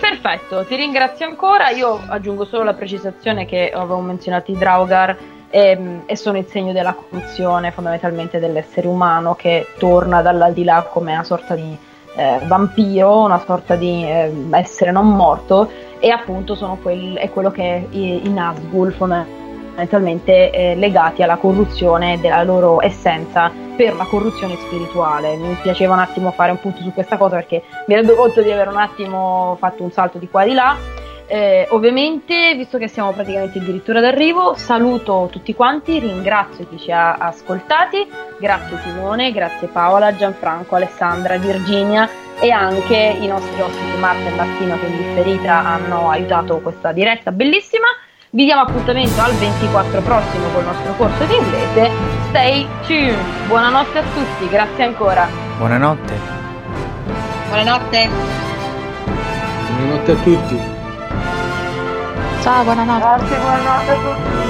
Perfetto, 0.00 0.64
ti 0.64 0.76
ringrazio 0.76 1.26
ancora. 1.26 1.70
Io 1.70 2.00
aggiungo 2.08 2.44
solo 2.44 2.64
la 2.64 2.74
precisazione 2.74 3.46
che 3.46 3.70
avevo 3.70 4.00
menzionato 4.00 4.50
i 4.50 4.56
Draugar 4.56 5.16
e, 5.50 5.60
ehm, 5.70 6.02
e, 6.06 6.16
sono 6.16 6.38
il 6.38 6.46
segno 6.46 6.72
della 6.72 6.94
corruzione 6.94 7.70
fondamentalmente 7.70 8.38
dell'essere 8.38 8.86
umano 8.86 9.34
che 9.34 9.66
torna 9.78 10.22
dall'aldilà 10.22 10.82
come 10.90 11.12
una 11.12 11.24
sorta 11.24 11.54
di 11.54 11.76
eh, 12.14 12.40
vampiro, 12.44 13.24
una 13.24 13.42
sorta 13.44 13.76
di 13.76 14.04
eh, 14.04 14.32
essere 14.52 14.90
non 14.90 15.08
morto 15.08 15.70
e 15.98 16.10
appunto 16.10 16.56
quel, 16.80 17.16
è 17.16 17.30
quello 17.30 17.50
che 17.50 17.86
i, 17.90 18.26
i 18.26 18.30
Nazgul 18.30 18.92
fondamentalmente 18.92 19.40
eh, 19.76 20.74
legati 20.76 21.22
alla 21.22 21.36
corruzione 21.36 22.20
della 22.20 22.42
loro 22.42 22.82
essenza 22.82 23.50
per 23.76 23.94
la 23.94 24.04
corruzione 24.04 24.56
spirituale. 24.56 25.36
Mi 25.36 25.56
piaceva 25.62 25.94
un 25.94 26.00
attimo 26.00 26.30
fare 26.32 26.50
un 26.50 26.60
punto 26.60 26.82
su 26.82 26.92
questa 26.92 27.16
cosa 27.16 27.36
perché 27.36 27.62
mi 27.86 27.94
rendo 27.94 28.14
conto 28.14 28.42
di 28.42 28.50
aver 28.50 28.68
un 28.68 28.76
attimo 28.76 29.56
fatto 29.58 29.82
un 29.82 29.90
salto 29.90 30.18
di 30.18 30.28
qua 30.28 30.42
e 30.42 30.48
di 30.48 30.54
là 30.54 30.76
eh, 31.32 31.64
ovviamente, 31.70 32.56
visto 32.56 32.76
che 32.76 32.88
siamo 32.88 33.12
praticamente 33.12 33.60
addirittura 33.60 34.00
d'arrivo, 34.00 34.54
saluto 34.56 35.28
tutti 35.30 35.54
quanti, 35.54 36.00
ringrazio 36.00 36.66
chi 36.68 36.76
ci 36.76 36.90
ha 36.90 37.14
ascoltati, 37.14 38.04
grazie 38.40 38.78
Simone, 38.78 39.30
grazie 39.30 39.68
Paola, 39.68 40.16
Gianfranco, 40.16 40.74
Alessandra, 40.74 41.36
Virginia 41.36 42.08
e 42.40 42.50
anche 42.50 43.16
i 43.20 43.28
nostri 43.28 43.60
ospiti 43.60 43.96
Marta 44.00 44.28
e 44.28 44.34
Martino 44.34 44.76
che 44.80 44.86
in 44.86 44.96
differita 44.96 45.64
hanno 45.64 46.10
aiutato 46.10 46.58
questa 46.58 46.90
diretta 46.90 47.30
bellissima. 47.30 47.86
Vi 48.32 48.44
diamo 48.44 48.62
appuntamento 48.62 49.20
al 49.20 49.32
24 49.32 50.02
prossimo 50.02 50.46
con 50.52 50.60
il 50.60 50.66
nostro 50.68 50.94
corso 50.94 51.24
di 51.24 51.34
inglese. 51.34 51.90
Stay 52.28 52.64
tuned. 52.86 53.16
Buonanotte 53.48 53.98
a 53.98 54.02
tutti, 54.02 54.48
grazie 54.48 54.84
ancora. 54.84 55.26
Buonanotte. 55.58 56.14
Buonanotte. 57.48 58.08
Buonanotte 59.66 60.12
a 60.12 60.14
tutti. 60.14 60.60
Ciao, 62.40 62.62
buonanotte. 62.62 63.00
Grazie, 63.00 63.36
buonanotte 63.36 63.90
a 63.90 63.94
tutti. 63.94 64.49